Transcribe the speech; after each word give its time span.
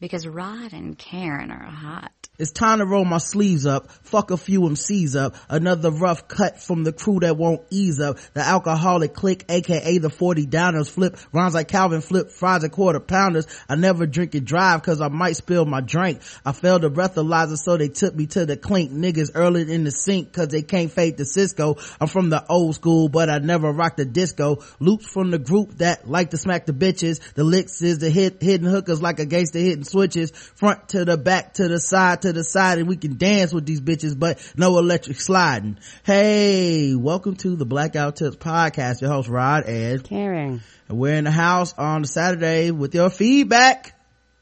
because 0.00 0.26
Rod 0.26 0.72
and 0.72 0.96
Karen 0.98 1.50
are 1.50 1.62
hot. 1.62 2.12
It's 2.38 2.52
time 2.52 2.78
to 2.78 2.86
roll 2.86 3.04
my 3.04 3.18
sleeves 3.18 3.66
up, 3.66 3.90
fuck 4.02 4.30
a 4.30 4.36
few 4.38 4.62
MCs 4.62 5.14
up, 5.14 5.36
another 5.50 5.90
rough 5.90 6.26
cut 6.26 6.58
from 6.58 6.84
the 6.84 6.92
crew 6.92 7.20
that 7.20 7.36
won't 7.36 7.60
ease 7.68 8.00
up. 8.00 8.16
The 8.32 8.40
alcoholic 8.40 9.12
clique, 9.12 9.44
aka 9.50 9.98
the 9.98 10.08
40 10.08 10.46
downers, 10.46 10.88
flip 10.88 11.18
rhymes 11.34 11.52
like 11.52 11.68
Calvin 11.68 12.00
flip 12.00 12.30
fries 12.30 12.64
and 12.64 12.72
quarter 12.72 12.98
pounders. 12.98 13.46
I 13.68 13.74
never 13.74 14.06
drink 14.06 14.34
and 14.34 14.46
drive 14.46 14.82
cause 14.82 15.02
I 15.02 15.08
might 15.08 15.36
spill 15.36 15.66
my 15.66 15.82
drink. 15.82 16.22
I 16.42 16.52
failed 16.52 16.80
the 16.80 16.90
breathalyzer 16.90 17.58
so 17.58 17.76
they 17.76 17.88
took 17.88 18.14
me 18.14 18.24
to 18.28 18.46
the 18.46 18.56
clink. 18.56 18.90
Niggas 18.90 19.32
early 19.34 19.70
in 19.70 19.84
the 19.84 19.90
sink 19.90 20.32
cause 20.32 20.48
they 20.48 20.62
can't 20.62 20.90
fade 20.90 21.18
the 21.18 21.26
Cisco. 21.26 21.76
I'm 22.00 22.08
from 22.08 22.30
the 22.30 22.42
old 22.48 22.74
school 22.74 23.10
but 23.10 23.28
I 23.28 23.36
never 23.36 23.70
rocked 23.70 23.98
the 23.98 24.06
disco. 24.06 24.64
Loops 24.78 25.12
from 25.12 25.30
the 25.30 25.38
group 25.38 25.76
that 25.76 26.08
like 26.08 26.30
to 26.30 26.38
smack 26.38 26.64
the 26.64 26.72
bitches. 26.72 27.20
The 27.34 27.44
licks 27.44 27.82
is 27.82 27.98
the 27.98 28.08
hit, 28.08 28.42
hidden 28.42 28.66
hookers 28.66 29.02
like 29.02 29.18
a 29.18 29.26
gangster 29.26 29.58
hitting 29.58 29.84
switches. 29.90 30.30
Front 30.30 30.88
to 30.90 31.04
the 31.04 31.16
back 31.16 31.54
to 31.54 31.68
the 31.68 31.78
side 31.78 32.22
to 32.22 32.32
the 32.32 32.44
side 32.44 32.78
and 32.78 32.88
we 32.88 32.96
can 32.96 33.18
dance 33.18 33.52
with 33.52 33.66
these 33.66 33.80
bitches 33.80 34.18
but 34.18 34.38
no 34.56 34.78
electric 34.78 35.20
sliding. 35.20 35.78
Hey, 36.04 36.94
welcome 36.94 37.36
to 37.36 37.56
the 37.56 37.66
Black 37.66 37.92
Guy 37.92 38.04
Who 38.04 38.12
Tips 38.12 38.36
podcast. 38.36 39.00
Your 39.00 39.10
host 39.10 39.28
Rod 39.28 39.64
and 39.64 40.02
Karen. 40.02 40.62
And 40.88 40.98
we're 40.98 41.14
in 41.14 41.24
the 41.24 41.30
house 41.30 41.74
on 41.76 42.04
Saturday 42.04 42.70
with 42.70 42.94
your 42.94 43.10
feedback. 43.10 43.94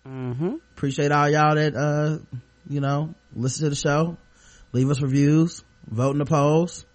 Mm-hmm. 0.06 0.56
Appreciate 0.76 1.12
all 1.12 1.28
y'all 1.28 1.54
that, 1.54 1.74
uh, 1.74 2.18
you 2.68 2.80
know, 2.80 3.14
listen 3.34 3.64
to 3.64 3.70
the 3.70 3.76
show, 3.76 4.16
leave 4.72 4.88
us 4.90 5.00
reviews, 5.00 5.64
vote 5.86 6.12
in 6.12 6.18
the 6.18 6.24
polls, 6.24 6.86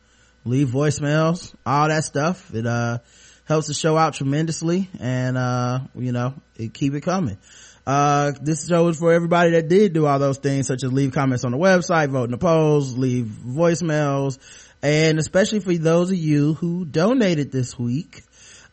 leave 0.45 0.70
voicemails, 0.70 1.54
all 1.65 1.88
that 1.90 2.04
stuff. 2.04 2.54
It, 2.54 2.65
uh, 2.65 2.99
helps 3.45 3.67
the 3.67 3.73
show 3.73 3.98
out 3.98 4.13
tremendously 4.13 4.90
and, 4.99 5.38
uh, 5.38 5.79
you 5.95 6.12
know, 6.12 6.34
it 6.55 6.73
keep 6.73 6.93
it 6.93 7.01
coming. 7.01 7.38
Uh, 7.86 8.32
this 8.42 8.68
show 8.68 8.88
is 8.88 8.98
for 8.98 9.12
everybody 9.12 9.52
that 9.52 9.68
did 9.68 9.91
do 9.94 10.05
all 10.05 10.18
those 10.18 10.38
things, 10.38 10.68
such 10.68 10.84
as 10.84 10.94
leave 10.94 11.12
comments 11.12 11.44
on 11.44 11.52
the 11.52 11.57
website, 11.57 12.10
vote 12.10 12.26
in 12.26 12.32
the 12.32 12.38
polls, 12.38 12.98
leave 12.98 13.26
voicemails, 13.26 14.38
and 14.82 15.20
especially 15.20 15.60
for 15.60 15.74
those 15.74 16.10
of 16.10 16.18
you 16.18 16.54
who 16.54 16.85
donated 16.85 17.52
this 17.52 17.77
week. 17.77 18.24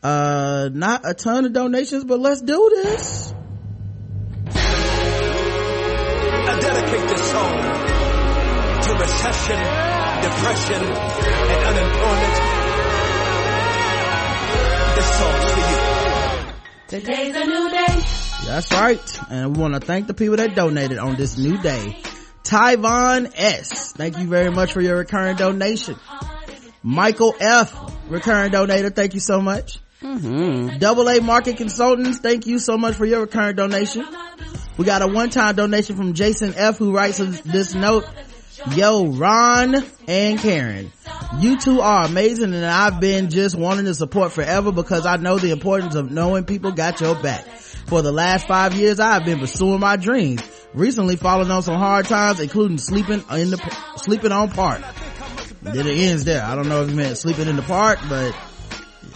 Uh, 0.01 0.69
not 0.71 1.01
a 1.03 1.13
ton 1.13 1.45
of 1.45 1.53
donations, 1.53 2.05
but 2.05 2.19
let's 2.19 2.41
do 2.41 2.71
this. 2.83 3.33
I 6.43 6.59
dedicate 6.59 7.07
this 7.09 7.31
song 7.31 7.57
to 8.81 8.93
recession, 8.93 9.59
depression, 10.21 10.83
and 11.51 11.65
unemployment. 11.67 12.35
This 14.95 15.09
song's 15.19 15.45
for 15.51 15.59
you. 15.69 15.79
Today's 16.87 17.35
a 17.35 17.45
new 17.45 17.69
day. 17.69 18.20
That's 18.45 18.71
right. 18.71 19.19
And 19.29 19.55
we 19.55 19.61
want 19.61 19.75
to 19.75 19.79
thank 19.79 20.07
the 20.07 20.13
people 20.13 20.35
that 20.37 20.55
donated 20.55 20.97
on 20.97 21.15
this 21.15 21.37
new 21.37 21.57
day. 21.61 21.97
Tyvon 22.43 23.31
S. 23.35 23.93
Thank 23.93 24.17
you 24.17 24.27
very 24.27 24.49
much 24.51 24.73
for 24.73 24.81
your 24.81 24.97
recurring 24.97 25.35
donation. 25.37 25.95
Michael 26.83 27.35
F. 27.39 27.73
Recurring 28.09 28.51
donator. 28.51 28.93
Thank 28.93 29.13
you 29.13 29.19
so 29.19 29.41
much. 29.41 29.79
Mm-hmm. 30.01 30.79
Double 30.79 31.07
A 31.07 31.21
Market 31.21 31.57
Consultants. 31.57 32.17
Thank 32.17 32.47
you 32.47 32.57
so 32.59 32.77
much 32.77 32.95
for 32.95 33.05
your 33.05 33.21
recurring 33.21 33.55
donation. 33.55 34.05
We 34.77 34.85
got 34.85 35.01
a 35.03 35.07
one-time 35.07 35.55
donation 35.55 35.95
from 35.95 36.13
Jason 36.13 36.53
F. 36.55 36.77
who 36.77 36.95
writes 36.95 37.19
this 37.19 37.75
note. 37.75 38.05
Yo, 38.75 39.07
Rod 39.07 39.75
and 40.07 40.39
Karen, 40.39 40.91
you 41.39 41.59
two 41.59 41.81
are 41.81 42.05
amazing 42.05 42.53
and 42.53 42.63
I've 42.63 42.99
been 42.99 43.31
just 43.31 43.55
wanting 43.55 43.85
to 43.85 43.95
support 43.95 44.33
forever 44.33 44.71
because 44.71 45.07
I 45.07 45.17
know 45.17 45.39
the 45.39 45.49
importance 45.49 45.95
of 45.95 46.11
knowing 46.11 46.43
people 46.45 46.71
got 46.71 47.01
your 47.01 47.15
back. 47.15 47.43
For 47.91 48.01
the 48.01 48.13
last 48.13 48.47
five 48.47 48.73
years, 48.73 49.01
I've 49.01 49.25
been 49.25 49.39
pursuing 49.39 49.81
my 49.81 49.97
dreams. 49.97 50.41
Recently 50.73 51.17
falling 51.17 51.51
on 51.51 51.61
some 51.61 51.75
hard 51.75 52.05
times, 52.05 52.39
including 52.39 52.77
sleeping 52.77 53.21
in 53.31 53.49
the, 53.49 53.77
sleeping 53.97 54.31
on 54.31 54.49
park. 54.49 54.81
Then 55.61 55.85
it 55.85 55.97
ends 55.97 56.23
there. 56.23 56.41
I 56.41 56.55
don't 56.55 56.69
know 56.69 56.83
if 56.83 56.89
it 56.89 56.95
meant 56.95 57.17
sleeping 57.17 57.49
in 57.49 57.57
the 57.57 57.61
park, 57.63 57.99
but, 58.07 58.33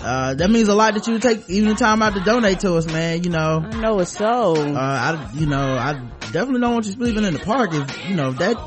uh, 0.01 0.33
that 0.33 0.49
means 0.49 0.67
a 0.67 0.75
lot 0.75 0.93
that 0.95 1.07
you 1.07 1.17
take 1.19 1.49
even 1.49 1.69
the 1.69 1.75
time 1.75 2.01
out 2.01 2.15
to 2.15 2.19
donate 2.19 2.59
to 2.59 2.75
us, 2.75 2.85
man, 2.85 3.23
you 3.23 3.29
know. 3.29 3.63
I 3.63 3.79
know 3.79 3.99
it's 4.01 4.11
so. 4.11 4.57
Uh, 4.57 4.77
I, 4.77 5.31
you 5.35 5.45
know, 5.45 5.55
I 5.77 5.93
definitely 6.33 6.59
don't 6.59 6.73
want 6.73 6.85
you 6.85 6.91
sleeping 6.91 7.23
in 7.23 7.31
the 7.31 7.39
park 7.39 7.69
if, 7.71 8.09
you 8.09 8.15
know, 8.17 8.33
that 8.33 8.57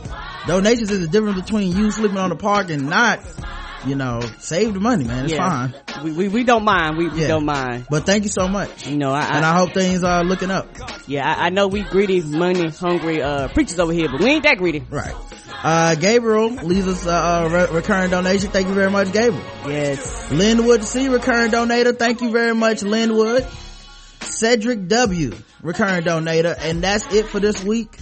donations 0.47 0.91
is 0.91 1.01
the 1.01 1.09
difference 1.09 1.39
between 1.39 1.77
you 1.77 1.91
sleeping 1.91 2.17
on 2.17 2.31
the 2.31 2.37
park 2.37 2.71
and 2.71 2.89
not 2.89 3.21
you 3.87 3.95
know 3.95 4.21
save 4.39 4.75
the 4.75 4.81
money 4.81 5.05
man. 5.05 5.25
It's 5.25 5.35
yeah. 5.35 5.69
fine. 5.69 6.05
We, 6.05 6.13
we, 6.13 6.29
we 6.29 6.45
don't 6.45 6.65
mind. 6.65 6.97
We, 6.97 7.09
we 7.09 7.23
Yeah. 7.23 7.29
don't 7.29 7.45
mind. 7.45 7.87
But 7.89 8.05
thank 8.07 8.25
you 8.25 8.31
so 8.31 8.49
much. 8.49 8.87
You 8.87 8.97
know 8.97 9.13
I, 9.13 9.37
and 9.37 9.45
i 9.45 9.57
hope 9.57 9.73
things 9.73 10.03
are 10.05 10.25
looking 10.25 10.51
up. 10.51 10.67
Yeah 11.07 11.29
I, 11.29 11.47
I 11.47 11.49
know 11.51 11.69
we 11.69 11.83
greedy 11.83 12.21
money 12.23 12.69
hungry 12.71 13.23
uh 13.23 13.49
preachers 13.49 13.79
over 13.79 13.93
here 13.93 14.09
but 14.11 14.21
we 14.21 14.31
ain't 14.31 14.43
that 14.45 14.59
greedy. 14.59 14.85
Right. 14.91 15.15
Uh 15.63 15.95
gabriel 15.95 16.51
leaves 16.51 16.87
us 16.89 17.07
a, 17.07 17.11
a 17.11 17.49
re- 17.49 17.75
recurring 17.77 18.11
donation. 18.11 18.51
Thank 18.51 18.69
you 18.69 18.75
very 18.75 18.91
much 18.91 19.13
gabriel. 19.13 19.45
Yes. 19.67 20.31
Linwood 20.31 20.85
c 20.85 21.09
recurring 21.09 21.51
donator. 21.51 21.97
Thank 21.99 22.21
you 22.21 22.31
very 22.31 22.55
much 22.55 22.83
linwood. 22.83 23.47
Cedric 24.21 24.89
w 24.89 25.33
recurring 25.63 26.03
donator. 26.05 26.55
And 26.59 26.83
that's 26.83 27.13
it 27.15 27.27
for 27.27 27.41
this 27.41 27.63
week. 27.63 27.97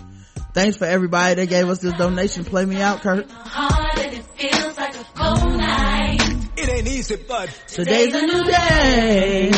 Thanks 0.53 0.76
for 0.78 0.86
everybody 0.86 1.34
that 1.34 1.48
gave 1.50 1.69
us 1.69 1.78
this 1.81 1.92
donation. 1.94 2.44
Play 2.47 2.65
me 2.65 2.81
out 2.81 3.03
kurt. 3.03 3.31
Hard 3.31 3.98
and 3.98 4.06
it 4.06 4.06
feels 4.36 4.76
like 4.76 4.94
a 4.97 5.04
cold 5.14 5.56
night. 5.56 6.19
It 6.56 6.69
ain't 6.69 6.88
easy, 6.88 7.16
but 7.16 7.48
today's 7.69 8.14
a 8.14 8.22
new 8.22 8.44
day 8.44 9.50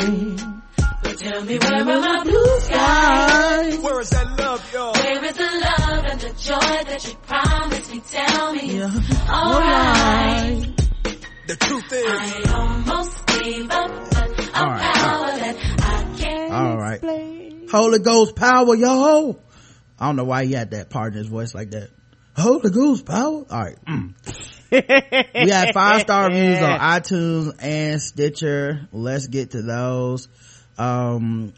But 1.03 1.19
tell 1.19 1.45
me 1.45 1.59
where 1.59 1.75
are 1.75 1.85
my 1.85 2.23
blue 2.25 2.61
skies? 2.61 3.79
where 3.79 4.01
is 4.01 4.11
that 4.11 4.39
love, 4.39 4.73
y'all? 4.73 4.93
Where 4.93 5.25
is 5.25 5.37
the 5.37 5.43
love 5.45 6.05
and 6.07 6.21
the 6.21 6.29
joy 6.31 6.85
that 6.91 7.07
you 7.07 7.15
promised 7.27 7.91
me? 7.93 8.01
Tell 8.11 8.53
me 8.55 8.77
Yeah. 8.79 8.91
it's 8.93 9.29
alright. 9.31 10.75
The 11.47 11.57
truth 11.57 11.93
is, 11.93 12.05
I 12.07 12.53
almost 12.55 13.27
gave 13.27 13.71
up, 13.71 14.11
but 14.11 14.39
a 14.39 14.59
All 14.61 14.67
right, 14.67 14.95
power 14.95 15.27
that 15.39 15.57
I 15.81 16.17
can't 16.19 16.53
all 16.53 16.77
right 16.77 16.95
explain. 16.95 17.69
Holy 17.71 17.99
Ghost 18.01 18.35
power, 18.37 18.75
yo. 18.75 19.39
I 19.99 20.07
don't 20.07 20.17
know 20.17 20.25
why 20.25 20.45
he 20.45 20.53
had 20.53 20.73
that 20.73 20.91
part 20.91 21.13
in 21.15 21.19
his 21.19 21.29
voice 21.29 21.55
like 21.55 21.71
that. 21.71 21.91
Holy 22.37 22.71
Ghost 22.71 23.05
power. 23.07 23.45
All 23.51 23.63
right. 23.65 23.77
Mm. 23.87 24.15
we 25.35 25.51
had 25.51 25.73
five 25.75 26.01
star 26.03 26.29
reviews 26.29 26.59
on 26.59 26.79
iTunes 26.81 27.55
and 27.61 28.01
Stitcher. 28.01 28.89
Let's 28.93 29.27
get 29.27 29.53
to 29.53 29.63
those. 29.63 30.29
Um, 30.77 31.53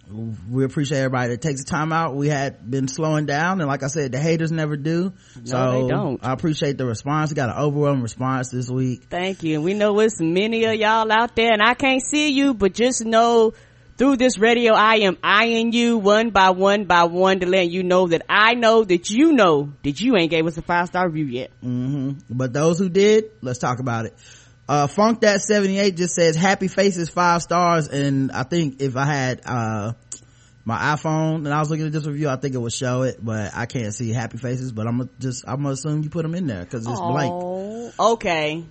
we 0.50 0.64
appreciate 0.64 0.96
everybody 1.00 1.32
that 1.34 1.42
takes 1.42 1.62
the 1.62 1.70
time 1.70 1.92
out. 1.92 2.16
We 2.16 2.28
had 2.28 2.70
been 2.70 2.88
slowing 2.88 3.26
down 3.26 3.60
and 3.60 3.68
like 3.68 3.82
I 3.82 3.88
said, 3.88 4.12
the 4.12 4.18
haters 4.18 4.50
never 4.50 4.78
do. 4.78 5.12
so 5.44 5.82
they 5.82 5.88
don't. 5.88 6.24
I 6.24 6.32
appreciate 6.32 6.78
the 6.78 6.86
response. 6.86 7.30
We 7.30 7.34
got 7.34 7.50
an 7.50 7.62
overwhelming 7.62 8.02
response 8.02 8.50
this 8.50 8.70
week. 8.70 9.02
thank 9.10 9.42
you 9.42 9.60
we 9.60 9.74
know 9.74 9.98
it's 10.00 10.20
many 10.20 10.64
of 10.64 10.74
y'all 10.74 11.10
out 11.12 11.36
there 11.36 11.52
and 11.52 11.60
i 11.62 11.74
can't 11.74 12.02
see 12.02 12.30
you 12.30 12.54
but 12.54 12.72
just 12.72 13.04
know 13.04 13.52
through 14.00 14.16
this 14.16 14.38
radio 14.38 14.72
i 14.72 15.00
am 15.00 15.18
eyeing 15.22 15.74
you 15.74 15.98
one 15.98 16.30
by 16.30 16.48
one 16.48 16.86
by 16.86 17.04
one 17.04 17.40
to 17.40 17.46
let 17.46 17.68
you 17.68 17.82
know 17.82 18.06
that 18.08 18.22
i 18.30 18.54
know 18.54 18.82
that 18.82 19.10
you 19.10 19.32
know 19.32 19.70
that 19.82 20.00
you 20.00 20.16
ain't 20.16 20.30
gave 20.30 20.46
us 20.46 20.56
a 20.56 20.62
five 20.62 20.86
star 20.86 21.06
review 21.06 21.26
yet 21.26 21.50
hmm 21.60 22.12
But 22.30 22.54
those 22.54 22.78
who 22.78 22.88
did, 22.88 23.24
let's 23.42 23.58
talk 23.58 23.78
about 23.78 24.06
it. 24.06 24.14
Uh, 24.66 24.86
Funk 24.86 25.20
That 25.20 25.42
78 25.42 25.96
just 25.96 26.14
says 26.14 26.34
happy 26.34 26.68
faces 26.68 27.10
five 27.10 27.42
stars. 27.42 27.88
And 27.88 28.32
I 28.32 28.44
think 28.44 28.80
if 28.80 28.96
I 28.96 29.04
had, 29.04 29.42
uh, 29.44 29.92
my 30.64 30.78
iPhone 30.94 31.44
and 31.44 31.48
I 31.48 31.58
was 31.58 31.68
looking 31.70 31.86
at 31.86 31.92
this 31.92 32.06
review, 32.06 32.28
I 32.30 32.36
think 32.36 32.54
it 32.54 32.58
would 32.58 32.72
show 32.72 33.02
it, 33.02 33.18
but 33.22 33.50
I 33.54 33.66
can't 33.66 33.92
see 33.92 34.12
happy 34.12 34.38
faces, 34.38 34.72
but 34.72 34.86
I'm 34.86 34.98
gonna 34.98 35.10
just, 35.18 35.44
I'm 35.46 35.56
gonna 35.62 35.70
assume 35.70 36.04
you 36.04 36.08
put 36.08 36.22
them 36.22 36.34
in 36.34 36.46
there 36.46 36.64
cause 36.64 36.86
it's 36.86 37.00
blank. 37.00 37.34
Oh, 37.34 37.92
okay 38.12 38.64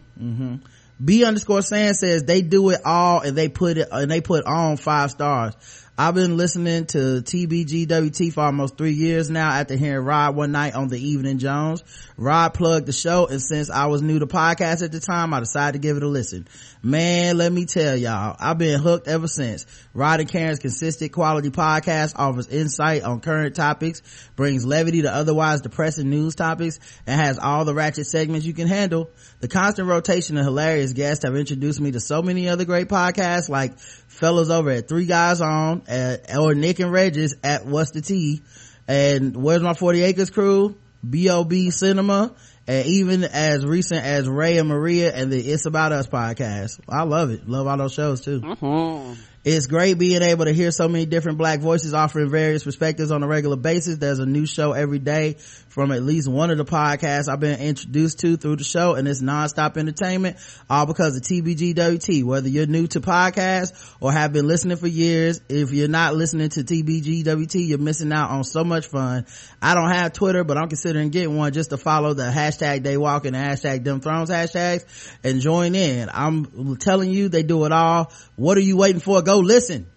B 1.03 1.23
underscore 1.23 1.61
Sand 1.61 1.95
says 1.95 2.23
they 2.23 2.41
do 2.41 2.69
it 2.71 2.81
all 2.83 3.21
and 3.21 3.37
they 3.37 3.47
put 3.49 3.77
it, 3.77 3.87
and 3.91 4.11
they 4.11 4.21
put 4.21 4.45
on 4.45 4.77
five 4.77 5.11
stars. 5.11 5.55
I've 6.01 6.15
been 6.15 6.37
listening 6.37 6.85
to 6.85 6.97
TBGWT 6.97 8.31
for 8.31 8.39
almost 8.39 8.77
three 8.77 8.93
years 8.93 9.29
now 9.29 9.49
after 9.49 9.75
hearing 9.75 10.05
Rod 10.05 10.33
one 10.33 10.53
night 10.53 10.73
on 10.73 10.87
the 10.87 10.97
Evening 10.97 11.39
Jones. 11.39 11.83
Rod 12.15 12.53
plugged 12.53 12.85
the 12.85 12.93
show 12.93 13.27
and 13.27 13.41
since 13.41 13.69
I 13.69 13.87
was 13.87 14.01
new 14.01 14.17
to 14.19 14.25
podcast 14.25 14.81
at 14.81 14.93
the 14.93 15.01
time, 15.01 15.33
I 15.33 15.41
decided 15.41 15.73
to 15.73 15.85
give 15.85 15.97
it 15.97 16.03
a 16.03 16.07
listen. 16.07 16.47
Man, 16.81 17.37
let 17.37 17.51
me 17.51 17.65
tell 17.65 17.97
y'all, 17.97 18.33
I've 18.39 18.57
been 18.57 18.79
hooked 18.79 19.09
ever 19.09 19.27
since. 19.27 19.65
Rod 19.93 20.21
and 20.21 20.29
Karen's 20.29 20.59
consistent 20.59 21.11
quality 21.11 21.49
podcast 21.49 22.13
offers 22.15 22.47
insight 22.47 23.03
on 23.03 23.19
current 23.19 23.53
topics, 23.57 24.01
brings 24.37 24.65
levity 24.65 25.01
to 25.01 25.13
otherwise 25.13 25.59
depressing 25.59 26.09
news 26.09 26.33
topics, 26.33 26.79
and 27.07 27.19
has 27.19 27.37
all 27.39 27.65
the 27.65 27.73
ratchet 27.73 28.07
segments 28.07 28.47
you 28.47 28.53
can 28.53 28.69
handle. 28.69 29.09
The 29.41 29.49
constant 29.49 29.89
rotation 29.89 30.37
of 30.37 30.45
hilarious 30.45 30.93
guests 30.93 31.25
have 31.25 31.35
introduced 31.35 31.81
me 31.81 31.91
to 31.91 31.99
so 31.99 32.21
many 32.21 32.47
other 32.47 32.63
great 32.63 32.87
podcasts 32.87 33.49
like 33.49 33.73
fellas 34.19 34.49
over 34.49 34.69
at 34.69 34.87
Three 34.87 35.05
Guys 35.05 35.41
On, 35.41 35.81
at, 35.87 36.35
or 36.37 36.53
Nick 36.53 36.79
and 36.79 36.91
Regis 36.91 37.35
at 37.43 37.65
What's 37.65 37.91
the 37.91 38.01
Tea, 38.01 38.41
and 38.87 39.35
Where's 39.35 39.61
My 39.61 39.73
40 39.73 40.03
Acres 40.03 40.29
Crew, 40.29 40.75
B.O.B. 41.07 41.71
Cinema, 41.71 42.33
and 42.67 42.85
even 42.87 43.23
as 43.23 43.65
recent 43.65 44.03
as 44.03 44.27
Ray 44.27 44.57
and 44.57 44.67
Maria 44.67 45.13
and 45.13 45.31
the 45.31 45.39
It's 45.39 45.65
About 45.65 45.91
Us 45.91 46.07
podcast. 46.07 46.79
I 46.87 47.03
love 47.03 47.31
it. 47.31 47.47
Love 47.47 47.65
all 47.67 47.77
those 47.77 47.93
shows 47.93 48.21
too. 48.21 48.41
Mhm. 48.41 49.17
It's 49.45 49.67
great 49.67 49.97
being 49.97 50.21
able 50.21 50.45
to 50.45 50.51
hear 50.51 50.69
so 50.69 50.89
many 50.89 51.05
different 51.05 51.37
black 51.37 51.61
voices 51.61 51.93
offering 51.93 52.29
various 52.29 52.65
perspectives 52.65 53.09
on 53.09 53.23
a 53.23 53.27
regular 53.27 53.55
basis. 53.55 53.97
There's 53.97 54.19
a 54.19 54.25
new 54.25 54.45
show 54.45 54.73
every 54.73 54.99
day 54.99 55.37
from 55.69 55.91
at 55.91 56.03
least 56.03 56.27
one 56.27 56.49
of 56.49 56.57
the 56.57 56.65
podcasts 56.65 57.29
I've 57.29 57.39
been 57.39 57.59
introduced 57.59 58.19
to 58.19 58.37
through 58.37 58.57
the 58.57 58.63
show 58.63 58.95
and 58.95 59.07
it's 59.07 59.21
nonstop 59.21 59.77
entertainment, 59.77 60.37
all 60.69 60.85
because 60.85 61.15
of 61.15 61.23
TBGWT. 61.23 62.23
Whether 62.23 62.49
you're 62.49 62.65
new 62.65 62.87
to 62.87 63.01
podcasts 63.01 63.95
or 63.99 64.11
have 64.11 64.33
been 64.33 64.47
listening 64.47 64.77
for 64.77 64.87
years, 64.87 65.41
if 65.47 65.71
you're 65.71 65.87
not 65.87 66.15
listening 66.15 66.49
to 66.49 66.63
TBGWT, 66.63 67.67
you're 67.67 67.77
missing 67.77 68.11
out 68.11 68.31
on 68.31 68.43
so 68.43 68.63
much 68.63 68.87
fun. 68.87 69.25
I 69.61 69.75
don't 69.75 69.91
have 69.91 70.13
Twitter, 70.13 70.43
but 70.43 70.57
I'm 70.57 70.69
considering 70.69 71.09
getting 71.09 71.37
one 71.37 71.53
just 71.53 71.69
to 71.69 71.77
follow 71.77 72.13
the 72.13 72.23
hashtag 72.23 72.81
daywalk 72.81 73.25
and 73.25 73.35
the 73.35 73.39
hashtag 73.39 73.83
them 73.83 74.01
thrones 74.01 74.29
hashtags 74.29 74.85
and 75.23 75.39
join 75.39 75.75
in. 75.75 76.09
I'm 76.11 76.77
telling 76.77 77.11
you, 77.11 77.29
they 77.29 77.43
do 77.43 77.65
it 77.65 77.71
all. 77.71 78.11
What 78.35 78.57
are 78.57 78.61
you 78.61 78.75
waiting 78.75 79.01
for? 79.01 79.21
Go 79.21 79.37
listen. 79.39 79.87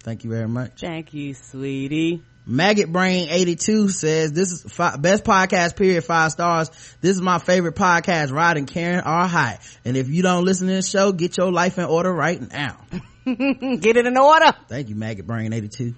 Thank 0.00 0.24
you 0.24 0.30
very 0.30 0.48
much. 0.48 0.80
Thank 0.82 1.14
you, 1.14 1.32
sweetie. 1.32 2.22
Maggot 2.46 2.92
Brain 2.92 3.28
82 3.30 3.88
says, 3.88 4.32
this 4.32 4.52
is 4.52 4.62
best 4.98 5.24
podcast 5.24 5.76
period, 5.76 6.04
five 6.04 6.30
stars. 6.30 6.70
This 7.00 7.16
is 7.16 7.22
my 7.22 7.38
favorite 7.38 7.74
podcast. 7.74 8.32
Rod 8.32 8.58
and 8.58 8.66
Karen 8.66 9.00
are 9.00 9.26
hot. 9.26 9.60
And 9.84 9.96
if 9.96 10.08
you 10.08 10.22
don't 10.22 10.44
listen 10.44 10.66
to 10.66 10.74
this 10.74 10.90
show, 10.90 11.12
get 11.12 11.38
your 11.38 11.50
life 11.50 11.78
in 11.78 11.84
order 11.84 12.12
right 12.12 12.40
now. 12.52 12.76
Get 13.24 13.96
it 13.96 14.04
in 14.04 14.18
order. 14.18 14.52
Thank 14.68 14.90
you, 14.90 14.94
Maggot 14.94 15.26
Brain 15.26 15.54
82. 15.54 15.94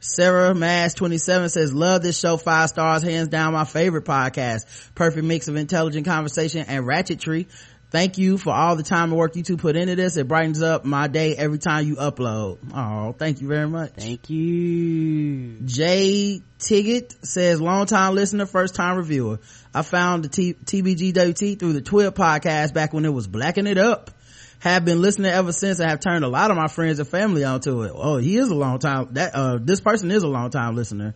Sarah 0.00 0.54
Mass 0.54 0.94
27 0.94 1.50
says, 1.50 1.74
love 1.74 2.02
this 2.02 2.18
show, 2.18 2.38
five 2.38 2.70
stars, 2.70 3.02
hands 3.02 3.28
down 3.28 3.52
my 3.52 3.64
favorite 3.64 4.04
podcast. 4.06 4.60
Perfect 4.94 5.24
mix 5.24 5.48
of 5.48 5.56
intelligent 5.56 6.06
conversation 6.06 6.64
and 6.66 6.86
ratchetry. 6.86 7.46
Thank 7.94 8.18
you 8.18 8.38
for 8.38 8.52
all 8.52 8.74
the 8.74 8.82
time 8.82 9.10
and 9.10 9.16
work 9.16 9.36
you 9.36 9.44
two 9.44 9.56
put 9.56 9.76
into 9.76 9.94
this. 9.94 10.16
It 10.16 10.26
brightens 10.26 10.60
up 10.60 10.84
my 10.84 11.06
day 11.06 11.36
every 11.36 11.58
time 11.58 11.86
you 11.86 11.94
upload. 11.94 12.58
Oh, 12.74 13.12
thank 13.12 13.40
you 13.40 13.46
very 13.46 13.68
much. 13.68 13.92
Thank 13.92 14.28
you. 14.30 15.60
Jay 15.64 16.42
Tiggett 16.58 17.24
says, 17.24 17.60
long 17.60 17.86
time 17.86 18.16
listener, 18.16 18.46
first 18.46 18.74
time 18.74 18.96
reviewer. 18.96 19.38
I 19.72 19.82
found 19.82 20.24
the 20.24 20.28
T- 20.28 20.54
TBGWT 20.54 21.56
through 21.56 21.74
the 21.74 21.82
Twitter 21.82 22.10
podcast 22.10 22.74
back 22.74 22.92
when 22.92 23.04
it 23.04 23.12
was 23.12 23.28
blacking 23.28 23.68
it 23.68 23.78
up. 23.78 24.10
Have 24.58 24.84
been 24.84 25.00
listening 25.00 25.30
ever 25.30 25.52
since 25.52 25.78
and 25.78 25.88
have 25.88 26.00
turned 26.00 26.24
a 26.24 26.28
lot 26.28 26.50
of 26.50 26.56
my 26.56 26.66
friends 26.66 26.98
and 26.98 27.06
family 27.06 27.44
onto 27.44 27.82
it. 27.82 27.92
Oh, 27.94 28.16
he 28.16 28.36
is 28.38 28.48
a 28.48 28.56
long 28.56 28.80
time, 28.80 29.10
that, 29.12 29.36
uh, 29.36 29.58
this 29.62 29.80
person 29.80 30.10
is 30.10 30.24
a 30.24 30.28
long 30.28 30.50
time 30.50 30.74
listener. 30.74 31.14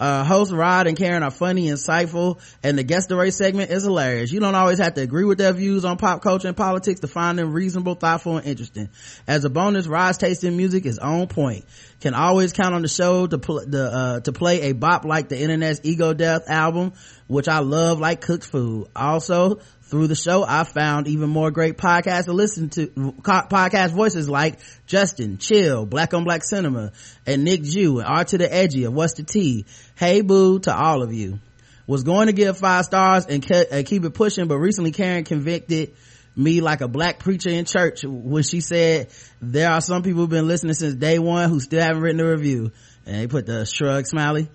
Uh, 0.00 0.24
host 0.24 0.52
Rod 0.52 0.86
and 0.88 0.96
Karen 0.96 1.22
are 1.22 1.30
funny, 1.30 1.68
insightful, 1.68 2.40
and 2.62 2.76
the 2.76 2.82
guess 2.82 3.06
the 3.06 3.16
race 3.16 3.36
segment 3.36 3.70
is 3.70 3.84
hilarious. 3.84 4.32
You 4.32 4.40
don't 4.40 4.54
always 4.56 4.78
have 4.78 4.94
to 4.94 5.02
agree 5.02 5.24
with 5.24 5.38
their 5.38 5.52
views 5.52 5.84
on 5.84 5.98
pop 5.98 6.20
culture 6.20 6.48
and 6.48 6.56
politics 6.56 7.00
to 7.00 7.06
find 7.06 7.38
them 7.38 7.52
reasonable, 7.52 7.94
thoughtful, 7.94 8.38
and 8.38 8.46
interesting. 8.46 8.88
As 9.28 9.44
a 9.44 9.50
bonus, 9.50 9.86
Rod's 9.86 10.18
taste 10.18 10.42
in 10.42 10.56
music 10.56 10.84
is 10.84 10.98
on 10.98 11.28
point. 11.28 11.64
Can 12.00 12.14
always 12.14 12.52
count 12.52 12.74
on 12.74 12.82
the 12.82 12.88
show 12.88 13.26
to 13.26 13.38
pl- 13.38 13.66
the, 13.66 13.84
uh, 13.84 14.20
to 14.20 14.32
play 14.32 14.62
a 14.62 14.72
bop 14.72 15.04
like 15.04 15.28
the 15.28 15.40
internet's 15.40 15.80
Ego 15.84 16.12
Death 16.12 16.50
album, 16.50 16.92
which 17.28 17.46
I 17.48 17.60
love 17.60 18.00
like 18.00 18.20
cooked 18.20 18.44
food. 18.44 18.88
Also, 18.96 19.60
through 19.94 20.08
the 20.08 20.16
show, 20.16 20.44
I 20.44 20.64
found 20.64 21.06
even 21.06 21.30
more 21.30 21.52
great 21.52 21.78
podcasts 21.78 22.24
to 22.24 22.32
listen 22.32 22.68
to, 22.70 22.88
podcast 22.88 23.90
voices 23.90 24.28
like 24.28 24.58
Justin, 24.88 25.38
Chill, 25.38 25.86
Black 25.86 26.12
on 26.14 26.24
Black 26.24 26.42
Cinema, 26.42 26.90
and 27.28 27.44
Nick 27.44 27.62
Jew, 27.62 28.00
and 28.00 28.08
R 28.08 28.24
to 28.24 28.36
the 28.36 28.52
Edgy 28.52 28.84
of 28.84 28.92
What's 28.92 29.14
the 29.14 29.22
T. 29.22 29.66
Hey 29.94 30.22
boo 30.22 30.58
to 30.58 30.76
all 30.76 31.04
of 31.04 31.12
you. 31.12 31.38
Was 31.86 32.02
going 32.02 32.26
to 32.26 32.32
give 32.32 32.58
five 32.58 32.86
stars 32.86 33.26
and 33.26 33.40
ke- 33.40 33.86
keep 33.86 34.04
it 34.04 34.14
pushing, 34.14 34.48
but 34.48 34.58
recently 34.58 34.90
Karen 34.90 35.22
convicted 35.22 35.94
me 36.34 36.60
like 36.60 36.80
a 36.80 36.88
black 36.88 37.20
preacher 37.20 37.50
in 37.50 37.64
church 37.64 38.02
when 38.04 38.42
she 38.42 38.60
said 38.60 39.10
there 39.40 39.70
are 39.70 39.80
some 39.80 40.02
people 40.02 40.22
who've 40.22 40.28
been 40.28 40.48
listening 40.48 40.74
since 40.74 40.94
day 40.94 41.20
one 41.20 41.48
who 41.50 41.60
still 41.60 41.80
haven't 41.80 42.02
written 42.02 42.18
a 42.18 42.28
review. 42.28 42.72
And 43.06 43.16
they 43.20 43.26
put 43.28 43.46
the 43.46 43.64
shrug 43.64 44.08
smiley. 44.08 44.48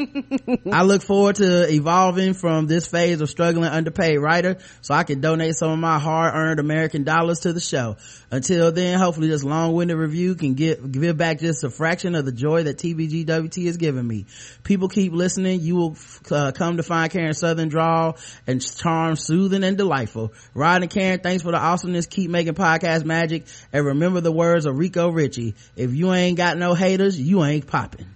I 0.72 0.82
look 0.82 1.02
forward 1.02 1.36
to 1.36 1.70
evolving 1.70 2.34
from 2.34 2.66
this 2.66 2.86
phase 2.86 3.20
of 3.20 3.28
struggling 3.28 3.68
underpaid 3.68 4.18
writer 4.18 4.58
so 4.80 4.94
I 4.94 5.04
can 5.04 5.20
donate 5.20 5.54
some 5.54 5.70
of 5.70 5.78
my 5.78 5.98
hard 5.98 6.34
earned 6.34 6.60
American 6.60 7.04
dollars 7.04 7.40
to 7.40 7.52
the 7.52 7.60
show. 7.60 7.96
Until 8.30 8.72
then, 8.72 8.98
hopefully 8.98 9.28
this 9.28 9.44
long 9.44 9.74
winded 9.74 9.96
review 9.96 10.34
can 10.34 10.54
give, 10.54 10.92
give 10.92 11.16
back 11.16 11.40
just 11.40 11.64
a 11.64 11.70
fraction 11.70 12.14
of 12.14 12.24
the 12.24 12.32
joy 12.32 12.62
that 12.64 12.78
TBGWT 12.78 13.66
has 13.66 13.76
given 13.76 14.06
me. 14.06 14.26
People 14.62 14.88
keep 14.88 15.12
listening. 15.12 15.60
You 15.60 15.76
will 15.76 15.96
uh, 16.30 16.52
come 16.52 16.76
to 16.76 16.82
find 16.82 17.10
Karen 17.10 17.34
Southern 17.34 17.68
drawl 17.68 18.18
and 18.46 18.64
charm 18.64 19.16
soothing 19.16 19.64
and 19.64 19.76
delightful. 19.76 20.32
Rod 20.54 20.82
and 20.82 20.90
Karen, 20.90 21.20
thanks 21.20 21.42
for 21.42 21.52
the 21.52 21.58
awesomeness. 21.58 22.06
Keep 22.06 22.30
making 22.30 22.54
podcast 22.54 23.04
magic 23.04 23.46
and 23.72 23.84
remember 23.84 24.20
the 24.20 24.32
words 24.32 24.66
of 24.66 24.78
Rico 24.78 25.10
Ritchie. 25.10 25.54
If 25.76 25.94
you 25.94 26.12
ain't 26.12 26.36
got 26.36 26.56
no 26.56 26.74
haters, 26.74 27.20
you 27.20 27.44
ain't 27.44 27.66
popping. 27.66 28.06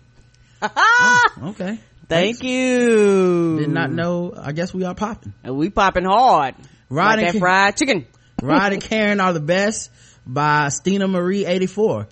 Oh, 0.77 1.29
okay. 1.51 1.79
Thank 2.09 2.39
Thanks. 2.39 2.43
you. 2.43 3.59
Did 3.61 3.71
not 3.71 3.91
know. 3.91 4.35
I 4.37 4.53
guess 4.53 4.73
we 4.75 4.85
are 4.85 4.95
popping. 4.95 5.33
And 5.43 5.57
we 5.57 5.71
popping 5.71 6.05
hard. 6.05 6.55
Rod 6.91 7.07
like 7.07 7.19
and 7.19 7.27
that 7.29 7.33
Ka- 7.33 7.39
fried 7.39 7.77
chicken. 7.77 8.07
Rod 8.43 8.73
and 8.73 8.83
Karen 8.83 9.21
are 9.21 9.33
the 9.33 9.41
best 9.41 9.91
by 10.27 10.69
Stina 10.69 11.09
Marie 11.09 11.47
84. 11.47 12.07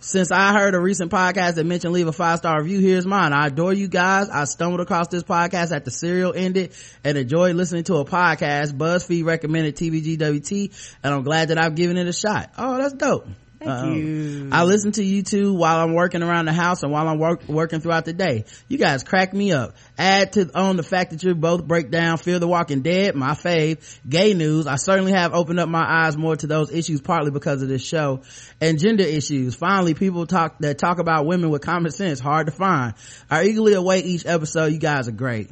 Since 0.00 0.30
I 0.30 0.52
heard 0.52 0.74
a 0.74 0.78
recent 0.80 1.10
podcast 1.10 1.54
that 1.54 1.64
mentioned 1.64 1.94
leave 1.94 2.06
a 2.06 2.12
five 2.12 2.38
star 2.38 2.60
review, 2.60 2.80
here's 2.80 3.06
mine. 3.06 3.32
I 3.32 3.46
adore 3.46 3.72
you 3.72 3.88
guys. 3.88 4.28
I 4.28 4.44
stumbled 4.44 4.80
across 4.80 5.08
this 5.08 5.22
podcast 5.22 5.74
at 5.74 5.86
the 5.86 5.90
serial 5.90 6.34
ended 6.34 6.72
and 7.02 7.16
enjoyed 7.16 7.56
listening 7.56 7.84
to 7.84 7.96
a 7.96 8.04
podcast. 8.04 8.72
BuzzFeed 8.76 9.24
recommended 9.24 9.76
TBGWT 9.76 10.94
and 11.02 11.14
I'm 11.14 11.22
glad 11.22 11.48
that 11.48 11.56
I've 11.58 11.74
given 11.74 11.96
it 11.96 12.06
a 12.06 12.12
shot. 12.12 12.50
Oh, 12.58 12.76
that's 12.76 12.92
dope. 12.92 13.26
Thank 13.64 13.96
you. 13.96 14.48
I 14.52 14.64
listen 14.64 14.92
to 14.92 15.02
you 15.02 15.22
two 15.22 15.54
while 15.54 15.78
I'm 15.78 15.94
working 15.94 16.22
around 16.22 16.46
the 16.46 16.52
house 16.52 16.82
and 16.82 16.92
while 16.92 17.08
I'm 17.08 17.18
work, 17.18 17.48
working 17.48 17.80
throughout 17.80 18.04
the 18.04 18.12
day. 18.12 18.44
You 18.68 18.78
guys 18.78 19.02
crack 19.02 19.32
me 19.32 19.52
up. 19.52 19.74
Add 19.98 20.32
to 20.34 20.50
on 20.54 20.76
the 20.76 20.82
fact 20.82 21.10
that 21.10 21.22
you 21.22 21.34
both 21.34 21.66
break 21.66 21.90
down 21.90 22.18
Fear 22.18 22.38
the 22.38 22.48
Walking 22.48 22.82
Dead, 22.82 23.14
my 23.14 23.32
fave, 23.32 23.98
gay 24.08 24.34
news. 24.34 24.66
I 24.66 24.76
certainly 24.76 25.12
have 25.12 25.34
opened 25.34 25.60
up 25.60 25.68
my 25.68 25.84
eyes 25.86 26.16
more 26.16 26.36
to 26.36 26.46
those 26.46 26.72
issues 26.72 27.00
partly 27.00 27.30
because 27.30 27.62
of 27.62 27.68
this 27.68 27.84
show 27.84 28.22
and 28.60 28.78
gender 28.78 29.04
issues. 29.04 29.54
Finally, 29.54 29.94
people 29.94 30.26
talk 30.26 30.58
that 30.60 30.78
talk 30.78 30.98
about 30.98 31.26
women 31.26 31.50
with 31.50 31.62
common 31.62 31.90
sense, 31.92 32.20
hard 32.20 32.46
to 32.46 32.52
find. 32.52 32.94
I 33.30 33.44
eagerly 33.44 33.74
await 33.74 34.04
each 34.04 34.26
episode. 34.26 34.72
You 34.72 34.78
guys 34.78 35.08
are 35.08 35.12
great. 35.12 35.50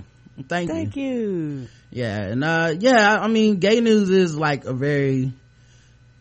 Thank, 0.49 0.69
you. 0.69 0.75
Thank 0.75 0.97
you. 0.97 1.69
Yeah, 1.91 2.23
and 2.23 2.43
uh 2.43 2.75
yeah, 2.79 3.19
I 3.21 3.29
mean 3.29 3.59
gay 3.59 3.81
news 3.81 4.09
is 4.09 4.37
like 4.37 4.65
a 4.65 4.73
very 4.73 5.33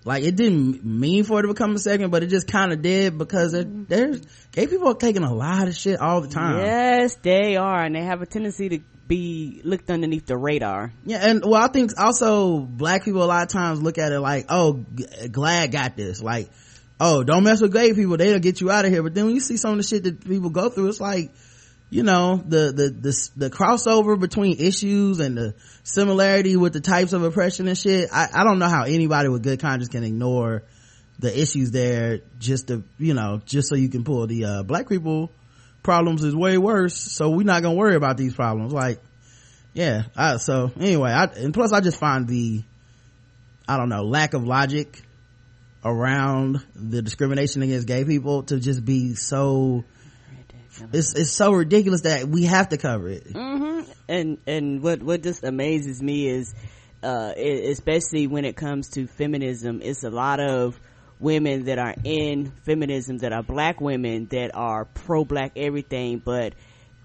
like 0.03 0.23
it 0.23 0.35
didn't 0.35 0.83
mean 0.83 1.23
for 1.23 1.39
it 1.39 1.43
to 1.43 1.47
become 1.49 1.75
a 1.75 1.79
segment, 1.79 2.11
but 2.11 2.23
it 2.23 2.27
just 2.27 2.47
kind 2.47 2.73
of 2.73 2.81
did 2.81 3.17
because 3.17 3.53
it, 3.53 3.67
mm-hmm. 3.67 3.83
there's 3.87 4.21
gay 4.51 4.65
people 4.65 4.87
are 4.87 4.95
taking 4.95 5.23
a 5.23 5.33
lot 5.33 5.67
of 5.67 5.75
shit 5.75 5.99
all 5.99 6.21
the 6.21 6.27
time. 6.27 6.57
Yes, 6.57 7.15
they 7.21 7.55
are, 7.55 7.83
and 7.83 7.95
they 7.95 8.01
have 8.01 8.21
a 8.21 8.25
tendency 8.25 8.69
to 8.69 8.79
be 9.07 9.61
looked 9.63 9.91
underneath 9.91 10.25
the 10.25 10.37
radar. 10.37 10.91
Yeah, 11.05 11.19
and 11.21 11.43
well, 11.45 11.61
I 11.61 11.67
think 11.67 11.91
also 11.99 12.59
black 12.59 13.03
people 13.03 13.21
a 13.21 13.25
lot 13.25 13.43
of 13.43 13.49
times 13.49 13.81
look 13.81 13.97
at 13.97 14.11
it 14.11 14.19
like, 14.19 14.45
oh, 14.49 14.85
G- 14.95 15.05
GLAAD 15.27 15.71
got 15.71 15.95
this. 15.95 16.21
Like, 16.21 16.49
oh, 16.99 17.23
don't 17.23 17.43
mess 17.43 17.61
with 17.61 17.73
gay 17.73 17.93
people; 17.93 18.17
they'll 18.17 18.39
get 18.39 18.59
you 18.59 18.71
out 18.71 18.85
of 18.85 18.91
here. 18.91 19.03
But 19.03 19.13
then 19.13 19.25
when 19.25 19.35
you 19.35 19.41
see 19.41 19.57
some 19.57 19.71
of 19.71 19.77
the 19.77 19.83
shit 19.83 20.03
that 20.03 20.25
people 20.25 20.49
go 20.49 20.69
through, 20.69 20.89
it's 20.89 21.01
like, 21.01 21.31
you 21.91 22.01
know, 22.01 22.37
the 22.37 22.71
the 22.71 22.89
the 22.89 23.29
the 23.35 23.49
crossover 23.51 24.19
between 24.19 24.59
issues 24.59 25.19
and 25.19 25.37
the 25.37 25.53
similarity 25.83 26.55
with 26.55 26.73
the 26.73 26.81
types 26.81 27.13
of 27.13 27.21
oppression 27.21 27.67
and 27.67 27.77
shit. 27.77 28.09
I 28.11 28.27
I 28.33 28.43
don't 28.43 28.57
know 28.57 28.69
how 28.69 28.85
anybody 28.85 29.29
with 29.29 29.43
good 29.43 29.59
conscience 29.59 29.89
can 29.89 30.03
ignore 30.03 30.63
the 31.19 31.39
issues 31.39 31.69
there 31.69 32.21
just 32.39 32.69
to 32.69 32.83
you 32.97 33.13
know 33.13 33.41
just 33.45 33.69
so 33.69 33.75
you 33.75 33.89
can 33.89 34.03
pull 34.03 34.25
the 34.25 34.45
uh, 34.45 34.63
black 34.63 34.89
people 34.89 35.29
problems 35.83 36.23
is 36.23 36.35
way 36.35 36.57
worse. 36.57 36.95
So 36.95 37.29
we're 37.29 37.45
not 37.45 37.61
gonna 37.61 37.75
worry 37.75 37.95
about 37.95 38.17
these 38.17 38.33
problems. 38.33 38.73
Like 38.73 38.99
yeah 39.73 40.03
I, 40.15 40.37
so 40.37 40.71
anyway 40.79 41.11
I, 41.11 41.25
and 41.25 41.53
plus 41.53 41.71
i 41.71 41.79
just 41.79 41.97
find 41.97 42.27
the 42.27 42.63
i 43.67 43.77
don't 43.77 43.89
know 43.89 44.03
lack 44.03 44.33
of 44.33 44.43
logic 44.43 45.01
around 45.83 46.63
the 46.75 47.01
discrimination 47.01 47.61
against 47.61 47.87
gay 47.87 48.03
people 48.03 48.43
to 48.43 48.59
just 48.59 48.83
be 48.83 49.15
so 49.15 49.83
it's 50.93 51.13
it's 51.15 51.31
so 51.31 51.51
ridiculous 51.51 52.01
that 52.01 52.27
we 52.27 52.43
have 52.43 52.69
to 52.69 52.77
cover 52.77 53.09
it 53.09 53.27
and 54.07 54.37
and 54.47 54.81
what 54.81 55.01
what 55.03 55.21
just 55.21 55.43
amazes 55.43 56.01
me 56.01 56.27
is 56.27 56.53
uh 57.03 57.33
e- 57.37 57.71
especially 57.71 58.27
when 58.27 58.45
it 58.45 58.55
comes 58.55 58.89
to 58.89 59.07
feminism 59.07 59.81
it's 59.81 60.03
a 60.03 60.09
lot 60.09 60.39
of 60.39 60.79
women 61.19 61.65
that 61.65 61.77
are 61.77 61.95
in 62.03 62.51
feminism 62.65 63.19
that 63.19 63.31
are 63.33 63.43
black 63.43 63.79
women 63.81 64.27
that 64.31 64.51
are 64.53 64.85
pro 64.85 65.23
black 65.25 65.51
everything 65.55 66.19
but 66.23 66.53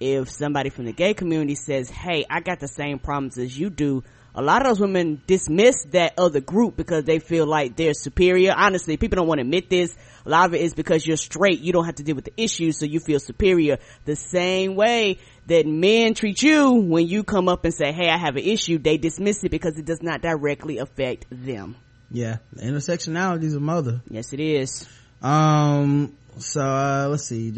if 0.00 0.30
somebody 0.30 0.70
from 0.70 0.84
the 0.84 0.92
gay 0.92 1.14
community 1.14 1.54
says 1.54 1.90
hey 1.90 2.24
i 2.30 2.40
got 2.40 2.60
the 2.60 2.68
same 2.68 2.98
problems 2.98 3.36
as 3.38 3.58
you 3.58 3.70
do 3.70 4.02
a 4.38 4.42
lot 4.42 4.60
of 4.60 4.68
those 4.68 4.80
women 4.80 5.22
dismiss 5.26 5.84
that 5.92 6.12
other 6.18 6.40
group 6.40 6.76
because 6.76 7.04
they 7.04 7.20
feel 7.20 7.46
like 7.46 7.74
they're 7.74 7.94
superior. 7.94 8.52
Honestly, 8.54 8.98
people 8.98 9.16
don't 9.16 9.26
want 9.26 9.38
to 9.38 9.42
admit 9.42 9.70
this. 9.70 9.96
A 10.26 10.28
lot 10.28 10.46
of 10.46 10.54
it 10.54 10.60
is 10.60 10.74
because 10.74 11.06
you're 11.06 11.16
straight. 11.16 11.60
You 11.60 11.72
don't 11.72 11.84
have 11.84 11.94
to 11.96 12.02
deal 12.02 12.16
with 12.16 12.24
the 12.24 12.32
issues, 12.36 12.78
so 12.78 12.84
you 12.84 12.98
feel 12.98 13.20
superior. 13.20 13.78
The 14.06 14.16
same 14.16 14.74
way 14.74 15.18
that 15.46 15.66
men 15.66 16.14
treat 16.14 16.42
you 16.42 16.72
when 16.72 17.06
you 17.06 17.22
come 17.22 17.48
up 17.48 17.64
and 17.64 17.72
say, 17.72 17.92
hey, 17.92 18.10
I 18.10 18.18
have 18.18 18.34
an 18.36 18.42
issue, 18.42 18.78
they 18.78 18.96
dismiss 18.96 19.44
it 19.44 19.52
because 19.52 19.78
it 19.78 19.84
does 19.84 20.02
not 20.02 20.22
directly 20.22 20.78
affect 20.78 21.26
them. 21.30 21.76
yeah 22.10 22.38
intersectionality 22.56 23.44
is 23.44 23.54
a 23.54 23.60
mother 23.60 24.02
Yes, 24.10 24.32
it 24.32 24.40
is. 24.40 24.88
Um, 25.22 26.16
so, 26.38 26.60
uh, 26.60 27.06
let's 27.08 27.24
see. 27.24 27.52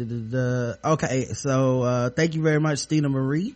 Okay. 0.83 1.25
So, 1.33 1.81
uh, 1.81 2.09
thank 2.11 2.35
you 2.35 2.41
very 2.41 2.59
much, 2.59 2.79
Stina 2.79 3.09
Marie. 3.09 3.55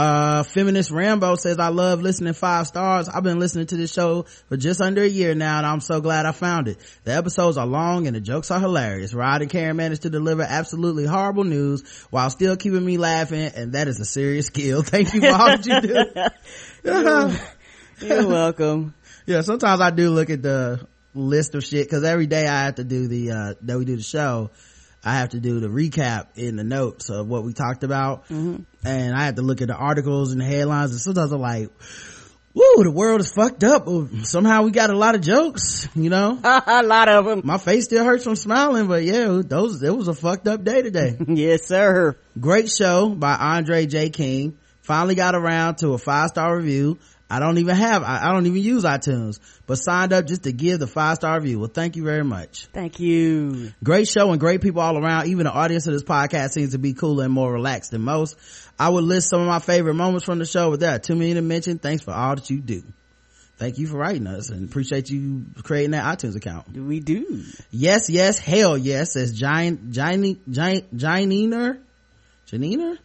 Uh, 0.00 0.44
feminist 0.44 0.90
Rambo 0.90 1.34
says, 1.34 1.58
I 1.58 1.68
love 1.68 2.00
listening 2.00 2.32
five 2.32 2.66
stars. 2.66 3.06
I've 3.06 3.22
been 3.22 3.38
listening 3.38 3.66
to 3.66 3.76
this 3.76 3.92
show 3.92 4.22
for 4.48 4.56
just 4.56 4.80
under 4.80 5.02
a 5.02 5.06
year 5.06 5.34
now 5.34 5.58
and 5.58 5.66
I'm 5.66 5.82
so 5.82 6.00
glad 6.00 6.24
I 6.24 6.32
found 6.32 6.68
it. 6.68 6.78
The 7.04 7.12
episodes 7.12 7.58
are 7.58 7.66
long 7.66 8.06
and 8.06 8.16
the 8.16 8.20
jokes 8.22 8.50
are 8.50 8.58
hilarious. 8.58 9.12
Rod 9.12 9.42
and 9.42 9.50
Karen 9.50 9.76
managed 9.76 10.00
to 10.02 10.10
deliver 10.10 10.40
absolutely 10.40 11.04
horrible 11.04 11.44
news 11.44 11.86
while 12.08 12.30
still 12.30 12.56
keeping 12.56 12.82
me 12.82 12.96
laughing 12.96 13.52
and 13.54 13.74
that 13.74 13.88
is 13.88 14.00
a 14.00 14.06
serious 14.06 14.46
skill. 14.46 14.80
Thank 14.86 15.12
you 15.12 15.20
for 15.20 15.32
all 15.32 15.58
that 15.58 15.66
you 15.66 15.80
do. 15.82 17.36
You're 18.06 18.26
welcome. 18.26 18.94
yeah, 19.26 19.42
sometimes 19.42 19.82
I 19.82 19.90
do 19.90 20.08
look 20.08 20.30
at 20.30 20.40
the 20.40 20.80
list 21.14 21.54
of 21.54 21.62
shit 21.62 21.86
because 21.86 22.04
every 22.04 22.26
day 22.26 22.46
I 22.46 22.64
have 22.64 22.76
to 22.76 22.84
do 22.84 23.06
the, 23.06 23.32
uh, 23.32 23.54
that 23.60 23.78
we 23.78 23.84
do 23.84 23.96
the 23.96 24.02
show. 24.02 24.50
I 25.04 25.14
have 25.14 25.30
to 25.30 25.40
do 25.40 25.60
the 25.60 25.68
recap 25.68 26.26
in 26.36 26.56
the 26.56 26.64
notes 26.64 27.08
of 27.08 27.26
what 27.26 27.44
we 27.44 27.52
talked 27.52 27.84
about. 27.84 28.24
Mm-hmm. 28.24 28.62
And 28.84 29.14
I 29.14 29.24
have 29.24 29.36
to 29.36 29.42
look 29.42 29.62
at 29.62 29.68
the 29.68 29.74
articles 29.74 30.32
and 30.32 30.40
the 30.40 30.44
headlines 30.44 30.90
and 30.92 31.00
sometimes 31.00 31.32
I'm 31.32 31.40
like, 31.40 31.70
woo, 32.54 32.84
the 32.84 32.90
world 32.90 33.20
is 33.20 33.32
fucked 33.32 33.64
up. 33.64 33.88
Somehow 34.24 34.62
we 34.62 34.72
got 34.72 34.90
a 34.90 34.96
lot 34.96 35.14
of 35.14 35.20
jokes, 35.22 35.88
you 35.94 36.10
know? 36.10 36.38
a 36.44 36.82
lot 36.82 37.08
of 37.08 37.24
them. 37.24 37.42
My 37.44 37.58
face 37.58 37.84
still 37.84 38.04
hurts 38.04 38.24
from 38.24 38.36
smiling, 38.36 38.88
but 38.88 39.04
yeah, 39.04 39.40
those, 39.44 39.82
it 39.82 39.96
was 39.96 40.08
a 40.08 40.14
fucked 40.14 40.48
up 40.48 40.64
day 40.64 40.82
today. 40.82 41.16
Yes, 41.30 41.66
sir. 41.66 42.16
Great 42.38 42.68
show 42.68 43.08
by 43.08 43.34
Andre 43.34 43.86
J. 43.86 44.10
King. 44.10 44.58
Finally 44.82 45.14
got 45.14 45.34
around 45.34 45.76
to 45.76 45.92
a 45.92 45.98
five 45.98 46.28
star 46.30 46.56
review. 46.56 46.98
I 47.30 47.38
don't 47.38 47.58
even 47.58 47.76
have, 47.76 48.02
I, 48.02 48.28
I 48.28 48.32
don't 48.32 48.46
even 48.46 48.60
use 48.60 48.82
iTunes, 48.82 49.38
but 49.66 49.76
signed 49.76 50.12
up 50.12 50.26
just 50.26 50.42
to 50.42 50.52
give 50.52 50.80
the 50.80 50.86
five 50.88 51.16
star 51.16 51.38
review. 51.38 51.60
Well, 51.60 51.70
thank 51.72 51.94
you 51.94 52.04
very 52.04 52.24
much. 52.24 52.66
Thank 52.72 52.98
you. 52.98 53.72
Great 53.84 54.08
show 54.08 54.30
and 54.32 54.40
great 54.40 54.60
people 54.60 54.82
all 54.82 54.98
around. 54.98 55.28
Even 55.28 55.44
the 55.44 55.52
audience 55.52 55.86
of 55.86 55.92
this 55.92 56.02
podcast 56.02 56.50
seems 56.50 56.72
to 56.72 56.78
be 56.78 56.92
cooler 56.92 57.24
and 57.24 57.32
more 57.32 57.52
relaxed 57.52 57.92
than 57.92 58.02
most. 58.02 58.36
I 58.78 58.88
would 58.88 59.04
list 59.04 59.28
some 59.28 59.40
of 59.40 59.46
my 59.46 59.60
favorite 59.60 59.94
moments 59.94 60.24
from 60.24 60.38
the 60.40 60.44
show, 60.44 60.70
but 60.70 60.80
there 60.80 60.94
are 60.94 60.98
too 60.98 61.14
many 61.14 61.34
to 61.34 61.42
mention. 61.42 61.78
Thanks 61.78 62.02
for 62.02 62.12
all 62.12 62.34
that 62.34 62.50
you 62.50 62.58
do. 62.58 62.82
Thank 63.58 63.76
you 63.76 63.86
for 63.86 63.98
writing 63.98 64.26
us 64.26 64.48
and 64.48 64.68
appreciate 64.68 65.10
you 65.10 65.44
creating 65.62 65.90
that 65.90 66.18
iTunes 66.18 66.34
account. 66.34 66.72
We 66.72 66.98
do. 66.98 67.44
Yes, 67.70 68.08
yes, 68.08 68.38
hell 68.38 68.78
yes, 68.78 69.12
says 69.12 69.38
Giant, 69.38 69.92
Giant, 69.92 70.50
Giant, 70.50 70.96
Janiner? 70.96 71.78
Janiner? 72.48 72.96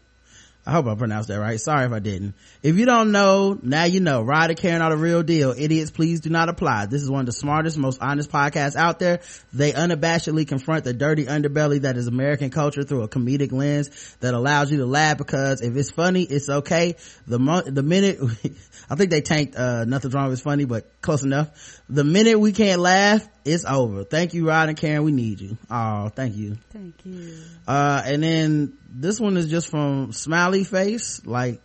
I 0.67 0.71
hope 0.71 0.87
I 0.87 0.95
pronounced 0.95 1.27
that 1.29 1.39
right. 1.39 1.59
Sorry 1.59 1.85
if 1.85 1.91
I 1.91 1.99
didn't. 1.99 2.33
If 2.63 2.77
you 2.77 2.87
don't 2.87 3.11
know, 3.11 3.59
now 3.61 3.83
you 3.83 3.99
know. 3.99 4.27
And 4.27 4.57
Karen 4.57 4.81
are 4.81 4.89
the 4.89 4.97
real 4.97 5.21
deal. 5.21 5.53
Idiots, 5.55 5.91
please 5.91 6.21
do 6.21 6.31
not 6.31 6.49
apply. 6.49 6.87
This 6.87 7.03
is 7.03 7.09
one 7.09 7.19
of 7.19 7.25
the 7.27 7.33
smartest, 7.33 7.77
most 7.77 8.01
honest 8.01 8.31
podcasts 8.31 8.75
out 8.75 8.97
there. 8.97 9.21
They 9.53 9.73
unabashedly 9.73 10.47
confront 10.47 10.83
the 10.83 10.93
dirty 10.93 11.25
underbelly 11.25 11.81
that 11.81 11.97
is 11.97 12.07
American 12.07 12.49
culture 12.49 12.83
through 12.83 13.03
a 13.03 13.07
comedic 13.07 13.51
lens 13.51 14.15
that 14.21 14.33
allows 14.33 14.71
you 14.71 14.77
to 14.77 14.87
laugh 14.87 15.19
because 15.19 15.61
if 15.61 15.75
it's 15.75 15.91
funny, 15.91 16.23
it's 16.23 16.49
okay. 16.49 16.95
The 17.27 17.37
mo- 17.37 17.61
the 17.61 17.83
minute, 17.83 18.19
I 18.89 18.95
think 18.95 19.11
they 19.11 19.21
tanked, 19.21 19.55
uh, 19.55 19.85
nothing's 19.85 20.15
wrong 20.15 20.29
with 20.29 20.41
funny, 20.41 20.65
but 20.65 20.99
close 21.01 21.21
enough. 21.21 21.81
The 21.89 22.03
minute 22.03 22.39
we 22.39 22.53
can't 22.53 22.81
laugh, 22.81 23.27
it's 23.45 23.63
over. 23.65 24.03
Thank 24.03 24.33
you, 24.33 24.47
Rod 24.47 24.69
and 24.69 24.77
Karen. 24.77 25.03
We 25.03 25.11
need 25.11 25.39
you. 25.39 25.57
Oh, 25.69 26.09
thank 26.09 26.35
you. 26.35 26.57
Thank 26.73 26.95
you. 27.05 27.37
Uh, 27.67 28.01
and 28.03 28.23
then 28.23 28.73
this 28.89 29.19
one 29.19 29.37
is 29.37 29.47
just 29.47 29.69
from 29.69 30.11
Smiley 30.11 30.63
Face, 30.63 31.21
like, 31.25 31.61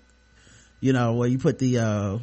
you 0.81 0.93
know, 0.93 1.15
where 1.15 1.29
you 1.29 1.39
put 1.39 1.59
the, 1.59 1.79
uh, 1.79 2.19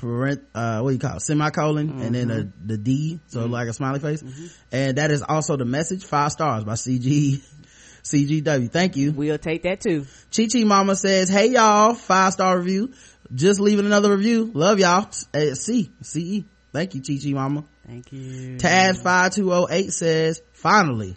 parent, 0.00 0.42
uh, 0.54 0.80
what 0.80 0.90
do 0.90 0.94
you 0.94 1.00
call 1.00 1.16
it? 1.16 1.22
Semicolon 1.22 2.00
and 2.00 2.14
then 2.14 2.30
a, 2.30 2.48
the 2.64 2.76
D, 2.76 3.18
so 3.28 3.46
like 3.46 3.68
a 3.68 3.72
smiley 3.72 4.00
face. 4.00 4.22
And 4.70 4.98
that 4.98 5.10
is 5.10 5.22
also 5.22 5.56
the 5.56 5.64
message, 5.64 6.04
five 6.04 6.32
stars 6.32 6.64
by 6.64 6.74
CG, 6.74 7.40
CGW. 8.04 8.70
Thank 8.70 8.96
you. 8.96 9.12
We'll 9.12 9.38
take 9.38 9.62
that 9.64 9.80
too. 9.80 10.06
Chi 10.34 10.46
Chi 10.52 10.64
Mama 10.64 10.94
says, 10.94 11.28
Hey 11.28 11.48
y'all, 11.48 11.94
five 11.94 12.32
star 12.32 12.58
review. 12.58 12.92
Just 13.34 13.60
leaving 13.60 13.86
another 13.86 14.14
review. 14.16 14.50
Love 14.54 14.78
y'all. 14.78 15.06
Uh, 15.34 15.54
C, 15.54 15.90
C-E. 16.00 16.44
Thank 16.72 16.94
you, 16.94 17.02
Chi 17.02 17.18
Chi 17.22 17.32
Mama. 17.32 17.64
Thank 17.88 18.12
you. 18.12 18.58
Taz 18.58 19.02
five 19.02 19.32
two 19.32 19.50
oh 19.52 19.66
eight 19.70 19.92
says, 19.94 20.42
finally, 20.52 21.16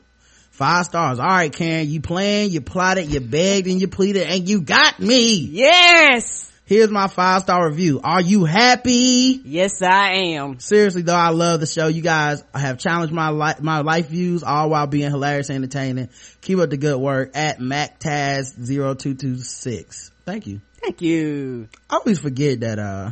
five 0.51 0.85
stars. 0.85 1.19
All 1.19 1.27
right, 1.27 1.51
Karen, 1.53 1.89
you 1.89 1.99
planned, 1.99 2.51
you 2.51 2.61
plotted, 2.61 3.11
you 3.11 3.19
begged, 3.19 3.67
and 3.67 3.81
you 3.81 3.89
pleaded, 3.89 4.27
and 4.27 4.47
you 4.47 4.61
got 4.61 4.97
me. 4.97 5.33
Yes. 5.35 6.47
Here's 6.63 6.89
my 6.89 7.07
five 7.07 7.41
star 7.41 7.67
review. 7.67 7.99
Are 8.01 8.21
you 8.21 8.45
happy? 8.45 9.41
Yes, 9.43 9.81
I 9.81 10.35
am. 10.35 10.59
Seriously 10.59 11.01
though, 11.01 11.13
I 11.13 11.31
love 11.31 11.59
the 11.59 11.65
show. 11.65 11.87
You 11.87 12.01
guys 12.01 12.45
have 12.55 12.79
challenged 12.79 13.13
my 13.13 13.27
life, 13.27 13.61
my 13.61 13.81
life 13.81 14.07
views 14.07 14.41
all 14.41 14.69
while 14.69 14.87
being 14.87 15.11
hilarious 15.11 15.49
and 15.49 15.57
entertaining. 15.57 16.07
Keep 16.39 16.59
up 16.59 16.69
the 16.69 16.77
good 16.77 16.97
work 16.97 17.31
at 17.33 17.59
MacTaz0226. 17.59 20.11
Thank 20.25 20.47
you. 20.47 20.61
Thank 20.81 21.01
you. 21.01 21.67
I 21.89 21.97
always 21.97 22.19
forget 22.19 22.61
that, 22.61 22.79
uh, 22.79 23.11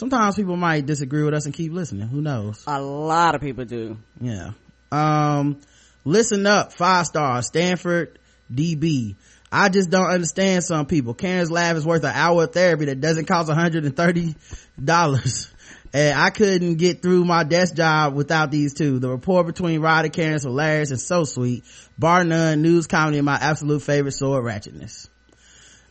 sometimes 0.00 0.34
people 0.34 0.56
might 0.56 0.86
disagree 0.86 1.22
with 1.22 1.34
us 1.34 1.44
and 1.44 1.54
keep 1.54 1.72
listening. 1.72 2.08
Who 2.08 2.22
knows? 2.22 2.64
A 2.66 2.80
lot 2.80 3.34
of 3.34 3.42
people 3.42 3.66
do. 3.66 3.98
Yeah. 4.18 4.52
Um, 4.90 5.60
listen 6.04 6.46
up, 6.46 6.72
five 6.72 7.06
stars, 7.06 7.46
Stanford 7.46 8.18
DB. 8.52 9.16
I 9.52 9.68
just 9.68 9.90
don't 9.90 10.06
understand 10.06 10.64
some 10.64 10.86
people. 10.86 11.12
Karen's 11.12 11.50
Lab 11.50 11.76
is 11.76 11.84
worth 11.84 12.04
an 12.04 12.12
hour 12.14 12.44
of 12.44 12.52
therapy 12.52 12.86
that 12.86 13.00
doesn't 13.00 13.26
cost 13.26 13.50
$130. 13.50 15.52
And 15.92 16.16
I 16.16 16.30
couldn't 16.30 16.76
get 16.76 17.02
through 17.02 17.24
my 17.24 17.42
desk 17.42 17.74
job 17.74 18.14
without 18.14 18.52
these 18.52 18.74
two. 18.74 19.00
The 19.00 19.10
rapport 19.10 19.42
between 19.42 19.80
Rod 19.80 20.04
and 20.04 20.14
Karen 20.14 20.34
is 20.34 20.44
hilarious 20.44 20.92
and 20.92 21.00
so 21.00 21.24
sweet. 21.24 21.64
Bar 21.98 22.22
none, 22.22 22.62
news 22.62 22.86
comedy 22.86 23.18
and 23.18 23.26
my 23.26 23.34
absolute 23.34 23.82
favorite 23.82 24.12
sword 24.12 24.44
ratchetness. 24.44 25.08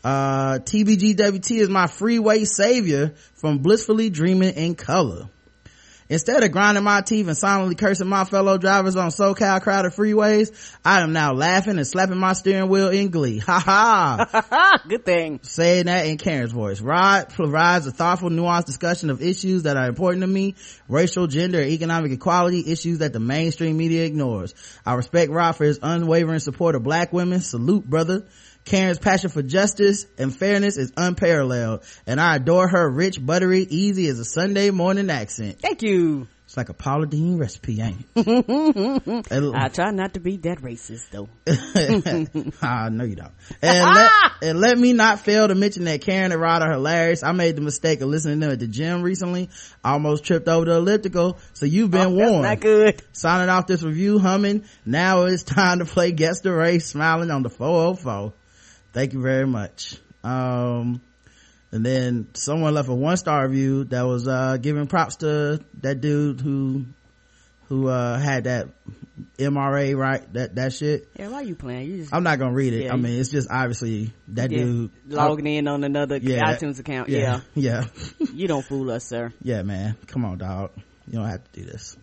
Uh, 0.03 0.59
TBGWT 0.59 1.59
is 1.59 1.69
my 1.69 1.87
freeway 1.87 2.45
savior 2.45 3.13
from 3.35 3.59
blissfully 3.59 4.09
dreaming 4.09 4.53
in 4.55 4.75
color. 4.75 5.29
Instead 6.11 6.43
of 6.43 6.51
grinding 6.51 6.83
my 6.83 7.01
teeth 7.01 7.27
and 7.27 7.37
silently 7.37 7.75
cursing 7.75 8.07
my 8.07 8.25
fellow 8.25 8.57
drivers 8.57 8.95
on 8.95 9.09
SoCal 9.11 9.61
crowded 9.61 9.91
freeways, 9.91 10.75
I 10.83 11.01
am 11.01 11.13
now 11.13 11.33
laughing 11.33 11.77
and 11.77 11.85
slapping 11.85 12.17
my 12.17 12.33
steering 12.33 12.67
wheel 12.67 12.89
in 12.89 13.11
glee. 13.11 13.37
Ha 13.37 13.59
ha! 13.59 14.81
Good 14.89 15.05
thing. 15.05 15.39
Saying 15.43 15.85
that 15.85 16.07
in 16.07 16.17
Karen's 16.17 16.51
voice. 16.51 16.81
Rod 16.81 17.29
provides 17.29 17.85
a 17.85 17.91
thoughtful, 17.91 18.31
nuanced 18.31 18.65
discussion 18.65 19.11
of 19.11 19.21
issues 19.21 19.63
that 19.63 19.77
are 19.77 19.87
important 19.87 20.21
to 20.21 20.27
me, 20.27 20.55
racial, 20.87 21.27
gender, 21.27 21.61
economic 21.61 22.11
equality, 22.11 22.63
issues 22.71 22.99
that 22.99 23.13
the 23.13 23.19
mainstream 23.19 23.77
media 23.77 24.03
ignores. 24.05 24.55
I 24.83 24.95
respect 24.95 25.31
Rod 25.31 25.51
for 25.51 25.65
his 25.65 25.77
unwavering 25.83 26.39
support 26.39 26.73
of 26.73 26.81
black 26.81 27.13
women. 27.13 27.39
Salute, 27.41 27.87
brother. 27.87 28.25
Karen's 28.65 28.99
passion 28.99 29.29
for 29.29 29.41
justice 29.41 30.05
and 30.17 30.35
fairness 30.35 30.77
is 30.77 30.91
unparalleled, 30.95 31.83
and 32.05 32.19
I 32.21 32.35
adore 32.35 32.67
her 32.67 32.89
rich, 32.89 33.23
buttery, 33.25 33.61
easy 33.69 34.07
as 34.07 34.19
a 34.19 34.25
Sunday 34.25 34.69
morning 34.69 35.09
accent. 35.09 35.59
Thank 35.59 35.81
you. 35.81 36.27
It's 36.45 36.57
like 36.57 36.69
a 36.69 36.73
Paula 36.73 37.05
Deen 37.05 37.37
recipe, 37.37 37.79
ain't 37.79 38.05
it? 38.15 39.31
I 39.55 39.67
try 39.69 39.91
not 39.91 40.15
to 40.15 40.19
be 40.19 40.37
that 40.37 40.59
racist 40.61 41.11
though. 41.11 41.29
Ah, 42.61 42.85
I 42.85 42.89
know 42.89 43.03
you 43.03 43.15
don't. 43.15 43.31
And 43.61 43.77
let, 43.85 44.09
ah! 44.11 44.37
and 44.41 44.59
let 44.59 44.75
me 44.77 44.93
not 44.93 45.19
fail 45.19 45.47
to 45.47 45.53
mention 45.53 45.83
that 45.83 46.01
Karen 46.01 46.31
and 46.31 46.41
Rod 46.41 46.63
are 46.63 46.71
hilarious. 46.71 47.21
I 47.21 47.33
made 47.33 47.55
the 47.55 47.61
mistake 47.61 48.01
of 48.01 48.09
listening 48.09 48.39
to 48.39 48.47
them 48.47 48.53
at 48.53 48.59
the 48.59 48.67
gym 48.67 49.03
recently. 49.03 49.49
I 49.83 49.91
Almost 49.93 50.23
tripped 50.23 50.47
over 50.47 50.65
the 50.65 50.75
elliptical. 50.77 51.37
So 51.53 51.67
you've 51.67 51.91
been 51.91 52.07
Oh, 52.07 52.15
That's 52.15 52.29
warned. 52.31 52.41
not 52.43 52.59
good. 52.61 53.03
Signing 53.11 53.49
off 53.49 53.67
this 53.67 53.83
review 53.83 54.17
humming. 54.17 54.63
Now 54.85 55.25
it's 55.25 55.43
time 55.43 55.79
to 55.79 55.85
play 55.85 56.11
guess 56.13 56.41
the 56.41 56.51
race 56.51 56.87
smiling 56.87 57.29
on 57.29 57.43
the 57.43 57.49
404. 57.51 58.33
Thank 58.93 59.13
you 59.13 59.21
very 59.21 59.45
much. 59.47 59.97
Um, 60.23 61.01
and 61.71 61.85
then 61.85 62.27
someone 62.33 62.73
left 62.73 62.89
a 62.89 62.93
one 62.93 63.17
star 63.17 63.47
review 63.47 63.83
that 63.85 64.01
was, 64.03 64.27
uh, 64.27 64.57
giving 64.57 64.87
props 64.87 65.17
to 65.17 65.59
that 65.81 66.01
dude 66.01 66.41
who, 66.41 66.85
who, 67.67 67.87
uh, 67.87 68.17
had 68.19 68.45
that 68.45 68.69
MRA, 69.37 69.95
right? 69.95 70.33
That, 70.33 70.55
that 70.55 70.73
shit. 70.73 71.07
Yeah, 71.17 71.27
why 71.29 71.41
you 71.41 71.53
playing? 71.55 71.89
You 71.91 71.97
just 71.97 72.13
I'm 72.13 72.23
not 72.23 72.39
gonna 72.39 72.53
read 72.53 72.73
it. 72.73 72.85
Yeah, 72.85 72.93
I 72.93 72.95
mean, 72.95 73.19
it's 73.19 73.29
just 73.29 73.49
obviously 73.51 74.11
that 74.29 74.49
yeah, 74.49 74.59
dude 74.63 74.91
logging 75.07 75.45
in 75.45 75.67
on 75.67 75.83
another 75.83 76.17
Yeah. 76.17 76.53
iTunes 76.55 76.79
account. 76.79 77.09
Yeah, 77.09 77.41
Yeah. 77.55 77.83
yeah, 78.19 78.27
you 78.33 78.47
don't 78.47 78.65
fool 78.65 78.89
us, 78.91 79.05
sir. 79.05 79.31
yeah, 79.43 79.61
man. 79.63 79.97
Come 80.07 80.25
on, 80.25 80.37
dog. 80.37 80.71
You 81.07 81.19
don't 81.19 81.27
have 81.29 81.43
to 81.51 81.59
do 81.59 81.65
this. 81.65 81.95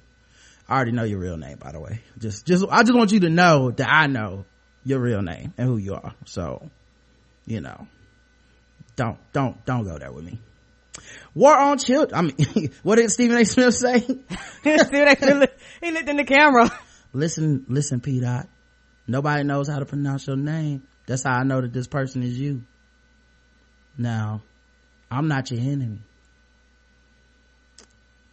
I 0.68 0.76
already 0.76 0.92
know 0.92 1.04
your 1.04 1.18
real 1.20 1.36
name, 1.36 1.58
by 1.58 1.72
the 1.72 1.80
way. 1.80 2.00
Just, 2.18 2.44
just, 2.46 2.64
I 2.68 2.82
just 2.82 2.94
want 2.94 3.12
you 3.12 3.20
to 3.20 3.30
know 3.30 3.70
that 3.70 3.88
I 3.88 4.06
know 4.08 4.44
your 4.84 4.98
real 5.00 5.22
name 5.22 5.54
and 5.56 5.68
who 5.68 5.76
you 5.78 5.94
are. 5.94 6.12
So, 6.26 6.70
you 7.46 7.60
know, 7.60 7.86
don't, 8.96 9.18
don't, 9.32 9.64
don't 9.64 9.84
go 9.84 9.98
there 9.98 10.12
with 10.12 10.24
me. 10.24 10.40
War 11.34 11.56
on 11.56 11.78
children. 11.78 12.14
I 12.14 12.22
mean, 12.22 12.72
what 12.82 12.96
did 12.96 13.10
Stephen 13.10 13.36
A. 13.36 13.44
Smith 13.44 13.74
say? 13.74 14.00
What 14.62 14.92
I 14.94 15.14
feel? 15.14 15.46
he 15.82 15.90
looked 15.92 16.08
in 16.08 16.16
the 16.16 16.24
camera. 16.24 16.70
listen, 17.12 17.66
listen, 17.68 18.00
P. 18.00 18.20
Dot. 18.20 18.48
Nobody 19.06 19.44
knows 19.44 19.68
how 19.68 19.78
to 19.78 19.86
pronounce 19.86 20.26
your 20.26 20.36
name. 20.36 20.82
That's 21.06 21.22
how 21.22 21.34
I 21.34 21.44
know 21.44 21.60
that 21.60 21.72
this 21.72 21.86
person 21.86 22.22
is 22.22 22.38
you. 22.38 22.62
Now, 23.96 24.42
I'm 25.10 25.28
not 25.28 25.50
your 25.50 25.60
enemy. 25.60 26.00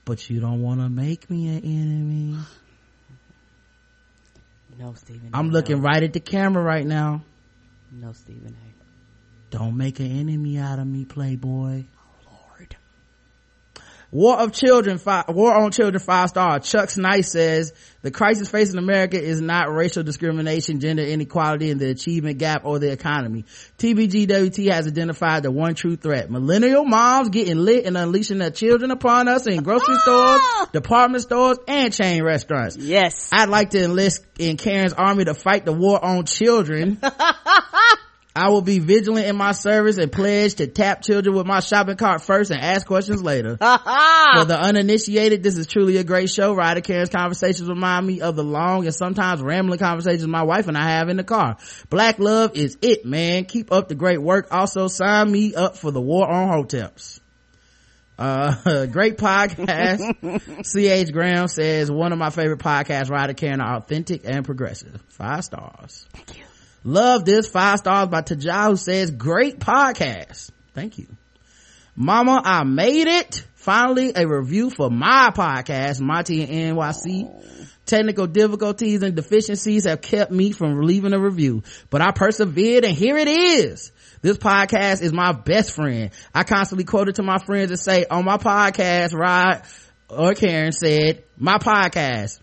But 0.05 0.29
you 0.29 0.39
don't 0.39 0.61
want 0.61 0.81
to 0.81 0.89
make 0.89 1.29
me 1.29 1.47
an 1.49 1.63
enemy. 1.63 2.37
No, 4.75 4.95
Stephen. 4.95 5.29
A. 5.31 5.37
I'm 5.37 5.51
looking 5.51 5.77
no. 5.77 5.83
right 5.83 6.01
at 6.01 6.13
the 6.13 6.19
camera 6.19 6.63
right 6.63 6.83
now. 6.83 7.21
No, 7.91 8.11
Stephen 8.13 8.55
A. 8.59 8.82
Don't 9.53 9.77
make 9.77 9.99
an 9.99 10.07
enemy 10.07 10.57
out 10.57 10.79
of 10.79 10.87
me, 10.87 11.05
playboy. 11.05 11.83
Lord. 12.25 12.75
War 14.09 14.39
of 14.39 14.51
Children, 14.51 14.97
five, 14.97 15.25
War 15.29 15.53
on 15.53 15.69
Children, 15.71 16.01
five 16.01 16.29
star. 16.29 16.59
Chuck 16.59 16.89
Snice 16.89 17.31
says, 17.31 17.71
the 18.01 18.09
crisis 18.09 18.49
facing 18.49 18.79
America 18.79 19.21
is 19.21 19.41
not 19.41 19.71
racial 19.71 20.01
discrimination, 20.01 20.79
gender 20.79 21.03
inequality, 21.03 21.69
and 21.69 21.79
the 21.79 21.91
achievement 21.91 22.39
gap 22.39 22.65
or 22.65 22.79
the 22.79 22.91
economy. 22.91 23.45
TBGWT 23.77 24.71
has 24.71 24.87
identified 24.87 25.43
the 25.43 25.51
one 25.51 25.75
true 25.75 25.97
threat. 25.97 26.31
Millennial 26.31 26.83
moms 26.83 27.29
getting 27.29 27.57
lit 27.57 27.85
and 27.85 27.95
unleashing 27.95 28.39
their 28.39 28.49
children 28.49 28.89
upon 28.89 29.27
us 29.27 29.45
in 29.45 29.61
grocery 29.61 29.97
oh! 30.07 30.39
stores, 30.57 30.71
department 30.71 31.21
stores, 31.21 31.59
and 31.67 31.93
chain 31.93 32.23
restaurants. 32.23 32.75
Yes. 32.75 33.29
I'd 33.31 33.49
like 33.49 33.69
to 33.69 33.83
enlist 33.83 34.25
in 34.39 34.57
Karen's 34.57 34.93
army 34.93 35.25
to 35.25 35.35
fight 35.35 35.63
the 35.63 35.73
war 35.73 36.03
on 36.03 36.25
children. 36.25 36.99
I 38.35 38.49
will 38.49 38.61
be 38.61 38.79
vigilant 38.79 39.27
in 39.27 39.35
my 39.35 39.51
service 39.51 39.97
and 39.97 40.11
pledge 40.11 40.55
to 40.55 40.65
tap 40.65 41.03
children 41.03 41.35
with 41.35 41.45
my 41.45 41.59
shopping 41.59 41.97
cart 41.97 42.21
first 42.21 42.49
and 42.49 42.59
ask 42.59 42.87
questions 42.87 43.21
later. 43.21 43.57
For 43.57 44.45
the 44.45 44.57
uninitiated, 44.59 45.43
this 45.43 45.57
is 45.57 45.67
truly 45.67 45.97
a 45.97 46.03
great 46.03 46.31
show. 46.31 46.55
Ryder 46.55 46.81
Karen's 46.81 47.09
conversations 47.09 47.69
remind 47.69 48.07
me 48.07 48.21
of 48.21 48.35
the 48.35 48.43
long 48.43 48.85
and 48.85 48.95
sometimes 48.95 49.41
rambling 49.41 49.77
conversations 49.77 50.25
my 50.25 50.43
wife 50.43 50.67
and 50.67 50.77
I 50.77 50.89
have 50.97 51.09
in 51.09 51.17
the 51.17 51.23
car. 51.23 51.57
Black 51.91 52.17
love 52.17 52.55
is 52.55 52.77
it, 52.81 53.05
man. 53.05 53.45
Keep 53.45 53.71
up 53.71 53.87
the 53.87 53.95
great 53.95 54.21
work. 54.21 54.47
Also 54.49 54.87
sign 54.87 55.31
me 55.31 55.53
up 55.53 55.77
for 55.77 55.91
the 55.91 56.01
war 56.01 56.27
on 56.27 56.49
hoteps. 56.49 57.19
Uh, 58.17 58.85
great 58.91 59.17
podcast. 59.17 60.65
C.H. 60.65 61.11
Graham 61.11 61.47
says 61.47 61.91
one 61.91 62.11
of 62.11 62.17
my 62.17 62.31
favorite 62.31 62.59
podcasts, 62.59 63.11
Ryder 63.11 63.33
Karen, 63.33 63.61
are 63.61 63.77
authentic 63.77 64.21
and 64.25 64.43
progressive. 64.43 65.03
Five 65.09 65.43
stars. 65.43 66.07
Thank 66.13 66.37
you. 66.37 66.42
Love 66.83 67.23
this 67.23 67.47
five 67.47 67.79
stars 67.79 68.09
by 68.09 68.21
Taja 68.21 68.69
who 68.69 68.75
says 68.75 69.11
great 69.11 69.59
podcast. 69.59 70.51
Thank 70.73 70.97
you. 70.97 71.07
Mama, 71.95 72.41
I 72.43 72.63
made 72.63 73.07
it. 73.07 73.45
Finally, 73.55 74.11
a 74.15 74.27
review 74.27 74.69
for 74.69 74.89
my 74.89 75.31
podcast, 75.33 76.01
Monty 76.01 76.43
and 76.43 76.77
NYC. 76.77 77.69
Technical 77.85 78.27
difficulties 78.27 79.03
and 79.03 79.15
deficiencies 79.15 79.85
have 79.85 80.01
kept 80.01 80.31
me 80.31 80.51
from 80.51 80.81
leaving 80.81 81.13
a 81.13 81.19
review, 81.19 81.63
but 81.89 82.01
I 82.01 82.11
persevered 82.11 82.85
and 82.85 82.95
here 82.95 83.17
it 83.17 83.27
is. 83.27 83.91
This 84.21 84.37
podcast 84.37 85.01
is 85.01 85.13
my 85.13 85.33
best 85.33 85.71
friend. 85.71 86.11
I 86.33 86.43
constantly 86.43 86.85
quote 86.85 87.09
it 87.09 87.15
to 87.15 87.23
my 87.23 87.39
friends 87.39 87.71
and 87.71 87.79
say, 87.79 88.05
on 88.09 88.23
my 88.23 88.37
podcast, 88.37 89.13
Rod 89.13 89.63
or 90.09 90.33
Karen 90.33 90.71
said, 90.71 91.23
my 91.37 91.57
podcast 91.57 92.39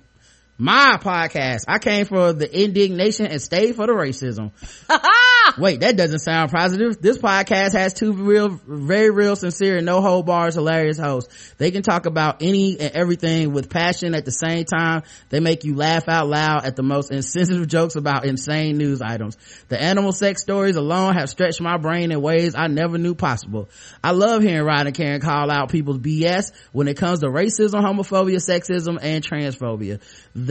my 0.61 0.99
podcast. 1.01 1.65
I 1.69 1.79
came 1.79 2.05
for 2.05 2.35
the 2.35 2.63
indignation 2.63 3.27
and 3.27 3.41
stayed 3.41 3.77
for 3.77 3.87
the 3.87 3.95
racism. 3.95 4.53
Wait, 5.59 5.81
that 5.81 5.97
doesn't 5.97 6.19
sound 6.19 6.51
positive. 6.53 7.01
This 7.01 7.17
podcast 7.17 7.73
has 7.73 7.95
two 7.95 8.13
real, 8.13 8.61
very 8.67 9.11
real, 9.11 9.37
sincere, 9.37 9.81
no 9.81 10.03
hold 10.03 10.27
bars, 10.27 10.55
hilarious 10.55 10.99
hosts. 10.99 11.55
They 11.57 11.71
can 11.71 11.83
talk 11.83 12.05
about 12.05 12.43
any 12.43 12.79
and 12.79 12.93
everything 12.93 13.53
with 13.53 13.71
passion 13.71 14.15
at 14.15 14.27
the 14.27 14.31
same 14.31 14.65
time. 14.67 15.03
They 15.31 15.41
make 15.41 15.65
you 15.65 15.75
laugh 15.77 16.09
out 16.09 16.29
loud 16.29 16.67
at 16.67 16.77
the 16.77 16.83
most 16.83 17.11
insensitive 17.11 17.67
jokes 17.67 17.97
about 17.97 18.27
insane 18.27 18.77
news 18.77 19.01
items. 19.01 19.39
The 19.69 19.81
animal 19.81 20.13
sex 20.13 20.43
stories 20.43 20.77
alone 20.77 21.15
have 21.15 21.31
stretched 21.31 21.63
my 21.63 21.79
brain 21.79 22.13
in 22.13 22.21
ways 22.21 22.55
I 22.55 22.67
never 22.67 22.99
knew 22.99 23.15
possible. 23.15 23.71
I 24.05 24.11
love 24.11 24.43
hearing 24.43 24.65
Rod 24.65 24.87
and 24.87 24.95
Karen 24.95 25.23
call 25.23 25.51
out 25.51 25.71
people's 25.71 25.99
BS 25.99 26.53
when 26.73 26.87
it 26.87 26.99
comes 26.99 27.21
to 27.21 27.29
racism, 27.29 27.81
homophobia, 27.81 28.37
sexism, 28.37 28.99
and 29.01 29.25
transphobia. 29.25 30.01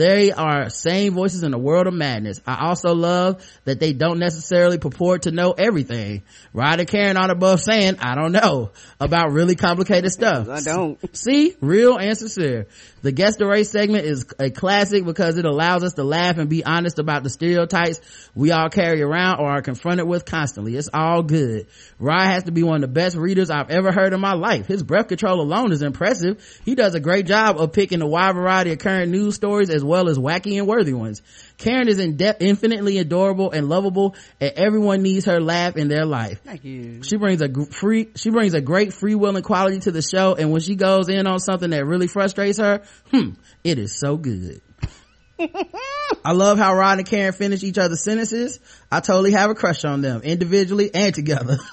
They 0.00 0.32
are 0.32 0.70
same 0.70 1.12
voices 1.12 1.42
in 1.42 1.52
a 1.52 1.58
world 1.58 1.86
of 1.86 1.92
madness. 1.92 2.40
I 2.46 2.66
also 2.68 2.94
love 2.94 3.46
that 3.66 3.80
they 3.80 3.92
don't 3.92 4.18
necessarily 4.18 4.78
purport 4.78 5.24
to 5.24 5.30
know 5.30 5.52
everything. 5.52 6.22
Ryder 6.54 6.86
Karen 6.86 7.18
on 7.18 7.28
above 7.28 7.60
saying, 7.60 7.96
I 7.98 8.14
don't 8.14 8.32
know 8.32 8.70
about 8.98 9.32
really 9.32 9.56
complicated 9.56 10.10
stuff. 10.10 10.48
I 10.48 10.62
don't. 10.62 10.98
See, 11.14 11.54
real 11.60 11.98
and 11.98 12.16
sincere. 12.16 12.66
The 13.02 13.12
guess 13.12 13.36
the 13.36 13.46
race 13.46 13.70
segment 13.70 14.06
is 14.06 14.24
a 14.38 14.48
classic 14.48 15.04
because 15.04 15.36
it 15.36 15.44
allows 15.44 15.84
us 15.84 15.94
to 15.94 16.02
laugh 16.02 16.38
and 16.38 16.48
be 16.48 16.64
honest 16.64 16.98
about 16.98 17.22
the 17.22 17.30
stereotypes 17.30 18.00
we 18.34 18.52
all 18.52 18.70
carry 18.70 19.02
around 19.02 19.40
or 19.40 19.50
are 19.50 19.62
confronted 19.62 20.06
with 20.06 20.24
constantly. 20.24 20.76
It's 20.76 20.88
all 20.94 21.22
good. 21.22 21.66
Rye 21.98 22.32
has 22.32 22.44
to 22.44 22.52
be 22.52 22.62
one 22.62 22.76
of 22.76 22.80
the 22.82 22.88
best 22.88 23.16
readers 23.16 23.50
I've 23.50 23.70
ever 23.70 23.92
heard 23.92 24.14
in 24.14 24.20
my 24.20 24.32
life. 24.32 24.66
His 24.66 24.82
breath 24.82 25.08
control 25.08 25.42
alone 25.42 25.72
is 25.72 25.82
impressive. 25.82 26.42
He 26.64 26.74
does 26.74 26.94
a 26.94 27.00
great 27.00 27.26
job 27.26 27.58
of 27.58 27.72
picking 27.72 28.00
a 28.00 28.06
wide 28.06 28.34
variety 28.34 28.72
of 28.72 28.78
current 28.78 29.10
news 29.10 29.34
stories 29.34 29.68
as 29.68 29.84
well 29.90 30.08
as 30.08 30.16
wacky 30.16 30.56
and 30.56 30.66
worthy 30.66 30.92
ones. 30.92 31.20
Karen 31.58 31.88
is 31.88 31.98
in 31.98 32.16
depth, 32.16 32.40
infinitely 32.40 32.98
adorable 32.98 33.50
and 33.50 33.68
lovable 33.68 34.14
and 34.40 34.52
everyone 34.56 35.02
needs 35.02 35.24
her 35.26 35.40
laugh 35.40 35.76
in 35.76 35.88
their 35.88 36.06
life. 36.06 36.40
Thank 36.44 36.64
you. 36.64 37.02
She 37.02 37.16
brings 37.16 37.42
a 37.42 37.48
free, 37.66 38.10
she 38.14 38.30
brings 38.30 38.54
a 38.54 38.60
great 38.60 38.94
free 38.94 39.16
will 39.16 39.36
and 39.36 39.44
quality 39.44 39.80
to 39.80 39.90
the 39.90 40.02
show. 40.02 40.34
And 40.34 40.52
when 40.52 40.60
she 40.60 40.76
goes 40.76 41.08
in 41.08 41.26
on 41.26 41.40
something 41.40 41.70
that 41.70 41.84
really 41.84 42.06
frustrates 42.06 42.58
her, 42.58 42.82
hmm, 43.10 43.30
it 43.64 43.78
is 43.78 43.98
so 43.98 44.16
good. 44.16 44.62
I 46.24 46.32
love 46.32 46.58
how 46.58 46.74
Rod 46.74 46.98
and 46.98 47.06
Karen 47.06 47.32
finish 47.32 47.62
each 47.62 47.78
other's 47.78 48.02
sentences. 48.02 48.60
I 48.90 49.00
totally 49.00 49.32
have 49.32 49.50
a 49.50 49.54
crush 49.54 49.84
on 49.84 50.02
them, 50.02 50.22
individually 50.22 50.90
and 50.94 51.14
together. 51.14 51.56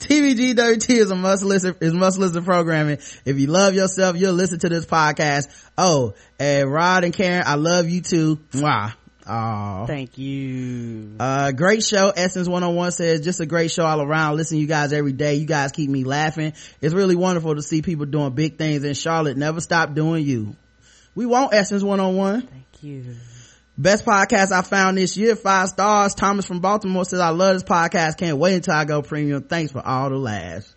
TBGWT 0.00 0.90
is 0.96 1.10
a 1.10 1.14
must 1.14 1.44
listen, 1.44 1.76
is 1.80 1.92
must 1.94 2.18
listen 2.18 2.44
programming. 2.44 2.98
If 3.24 3.38
you 3.38 3.46
love 3.46 3.74
yourself, 3.74 4.16
you'll 4.16 4.34
listen 4.34 4.58
to 4.60 4.68
this 4.68 4.86
podcast. 4.86 5.48
Oh, 5.76 6.14
and 6.38 6.72
Rod 6.72 7.04
and 7.04 7.14
Karen, 7.14 7.44
I 7.46 7.54
love 7.54 7.88
you 7.88 8.00
too. 8.00 8.36
Mwah. 8.52 8.94
Aw. 9.28 9.84
Thank 9.86 10.16
you. 10.16 11.16
Uh, 11.20 11.52
great 11.52 11.84
show. 11.84 12.10
Essence 12.16 12.48
101 12.48 12.92
says, 12.92 13.20
just 13.20 13.40
a 13.40 13.46
great 13.46 13.70
show 13.70 13.84
all 13.84 14.00
around. 14.00 14.36
Listen 14.36 14.56
to 14.56 14.60
you 14.60 14.66
guys 14.66 14.94
every 14.94 15.12
day. 15.12 15.34
You 15.34 15.46
guys 15.46 15.70
keep 15.72 15.90
me 15.90 16.04
laughing. 16.04 16.54
It's 16.80 16.94
really 16.94 17.14
wonderful 17.14 17.54
to 17.54 17.60
see 17.62 17.82
people 17.82 18.06
doing 18.06 18.34
big 18.34 18.56
things 18.56 18.84
in 18.84 18.94
Charlotte. 18.94 19.36
Never 19.36 19.60
stop 19.60 19.94
doing 19.94 20.24
you. 20.24 20.56
We 21.18 21.26
want 21.26 21.52
Essence 21.52 21.82
101. 21.82 22.42
Thank 22.42 22.64
you. 22.84 23.04
Best 23.76 24.04
podcast 24.06 24.52
I 24.52 24.62
found 24.62 24.98
this 24.98 25.16
year, 25.16 25.34
five 25.34 25.68
stars. 25.68 26.14
Thomas 26.14 26.46
from 26.46 26.60
Baltimore 26.60 27.04
says, 27.04 27.18
I 27.18 27.30
love 27.30 27.56
this 27.56 27.64
podcast. 27.64 28.18
Can't 28.18 28.38
wait 28.38 28.54
until 28.54 28.74
I 28.74 28.84
go 28.84 29.02
premium. 29.02 29.42
Thanks 29.42 29.72
for 29.72 29.84
all 29.84 30.10
the 30.10 30.16
laughs. 30.16 30.72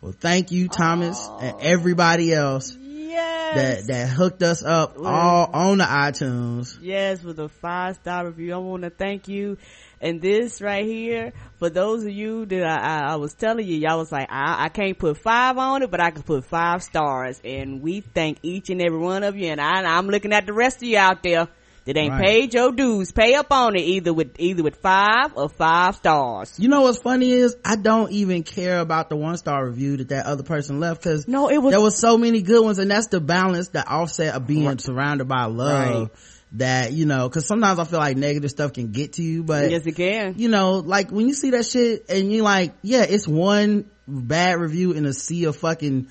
Well, 0.00 0.12
thank 0.12 0.52
you, 0.52 0.68
Thomas, 0.68 1.28
and 1.40 1.56
everybody 1.60 2.32
else 2.32 2.78
Yes. 2.80 3.56
that, 3.56 3.92
that 3.92 4.08
hooked 4.10 4.44
us 4.44 4.62
up 4.62 4.96
all 4.96 5.50
on 5.52 5.78
the 5.78 5.84
iTunes. 5.84 6.78
yes 6.80 7.24
with 7.24 7.40
a 7.40 7.48
five 7.48 7.96
star 7.96 8.24
review 8.26 8.54
i 8.54 8.56
want 8.58 8.84
to 8.84 8.90
thank 8.90 9.26
you 9.26 9.58
and 10.00 10.20
this 10.22 10.60
right 10.60 10.84
here 10.86 11.32
for 11.58 11.68
those 11.70 12.04
of 12.04 12.10
you 12.10 12.46
that 12.46 12.62
i, 12.64 12.76
I, 13.08 13.12
I 13.12 13.16
was 13.16 13.34
telling 13.34 13.66
you 13.66 13.76
y'all 13.76 13.98
was 13.98 14.10
like 14.10 14.28
I, 14.30 14.64
I 14.64 14.68
can't 14.68 14.98
put 14.98 15.18
five 15.18 15.58
on 15.58 15.82
it 15.82 15.90
but 15.90 16.00
i 16.00 16.10
can 16.10 16.22
put 16.22 16.44
five 16.44 16.82
stars 16.82 17.40
and 17.44 17.82
we 17.82 18.00
thank 18.00 18.38
each 18.42 18.70
and 18.70 18.80
every 18.80 18.98
one 18.98 19.22
of 19.22 19.36
you 19.36 19.46
and 19.48 19.60
I, 19.60 19.82
i'm 19.82 20.06
looking 20.08 20.32
at 20.32 20.46
the 20.46 20.52
rest 20.52 20.78
of 20.78 20.84
you 20.84 20.98
out 20.98 21.22
there 21.22 21.48
that 21.86 21.96
ain't 21.96 22.12
Right. 22.12 22.24
paid 22.26 22.54
your 22.54 22.72
dues 22.72 23.10
pay 23.10 23.34
up 23.34 23.50
on 23.50 23.74
it 23.74 23.80
either 23.80 24.12
with 24.12 24.38
either 24.38 24.62
with 24.62 24.76
five 24.76 25.32
or 25.34 25.48
five 25.48 25.96
stars 25.96 26.54
You 26.58 26.68
know 26.68 26.82
what's 26.82 26.98
funny 26.98 27.30
is 27.30 27.56
I 27.64 27.76
don't 27.76 28.12
even 28.12 28.42
care 28.42 28.80
about 28.80 29.08
the 29.08 29.16
one 29.16 29.38
star 29.38 29.64
review 29.66 29.96
that 29.96 30.10
that 30.10 30.26
other 30.26 30.42
person 30.42 30.78
left 30.78 31.02
because 31.02 31.26
No, 31.26 31.48
it 31.50 31.56
was- 31.58 31.72
there 31.72 31.80
was 31.80 31.98
so 31.98 32.18
many 32.18 32.42
good 32.42 32.62
ones, 32.62 32.78
and 32.78 32.90
that's 32.90 33.08
the 33.08 33.18
balance, 33.20 33.68
the 33.68 33.86
offset 33.86 34.34
of 34.34 34.46
being 34.46 34.78
surrounded 34.78 35.26
by 35.26 35.44
love. 35.46 36.02
Right. 36.02 36.10
That 36.54 36.92
you 36.92 37.06
know, 37.06 37.28
because 37.28 37.46
sometimes 37.46 37.78
I 37.78 37.84
feel 37.84 38.00
like 38.00 38.16
negative 38.16 38.50
stuff 38.50 38.72
can 38.72 38.90
get 38.90 39.12
to 39.14 39.22
you, 39.22 39.44
but 39.44 39.70
yes 39.70 39.86
it 39.86 39.94
can 39.94 40.34
you 40.36 40.48
know, 40.48 40.78
like 40.78 41.10
when 41.12 41.28
you 41.28 41.34
see 41.34 41.50
that 41.50 41.64
shit 41.64 42.06
and 42.08 42.32
you 42.32 42.42
like, 42.42 42.72
yeah, 42.82 43.04
it's 43.08 43.28
one 43.28 43.88
bad 44.08 44.58
review 44.58 44.90
in 44.90 45.06
a 45.06 45.12
sea 45.12 45.44
of 45.44 45.54
fucking 45.56 46.08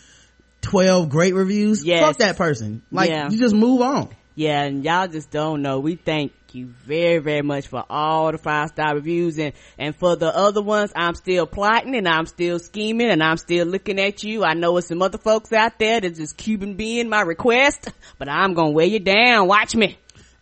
twelve 0.61 1.09
great 1.09 1.33
reviews. 1.33 1.83
Yes. 1.83 2.05
Fuck 2.05 2.17
that 2.19 2.37
person. 2.37 2.83
Like 2.91 3.09
Yeah. 3.09 3.29
you 3.29 3.37
just 3.37 3.53
move 3.55 3.81
on. 3.81 4.09
Yeah, 4.35 4.63
and 4.63 4.85
y'all 4.85 5.07
just 5.07 5.31
don't 5.31 5.61
know. 5.61 5.79
We 5.79 5.95
thank 5.95 6.31
you 6.53 6.67
very, 6.67 7.17
very 7.17 7.41
much 7.41 7.67
for 7.67 7.83
all 7.89 8.31
the 8.31 8.37
five 8.37 8.69
star 8.69 8.95
reviews 8.95 9.37
and, 9.37 9.53
and 9.77 9.93
for 9.93 10.15
the 10.15 10.33
other 10.33 10.61
ones, 10.61 10.93
I'm 10.95 11.15
still 11.15 11.45
plotting 11.45 11.93
and 11.93 12.07
I'm 12.07 12.25
still 12.25 12.57
scheming 12.57 13.09
and 13.09 13.21
I'm 13.21 13.35
still 13.35 13.67
looking 13.67 13.99
at 13.99 14.23
you. 14.23 14.45
I 14.45 14.53
know 14.53 14.77
it's 14.77 14.87
some 14.87 15.01
other 15.01 15.17
folks 15.17 15.51
out 15.51 15.77
there 15.77 15.99
that 15.99 16.15
just 16.15 16.37
Cuban 16.37 16.75
being 16.75 17.09
my 17.09 17.21
request, 17.21 17.89
but 18.17 18.29
I'm 18.29 18.53
gonna 18.53 18.71
wear 18.71 18.85
you 18.85 18.99
down. 18.99 19.47
Watch 19.47 19.75
me. 19.75 19.97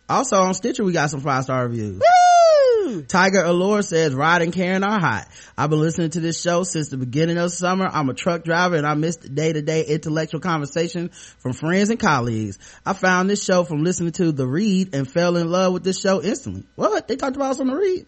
Also 0.08 0.36
on 0.36 0.54
Stitcher, 0.54 0.84
we 0.84 0.92
got 0.92 1.10
some 1.10 1.20
five 1.20 1.44
star 1.44 1.64
reviews. 1.66 2.00
Woo! 2.00 3.02
Tiger 3.02 3.42
Allure 3.42 3.82
says, 3.82 4.14
Rod 4.14 4.40
and 4.40 4.52
Karen 4.52 4.82
are 4.82 4.98
hot. 4.98 5.28
I've 5.58 5.68
been 5.68 5.80
listening 5.80 6.08
to 6.10 6.20
this 6.20 6.40
show 6.40 6.62
since 6.62 6.88
the 6.88 6.96
beginning 6.96 7.36
of 7.36 7.52
summer. 7.52 7.86
I'm 7.86 8.08
a 8.08 8.14
truck 8.14 8.44
driver 8.44 8.76
and 8.76 8.86
I 8.86 8.94
miss 8.94 9.16
the 9.16 9.28
day 9.28 9.52
to 9.52 9.60
day 9.60 9.84
intellectual 9.84 10.40
conversation 10.40 11.10
from 11.38 11.52
friends 11.52 11.90
and 11.90 12.00
colleagues. 12.00 12.58
I 12.86 12.94
found 12.94 13.28
this 13.28 13.44
show 13.44 13.64
from 13.64 13.84
listening 13.84 14.12
to 14.12 14.32
The 14.32 14.46
Read 14.46 14.94
and 14.94 15.08
fell 15.10 15.36
in 15.36 15.50
love 15.50 15.74
with 15.74 15.84
this 15.84 16.00
show 16.00 16.22
instantly. 16.22 16.64
What? 16.76 17.06
They 17.08 17.16
talked 17.16 17.36
about 17.36 17.50
us 17.50 17.60
on 17.60 17.66
The 17.66 17.76
Read? 17.76 18.06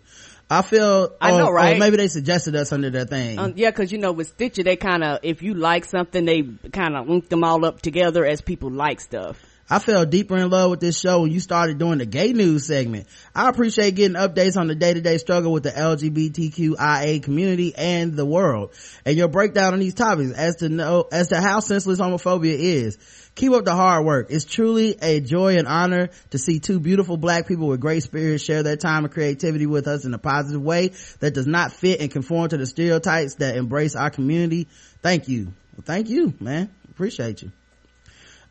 I 0.49 0.63
feel, 0.63 1.15
I 1.21 1.33
or- 1.33 1.39
know, 1.39 1.47
or 1.49 1.55
right? 1.55 1.79
maybe 1.79 1.99
they 1.99 2.09
suggested 2.09 2.57
us 2.57 2.73
under 2.73 2.89
their 2.91 3.05
thing. 3.05 3.39
Um, 3.39 3.53
yeah, 3.57 3.71
cause 3.73 3.93
you 3.93 3.99
know 3.99 4.13
with 4.13 4.29
Stitcher, 4.29 4.63
they 4.65 4.77
kinda, 4.77 5.21
if 5.23 5.43
you 5.43 5.55
like 5.55 5.85
something, 5.85 6.25
they 6.25 6.43
kinda 6.43 7.03
link 7.03 7.29
them 7.29 7.45
all 7.45 7.65
up 7.67 7.83
together 7.83 8.25
as 8.25 8.41
people 8.41 8.71
like 8.71 9.01
stuff. 9.01 9.39
I 9.71 9.79
fell 9.79 10.05
deeper 10.05 10.37
in 10.37 10.51
love 10.51 10.71
with 10.71 10.81
this 10.81 10.99
show 10.99 11.23
when 11.23 11.31
you 11.31 11.39
started 11.39 11.79
doing 11.79 11.99
the 11.99 12.07
gay 12.07 12.33
news 12.33 12.67
segment. 12.67 13.07
I 13.35 13.49
appreciate 13.49 13.95
getting 13.95 14.17
updates 14.17 14.57
on 14.57 14.67
the 14.67 14.75
day-to-day 14.75 15.19
struggle 15.19 15.53
with 15.53 15.63
the 15.63 15.71
LGBTQIA 15.71 17.23
community 17.23 17.73
and 17.77 18.15
the 18.15 18.27
world 18.27 18.75
and 19.07 19.17
your 19.17 19.29
breakdown 19.29 19.73
on 19.73 19.79
these 19.79 19.95
topics 19.95 20.33
as 20.33 20.57
to 20.57 20.69
know, 20.69 21.07
as 21.13 21.29
to 21.29 21.41
how 21.41 21.61
senseless 21.61 22.01
homophobia 22.01 22.57
is. 22.59 22.99
Keep 23.37 23.53
up 23.53 23.65
the 23.65 23.75
hard 23.75 24.05
work. 24.05 24.27
It's 24.31 24.45
truly 24.45 24.97
a 25.01 25.21
joy 25.21 25.57
and 25.57 25.69
honor 25.69 26.11
to 26.31 26.39
see 26.39 26.59
two 26.59 26.81
beautiful 26.81 27.17
black 27.17 27.47
people 27.47 27.69
with 27.69 27.81
great 27.81 28.03
spirits 28.03 28.43
share 28.43 28.65
their 28.65 28.77
time 28.77 29.05
and 29.05 29.15
creativity 29.15 29.67
with 29.67 29.87
us 29.87 30.05
in 30.05 30.13
a 30.13 30.19
positive 30.19 30.61
way 30.61 30.91
that 31.21 31.33
does 31.33 31.47
not 31.47 31.73
fit 31.73 32.01
and 32.01 32.11
conform 32.11 32.49
to 32.49 32.57
the 32.57 32.67
stereotypes 32.67 33.37
that 33.37 33.57
embrace 33.57 33.95
our 33.95 34.11
community. 34.11 34.67
Thank 35.01 35.29
you. 35.29 35.45
Well, 35.77 35.85
thank 35.85 36.09
you, 36.09 36.35
man. 36.41 36.71
Appreciate 36.91 37.43
you. 37.43 37.53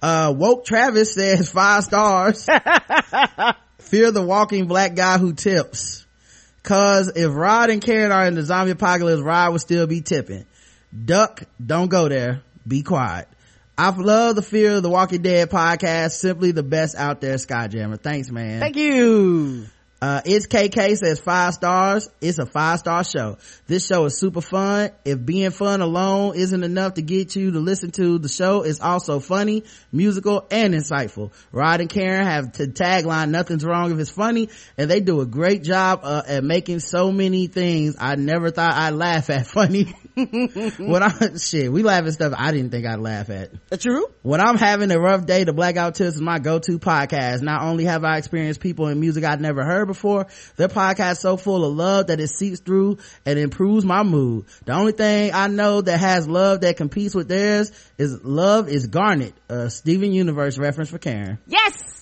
Uh, 0.01 0.33
woke 0.35 0.65
Travis 0.65 1.13
says 1.13 1.51
five 1.51 1.83
stars. 1.83 2.45
Fear 3.79 4.11
the 4.11 4.21
walking 4.21 4.67
black 4.67 4.95
guy 4.95 5.17
who 5.17 5.33
tips. 5.33 6.05
Cause 6.63 7.11
if 7.15 7.33
Rod 7.33 7.69
and 7.69 7.81
Karen 7.81 8.11
are 8.11 8.27
in 8.27 8.35
the 8.35 8.43
zombie 8.43 8.71
apocalypse, 8.71 9.21
Rod 9.21 9.51
would 9.53 9.61
still 9.61 9.87
be 9.87 10.01
tipping. 10.01 10.45
Duck, 11.05 11.43
don't 11.63 11.89
go 11.89 12.07
there. 12.09 12.41
Be 12.67 12.83
quiet. 12.83 13.27
I 13.77 13.89
love 13.91 14.35
the 14.35 14.41
Fear 14.41 14.75
of 14.75 14.83
the 14.83 14.89
Walking 14.89 15.21
Dead 15.21 15.49
podcast. 15.49 16.11
Simply 16.11 16.51
the 16.51 16.63
best 16.63 16.95
out 16.95 17.21
there, 17.21 17.35
Skyjammer. 17.35 17.99
Thanks, 17.99 18.29
man. 18.29 18.59
Thank 18.59 18.75
you. 18.75 19.67
Uh, 20.01 20.21
it's 20.23 20.47
KK 20.47 20.95
says 20.95 21.19
five 21.19 21.53
stars. 21.53 22.09
It's 22.21 22.39
a 22.39 22.45
five 22.45 22.79
star 22.79 23.03
show. 23.03 23.37
This 23.67 23.85
show 23.85 24.05
is 24.05 24.17
super 24.17 24.39
fun. 24.39 24.91
If 25.03 25.25
being 25.25 25.51
fun 25.51 25.81
alone 25.81 26.35
isn't 26.37 26.63
enough 26.63 26.93
to 26.93 27.01
get 27.01 27.35
you 27.35 27.51
to 27.51 27.59
listen 27.59 27.91
to 27.91 28.17
the 28.17 28.29
show, 28.29 28.63
it's 28.63 28.79
also 28.79 29.19
funny, 29.19 29.65
musical, 29.91 30.47
and 30.51 30.73
insightful. 30.73 31.33
Rod 31.51 31.81
and 31.81 31.89
Karen 31.89 32.25
have 32.25 32.53
the 32.53 32.67
tagline, 32.67 33.31
nothing's 33.31 33.65
wrong 33.65 33.91
if 33.91 33.99
it's 33.99 34.09
funny, 34.09 34.49
and 34.77 34.89
they 34.89 35.01
do 35.01 35.19
a 35.19 35.25
great 35.25 35.63
job 35.63 36.01
uh, 36.03 36.23
at 36.25 36.43
making 36.45 36.79
so 36.79 37.11
many 37.11 37.47
things 37.47 37.97
I 37.99 38.15
never 38.15 38.51
thought 38.51 38.73
I'd 38.73 38.93
laugh 38.93 39.29
at 39.29 39.47
funny. 39.59 39.93
when 40.15 41.03
I, 41.03 41.35
shit, 41.37 41.71
we 41.71 41.83
laugh 41.83 42.05
at 42.05 42.13
stuff 42.13 42.33
I 42.37 42.51
didn't 42.51 42.71
think 42.71 42.85
I'd 42.85 42.99
laugh 42.99 43.29
at. 43.29 43.51
That's 43.69 43.83
true. 43.83 44.05
When 44.21 44.39
I'm 44.39 44.57
having 44.57 44.91
a 44.91 44.99
rough 44.99 45.25
day, 45.25 45.43
the 45.43 45.53
Black 45.53 45.75
Guy 45.75 45.85
Who 45.85 45.91
Tips 45.91 46.15
is 46.15 46.21
my 46.21 46.39
go-to 46.39 46.79
podcast. 46.79 47.41
Not 47.41 47.63
only 47.63 47.85
have 47.85 48.03
I 48.05 48.17
experienced 48.17 48.61
people 48.61 48.87
in 48.87 48.99
music 48.99 49.23
I'd 49.23 49.41
never 49.41 49.63
heard 49.65 49.88
before, 49.89 50.27
their 50.55 50.69
podcast 50.69 51.11
is 51.13 51.19
so 51.19 51.37
full 51.37 51.65
of 51.65 51.75
love 51.75 52.07
that 52.07 52.19
it 52.19 52.29
seeps 52.29 52.59
through 52.59 52.97
and 53.25 53.37
improves 53.37 53.83
my 53.85 54.03
mood. 54.03 54.45
The 54.65 54.73
only 54.73 54.93
thing 54.93 55.31
I 55.33 55.47
know 55.47 55.81
that 55.81 55.99
has 55.99 56.27
love 56.27 56.61
that 56.61 56.77
competes 56.77 57.13
with 57.13 57.27
theirs 57.27 57.71
is 57.97 58.23
love 58.23 58.69
is 58.69 58.87
Garnet, 58.87 59.33
a 59.49 59.69
Steven 59.69 60.13
Universe 60.13 60.57
reference 60.57 60.89
for 60.89 60.97
Karen. 60.99 61.39
Yes. 61.47 61.99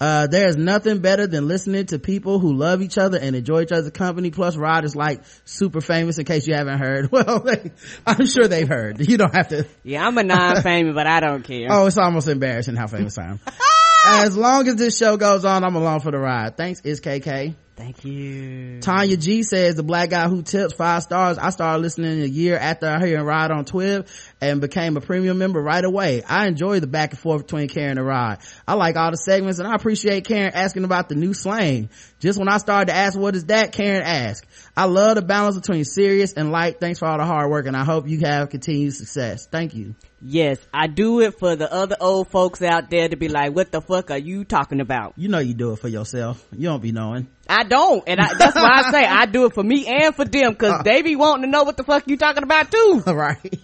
Uh, 0.00 0.26
there's 0.26 0.56
nothing 0.56 0.98
better 0.98 1.26
than 1.26 1.46
listening 1.46 1.86
to 1.86 1.98
people 1.98 2.38
who 2.38 2.52
love 2.52 2.82
each 2.82 2.98
other 2.98 3.16
and 3.16 3.36
enjoy 3.36 3.62
each 3.62 3.72
other's 3.72 3.90
company. 3.90 4.30
Plus, 4.30 4.56
Rod 4.56 4.84
is 4.84 4.96
like 4.96 5.22
super 5.44 5.80
famous 5.80 6.18
in 6.18 6.24
case 6.24 6.46
you 6.46 6.54
haven't 6.54 6.78
heard. 6.78 7.10
Well, 7.14 7.40
they, 7.40 7.70
I'm 8.04 8.26
sure 8.26 8.48
they've 8.48 8.68
heard. 8.68 9.06
You 9.06 9.16
don't 9.16 9.34
have 9.34 9.48
to. 9.48 9.66
Yeah, 9.84 10.04
I'm 10.04 10.18
a 10.18 10.24
non-famous, 10.24 10.94
but 10.94 11.06
I 11.06 11.20
don't 11.20 11.44
care. 11.44 11.68
Oh, 11.70 11.86
it's 11.86 11.96
almost 11.96 12.26
embarrassing 12.26 12.74
how 12.74 12.88
famous 12.88 13.16
I 13.18 13.26
am. 13.26 13.40
as 14.04 14.36
long 14.36 14.68
as 14.68 14.76
this 14.76 14.96
show 14.96 15.16
goes 15.16 15.44
on, 15.44 15.64
I'm 15.64 15.76
along 15.76 16.00
for 16.00 16.10
the 16.10 16.18
ride. 16.18 16.56
Thanks, 16.56 16.80
is 16.82 17.00
KK. 17.00 17.54
Thank 17.76 18.04
you. 18.04 18.78
Tanya 18.80 19.16
G 19.16 19.42
says 19.42 19.74
the 19.74 19.82
black 19.82 20.10
guy 20.10 20.28
who 20.28 20.42
tips 20.42 20.74
five 20.74 21.02
stars. 21.02 21.38
I 21.38 21.50
started 21.50 21.82
listening 21.82 22.22
a 22.22 22.26
year 22.26 22.56
after 22.56 22.86
I 22.86 23.00
heard 23.00 23.20
Rod 23.20 23.50
on 23.50 23.64
TWiB 23.64 24.06
and 24.40 24.60
became 24.60 24.96
a 24.96 25.00
premium 25.00 25.38
member 25.38 25.60
right 25.60 25.84
away. 25.84 26.22
I 26.22 26.46
enjoy 26.46 26.78
the 26.78 26.86
back 26.86 27.10
and 27.10 27.18
forth 27.18 27.42
between 27.42 27.68
Karen 27.68 27.98
and 27.98 28.06
Rod. 28.06 28.38
I 28.68 28.74
like 28.74 28.96
all 28.96 29.10
the 29.10 29.16
segments 29.16 29.58
and 29.58 29.66
I 29.66 29.74
appreciate 29.74 30.24
Karen 30.24 30.52
asking 30.54 30.84
about 30.84 31.08
the 31.08 31.16
new 31.16 31.34
slang. 31.34 31.90
Just 32.20 32.38
when 32.38 32.48
I 32.48 32.58
started 32.58 32.92
to 32.92 32.96
ask 32.96 33.18
what 33.18 33.34
is 33.34 33.46
that, 33.46 33.72
Karen 33.72 34.02
asked. 34.02 34.46
I 34.76 34.84
love 34.84 35.16
the 35.16 35.22
balance 35.22 35.56
between 35.56 35.84
serious 35.84 36.32
and 36.34 36.52
light. 36.52 36.78
Thanks 36.78 37.00
for 37.00 37.06
all 37.06 37.18
the 37.18 37.26
hard 37.26 37.50
work 37.50 37.66
and 37.66 37.76
I 37.76 37.82
hope 37.82 38.06
you 38.06 38.20
have 38.20 38.50
continued 38.50 38.94
success. 38.94 39.46
Thank 39.46 39.74
you. 39.74 39.96
Yes, 40.26 40.58
I 40.72 40.86
do 40.86 41.20
it 41.20 41.38
for 41.38 41.54
the 41.54 41.70
other 41.70 41.96
old 42.00 42.28
folks 42.28 42.62
out 42.62 42.88
there 42.88 43.06
to 43.10 43.14
be 43.14 43.28
like, 43.28 43.54
what 43.54 43.70
the 43.70 43.82
fuck 43.82 44.10
are 44.10 44.16
you 44.16 44.44
talking 44.44 44.80
about? 44.80 45.12
You 45.16 45.28
know 45.28 45.38
you 45.38 45.52
do 45.52 45.72
it 45.72 45.80
for 45.80 45.88
yourself. 45.88 46.42
You 46.50 46.68
don't 46.68 46.80
be 46.80 46.92
knowing. 46.92 47.28
I 47.46 47.64
don't. 47.64 48.02
And 48.06 48.18
I, 48.18 48.32
that's 48.32 48.54
why 48.56 48.84
I 48.86 48.90
say 48.90 49.04
I 49.04 49.26
do 49.26 49.44
it 49.44 49.52
for 49.52 49.62
me 49.62 49.86
and 49.86 50.14
for 50.14 50.24
them 50.24 50.54
cause 50.54 50.82
they 50.82 51.02
be 51.02 51.14
wanting 51.14 51.42
to 51.42 51.50
know 51.50 51.64
what 51.64 51.76
the 51.76 51.84
fuck 51.84 52.04
you 52.08 52.16
talking 52.16 52.42
about 52.42 52.70
too. 52.70 53.02
right. 53.06 53.60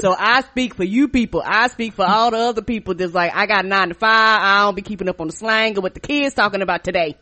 So 0.00 0.14
I 0.18 0.40
speak 0.40 0.74
for 0.74 0.84
you 0.84 1.08
people. 1.08 1.42
I 1.44 1.68
speak 1.68 1.92
for 1.92 2.06
all 2.06 2.30
the 2.30 2.38
other 2.38 2.62
people 2.62 2.94
that's 2.94 3.12
like, 3.12 3.34
I 3.34 3.44
got 3.44 3.66
nine 3.66 3.88
to 3.88 3.94
five. 3.94 4.40
I 4.40 4.62
don't 4.62 4.74
be 4.74 4.82
keeping 4.82 5.08
up 5.08 5.20
on 5.20 5.26
the 5.26 5.34
slang 5.34 5.76
or 5.76 5.82
what 5.82 5.92
the 5.92 6.00
kids 6.00 6.34
talking 6.34 6.62
about 6.62 6.82
today. 6.82 7.18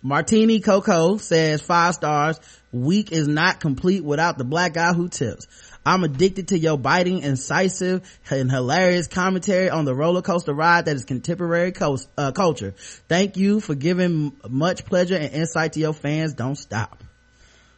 Martini 0.00 0.60
Coco 0.60 1.16
says 1.16 1.62
five 1.62 1.94
stars. 1.94 2.40
Week 2.72 3.12
is 3.12 3.28
not 3.28 3.60
complete 3.60 4.04
without 4.04 4.38
the 4.38 4.44
black 4.44 4.74
guy 4.74 4.92
who 4.92 5.08
tips. 5.08 5.46
I'm 5.84 6.04
addicted 6.04 6.48
to 6.48 6.58
your 6.58 6.78
biting, 6.78 7.20
incisive, 7.20 8.02
and 8.30 8.50
hilarious 8.50 9.08
commentary 9.08 9.68
on 9.68 9.84
the 9.84 9.94
roller 9.94 10.22
coaster 10.22 10.54
ride 10.54 10.84
that 10.84 10.96
is 10.96 11.04
contemporary 11.04 11.72
coast, 11.72 12.08
uh, 12.16 12.32
culture. 12.32 12.74
Thank 13.08 13.36
you 13.36 13.60
for 13.60 13.74
giving 13.74 14.32
much 14.48 14.84
pleasure 14.84 15.16
and 15.16 15.32
insight 15.32 15.72
to 15.74 15.80
your 15.80 15.92
fans. 15.92 16.34
Don't 16.34 16.56
stop. 16.56 17.02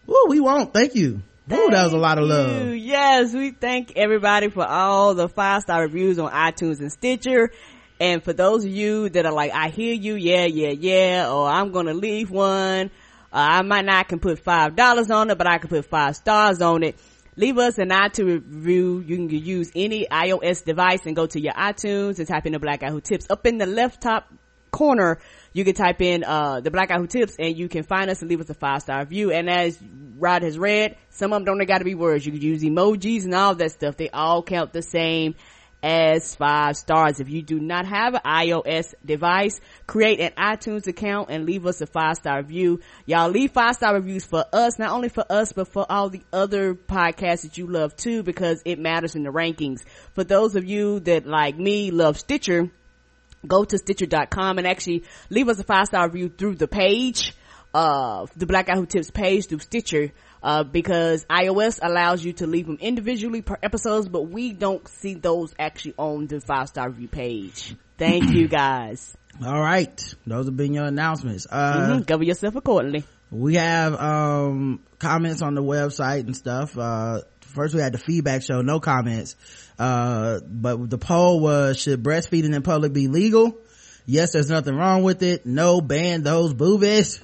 Woo, 0.07 0.27
we 0.29 0.41
won't. 0.41 0.75
Thank 0.75 0.95
you. 0.95 1.23
Woo, 1.49 1.71
that 1.71 1.85
was 1.85 1.93
a 1.93 1.99
lot 1.99 2.19
of 2.19 2.25
love. 2.25 2.67
you. 2.67 2.73
Yes, 2.73 3.33
we 3.33 3.51
thank 3.51 3.97
everybody 3.97 4.49
for 4.49 4.67
all 4.67 5.15
the 5.15 5.29
five 5.29 5.63
star 5.63 5.83
reviews 5.83 6.19
on 6.19 6.31
iTunes 6.31 6.81
and 6.81 6.93
Stitcher. 6.93 7.51
And 8.01 8.23
for 8.23 8.33
those 8.33 8.65
of 8.65 8.71
you 8.71 9.09
that 9.11 9.25
are 9.25 9.33
like, 9.33 9.53
I 9.53 9.69
hear 9.69 9.95
you, 9.95 10.15
yeah, 10.15 10.47
yeah, 10.47 10.71
yeah, 10.71 11.31
or 11.31 11.49
I'm 11.49 11.71
gonna 11.73 11.95
leave 11.95 12.31
one. 12.31 12.91
Uh, 13.33 13.37
I 13.37 13.63
might 13.63 13.85
not 13.85 14.09
can 14.09 14.21
put 14.21 14.39
five 14.39 14.75
dollars 14.77 15.11
on 15.11 15.31
it, 15.31 15.39
but 15.39 15.47
I 15.47 15.59
can 15.59 15.69
put 15.69 15.85
five 15.87 16.17
stars 16.17 16.61
on 16.61 16.83
it. 16.83 16.97
Leave 17.37 17.59
us 17.59 17.79
an 17.79 17.89
iTunes 17.89 18.43
review. 18.47 19.03
You 19.07 19.17
can 19.17 19.29
use 19.31 19.71
any 19.75 20.07
iOS 20.07 20.65
device 20.65 21.05
and 21.05 21.17
go 21.17 21.27
to 21.27 21.41
your 21.41 21.55
iTunes 21.55 22.19
and 22.19 22.29
type 22.29 22.47
in 22.47 22.53
the 22.53 22.61
black 22.61 22.81
guy 22.81 22.91
who 22.91 23.01
tips. 23.01 23.27
Up 23.29 23.45
in 23.47 23.59
the 23.59 23.67
left 23.67 24.01
top 24.03 24.33
corner, 24.71 25.19
you 25.53 25.65
can 25.65 25.75
type 25.75 26.01
in, 26.01 26.25
uh, 26.25 26.61
the 26.61 26.71
black 26.71 26.89
guy 26.89 26.99
who 26.99 27.07
tips 27.07 27.37
and 27.39 27.57
you 27.57 27.69
can 27.69 27.83
find 27.83 28.11
us 28.11 28.21
and 28.21 28.31
leave 28.31 28.41
us 28.41 28.51
a 28.51 28.55
five 28.55 28.83
star 28.83 29.01
review. 29.01 29.33
And 29.33 29.51
as 29.51 29.79
Rod 30.17 30.43
has 30.43 30.59
read, 30.59 30.97
some 31.11 31.33
of 31.33 31.45
them 31.45 31.59
don't 31.59 31.67
gotta 31.67 31.85
be 31.85 31.95
words. 31.95 32.25
You 32.25 32.33
can 32.33 32.41
use 32.41 32.63
emojis 32.63 33.25
and 33.25 33.35
all 33.35 33.55
that 33.57 33.73
stuff. 33.73 33.97
They 33.97 34.11
all 34.11 34.43
count 34.43 34.73
the 34.73 34.83
same 34.83 35.35
as 35.85 36.35
five 36.35 36.79
stars. 36.79 37.21
If 37.21 37.29
you 37.29 37.43
do 37.43 37.61
not 37.61 37.85
have 37.85 38.15
an 38.15 38.23
iOS 38.25 38.95
device, 39.05 39.61
create 39.87 40.19
an 40.19 40.33
iTunes 40.39 40.87
account 40.87 41.29
and 41.29 41.45
leave 41.45 41.67
us 41.67 41.83
a 41.83 41.87
five 41.87 42.17
star 42.17 42.39
review. 42.39 42.81
Y'all 43.05 43.29
leave 43.29 43.51
five 43.53 43.75
star 43.75 43.93
reviews 43.93 44.25
for 44.25 44.47
us, 44.51 44.79
not 44.79 44.93
only 44.93 45.11
for 45.11 45.25
us, 45.29 45.53
but 45.53 45.69
for 45.69 45.85
all 45.91 46.09
the 46.09 46.23
other 46.33 46.75
podcasts 46.75 47.43
that 47.43 47.59
you 47.59 47.67
love 47.67 47.95
too, 47.95 48.23
because 48.23 48.63
it 48.65 48.79
matters 48.79 49.15
in 49.15 49.25
the 49.25 49.31
rankings. 49.31 49.85
For 50.15 50.25
those 50.25 50.57
of 50.57 50.65
you 50.65 51.01
that 51.01 51.27
like 51.27 51.59
me 51.59 51.91
love 51.91 52.19
Stitcher, 52.19 52.71
go 53.47 53.65
to 53.65 53.77
stitcher.com 53.77 54.57
and 54.57 54.67
actually 54.67 55.05
leave 55.29 55.51
us 55.51 55.59
a 55.59 55.65
five 55.65 55.87
star 55.87 56.07
review 56.09 56.31
through 56.31 56.55
the 56.55 56.67
page, 56.67 57.35
uh, 57.75 58.25
the 58.37 58.47
Black 58.47 58.69
Guy 58.69 58.77
Who 58.77 58.87
Tips 58.87 59.11
page 59.11 59.49
through 59.49 59.59
Stitcher. 59.59 60.13
Uh, 60.45 60.63
because 60.63 61.25
iOS 61.25 61.79
allows 61.83 62.23
you 62.23 62.35
to 62.35 62.47
leave 62.47 62.67
them 62.67 62.77
individually 62.79 63.41
per 63.41 63.57
episodes, 63.63 64.07
but 64.09 64.25
we 64.29 64.53
don't 64.53 64.87
see 64.89 65.15
those 65.15 65.55
actually 65.59 65.95
on 65.97 66.27
the 66.27 66.39
five 66.43 66.69
star 66.69 66.91
review 66.91 67.09
page. 67.09 67.75
Thank 67.97 68.31
you 68.31 68.47
guys. 68.63 69.17
All 69.45 69.59
right. 69.59 70.15
Those 70.27 70.45
have 70.45 70.57
been 70.57 70.75
your 70.75 70.85
announcements. 70.85 71.47
Uh, 71.51 71.89
Mhm, 71.89 72.07
Govern 72.07 72.27
yourself 72.27 72.57
accordingly. 72.57 73.05
we 73.31 73.55
have 73.55 73.95
um 73.99 74.81
comments 74.99 75.41
on 75.41 75.55
the 75.55 75.63
website 75.63 76.21
and 76.27 76.37
stuff 76.37 76.77
uh 76.79 77.21
first 77.41 77.75
we 77.75 77.81
had 77.81 77.93
the 77.95 77.99
feedback 77.99 78.43
show 78.43 78.61
no 78.61 78.79
comments 78.81 79.35
uh 79.79 80.41
but 80.47 80.89
the 80.91 80.99
poll 80.99 81.41
was 81.41 81.81
should 81.81 82.03
breastfeeding 82.03 82.55
in 82.55 82.63
public 82.63 82.93
be 82.93 83.09
legal 83.09 83.57
yes 84.07 84.33
there's 84.33 84.51
nothing 84.51 84.77
wrong 84.77 85.03
with 85.03 85.23
it 85.23 85.47
no 85.47 85.81
ban 85.81 86.23
those 86.23 86.53
boobies 86.55 87.21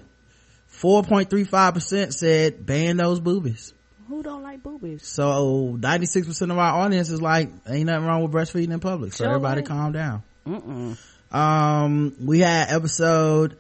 4.35% 0.80 2.12
said 2.12 2.64
ban 2.66 2.96
those 2.96 3.20
boobies. 3.20 3.72
Who 4.08 4.22
don't 4.22 4.42
like 4.42 4.62
boobies? 4.62 5.06
so 5.06 5.76
96% 5.78 6.50
of 6.50 6.58
our 6.58 6.80
audience 6.82 7.10
is 7.10 7.22
like 7.22 7.50
ain't 7.68 7.86
nothing 7.86 8.06
wrong 8.06 8.22
with 8.22 8.32
breastfeeding 8.32 8.72
in 8.72 8.80
public. 8.80 9.12
So 9.12 9.24
Sure 9.24 9.28
everybody 9.34 9.60
ain't. 9.60 9.68
calm 9.68 9.92
down. 9.92 10.22
Mm-mm. 10.46 10.96
um 11.34 12.16
we 12.24 12.40
had 12.40 12.70
episode 12.70 13.52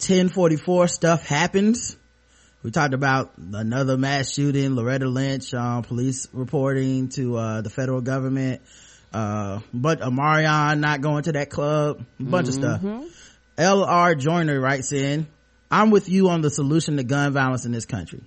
1044 0.00 0.88
stuff 0.88 1.26
happens. 1.26 1.96
We 2.62 2.70
talked 2.72 2.94
about 2.94 3.32
another 3.36 3.96
mass 3.96 4.32
shooting 4.32 4.74
loretta 4.74 5.06
lynch 5.08 5.54
um, 5.54 5.82
police 5.84 6.26
reporting 6.32 7.08
to 7.10 7.36
uh, 7.36 7.60
the 7.60 7.70
federal 7.70 8.00
government. 8.00 8.62
Uh 9.12 9.60
but 9.72 10.00
amarion 10.00 10.80
not 10.80 11.00
going 11.02 11.22
to 11.24 11.32
that 11.32 11.50
club. 11.50 12.04
A 12.18 12.22
bunch 12.22 12.48
of 12.48 12.54
stuff. 12.54 12.82
Lr 13.56 14.18
joyner 14.18 14.60
writes 14.60 14.92
in 14.92 15.26
i'm 15.70 15.90
with 15.90 16.08
you 16.08 16.28
on 16.28 16.40
the 16.40 16.50
solution 16.50 16.96
to 16.96 17.04
gun 17.04 17.32
violence 17.32 17.64
in 17.64 17.72
this 17.72 17.86
country 17.86 18.20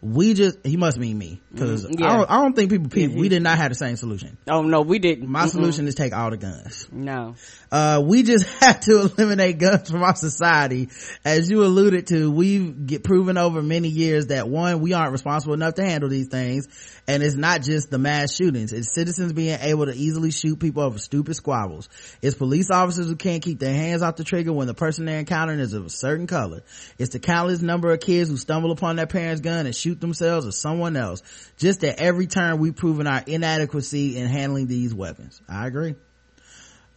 we 0.00 0.32
just 0.34 0.64
he 0.64 0.76
must 0.76 0.96
mean 0.96 1.18
me 1.18 1.40
because 1.52 1.84
Mm, 1.84 1.98
yeah. 1.98 2.06
I, 2.12 2.16
don't, 2.18 2.30
I 2.30 2.36
don't 2.42 2.54
think 2.54 2.70
people 2.70 2.88
peep 2.88 3.10
Yeah, 3.10 3.16
we 3.18 3.28
did 3.28 3.42
not 3.42 3.58
have 3.58 3.70
the 3.70 3.74
same 3.74 3.96
solution 3.96 4.38
Oh 4.48 4.62
no, 4.62 4.82
we 4.82 5.00
didn't. 5.00 5.28
my 5.28 5.46
Mm-mm. 5.46 5.50
solution 5.50 5.88
is 5.88 5.96
take 5.96 6.12
all 6.14 6.30
the 6.30 6.36
guns 6.36 6.86
No. 6.92 7.34
uh, 7.72 8.00
we 8.04 8.22
just 8.22 8.46
have 8.62 8.78
to 8.80 9.00
eliminate 9.00 9.58
guns 9.58 9.90
from 9.90 10.02
our 10.04 10.14
society. 10.14 10.88
As 11.24 11.50
you 11.50 11.64
alluded 11.64 12.06
to, 12.08 12.30
we've 12.30 12.86
get 12.86 13.02
proven 13.02 13.36
over 13.38 13.60
many 13.62 13.88
years 13.88 14.28
that 14.28 14.48
one, 14.48 14.80
we 14.80 14.92
aren't 14.92 15.12
responsible 15.12 15.54
enough 15.54 15.74
to 15.74 15.84
handle 15.84 16.08
these 16.08 16.28
things. 16.28 16.68
And 17.08 17.22
it's 17.22 17.36
not 17.36 17.62
just 17.62 17.90
the 17.90 17.96
mass 17.98 18.34
shootings. 18.34 18.72
It's 18.72 18.92
citizens 18.92 19.32
being 19.32 19.58
able 19.60 19.86
to 19.86 19.94
easily 19.94 20.30
shoot 20.30 20.58
people 20.60 20.82
over 20.82 20.98
stupid 20.98 21.34
squabbles. 21.34 21.88
It's 22.20 22.36
police 22.36 22.70
officers 22.70 23.06
who 23.06 23.16
can't 23.16 23.42
keep 23.42 23.58
their 23.58 23.72
hands 23.74 24.02
off 24.02 24.16
the 24.16 24.24
trigger 24.24 24.52
when 24.52 24.66
the 24.66 24.74
person 24.74 25.06
they're 25.06 25.18
encountering 25.20 25.58
is 25.58 25.72
of 25.72 25.86
a 25.86 25.90
certain 25.90 26.26
color. 26.26 26.60
It's 26.98 27.12
the 27.14 27.18
countless 27.18 27.62
number 27.62 27.90
of 27.92 28.00
kids 28.00 28.28
who 28.28 28.36
stumble 28.36 28.70
upon 28.72 28.96
their 28.96 29.06
parents' 29.06 29.40
gun 29.40 29.64
and 29.64 29.74
shoot 29.74 29.87
themselves 29.94 30.46
or 30.46 30.52
someone 30.52 30.96
else. 30.96 31.22
Just 31.56 31.84
at 31.84 31.98
every 31.98 32.26
turn, 32.26 32.58
we've 32.58 32.76
proven 32.76 33.06
our 33.06 33.22
inadequacy 33.26 34.16
in 34.16 34.26
handling 34.26 34.66
these 34.66 34.94
weapons. 34.94 35.40
I 35.48 35.66
agree. 35.66 35.94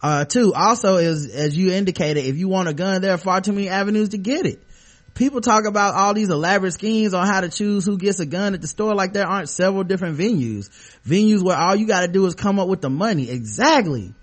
Uh, 0.02 0.24
two, 0.24 0.52
also 0.52 0.96
is, 0.96 1.32
as 1.32 1.56
you 1.56 1.72
indicated, 1.72 2.24
if 2.24 2.36
you 2.36 2.48
want 2.48 2.68
a 2.68 2.74
gun, 2.74 3.02
there 3.02 3.14
are 3.14 3.18
far 3.18 3.40
too 3.40 3.52
many 3.52 3.68
avenues 3.68 4.10
to 4.10 4.18
get 4.18 4.46
it. 4.46 4.60
People 5.14 5.40
talk 5.40 5.64
about 5.66 5.94
all 5.94 6.14
these 6.14 6.30
elaborate 6.30 6.72
schemes 6.72 7.12
on 7.12 7.26
how 7.26 7.42
to 7.42 7.50
choose 7.50 7.84
who 7.84 7.98
gets 7.98 8.18
a 8.18 8.26
gun 8.26 8.54
at 8.54 8.62
the 8.62 8.66
store 8.66 8.94
like 8.94 9.12
there 9.12 9.26
aren't 9.26 9.48
several 9.48 9.84
different 9.84 10.18
venues. 10.18 10.70
Venues 11.06 11.42
where 11.42 11.56
all 11.56 11.76
you 11.76 11.86
gotta 11.86 12.08
do 12.08 12.24
is 12.26 12.34
come 12.34 12.58
up 12.58 12.66
with 12.66 12.80
the 12.80 12.90
money. 12.90 13.30
Exactly. 13.30 14.14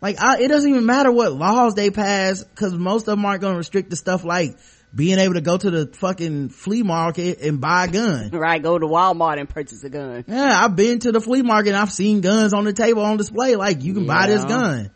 Like, 0.00 0.20
I, 0.20 0.40
it 0.40 0.48
doesn't 0.48 0.68
even 0.68 0.86
matter 0.86 1.10
what 1.10 1.32
laws 1.32 1.74
they 1.74 1.90
pass, 1.90 2.44
cause 2.54 2.74
most 2.74 3.02
of 3.02 3.16
them 3.16 3.24
aren't 3.24 3.40
gonna 3.40 3.56
restrict 3.56 3.90
the 3.90 3.96
stuff 3.96 4.24
like 4.24 4.58
being 4.94 5.18
able 5.18 5.34
to 5.34 5.40
go 5.40 5.56
to 5.56 5.70
the 5.70 5.86
fucking 5.94 6.48
flea 6.48 6.82
market 6.82 7.40
and 7.40 7.60
buy 7.60 7.84
a 7.84 7.88
gun. 7.88 8.30
Right, 8.32 8.62
go 8.62 8.78
to 8.78 8.86
Walmart 8.86 9.38
and 9.38 9.48
purchase 9.48 9.84
a 9.84 9.90
gun. 9.90 10.24
Yeah, 10.26 10.60
I've 10.64 10.74
been 10.76 10.98
to 11.00 11.12
the 11.12 11.20
flea 11.20 11.42
market 11.42 11.70
and 11.70 11.76
I've 11.78 11.92
seen 11.92 12.20
guns 12.20 12.52
on 12.54 12.64
the 12.64 12.72
table 12.72 13.02
on 13.02 13.16
display, 13.16 13.56
like 13.56 13.82
you 13.82 13.94
can 13.94 14.06
buy 14.06 14.26
this 14.28 14.44
gun. 14.44 14.90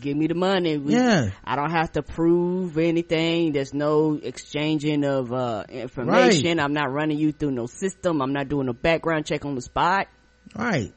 Give 0.00 0.16
me 0.16 0.26
the 0.26 0.34
money. 0.34 0.78
We- 0.78 0.94
Yeah. 0.94 1.30
I 1.44 1.54
don't 1.54 1.70
have 1.70 1.92
to 1.92 2.02
prove 2.02 2.78
anything. 2.78 3.52
There's 3.52 3.74
no 3.74 4.18
exchanging 4.22 5.04
of 5.04 5.32
uh 5.32 5.64
information. 5.68 6.58
I'm 6.60 6.72
not 6.72 6.90
running 6.90 7.18
you 7.18 7.30
through 7.32 7.50
no 7.50 7.66
system. 7.66 8.22
I'm 8.22 8.32
not 8.32 8.48
doing 8.48 8.68
a 8.68 8.72
background 8.72 9.26
check 9.26 9.44
on 9.44 9.54
the 9.54 9.60
spot. 9.60 10.08
Right. 10.54 10.94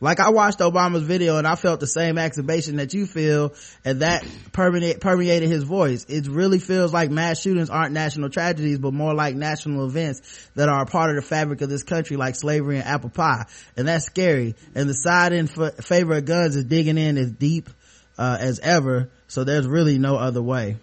Like 0.00 0.20
I 0.20 0.30
watched 0.30 0.60
Obama's 0.60 1.02
video 1.02 1.38
and 1.38 1.46
I 1.46 1.56
felt 1.56 1.80
the 1.80 1.86
same 1.86 2.18
exacerbation 2.18 2.76
that 2.76 2.94
you 2.94 3.04
feel 3.04 3.54
and 3.84 4.02
that 4.02 4.24
permeate, 4.52 5.00
permeated 5.00 5.48
his 5.48 5.64
voice. 5.64 6.04
It 6.08 6.28
really 6.28 6.60
feels 6.60 6.92
like 6.92 7.10
mass 7.10 7.40
shootings 7.40 7.68
aren't 7.68 7.92
national 7.92 8.30
tragedies, 8.30 8.78
but 8.78 8.94
more 8.94 9.12
like 9.12 9.34
national 9.34 9.86
events 9.86 10.48
that 10.54 10.68
are 10.68 10.82
a 10.82 10.86
part 10.86 11.10
of 11.10 11.16
the 11.16 11.22
fabric 11.22 11.62
of 11.62 11.68
this 11.68 11.82
country 11.82 12.16
like 12.16 12.36
slavery 12.36 12.76
and 12.76 12.86
apple 12.86 13.10
pie. 13.10 13.46
And 13.76 13.88
that's 13.88 14.06
scary. 14.06 14.54
And 14.74 14.88
the 14.88 14.94
side 14.94 15.32
in 15.32 15.48
f- 15.48 15.84
favor 15.84 16.16
of 16.16 16.24
guns 16.24 16.54
is 16.54 16.64
digging 16.64 16.98
in 16.98 17.16
as 17.16 17.32
deep, 17.32 17.68
uh, 18.16 18.38
as 18.38 18.60
ever. 18.60 19.08
So 19.26 19.42
there's 19.42 19.66
really 19.66 19.98
no 19.98 20.16
other 20.16 20.42
way. 20.42 20.76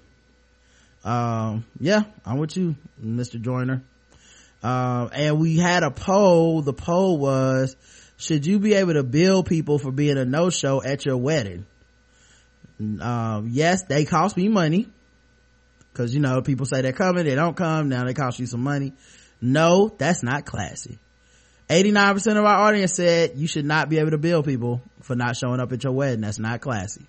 Um, 1.05 1.65
yeah, 1.79 2.01
I'm 2.25 2.37
with 2.37 2.57
you, 2.57 2.75
Mr. 3.01 3.39
Joyner. 3.39 3.83
Um, 4.63 5.11
and 5.13 5.39
we 5.39 5.57
had 5.57 5.83
a 5.83 5.91
poll. 5.91 6.63
The 6.63 6.73
poll 6.73 7.19
was, 7.19 7.75
should 8.17 8.45
you 8.45 8.59
be 8.59 8.73
able 8.73 8.93
to 8.93 9.03
bill 9.03 9.43
people 9.43 9.77
for 9.79 9.91
being 9.91 10.17
a 10.17 10.25
no-show 10.25 10.81
at 10.83 11.05
your 11.05 11.17
wedding? 11.17 11.65
Um, 12.79 13.49
yes, 13.51 13.83
they 13.83 14.05
cost 14.05 14.37
me 14.37 14.47
money. 14.47 14.87
Cause 15.93 16.13
you 16.13 16.19
know, 16.19 16.41
people 16.41 16.65
say 16.65 16.81
they're 16.81 16.91
coming, 16.91 17.23
they 17.23 17.35
don't 17.35 17.55
come, 17.55 17.87
now 17.87 18.03
they 18.03 18.13
cost 18.13 18.37
you 18.39 18.45
some 18.47 18.61
money. 18.61 18.93
No, 19.39 19.93
that's 19.97 20.23
not 20.23 20.45
classy. 20.45 20.99
89% 21.69 22.37
of 22.37 22.45
our 22.45 22.67
audience 22.67 22.93
said 22.93 23.31
you 23.35 23.47
should 23.47 23.65
not 23.65 23.89
be 23.89 23.97
able 23.99 24.11
to 24.11 24.17
bill 24.17 24.43
people 24.43 24.81
for 25.01 25.15
not 25.15 25.35
showing 25.35 25.59
up 25.59 25.71
at 25.71 25.83
your 25.83 25.93
wedding. 25.93 26.21
That's 26.21 26.37
not 26.37 26.61
classy. 26.61 27.05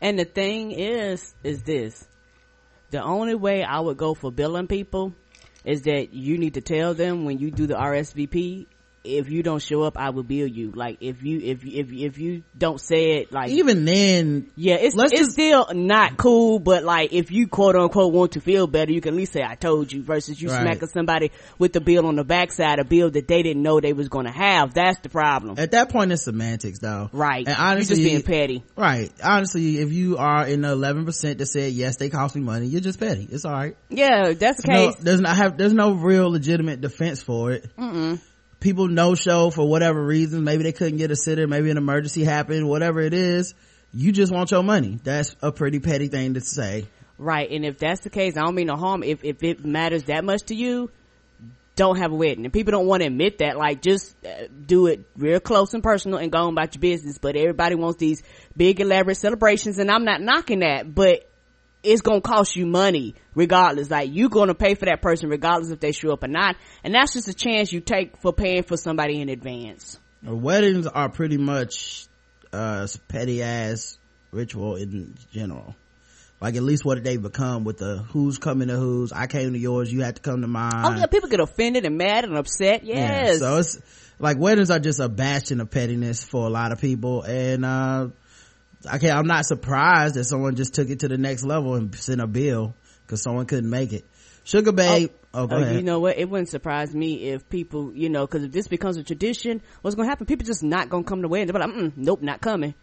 And 0.00 0.18
the 0.18 0.24
thing 0.24 0.72
is, 0.72 1.34
is 1.42 1.62
this. 1.62 2.06
The 2.90 3.02
only 3.02 3.34
way 3.34 3.64
I 3.64 3.80
would 3.80 3.96
go 3.96 4.14
for 4.14 4.30
billing 4.30 4.68
people 4.68 5.14
is 5.64 5.82
that 5.82 6.12
you 6.12 6.38
need 6.38 6.54
to 6.54 6.60
tell 6.60 6.94
them 6.94 7.24
when 7.24 7.38
you 7.38 7.50
do 7.50 7.66
the 7.66 7.74
RSVP, 7.74 8.66
if 9.04 9.28
you 9.30 9.42
don't 9.42 9.60
show 9.62 9.82
up, 9.82 9.96
I 9.98 10.10
will 10.10 10.22
bill 10.22 10.46
you. 10.46 10.72
Like 10.74 10.98
if 11.00 11.22
you, 11.22 11.38
if, 11.40 11.64
if, 11.64 11.92
if 11.92 12.18
you 12.18 12.42
don't 12.56 12.80
say 12.80 13.18
it, 13.18 13.32
like, 13.32 13.50
Even 13.50 13.84
then, 13.84 14.50
yeah, 14.56 14.76
it's, 14.76 14.94
it's 14.96 15.12
just- 15.12 15.32
still 15.32 15.66
not 15.74 16.16
cool, 16.16 16.58
but 16.58 16.82
like 16.84 17.12
if 17.12 17.30
you 17.30 17.46
quote 17.46 17.76
unquote 17.76 18.12
want 18.12 18.32
to 18.32 18.40
feel 18.40 18.66
better, 18.66 18.92
you 18.92 19.00
can 19.00 19.14
at 19.14 19.16
least 19.18 19.32
say 19.32 19.42
I 19.42 19.54
told 19.54 19.92
you 19.92 20.02
versus 20.02 20.40
you 20.40 20.48
Right. 20.48 20.62
smacking 20.62 20.88
somebody 20.88 21.30
with 21.58 21.72
the 21.72 21.80
bill 21.80 22.06
on 22.06 22.16
the 22.16 22.24
backside, 22.24 22.78
a 22.78 22.84
bill 22.84 23.10
that 23.10 23.28
they 23.28 23.42
didn't 23.42 23.62
know 23.62 23.80
they 23.80 23.92
was 23.92 24.08
gonna 24.08 24.32
have. 24.32 24.74
That's 24.74 25.00
the 25.00 25.08
problem. 25.08 25.56
at 25.58 25.72
that 25.72 25.90
point 25.90 26.10
it's 26.12 26.22
semantics 26.24 26.78
though. 26.78 27.10
Right. 27.12 27.46
And 27.46 27.56
honestly, 27.56 27.64
you 27.64 27.70
honestly, 27.74 27.96
just 27.96 28.02
being 28.02 28.22
petty. 28.22 28.64
Right. 28.76 29.12
Honestly, 29.22 29.78
if 29.78 29.92
you 29.92 30.16
are 30.18 30.46
in 30.46 30.62
the 30.62 30.70
eleven 30.72 31.04
percent 31.04 31.38
that 31.38 31.46
said 31.46 31.72
yes, 31.72 31.96
they 31.96 32.08
cost 32.10 32.34
me 32.34 32.40
money, 32.42 32.66
you're 32.66 32.80
just 32.80 32.98
petty. 32.98 33.28
It's 33.30 33.44
all 33.44 33.52
right. 33.52 33.76
Yeah, 33.90 34.32
that's 34.32 34.62
the 34.62 34.68
No, 34.72 34.86
case. 34.92 34.96
there's 35.00 35.20
not 35.20 35.36
have 35.36 35.58
there's 35.58 35.72
no 35.74 35.92
real 35.92 36.30
legitimate 36.30 36.80
defense 36.80 37.22
for 37.22 37.52
it. 37.52 37.64
People 38.60 38.88
no 38.88 39.14
show 39.14 39.50
for 39.50 39.68
whatever 39.68 40.02
reason. 40.04 40.44
Maybe 40.44 40.62
they 40.62 40.72
couldn't 40.72 40.98
get 40.98 41.10
a 41.10 41.16
sitter. 41.16 41.46
Maybe 41.46 41.70
an 41.70 41.76
emergency 41.76 42.24
happened. 42.24 42.68
Whatever 42.68 43.00
it 43.00 43.12
is, 43.12 43.54
you 43.92 44.12
just 44.12 44.32
want 44.32 44.50
your 44.50 44.62
money. 44.62 44.98
That's 45.02 45.36
a 45.42 45.52
pretty 45.52 45.80
petty 45.80 46.08
thing 46.08 46.34
to 46.34 46.40
say. 46.40 46.86
Right, 47.16 47.48
and 47.50 47.64
if 47.64 47.78
that's 47.78 48.00
the 48.00 48.10
case, 48.10 48.36
I 48.36 48.40
don't 48.40 48.54
mean 48.54 48.66
no 48.66 48.76
harm. 48.76 49.02
If 49.04 49.22
if 49.22 49.42
it 49.44 49.64
matters 49.64 50.04
that 50.04 50.24
much 50.24 50.44
to 50.44 50.54
you, 50.54 50.90
don't 51.76 51.98
have 51.98 52.12
a 52.12 52.14
wedding. 52.14 52.44
And 52.44 52.52
people 52.52 52.72
don't 52.72 52.86
want 52.86 53.02
to 53.02 53.06
admit 53.06 53.38
that. 53.38 53.56
Like, 53.56 53.82
just 53.82 54.16
uh, 54.24 54.48
do 54.66 54.86
it 54.86 55.04
real 55.16 55.40
close 55.40 55.74
and 55.74 55.82
personal 55.82 56.18
and 56.18 56.32
go 56.32 56.38
on 56.38 56.52
about 56.52 56.74
your 56.74 56.80
business. 56.80 57.18
But 57.18 57.36
everybody 57.36 57.76
wants 57.76 57.98
these 57.98 58.22
big 58.56 58.80
elaborate 58.80 59.16
celebrations, 59.16 59.78
and 59.78 59.90
I'm 59.90 60.04
not 60.04 60.20
knocking 60.20 60.60
that, 60.60 60.92
but 60.92 61.30
it's 61.84 62.00
gonna 62.02 62.20
cost 62.20 62.56
you 62.56 62.66
money 62.66 63.14
regardless. 63.34 63.90
Like, 63.90 64.10
you're 64.12 64.28
gonna 64.28 64.54
pay 64.54 64.74
for 64.74 64.86
that 64.86 65.02
person 65.02 65.28
regardless 65.28 65.70
if 65.70 65.80
they 65.80 65.92
show 65.92 66.12
up 66.12 66.22
or 66.24 66.28
not. 66.28 66.56
And 66.82 66.94
that's 66.94 67.12
just 67.12 67.28
a 67.28 67.34
chance 67.34 67.72
you 67.72 67.80
take 67.80 68.16
for 68.18 68.32
paying 68.32 68.62
for 68.62 68.76
somebody 68.76 69.20
in 69.20 69.28
advance. 69.28 69.98
Weddings 70.22 70.86
are 70.86 71.08
pretty 71.08 71.36
much 71.36 72.06
uh 72.52 72.86
petty 73.08 73.42
ass 73.42 73.98
ritual 74.30 74.76
in 74.76 75.14
general. 75.32 75.74
Like 76.40 76.56
at 76.56 76.62
least 76.62 76.84
what 76.84 77.02
they 77.02 77.16
become 77.16 77.64
with 77.64 77.78
the 77.78 77.98
who's 77.98 78.38
coming 78.38 78.68
to 78.68 78.76
who's. 78.76 79.12
I 79.12 79.26
came 79.26 79.52
to 79.52 79.58
yours, 79.58 79.92
you 79.92 80.02
had 80.02 80.16
to 80.16 80.22
come 80.22 80.42
to 80.42 80.46
mine. 80.48 80.72
Oh 80.74 80.94
yeah, 80.96 81.06
people 81.06 81.28
get 81.28 81.40
offended 81.40 81.84
and 81.86 81.96
mad 81.96 82.24
and 82.24 82.36
upset. 82.36 82.84
Yeah, 82.84 82.96
Yes. 83.26 83.38
so 83.38 83.58
it's 83.58 83.80
like 84.18 84.38
weddings 84.38 84.70
are 84.70 84.78
just 84.78 85.00
a 85.00 85.08
bastion 85.08 85.60
of 85.60 85.70
pettiness 85.70 86.22
for 86.22 86.46
a 86.46 86.50
lot 86.50 86.72
of 86.72 86.80
people, 86.80 87.22
and 87.22 87.64
uh, 87.64 88.08
okay, 88.86 89.10
I'm 89.10 89.26
not 89.26 89.46
surprised 89.46 90.14
that 90.16 90.24
someone 90.24 90.56
just 90.56 90.74
took 90.74 90.88
it 90.90 91.00
to 91.00 91.08
the 91.08 91.18
next 91.18 91.44
level 91.44 91.74
and 91.74 91.94
sent 91.94 92.20
a 92.20 92.26
bill 92.26 92.74
because 93.06 93.22
someone 93.22 93.46
couldn't 93.46 93.70
make 93.70 93.92
it. 93.92 94.04
Sugar 94.44 94.72
Babe, 94.72 95.10
oh, 95.32 95.44
Uh, 95.44 95.56
ahead. 95.56 95.76
You 95.76 95.82
know 95.82 96.00
what? 96.00 96.18
It 96.18 96.28
wouldn't 96.28 96.50
surprise 96.50 96.94
me 96.94 97.30
if 97.30 97.48
people, 97.48 97.92
you 97.94 98.10
know, 98.10 98.26
because 98.26 98.44
if 98.44 98.52
this 98.52 98.68
becomes 98.68 98.96
a 98.98 99.02
tradition, 99.02 99.62
what's 99.82 99.94
going 99.94 100.06
to 100.06 100.10
happen? 100.10 100.26
People 100.26 100.46
just 100.46 100.62
not 100.62 100.90
going 100.90 101.04
to 101.04 101.08
come 101.08 101.22
to 101.22 101.28
wedding. 101.28 101.46
They're 101.46 101.60
like, 101.60 101.70
mm, 101.70 101.92
nope, 101.96 102.20
not 102.20 102.40
coming. 102.40 102.74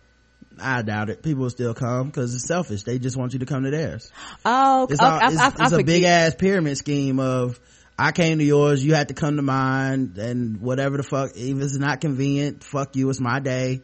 I 0.59 0.81
doubt 0.81 1.09
it. 1.09 1.21
People 1.21 1.43
will 1.43 1.49
still 1.49 1.73
come 1.73 2.07
because 2.07 2.33
it's 2.33 2.47
selfish. 2.47 2.83
They 2.83 2.97
just 2.99 3.15
want 3.15 3.33
you 3.33 3.39
to 3.39 3.45
come 3.45 3.63
to 3.63 3.71
theirs. 3.71 4.11
Oh, 4.45 4.87
It's, 4.89 4.99
I, 4.99 5.09
all, 5.09 5.19
I, 5.21 5.27
it's, 5.27 5.39
I, 5.39 5.47
it's 5.47 5.73
I 5.73 5.79
a 5.79 5.83
big 5.83 6.03
ass 6.03 6.35
pyramid 6.35 6.77
scheme 6.77 7.19
of 7.19 7.59
I 7.97 8.11
came 8.11 8.39
to 8.39 8.43
yours, 8.43 8.83
you 8.83 8.95
had 8.95 9.09
to 9.09 9.13
come 9.13 9.35
to 9.35 9.43
mine, 9.43 10.15
and 10.17 10.59
whatever 10.59 10.97
the 10.97 11.03
fuck. 11.03 11.31
If 11.35 11.61
it's 11.61 11.77
not 11.77 12.01
convenient, 12.01 12.63
fuck 12.63 12.95
you. 12.95 13.07
It's 13.11 13.19
my 13.19 13.39
day. 13.39 13.83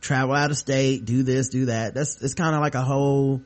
Travel 0.00 0.34
out 0.34 0.50
of 0.50 0.56
state, 0.56 1.04
do 1.04 1.22
this, 1.22 1.48
do 1.50 1.66
that. 1.66 1.94
That's 1.94 2.20
it's 2.22 2.34
kind 2.34 2.54
of 2.54 2.60
like 2.62 2.74
a 2.74 2.82
whole 2.82 3.42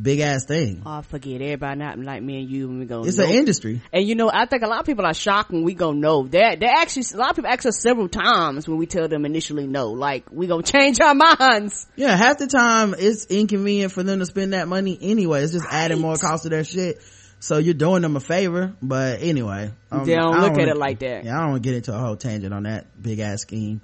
big 0.00 0.20
ass 0.20 0.44
thing. 0.44 0.82
Oh, 0.84 1.02
forget 1.02 1.40
everybody 1.40 1.78
not 1.78 1.98
like 1.98 2.22
me 2.22 2.40
and 2.40 2.50
you 2.50 2.68
when 2.68 2.78
we 2.80 2.84
go. 2.86 3.04
It's 3.04 3.16
nope. 3.16 3.28
an 3.30 3.34
industry. 3.36 3.80
And 3.92 4.06
you 4.06 4.14
know, 4.14 4.30
I 4.32 4.46
think 4.46 4.62
a 4.62 4.66
lot 4.68 4.80
of 4.80 4.86
people 4.86 5.04
are 5.06 5.14
shocked 5.14 5.50
when 5.50 5.62
we 5.64 5.74
go 5.74 5.92
no. 5.92 6.24
They 6.26 6.56
they 6.58 6.66
actually 6.66 7.04
a 7.14 7.16
lot 7.16 7.30
of 7.30 7.36
people 7.36 7.50
ask 7.50 7.64
us 7.66 7.80
several 7.80 8.08
times 8.08 8.68
when 8.68 8.78
we 8.78 8.86
tell 8.86 9.08
them 9.08 9.24
initially 9.24 9.66
no. 9.66 9.90
Like 9.90 10.30
we 10.30 10.46
gonna 10.46 10.62
change 10.62 11.00
our 11.00 11.14
minds. 11.38 11.86
Yeah, 11.96 12.16
half 12.16 12.38
the 12.38 12.46
time 12.48 12.94
it's 12.98 13.26
inconvenient 13.26 13.92
for 13.92 14.02
them 14.02 14.18
to 14.18 14.26
spend 14.26 14.52
that 14.52 14.68
money 14.68 14.98
anyway. 15.00 15.42
It's 15.42 15.52
just 15.52 15.66
adding 15.70 16.00
more 16.00 16.16
cost 16.16 16.42
to 16.44 16.48
their 16.48 16.64
shit. 16.64 17.00
So 17.40 17.58
you're 17.58 17.74
doing 17.74 18.02
them 18.02 18.16
a 18.16 18.20
favor. 18.20 18.74
But 18.82 19.22
anyway, 19.22 19.70
um, 19.92 20.04
They 20.04 20.16
don't 20.16 20.34
I 20.34 20.40
look 20.40 20.52
at 20.52 20.58
wanna- 20.58 20.70
it 20.72 20.76
like 20.76 20.98
that. 21.00 21.24
Yeah, 21.24 21.36
I 21.36 21.40
don't 21.42 21.50
want 21.52 21.62
to 21.62 21.68
get 21.68 21.76
into 21.76 21.94
a 21.94 21.98
whole 21.98 22.16
tangent 22.16 22.52
on 22.52 22.64
that 22.64 23.00
big 23.00 23.20
ass 23.20 23.42
scheme. 23.42 23.80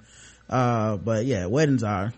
Uh, 0.49 0.97
but 0.97 1.25
yeah, 1.25 1.45
weddings 1.47 1.83
are. 1.83 2.13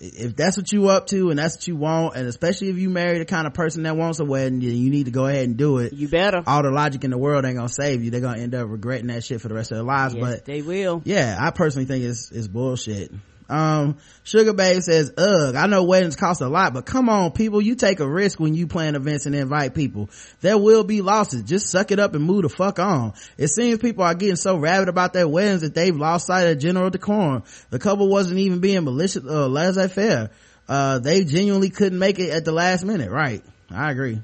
If 0.00 0.36
that's 0.36 0.56
what 0.56 0.70
you 0.70 0.88
up 0.90 1.08
to 1.08 1.30
and 1.30 1.38
that's 1.40 1.56
what 1.56 1.66
you 1.66 1.74
want, 1.74 2.14
and 2.14 2.28
especially 2.28 2.68
if 2.68 2.78
you 2.78 2.88
marry 2.88 3.18
the 3.18 3.24
kind 3.24 3.48
of 3.48 3.54
person 3.54 3.82
that 3.82 3.96
wants 3.96 4.20
a 4.20 4.24
wedding, 4.24 4.60
you 4.60 4.90
need 4.90 5.06
to 5.06 5.10
go 5.10 5.26
ahead 5.26 5.44
and 5.44 5.56
do 5.56 5.78
it. 5.78 5.92
You 5.92 6.06
better. 6.06 6.40
All 6.46 6.62
the 6.62 6.70
logic 6.70 7.02
in 7.02 7.10
the 7.10 7.18
world 7.18 7.44
ain't 7.44 7.56
gonna 7.56 7.68
save 7.68 8.04
you. 8.04 8.12
They're 8.12 8.20
gonna 8.20 8.40
end 8.40 8.54
up 8.54 8.68
regretting 8.70 9.08
that 9.08 9.24
shit 9.24 9.40
for 9.40 9.48
the 9.48 9.54
rest 9.54 9.72
of 9.72 9.78
their 9.78 9.84
lives. 9.84 10.14
yes, 10.14 10.22
but 10.24 10.44
they 10.44 10.62
will. 10.62 11.02
yeah, 11.04 11.36
I 11.40 11.50
personally 11.50 11.86
think 11.86 12.04
it's 12.04 12.30
it's 12.30 12.46
bullshit. 12.46 13.10
Um, 13.48 13.96
Sugar 14.24 14.52
Babe 14.52 14.82
says, 14.82 15.12
ugh, 15.16 15.54
I 15.54 15.66
know 15.66 15.84
weddings 15.84 16.16
cost 16.16 16.42
a 16.42 16.48
lot, 16.48 16.74
but 16.74 16.84
come 16.84 17.08
on, 17.08 17.32
people, 17.32 17.62
you 17.62 17.76
take 17.76 18.00
a 18.00 18.08
risk 18.08 18.38
when 18.38 18.54
you 18.54 18.66
plan 18.66 18.94
events 18.94 19.26
and 19.26 19.34
invite 19.34 19.74
people. 19.74 20.10
There 20.40 20.58
will 20.58 20.84
be 20.84 21.00
losses. 21.00 21.42
Just 21.44 21.70
suck 21.70 21.90
it 21.90 21.98
up 21.98 22.14
and 22.14 22.24
move 22.24 22.42
the 22.42 22.50
fuck 22.50 22.78
on. 22.78 23.14
It 23.38 23.48
seems 23.48 23.78
people 23.78 24.04
are 24.04 24.14
getting 24.14 24.36
so 24.36 24.56
rabid 24.56 24.88
about 24.88 25.12
their 25.14 25.26
weddings 25.26 25.62
that 25.62 25.74
they've 25.74 25.96
lost 25.96 26.26
sight 26.26 26.42
of 26.44 26.58
general 26.58 26.90
decorum. 26.90 27.44
The 27.70 27.78
couple 27.78 28.08
wasn't 28.08 28.40
even 28.40 28.60
being 28.60 28.84
malicious 28.84 29.24
or 29.24 29.44
uh, 29.44 29.46
laissez-faire. 29.48 30.30
Uh, 30.68 30.98
they 30.98 31.24
genuinely 31.24 31.70
couldn't 31.70 31.98
make 31.98 32.18
it 32.18 32.30
at 32.30 32.44
the 32.44 32.52
last 32.52 32.84
minute. 32.84 33.10
Right. 33.10 33.42
I 33.70 33.90
agree. 33.90 34.20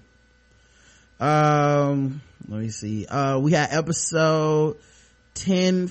Um, 1.18 2.20
let 2.48 2.60
me 2.60 2.68
see. 2.68 3.06
Uh, 3.06 3.38
we 3.38 3.52
had 3.52 3.70
episode 3.72 4.76
10, 5.34 5.88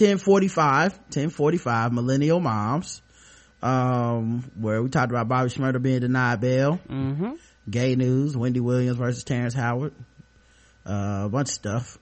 1045, 0.00 0.92
1045, 0.92 1.92
Millennial 1.92 2.40
Moms, 2.40 3.02
um, 3.62 4.48
where 4.58 4.82
we 4.82 4.88
talked 4.88 5.10
about 5.10 5.28
Bobby 5.28 5.50
Shmurda 5.50 5.82
being 5.82 6.00
denied 6.00 6.40
bail, 6.40 6.78
Mm-hmm. 6.88 7.32
gay 7.68 7.96
news, 7.96 8.36
Wendy 8.36 8.60
Williams 8.60 8.96
versus 8.96 9.24
Terrence 9.24 9.54
Howard, 9.54 9.92
uh, 10.86 11.22
a 11.24 11.28
bunch 11.28 11.48
of 11.48 11.54
stuff. 11.54 11.98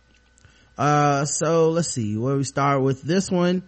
Uh, 0.76 1.24
so 1.24 1.70
let's 1.70 1.88
see 1.88 2.16
where 2.18 2.36
we 2.36 2.44
start 2.44 2.82
with 2.82 3.00
this 3.02 3.30
one. 3.30 3.62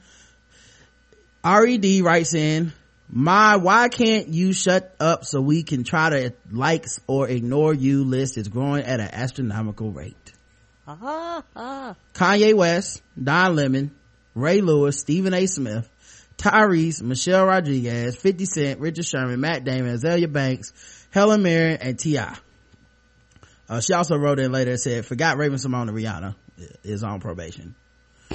Red 1.45 1.85
writes 2.03 2.35
in, 2.35 2.73
my 3.11 3.57
why 3.57 3.89
can't 3.89 4.29
you 4.29 4.53
shut 4.53 4.95
up 5.01 5.25
so 5.25 5.41
we 5.41 5.63
can 5.63 5.83
try 5.85 6.11
to 6.11 6.35
likes 6.51 7.01
or 7.07 7.27
ignore 7.27 7.73
you 7.73 8.05
list 8.05 8.37
is 8.37 8.49
growing 8.49 8.85
at 8.85 9.01
an 9.01 9.09
astronomical 9.11 9.91
rate. 9.91 10.33
Ah. 10.87 11.95
Kanye 12.15 12.53
West, 12.55 13.03
Don 13.23 13.57
Lemon, 13.57 13.91
Ray 14.39 14.61
Lewis, 14.61 14.99
Stephen 14.99 15.35
A. 15.35 15.47
Smith, 15.47 15.89
Tyrese, 16.37 17.03
Michelle 17.03 17.47
Rodriguez, 17.47 18.17
50 18.17 18.45
Cent, 18.45 18.81
Richard 18.81 19.05
Sherman, 19.05 19.41
Matt 19.41 19.65
Damon, 19.65 19.97
Azealia 19.97 20.33
Banks, 20.33 20.73
Helen 21.11 21.43
Mirren, 21.43 21.79
and 21.81 21.99
T.I. 21.99 22.37
Uh, 23.69 23.81
she 23.81 23.93
also 23.93 24.17
wrote 24.17 24.39
in 24.39 24.53
later 24.53 24.71
and 24.73 24.81
said, 24.81 25.05
forgot 25.05 25.37
Raven-Symoné 25.37 25.89
and 25.89 25.97
Rihanna 25.97 26.35
is 26.85 27.03
on 27.03 27.21
probation. 27.21 27.75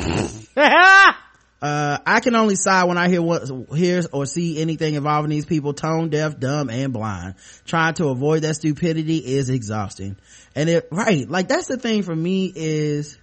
Uh, 1.63 1.97
I 2.05 2.19
can 2.19 2.35
only 2.35 2.55
sigh 2.55 2.83
when 2.83 2.97
I 2.97 3.07
hear 3.07 3.21
what, 3.21 3.49
hear 3.73 4.01
or 4.11 4.25
see 4.25 4.59
anything 4.59 4.95
involving 4.95 5.29
these 5.29 5.45
people 5.45 5.73
tone 5.73 6.09
deaf, 6.09 6.37
dumb, 6.37 6.69
and 6.69 6.91
blind. 6.91 7.35
Trying 7.63 7.93
to 7.93 8.09
avoid 8.09 8.41
that 8.41 8.55
stupidity 8.55 9.19
is 9.19 9.49
exhausting. 9.49 10.17
And 10.57 10.69
it, 10.69 10.89
right, 10.91 11.25
like 11.29 11.47
that's 11.47 11.67
the 11.67 11.77
thing 11.77 12.03
for 12.03 12.13
me 12.13 12.51
is, 12.53 13.17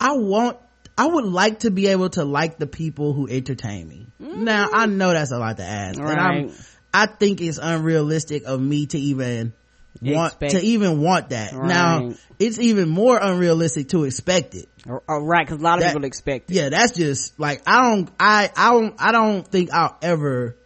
I 0.00 0.12
want, 0.12 0.56
I 0.98 1.06
would 1.06 1.24
like 1.24 1.60
to 1.60 1.70
be 1.70 1.88
able 1.88 2.10
to 2.10 2.24
like 2.24 2.58
the 2.58 2.66
people 2.66 3.12
who 3.14 3.26
entertain 3.28 3.88
me. 3.88 4.06
Now, 4.18 4.68
I 4.72 4.86
know 4.86 5.12
that's 5.12 5.32
a 5.32 5.38
lot 5.38 5.56
to 5.56 5.62
ask. 5.64 5.98
And 5.98 6.08
I'm, 6.08 6.52
I 6.92 7.06
think 7.06 7.40
it's 7.40 7.58
unrealistic 7.58 8.44
of 8.44 8.60
me 8.60 8.86
to 8.86 8.98
even 8.98 9.52
want, 10.00 10.32
Expect- 10.34 10.52
to 10.52 10.60
even 10.60 11.00
want 11.00 11.30
that. 11.30 11.54
Now, 11.54 12.12
it's 12.38 12.58
even 12.58 12.88
more 12.88 13.18
unrealistic 13.20 13.88
to 13.90 14.04
expect 14.04 14.54
it 14.54 14.68
or 14.88 15.02
right, 15.24 15.46
because 15.46 15.60
a 15.60 15.64
lot 15.64 15.78
of 15.78 15.84
That- 15.84 15.92
people 15.92 16.04
expect 16.04 16.50
it. 16.50 16.54
yeah 16.54 16.68
that's 16.70 16.92
just 16.92 17.38
like 17.38 17.62
i 17.68 17.82
don't 17.82 18.10
i 18.18 18.50
i 18.56 18.70
don't 18.72 18.94
i 18.98 19.12
don't 19.12 19.46
think 19.46 19.72
i'll 19.72 19.96
ever 20.02 20.56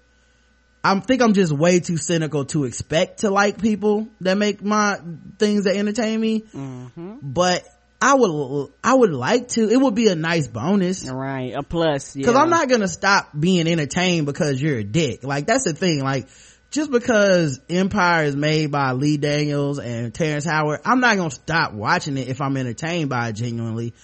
i 0.83 0.99
think 1.01 1.21
i'm 1.21 1.35
just 1.35 1.53
way 1.53 1.81
too 1.81 1.99
cynical 1.99 2.47
to 2.47 2.65
expect 2.65 3.19
to 3.21 3.31
like 3.31 3.61
people 3.61 4.09
that 4.23 4.39
make 4.39 4.63
my 4.63 4.99
things 5.39 5.65
that 5.65 5.77
entertain 5.77 6.19
me 6.19 6.41
Mm-hmm. 6.55 7.17
but 7.21 7.63
i 8.01 8.15
would 8.15 8.71
i 8.85 8.95
would 8.95 9.13
like 9.13 9.49
to. 9.49 9.69
It 9.69 9.77
would 9.77 9.95
be 9.95 10.09
a 10.09 10.15
nice 10.15 10.49
bonus. 10.49 11.09
Right, 11.11 11.55
a 11.55 11.63
plus. 11.63 12.15
because 12.15 12.37
i'm 12.37 12.51
not 12.51 12.69
gonna 12.69 12.89
stop 12.89 13.31
being 13.39 13.67
entertained 13.67 14.27
because 14.27 14.61
you're 14.61 14.79
a 14.79 14.85
dick. 14.85 15.25
Like 15.25 15.47
that's 15.47 15.65
the 15.65 15.73
thing 15.73 16.03
like 16.03 16.29
just 16.71 16.91
because 16.91 17.61
empire 17.71 18.25
is 18.25 18.37
made 18.37 18.71
by 18.71 18.93
lee 18.93 19.17
daniels 19.17 19.79
and 19.79 20.13
terrence 20.13 20.45
howard 20.45 20.81
i'm 20.85 21.01
not 21.01 21.17
gonna 21.17 21.31
stop 21.31 21.73
watching 21.73 22.17
it 22.19 22.29
if 22.29 22.41
i'm 22.41 22.57
entertained 22.57 23.09
by 23.09 23.29
it 23.29 23.33
genuinely. 23.35 23.95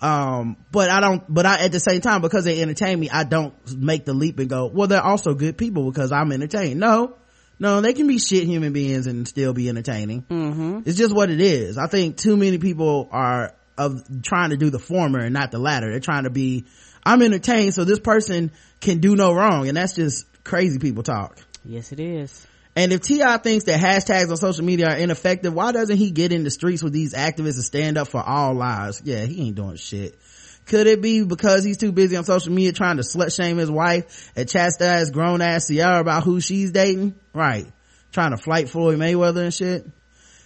Um 0.00 0.56
but 0.72 0.90
i 0.90 1.00
don't 1.00 1.22
but 1.28 1.46
i 1.46 1.64
at 1.64 1.72
the 1.72 1.80
same 1.80 2.00
time 2.00 2.20
because 2.20 2.44
they 2.44 2.60
entertain 2.60 3.00
me 3.00 3.10
i 3.10 3.24
don't 3.24 3.54
make 3.76 4.04
the 4.04 4.12
leap 4.12 4.38
and 4.38 4.48
go 4.48 4.66
well 4.66 4.88
they're 4.88 5.02
also 5.02 5.34
good 5.34 5.56
people 5.58 5.90
because 5.90 6.12
i'm 6.12 6.32
entertained. 6.32 6.80
No 6.80 7.16
no 7.58 7.80
they 7.80 7.92
can 7.92 8.06
be 8.06 8.18
shit 8.18 8.44
human 8.44 8.72
beings 8.72 9.06
and 9.06 9.26
still 9.26 9.52
be 9.52 9.68
entertaining 9.68 10.22
Mm-hmm. 10.22 10.80
it's 10.84 10.98
just 10.98 11.14
what 11.14 11.30
it 11.30 11.40
is. 11.40 11.78
I 11.78 11.86
think 11.86 12.16
too 12.16 12.36
many 12.36 12.58
people 12.58 13.08
are 13.12 13.54
of 13.78 14.22
trying 14.22 14.50
to 14.50 14.56
do 14.56 14.70
the 14.70 14.78
former 14.78 15.18
and 15.18 15.34
not 15.34 15.50
the 15.50 15.58
latter. 15.58 15.90
They're 15.90 16.00
trying 16.00 16.24
to 16.24 16.30
be, 16.30 16.64
I'm 17.04 17.20
entertained 17.20 17.74
so 17.74 17.84
this 17.84 17.98
person 18.00 18.50
can 18.80 19.00
do 19.00 19.14
no 19.14 19.34
wrong. 19.34 19.68
And 19.68 19.76
that's 19.76 19.94
just 19.94 20.24
crazy 20.44 20.78
people 20.78 21.02
talk. 21.02 21.38
Yes, 21.62 21.92
it 21.92 22.00
is. 22.00 22.46
And 22.74 22.90
if 22.90 23.02
T.I. 23.02 23.36
thinks 23.36 23.66
that 23.66 23.78
hashtags 23.78 24.30
on 24.30 24.38
social 24.38 24.64
media 24.64 24.88
are 24.88 24.96
ineffective, 24.96 25.52
why 25.52 25.72
doesn't 25.72 25.98
he 25.98 26.10
get 26.10 26.32
in 26.32 26.42
the 26.42 26.50
streets 26.50 26.82
with 26.82 26.94
these 26.94 27.12
activists 27.12 27.56
and 27.56 27.64
stand 27.64 27.98
up 27.98 28.08
for 28.08 28.22
all 28.22 28.54
lives? 28.54 29.02
Yeah, 29.04 29.26
he 29.26 29.46
ain't 29.48 29.56
doing 29.56 29.76
shit. 29.76 30.18
Could 30.66 30.88
it 30.88 31.00
be 31.00 31.22
because 31.22 31.64
he's 31.64 31.76
too 31.76 31.92
busy 31.92 32.16
on 32.16 32.24
social 32.24 32.52
media 32.52 32.72
trying 32.72 32.96
to 32.96 33.02
slut 33.02 33.34
shame 33.34 33.56
his 33.56 33.70
wife 33.70 34.32
and 34.34 34.48
chastise 34.48 35.10
grown 35.10 35.40
ass 35.40 35.68
Ciara 35.68 36.00
about 36.00 36.24
who 36.24 36.40
she's 36.40 36.72
dating? 36.72 37.14
Right. 37.32 37.66
Trying 38.12 38.32
to 38.32 38.36
flight 38.36 38.68
Floyd 38.68 38.98
Mayweather 38.98 39.44
and 39.44 39.54
shit. 39.54 39.86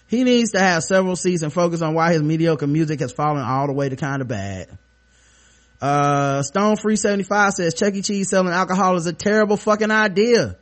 He 0.09 0.25
needs 0.25 0.51
to 0.53 0.59
have 0.59 0.83
several 0.83 1.17
seats 1.17 1.43
and 1.43 1.53
focus 1.53 1.83
on 1.83 1.95
why 1.95 2.13
his 2.13 2.23
mediocre 2.23 2.67
music 2.67 3.01
has 3.01 3.13
fallen 3.13 3.43
all 3.43 3.67
the 3.67 3.73
way 3.73 3.89
to 3.89 3.97
kind 3.97 4.21
of 4.21 4.29
bad. 4.29 4.77
Uh, 5.81 6.43
Stone 6.43 6.77
Free 6.77 6.97
75 6.97 7.53
says 7.55 7.75
Chuck 7.75 7.95
E. 7.95 8.03
Cheese 8.03 8.29
selling 8.29 8.53
alcohol 8.53 8.97
is 8.97 9.07
a 9.07 9.13
terrible 9.13 9.57
fucking 9.57 9.91
idea. 9.91 10.57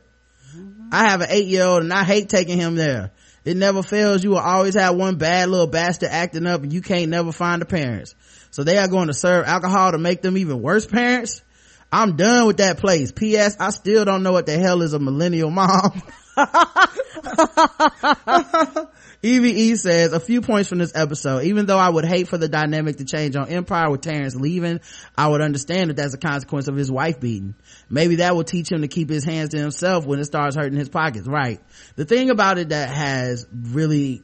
I 0.91 1.09
have 1.09 1.21
an 1.21 1.27
eight 1.31 1.47
year 1.47 1.65
old 1.65 1.83
and 1.83 1.91
I 1.91 2.03
hate 2.03 2.29
taking 2.29 2.57
him 2.57 2.75
there. 2.75 3.11
It 3.43 3.57
never 3.57 3.83
fails. 3.83 4.23
You 4.23 4.31
will 4.31 4.37
always 4.37 4.75
have 4.75 4.95
one 4.95 5.17
bad 5.17 5.49
little 5.49 5.67
bastard 5.67 6.09
acting 6.09 6.45
up 6.45 6.63
and 6.63 6.71
you 6.71 6.81
can't 6.81 7.09
never 7.09 7.31
find 7.31 7.61
the 7.61 7.65
parents. 7.65 8.15
So 8.51 8.63
they 8.63 8.77
are 8.77 8.87
going 8.87 9.07
to 9.07 9.13
serve 9.13 9.45
alcohol 9.45 9.91
to 9.91 9.97
make 9.97 10.21
them 10.21 10.37
even 10.37 10.61
worse 10.61 10.85
parents. 10.85 11.43
I'm 11.91 12.15
done 12.15 12.45
with 12.45 12.57
that 12.57 12.77
place. 12.77 13.11
P.S. 13.11 13.57
I 13.59 13.71
still 13.71 14.05
don't 14.05 14.21
know 14.21 14.31
what 14.31 14.45
the 14.45 14.57
hell 14.57 14.83
is 14.83 14.93
a 14.93 14.99
millennial 14.99 15.49
mom. 15.49 16.03
EVE 19.21 19.77
says 19.77 20.13
a 20.13 20.19
few 20.19 20.41
points 20.41 20.69
from 20.69 20.77
this 20.77 20.95
episode. 20.95 21.43
Even 21.43 21.65
though 21.65 21.77
I 21.77 21.89
would 21.89 22.05
hate 22.05 22.29
for 22.29 22.37
the 22.37 22.47
dynamic 22.47 22.97
to 22.97 23.05
change 23.05 23.35
on 23.35 23.49
Empire 23.49 23.89
with 23.89 24.01
Terrence 24.01 24.35
leaving, 24.35 24.79
I 25.17 25.27
would 25.27 25.41
understand 25.41 25.89
that 25.89 25.97
that's 25.97 26.13
a 26.13 26.19
consequence 26.19 26.67
of 26.67 26.75
his 26.75 26.91
wife 26.91 27.19
beating. 27.19 27.55
Maybe 27.89 28.17
that 28.17 28.35
will 28.35 28.45
teach 28.45 28.71
him 28.71 28.81
to 28.81 28.87
keep 28.87 29.09
his 29.09 29.25
hands 29.25 29.49
to 29.49 29.57
himself 29.57 30.05
when 30.05 30.19
it 30.19 30.25
starts 30.25 30.55
hurting 30.55 30.77
his 30.77 30.89
pockets. 30.89 31.27
Right. 31.27 31.59
The 31.95 32.05
thing 32.05 32.29
about 32.29 32.59
it 32.59 32.69
that 32.69 32.89
has 32.89 33.45
really 33.51 34.23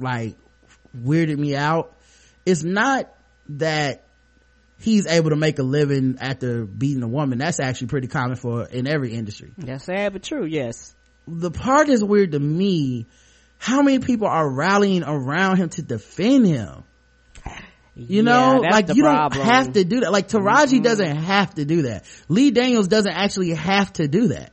like 0.00 0.36
weirded 0.96 1.38
me 1.38 1.54
out 1.54 1.94
is 2.44 2.64
not 2.64 3.12
that 3.50 4.04
he's 4.78 5.06
able 5.06 5.30
to 5.30 5.36
make 5.36 5.58
a 5.58 5.62
living 5.62 6.18
after 6.20 6.64
beating 6.66 7.02
a 7.02 7.08
woman. 7.08 7.38
That's 7.38 7.60
actually 7.60 7.88
pretty 7.88 8.08
common 8.08 8.36
for 8.36 8.66
in 8.66 8.86
every 8.86 9.12
industry 9.14 9.52
That's 9.56 9.84
sad 9.84 10.12
but 10.12 10.22
true. 10.22 10.44
Yes. 10.44 10.94
the 11.26 11.50
part 11.50 11.88
is 11.88 12.04
weird 12.04 12.32
to 12.32 12.38
me 12.40 13.06
how 13.58 13.80
many 13.82 14.00
people 14.00 14.28
are 14.28 14.48
rallying 14.48 15.02
around 15.02 15.56
him 15.56 15.70
to 15.70 15.82
defend 15.82 16.46
him 16.46 16.84
you 17.94 18.22
know 18.22 18.60
Yeah, 18.62 18.70
that's 18.70 18.88
like 18.88 18.96
you 18.96 19.02
problem. 19.04 19.40
Mm-hmm. 19.40 19.48
don't 19.48 19.56
have 19.64 19.72
to 19.72 19.84
do 19.84 20.00
that 20.00 20.12
like 20.12 20.28
taraji 20.28 20.82
doesn't 20.82 21.16
have 21.16 21.54
to 21.54 21.64
do 21.64 21.82
that 21.82 22.04
lee 22.28 22.50
daniels 22.50 22.88
doesn't 22.88 23.12
actually 23.12 23.54
have 23.54 23.90
to 23.94 24.06
do 24.08 24.28
that 24.28 24.52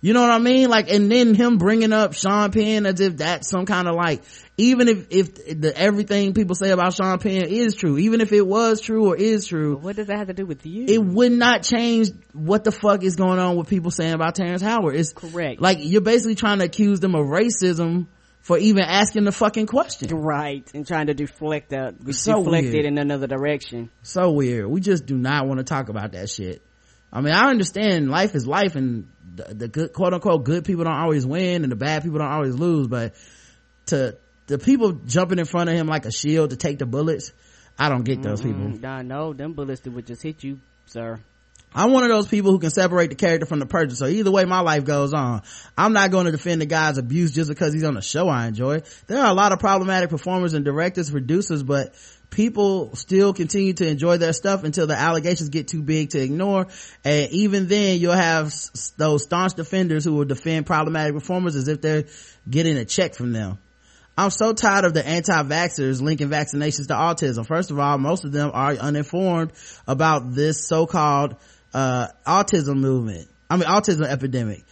you 0.00 0.12
know 0.12 0.20
what 0.20 0.30
i 0.30 0.38
mean 0.38 0.68
like 0.68 0.90
and 0.90 1.10
then 1.10 1.34
him 1.34 1.56
bringing 1.58 1.92
up 1.92 2.12
sean 2.14 2.50
penn 2.52 2.84
as 2.86 3.00
if 3.00 3.16
that's 3.16 3.48
some 3.48 3.64
kind 3.66 3.88
of 3.88 3.94
like 3.94 4.22
even 4.58 4.88
if 4.88 5.06
if 5.10 5.60
the 5.60 5.72
everything 5.76 6.34
people 6.34 6.54
say 6.54 6.70
about 6.70 6.92
sean 6.94 7.18
penn 7.18 7.46
is 7.46 7.74
true 7.74 7.96
even 7.98 8.20
if 8.20 8.32
it 8.32 8.46
was 8.46 8.80
true 8.80 9.06
or 9.06 9.16
is 9.16 9.46
true 9.46 9.76
What 9.76 9.96
does 9.96 10.06
that 10.08 10.18
have 10.18 10.26
to 10.28 10.34
do 10.34 10.44
with 10.46 10.64
you? 10.66 10.84
it 10.88 11.02
would 11.02 11.32
not 11.32 11.62
change 11.62 12.08
what 12.32 12.62
the 12.64 12.72
fuck 12.72 13.02
is 13.02 13.16
going 13.16 13.38
on 13.38 13.56
with 13.56 13.68
people 13.68 13.90
saying 13.90 14.12
about 14.14 14.34
Terrence 14.34 14.62
Howard. 14.62 14.94
It's 14.96 15.12
Correct. 15.12 15.60
Like 15.60 15.78
you're 15.80 16.00
basically 16.02 16.34
trying 16.34 16.58
to 16.58 16.66
accuse 16.66 17.00
them 17.00 17.14
of 17.14 17.26
racism 17.26 18.06
for 18.40 18.58
even 18.58 18.84
asking 18.84 19.24
the 19.24 19.32
fucking 19.32 19.66
question. 19.66 20.08
right, 20.16 20.70
and 20.72 20.86
trying 20.86 21.08
to 21.08 21.14
deflect 21.14 21.70
that, 21.70 21.94
So 22.14 22.44
deflect 22.44 22.64
weird. 22.66 22.74
it 22.76 22.84
in 22.84 22.96
another 22.98 23.26
direction. 23.26 23.90
So 24.02 24.30
weird. 24.30 24.68
We 24.68 24.80
just 24.80 25.04
do 25.06 25.16
not 25.18 25.48
want 25.48 25.58
to 25.58 25.64
talk 25.64 25.88
about 25.88 26.12
that 26.12 26.30
shit. 26.30 26.62
I 27.12 27.20
mean, 27.22 27.34
I 27.34 27.48
understand 27.50 28.08
life 28.10 28.34
is 28.36 28.46
life 28.46 28.76
and 28.76 29.08
the, 29.36 29.54
the 29.54 29.68
good, 29.68 29.92
quote 29.92 30.14
unquote, 30.14 30.44
good 30.44 30.64
people 30.64 30.84
don't 30.84 30.94
always 30.94 31.26
win 31.26 31.62
and 31.62 31.70
the 31.70 31.76
bad 31.76 32.02
people 32.02 32.18
don't 32.18 32.30
always 32.30 32.54
lose, 32.54 32.88
but 32.88 33.14
to 33.86 34.16
the 34.46 34.58
people 34.58 34.92
jumping 34.92 35.38
in 35.38 35.44
front 35.44 35.70
of 35.70 35.76
him 35.76 35.86
like 35.86 36.06
a 36.06 36.12
shield 36.12 36.50
to 36.50 36.56
take 36.56 36.78
the 36.78 36.86
bullets, 36.86 37.32
I 37.78 37.88
don't 37.88 38.04
get 38.04 38.22
those 38.22 38.40
people. 38.40 38.62
Mm-hmm. 38.62 38.86
i 38.86 39.02
know 39.02 39.32
them 39.32 39.52
bullets 39.52 39.82
that 39.82 39.90
would 39.92 40.06
just 40.06 40.22
hit 40.22 40.42
you, 40.42 40.60
sir. 40.86 41.20
I'm 41.74 41.92
one 41.92 42.04
of 42.04 42.08
those 42.08 42.26
people 42.26 42.52
who 42.52 42.58
can 42.58 42.70
separate 42.70 43.10
the 43.10 43.16
character 43.16 43.44
from 43.44 43.58
the 43.58 43.66
person. 43.66 43.96
So 43.96 44.06
either 44.06 44.30
way 44.30 44.46
my 44.46 44.60
life 44.60 44.84
goes 44.84 45.12
on, 45.12 45.42
I'm 45.76 45.92
not 45.92 46.10
going 46.10 46.24
to 46.24 46.32
defend 46.32 46.62
the 46.62 46.66
guy's 46.66 46.96
abuse 46.96 47.32
just 47.32 47.50
because 47.50 47.74
he's 47.74 47.84
on 47.84 47.98
a 47.98 48.02
show 48.02 48.28
I 48.28 48.46
enjoy. 48.46 48.82
There 49.08 49.20
are 49.20 49.30
a 49.30 49.34
lot 49.34 49.52
of 49.52 49.58
problematic 49.58 50.08
performers 50.08 50.54
and 50.54 50.64
directors, 50.64 51.10
producers, 51.10 51.62
but 51.62 51.94
people 52.30 52.94
still 52.96 53.32
continue 53.32 53.72
to 53.74 53.86
enjoy 53.86 54.16
their 54.18 54.32
stuff 54.32 54.64
until 54.64 54.86
the 54.86 54.96
allegations 54.96 55.48
get 55.48 55.68
too 55.68 55.82
big 55.82 56.10
to 56.10 56.20
ignore. 56.20 56.66
And 57.04 57.30
even 57.32 57.68
then 57.68 57.98
you'll 57.98 58.12
have 58.12 58.46
s- 58.46 58.92
those 58.96 59.22
staunch 59.22 59.54
defenders 59.54 60.04
who 60.04 60.14
will 60.14 60.24
defend 60.24 60.66
problematic 60.66 61.14
performers 61.14 61.56
as 61.56 61.68
if 61.68 61.80
they're 61.80 62.04
getting 62.48 62.76
a 62.76 62.84
check 62.84 63.14
from 63.14 63.32
them. 63.32 63.58
I'm 64.18 64.30
so 64.30 64.54
tired 64.54 64.86
of 64.86 64.94
the 64.94 65.06
anti-vaxxers 65.06 66.00
linking 66.00 66.28
vaccinations 66.30 66.88
to 66.88 66.94
autism. 66.94 67.46
First 67.46 67.70
of 67.70 67.78
all, 67.78 67.98
most 67.98 68.24
of 68.24 68.32
them 68.32 68.50
are 68.52 68.72
uninformed 68.72 69.52
about 69.86 70.32
this 70.34 70.66
so-called 70.66 71.36
uh, 71.74 72.08
autism 72.26 72.76
movement. 72.78 73.28
I 73.50 73.56
mean, 73.56 73.68
autism 73.68 74.06
epidemic. 74.06 74.64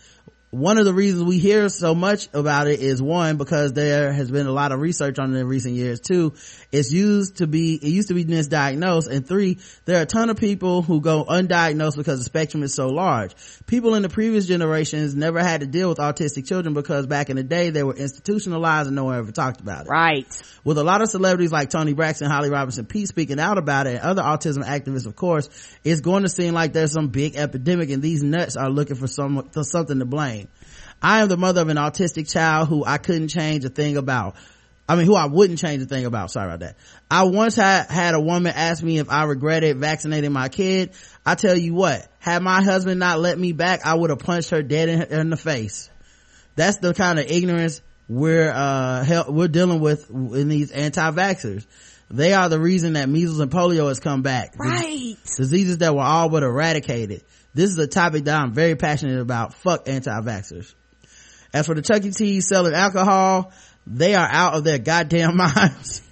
One 0.54 0.78
of 0.78 0.84
the 0.84 0.94
reasons 0.94 1.24
we 1.24 1.38
hear 1.38 1.68
so 1.68 1.96
much 1.96 2.28
about 2.32 2.68
it 2.68 2.78
is 2.78 3.02
one, 3.02 3.38
because 3.38 3.72
there 3.72 4.12
has 4.12 4.30
been 4.30 4.46
a 4.46 4.52
lot 4.52 4.70
of 4.70 4.78
research 4.78 5.18
on 5.18 5.34
it 5.34 5.40
in 5.40 5.48
recent 5.48 5.74
years. 5.74 5.98
Two, 5.98 6.34
it's 6.70 6.92
used 6.92 7.38
to 7.38 7.48
be, 7.48 7.74
it 7.74 7.88
used 7.88 8.06
to 8.06 8.14
be 8.14 8.24
misdiagnosed. 8.24 9.10
And 9.10 9.26
three, 9.26 9.58
there 9.84 9.98
are 9.98 10.02
a 10.02 10.06
ton 10.06 10.30
of 10.30 10.36
people 10.36 10.82
who 10.82 11.00
go 11.00 11.24
undiagnosed 11.24 11.96
because 11.96 12.20
the 12.20 12.24
spectrum 12.24 12.62
is 12.62 12.72
so 12.72 12.86
large. 12.86 13.34
People 13.66 13.96
in 13.96 14.02
the 14.02 14.08
previous 14.08 14.46
generations 14.46 15.16
never 15.16 15.42
had 15.42 15.62
to 15.62 15.66
deal 15.66 15.88
with 15.88 15.98
autistic 15.98 16.46
children 16.46 16.72
because 16.72 17.08
back 17.08 17.30
in 17.30 17.36
the 17.36 17.42
day 17.42 17.70
they 17.70 17.82
were 17.82 17.96
institutionalized 17.96 18.86
and 18.86 18.94
no 18.94 19.04
one 19.06 19.18
ever 19.18 19.32
talked 19.32 19.60
about 19.60 19.86
it 19.86 19.90
Right. 19.90 20.26
with 20.62 20.78
a 20.78 20.84
lot 20.84 21.02
of 21.02 21.08
celebrities 21.08 21.50
like 21.50 21.70
Toni 21.70 21.94
Braxton, 21.94 22.30
Holly 22.30 22.50
Robinson 22.50 22.86
Peete 22.86 23.08
speaking 23.08 23.40
out 23.40 23.58
about 23.58 23.88
it, 23.88 23.96
and 23.96 24.04
other 24.04 24.22
autism 24.22 24.64
activists, 24.64 25.06
of 25.06 25.16
course, 25.16 25.48
it's 25.82 26.00
going 26.00 26.22
to 26.22 26.28
seem 26.28 26.54
like 26.54 26.72
there's 26.72 26.92
some 26.92 27.08
big 27.08 27.34
epidemic 27.34 27.90
and 27.90 28.00
these 28.00 28.22
nuts 28.22 28.56
are 28.56 28.70
looking 28.70 28.94
for 28.94 29.08
some, 29.08 29.48
for 29.48 29.64
something 29.64 29.98
to 29.98 30.04
blame. 30.04 30.43
I 31.04 31.20
am 31.20 31.28
the 31.28 31.36
mother 31.36 31.60
of 31.60 31.68
an 31.68 31.76
autistic 31.76 32.32
child 32.32 32.68
who 32.68 32.84
I 32.84 32.98
couldn't 32.98 33.28
change 33.28 33.64
a 33.64 33.68
thing 33.68 33.96
about. 33.96 34.34
I 34.88 34.96
mean, 34.96 35.06
who 35.06 35.14
I 35.14 35.26
wouldn't 35.26 35.58
change 35.58 35.82
a 35.82 35.86
thing 35.86 36.04
about. 36.04 36.30
Sorry 36.30 36.46
about 36.46 36.60
that. 36.60 36.76
I 37.10 37.24
once 37.24 37.54
had, 37.56 37.90
had 37.90 38.14
a 38.14 38.20
woman 38.20 38.52
ask 38.54 38.82
me 38.82 38.98
if 38.98 39.10
I 39.10 39.24
regretted 39.24 39.78
vaccinating 39.78 40.32
my 40.32 40.48
kid. 40.48 40.92
I 41.24 41.36
tell 41.36 41.56
you 41.56 41.74
what, 41.74 42.06
had 42.18 42.42
my 42.42 42.62
husband 42.62 42.98
not 43.00 43.20
let 43.20 43.38
me 43.38 43.52
back, 43.52 43.86
I 43.86 43.94
would 43.94 44.10
have 44.10 44.18
punched 44.18 44.50
her 44.50 44.62
dead 44.62 44.88
in, 44.88 45.02
in 45.02 45.30
the 45.30 45.36
face 45.36 45.90
that's 46.56 46.76
the 46.78 46.94
kind 46.94 47.18
of 47.18 47.26
ignorance 47.30 47.82
we're 48.08 48.50
uh 48.50 49.02
hel- 49.02 49.32
we're 49.32 49.48
dealing 49.48 49.80
with 49.80 50.08
in 50.10 50.48
these 50.48 50.70
anti-vaxxers 50.70 51.66
they 52.10 52.32
are 52.32 52.48
the 52.48 52.60
reason 52.60 52.92
that 52.92 53.08
measles 53.08 53.40
and 53.40 53.50
polio 53.50 53.88
has 53.88 53.98
come 53.98 54.22
back 54.22 54.54
Right. 54.58 55.16
diseases 55.36 55.78
that 55.78 55.94
were 55.94 56.02
all 56.02 56.28
but 56.28 56.42
eradicated 56.42 57.22
this 57.54 57.70
is 57.70 57.78
a 57.78 57.86
topic 57.86 58.24
that 58.24 58.40
i'm 58.40 58.52
very 58.52 58.76
passionate 58.76 59.20
about 59.20 59.54
fuck 59.54 59.88
anti-vaxxers 59.88 60.74
as 61.54 61.64
for 61.66 61.74
the 61.74 61.80
chuck 61.80 62.04
e 62.04 62.10
cheese 62.10 62.46
selling 62.46 62.74
alcohol 62.74 63.50
they 63.86 64.14
are 64.14 64.28
out 64.30 64.54
of 64.54 64.64
their 64.64 64.78
goddamn 64.78 65.36
minds 65.38 66.02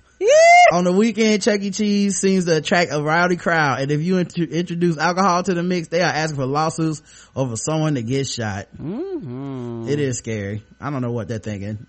on 0.72 0.84
the 0.84 0.92
weekend, 0.92 1.42
Chuck 1.42 1.60
E. 1.60 1.70
Cheese 1.70 2.18
seems 2.18 2.46
to 2.46 2.56
attract 2.56 2.92
a 2.92 3.02
rowdy 3.02 3.36
crowd, 3.36 3.80
and 3.80 3.90
if 3.90 4.00
you 4.00 4.18
int- 4.18 4.38
introduce 4.38 4.96
alcohol 4.96 5.42
to 5.42 5.54
the 5.54 5.62
mix, 5.62 5.88
they 5.88 6.00
are 6.00 6.10
asking 6.10 6.36
for 6.36 6.46
lawsuits 6.46 7.02
over 7.36 7.56
someone 7.56 7.94
that 7.94 8.06
gets 8.06 8.32
shot. 8.32 8.68
Mm-hmm. 8.80 9.88
It 9.88 10.00
is 10.00 10.18
scary. 10.18 10.62
I 10.80 10.90
don't 10.90 11.02
know 11.02 11.12
what 11.12 11.28
they're 11.28 11.38
thinking. 11.38 11.86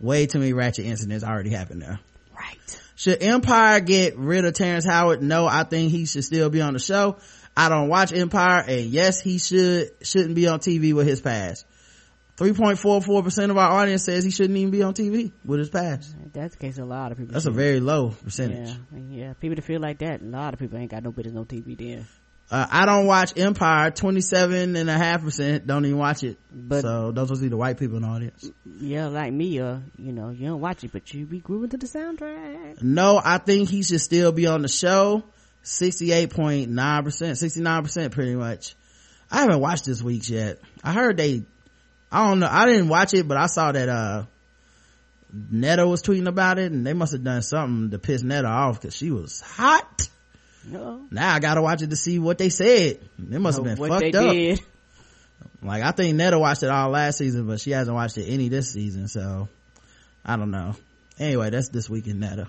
Way 0.00 0.26
too 0.26 0.40
many 0.40 0.52
ratchet 0.52 0.86
incidents 0.86 1.24
already 1.24 1.50
happened 1.50 1.82
there. 1.82 2.00
Right. 2.36 2.82
Should 2.96 3.22
Empire 3.22 3.80
get 3.80 4.16
rid 4.16 4.44
of 4.44 4.54
Terrence 4.54 4.84
Howard? 4.84 5.22
No, 5.22 5.46
I 5.46 5.64
think 5.64 5.90
he 5.92 6.06
should 6.06 6.24
still 6.24 6.50
be 6.50 6.60
on 6.60 6.72
the 6.72 6.80
show. 6.80 7.18
I 7.56 7.68
don't 7.68 7.88
watch 7.88 8.12
Empire, 8.12 8.64
and 8.66 8.86
yes, 8.86 9.20
he 9.20 9.38
should 9.38 9.90
shouldn't 10.02 10.34
be 10.34 10.46
on 10.48 10.60
TV 10.60 10.92
with 10.92 11.06
his 11.06 11.20
past. 11.20 11.66
3.44% 12.38 13.50
of 13.50 13.56
our 13.58 13.70
audience 13.80 14.04
says 14.04 14.22
he 14.24 14.30
shouldn't 14.30 14.56
even 14.58 14.70
be 14.70 14.82
on 14.82 14.94
TV 14.94 15.32
with 15.44 15.58
his 15.58 15.70
past. 15.70 16.14
That's 16.32 16.54
the 16.54 16.60
case. 16.60 16.78
A 16.78 16.84
lot 16.84 17.10
of 17.10 17.18
people. 17.18 17.32
That's 17.32 17.46
a 17.46 17.50
very 17.50 17.80
low 17.80 18.10
percentage. 18.10 18.68
Yeah, 18.92 18.98
yeah. 19.10 19.32
People 19.34 19.56
that 19.56 19.62
feel 19.64 19.80
like 19.80 19.98
that, 19.98 20.20
a 20.22 20.24
lot 20.24 20.54
of 20.54 20.60
people 20.60 20.78
ain't 20.78 20.90
got 20.90 21.02
no 21.02 21.10
business 21.10 21.36
on 21.36 21.46
TV 21.46 21.76
then. 21.76 22.06
Uh, 22.50 22.66
I 22.70 22.86
don't 22.86 23.06
watch 23.06 23.34
Empire. 23.36 23.90
27 23.90 24.76
and 24.76 24.88
a 24.88 24.94
half 24.96 25.22
percent 25.22 25.66
don't 25.66 25.84
even 25.84 25.98
watch 25.98 26.22
it. 26.22 26.38
But- 26.50 26.80
so 26.82 27.10
those 27.12 27.28
must 27.28 27.42
be 27.42 27.48
the 27.48 27.56
white 27.58 27.78
people 27.78 27.96
in 27.96 28.02
the 28.04 28.08
audience. 28.08 28.50
Yeah, 28.80 29.08
like 29.08 29.32
me, 29.32 29.60
uh, 29.60 29.78
you 29.98 30.12
know, 30.12 30.30
you 30.30 30.46
don't 30.46 30.60
watch 30.60 30.82
it, 30.84 30.92
but 30.92 31.12
you 31.12 31.26
be 31.26 31.40
grooving 31.40 31.70
to 31.70 31.76
the 31.76 31.86
soundtrack. 31.86 32.82
No, 32.82 33.20
I 33.22 33.38
think 33.38 33.68
he 33.68 33.82
should 33.82 34.00
still 34.00 34.32
be 34.32 34.46
on 34.46 34.62
the 34.62 34.68
show. 34.68 35.24
68.9%, 35.64 36.68
69% 37.36 38.10
pretty 38.12 38.34
much. 38.36 38.74
I 39.30 39.40
haven't 39.40 39.60
watched 39.60 39.84
this 39.84 40.02
week's 40.02 40.30
yet. 40.30 40.58
I 40.82 40.92
heard 40.94 41.18
they, 41.18 41.42
I 42.10 42.26
don't 42.28 42.40
know, 42.40 42.48
I 42.50 42.66
didn't 42.66 42.88
watch 42.88 43.14
it, 43.14 43.26
but 43.28 43.36
I 43.36 43.46
saw 43.46 43.72
that, 43.72 43.88
uh, 43.88 44.24
Netta 45.32 45.86
was 45.86 46.02
tweeting 46.02 46.26
about 46.26 46.58
it 46.58 46.72
and 46.72 46.86
they 46.86 46.94
must 46.94 47.12
have 47.12 47.22
done 47.22 47.42
something 47.42 47.90
to 47.90 47.98
piss 47.98 48.22
Netta 48.22 48.48
off 48.48 48.80
because 48.80 48.96
she 48.96 49.10
was 49.10 49.40
hot. 49.42 50.08
No, 50.64 51.06
Now 51.10 51.34
I 51.34 51.38
gotta 51.38 51.62
watch 51.62 51.82
it 51.82 51.90
to 51.90 51.96
see 51.96 52.18
what 52.18 52.38
they 52.38 52.48
said. 52.48 53.00
They 53.18 53.38
must 53.38 53.58
have 53.58 53.64
been 53.64 53.76
what 53.76 53.90
fucked 53.90 54.14
up. 54.14 54.32
did. 54.32 54.60
Like 55.62 55.82
I 55.82 55.92
think 55.92 56.16
Netta 56.16 56.38
watched 56.38 56.62
it 56.62 56.70
all 56.70 56.90
last 56.90 57.18
season, 57.18 57.46
but 57.46 57.60
she 57.60 57.70
hasn't 57.72 57.94
watched 57.94 58.16
it 58.18 58.24
any 58.26 58.48
this 58.48 58.72
season, 58.72 59.08
so 59.08 59.48
I 60.24 60.36
don't 60.36 60.50
know. 60.50 60.74
Anyway, 61.18 61.50
that's 61.50 61.68
this 61.68 61.88
week 61.90 62.06
in 62.06 62.20
Netta. 62.20 62.48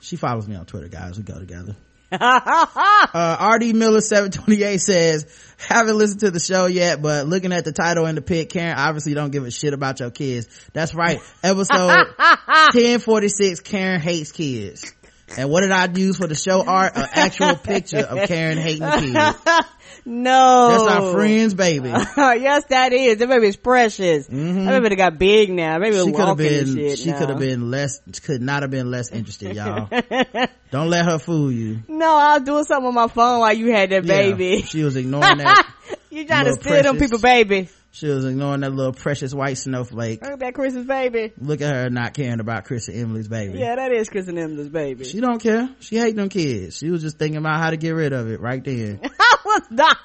She 0.00 0.16
follows 0.16 0.46
me 0.48 0.56
on 0.56 0.66
Twitter, 0.66 0.88
guys. 0.88 1.16
We 1.18 1.24
go 1.24 1.38
together. 1.38 1.76
uh, 2.20 3.52
RD 3.54 3.74
Miller 3.74 4.00
728 4.00 4.78
says, 4.78 5.54
haven't 5.58 5.96
listened 5.96 6.20
to 6.20 6.30
the 6.30 6.40
show 6.40 6.66
yet, 6.66 7.00
but 7.00 7.26
looking 7.26 7.52
at 7.52 7.64
the 7.64 7.72
title 7.72 8.06
and 8.06 8.16
the 8.16 8.22
pic, 8.22 8.50
Karen 8.50 8.76
obviously 8.76 9.14
don't 9.14 9.30
give 9.30 9.44
a 9.44 9.50
shit 9.50 9.74
about 9.74 10.00
your 10.00 10.10
kids. 10.10 10.48
That's 10.72 10.94
right. 10.94 11.20
Episode 11.42 11.86
1046, 12.16 13.60
Karen 13.60 14.00
hates 14.00 14.32
kids. 14.32 14.92
And 15.38 15.48
what 15.50 15.60
did 15.62 15.70
I 15.70 15.86
use 15.86 16.16
for 16.16 16.26
the 16.26 16.34
show 16.34 16.64
art? 16.66 16.96
An 16.96 17.06
actual 17.12 17.54
picture 17.56 17.98
of 17.98 18.26
Karen 18.28 18.58
hating 18.58 18.88
kids. 19.14 19.36
No, 20.06 20.68
That's 20.70 20.82
our 20.84 21.12
friend's 21.12 21.52
baby. 21.52 21.88
yes, 22.16 22.64
that 22.70 22.92
is. 22.92 23.18
That 23.18 23.28
baby 23.28 23.48
is 23.48 23.56
precious. 23.56 24.28
Mhm. 24.28 24.64
That 24.66 24.82
baby 24.82 24.96
got 24.96 25.18
big 25.18 25.50
now. 25.50 25.76
Maybe 25.78 25.96
she 25.96 26.10
could 26.12 26.26
have 26.26 26.36
been 26.38 26.96
she 26.96 27.12
could 27.12 27.28
have 27.28 27.38
been 27.38 27.70
less 27.70 28.00
could 28.24 28.40
not 28.40 28.62
have 28.62 28.70
been 28.70 28.90
less 28.90 29.10
interested 29.10 29.54
y'all 29.54 29.88
don't 30.70 30.88
let 30.88 31.04
her 31.04 31.18
fool 31.18 31.52
you 31.52 31.82
No, 31.86 32.14
I 32.16 32.38
was 32.38 32.42
doing 32.44 32.64
something 32.64 32.86
on 32.88 32.94
my 32.94 33.08
phone 33.08 33.40
while 33.40 33.52
you 33.52 33.72
had 33.72 33.90
that 33.90 34.04
Yeah, 34.04 34.30
baby. 34.32 34.62
she 34.62 34.84
was 34.84 34.96
ignoring 34.96 35.38
that 35.38 35.66
you 36.10 36.26
trying 36.26 36.46
to 36.46 36.52
steal 36.54 36.82
them 36.82 36.98
people, 36.98 37.18
baby. 37.18 37.68
She 37.92 38.06
was 38.06 38.24
ignoring 38.24 38.60
that 38.60 38.72
little 38.72 38.92
precious 38.92 39.34
white 39.34 39.58
snowflake 39.58 40.22
Look 40.22 40.32
at 40.32 40.38
that 40.40 40.54
Chris's 40.54 40.86
baby. 40.86 41.32
look 41.38 41.60
at 41.60 41.74
her 41.74 41.90
not 41.90 42.14
caring 42.14 42.40
about 42.40 42.64
chris 42.64 42.88
and 42.88 42.96
emily's 42.98 43.28
baby 43.28 43.58
Yeah, 43.58 43.76
that 43.76 43.92
is 43.92 44.08
Chris 44.08 44.28
and 44.28 44.38
Emily's 44.38 44.68
baby. 44.68 45.04
she 45.04 45.20
don't 45.20 45.40
care 45.42 45.68
she 45.80 45.96
hate 45.96 46.14
them 46.16 46.28
kids 46.28 46.76
she 46.78 46.90
was 46.90 47.02
just 47.02 47.18
thinking 47.18 47.36
about 47.38 47.60
how 47.60 47.70
to 47.70 47.76
get 47.76 47.90
rid 47.90 48.12
of 48.12 48.28
it 48.28 48.40
right 48.40 48.62
then 48.62 49.00
I 49.20 49.36
was 49.44 49.62
not. 49.70 49.96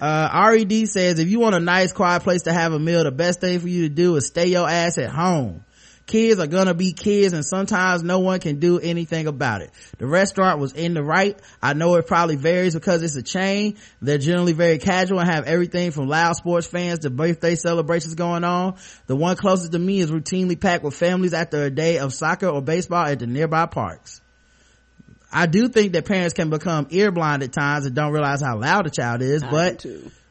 uh 0.00 0.48
red 0.50 0.72
says 0.88 1.18
if 1.18 1.28
you 1.28 1.38
want 1.40 1.54
a 1.54 1.60
nice 1.60 1.92
quiet 1.92 2.22
place 2.22 2.42
to 2.42 2.52
have 2.52 2.72
a 2.72 2.78
meal 2.78 3.04
the 3.04 3.12
best 3.12 3.40
thing 3.40 3.60
for 3.60 3.68
you 3.68 3.82
to 3.88 3.94
do 3.94 4.16
is 4.16 4.26
stay 4.26 4.46
your 4.46 4.68
ass 4.68 4.98
at 4.98 5.10
home 5.10 5.64
kids 6.06 6.40
are 6.40 6.46
gonna 6.46 6.74
be 6.74 6.92
kids 6.92 7.32
and 7.32 7.44
sometimes 7.44 8.02
no 8.02 8.18
one 8.20 8.40
can 8.40 8.58
do 8.58 8.78
anything 8.78 9.26
about 9.26 9.62
it. 9.62 9.70
The 9.98 10.06
restaurant 10.06 10.60
was 10.60 10.72
in 10.72 10.94
the 10.94 11.02
right. 11.02 11.38
I 11.62 11.72
know 11.72 11.96
it 11.96 12.06
probably 12.06 12.36
varies 12.36 12.74
because 12.74 13.02
it's 13.02 13.16
a 13.16 13.22
chain. 13.22 13.76
They're 14.02 14.18
generally 14.18 14.52
very 14.52 14.78
casual 14.78 15.20
and 15.20 15.28
have 15.28 15.46
everything 15.46 15.90
from 15.90 16.08
loud 16.08 16.36
sports 16.36 16.66
fans 16.66 17.00
to 17.00 17.10
birthday 17.10 17.54
celebrations 17.54 18.14
going 18.14 18.44
on. 18.44 18.76
The 19.06 19.16
one 19.16 19.36
closest 19.36 19.72
to 19.72 19.78
me 19.78 20.00
is 20.00 20.10
routinely 20.10 20.60
packed 20.60 20.84
with 20.84 20.94
families 20.94 21.34
after 21.34 21.64
a 21.64 21.70
day 21.70 21.98
of 21.98 22.12
soccer 22.12 22.48
or 22.48 22.60
baseball 22.60 23.06
at 23.06 23.20
the 23.20 23.26
nearby 23.26 23.66
parks. 23.66 24.20
I 25.32 25.46
do 25.46 25.68
think 25.68 25.94
that 25.94 26.04
parents 26.04 26.32
can 26.32 26.48
become 26.48 26.86
ear 26.90 27.10
blind 27.10 27.42
at 27.42 27.52
times 27.52 27.86
and 27.86 27.94
don't 27.94 28.12
realize 28.12 28.40
how 28.40 28.56
loud 28.56 28.86
a 28.86 28.90
child 28.90 29.20
is, 29.20 29.42
but 29.42 29.84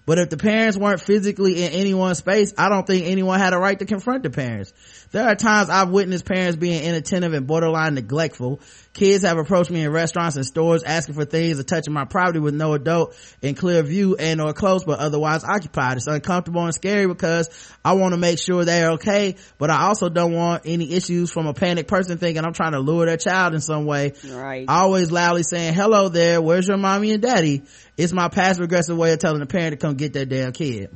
but 0.05 0.17
if 0.17 0.30
the 0.30 0.38
parents 0.38 0.78
weren't 0.78 0.99
physically 0.99 1.63
in 1.63 1.71
anyone's 1.71 2.17
space, 2.17 2.53
I 2.57 2.69
don't 2.69 2.86
think 2.86 3.05
anyone 3.05 3.39
had 3.39 3.53
a 3.53 3.57
right 3.57 3.78
to 3.80 3.86
confront 3.86 4.24
the 4.24 4.30
parents. 4.30 4.74
There 5.14 5.24
are 5.24 5.36
times 5.36 5.70
I've 5.70 5.89
witnessed 5.89 6.26
parents 6.26 6.55
being 6.55 6.84
inattentive 6.84 7.34
and 7.34 7.45
borderline 7.45 7.93
neglectful. 7.93 8.59
Kids 8.93 9.24
have 9.24 9.38
approached 9.38 9.70
me 9.70 9.84
in 9.84 9.91
restaurants 9.91 10.38
and 10.38 10.45
stores 10.45 10.82
asking 10.82 11.14
for 11.14 11.24
things 11.24 11.59
or 11.59 11.64
touching 11.64 11.93
my 11.93 12.05
property 12.05 12.39
with 12.39 12.55
no 12.55 12.74
adult 12.74 13.16
in 13.39 13.53
clear 13.53 13.84
view 13.84 14.16
and 14.16 14.41
or 14.41 14.53
close 14.53 14.84
but 14.84 14.97
otherwise 14.97 15.43
occupied. 15.43 15.97
It's 15.97 16.07
uncomfortable 16.07 16.66
and 16.66 16.74
scary 16.74 17.05
because 17.05 17.47
I 17.86 17.93
want 17.93 18.14
to 18.14 18.18
make 18.18 18.39
sure 18.39 18.66
they're 18.66 18.93
okay, 18.93 19.36
but 19.59 19.70
I 19.70 19.84
also 19.84 20.09
don't 20.09 20.34
want 20.34 20.64
any 20.66 20.91
issues 20.93 21.32
from 21.32 21.45
a 21.45 21.53
panicked 21.53 21.89
person 21.89 22.18
thinking 22.18 22.43
I'm 22.43 22.53
trying 22.53 22.72
to 22.72 22.80
lure 22.80 23.05
their 23.05 23.18
child 23.18 23.53
in 23.53 23.61
some 23.61 23.86
way 23.86 24.14
Right. 24.28 24.66
always 24.68 25.11
loudly 25.11 25.43
saying 25.43 25.76
hello 25.76 26.09
there 26.09 26.41
where's 26.41 26.68
your 26.68 26.78
mommy 26.78 27.11
and 27.11 27.22
daddy 27.22 27.61
it's 27.97 28.14
my 28.14 28.30
passive 28.30 28.64
aggressive 28.64 28.97
way 28.97 29.14
of 29.14 29.20
telling 29.20 29.41
the 29.41 29.45
parent 29.45 29.74
to 29.74 29.78
come 29.78 29.93
get 29.93 30.14
that 30.14 30.30
damn 30.30 30.53
kid 30.53 30.89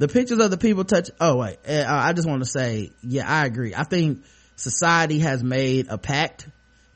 the 0.00 0.08
pictures 0.08 0.38
of 0.38 0.50
the 0.50 0.56
people 0.56 0.84
touch 0.84 1.10
oh 1.20 1.36
wait. 1.36 1.58
Uh, 1.68 1.84
i 1.86 2.12
just 2.14 2.26
want 2.26 2.42
to 2.42 2.48
say 2.48 2.90
yeah 3.02 3.30
i 3.30 3.44
agree. 3.44 3.74
I 3.74 3.84
think 3.84 4.24
society 4.56 5.20
has 5.20 5.44
made 5.44 5.88
a 5.88 5.98
pact 5.98 6.48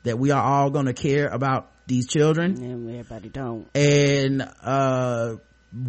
that 0.03 0.17
we 0.19 0.31
are 0.31 0.41
all 0.41 0.71
going 0.71 0.87
to 0.87 0.93
care 0.93 1.27
about 1.27 1.71
these 1.87 2.07
children. 2.07 2.55
And 2.61 2.89
everybody 2.89 3.29
don't. 3.29 3.67
and 3.75 4.41
uh 4.61 5.35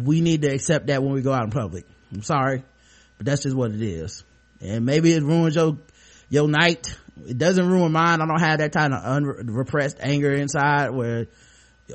we 0.05 0.21
need 0.21 0.43
to 0.43 0.49
accept 0.53 0.87
that 0.87 1.01
when 1.01 1.13
we 1.13 1.21
go 1.21 1.33
out 1.33 1.43
in 1.43 1.51
public. 1.51 1.85
I'm 2.13 2.23
sorry 2.23 2.63
but 3.17 3.25
that's 3.25 3.43
just 3.43 3.55
what 3.55 3.71
it 3.71 3.81
is. 3.81 4.23
And 4.61 4.85
maybe 4.85 5.13
it 5.13 5.23
ruins 5.23 5.55
your 5.55 5.77
your 6.29 6.47
night. 6.47 6.95
It 7.25 7.37
doesn't 7.37 7.67
ruin 7.67 7.91
mine. 7.91 8.21
I 8.21 8.27
don't 8.27 8.39
have 8.39 8.59
that 8.59 8.73
kind 8.73 8.93
of 8.93 9.03
unrepressed 9.03 9.97
anger 9.99 10.31
inside 10.33 10.91
where 10.91 11.25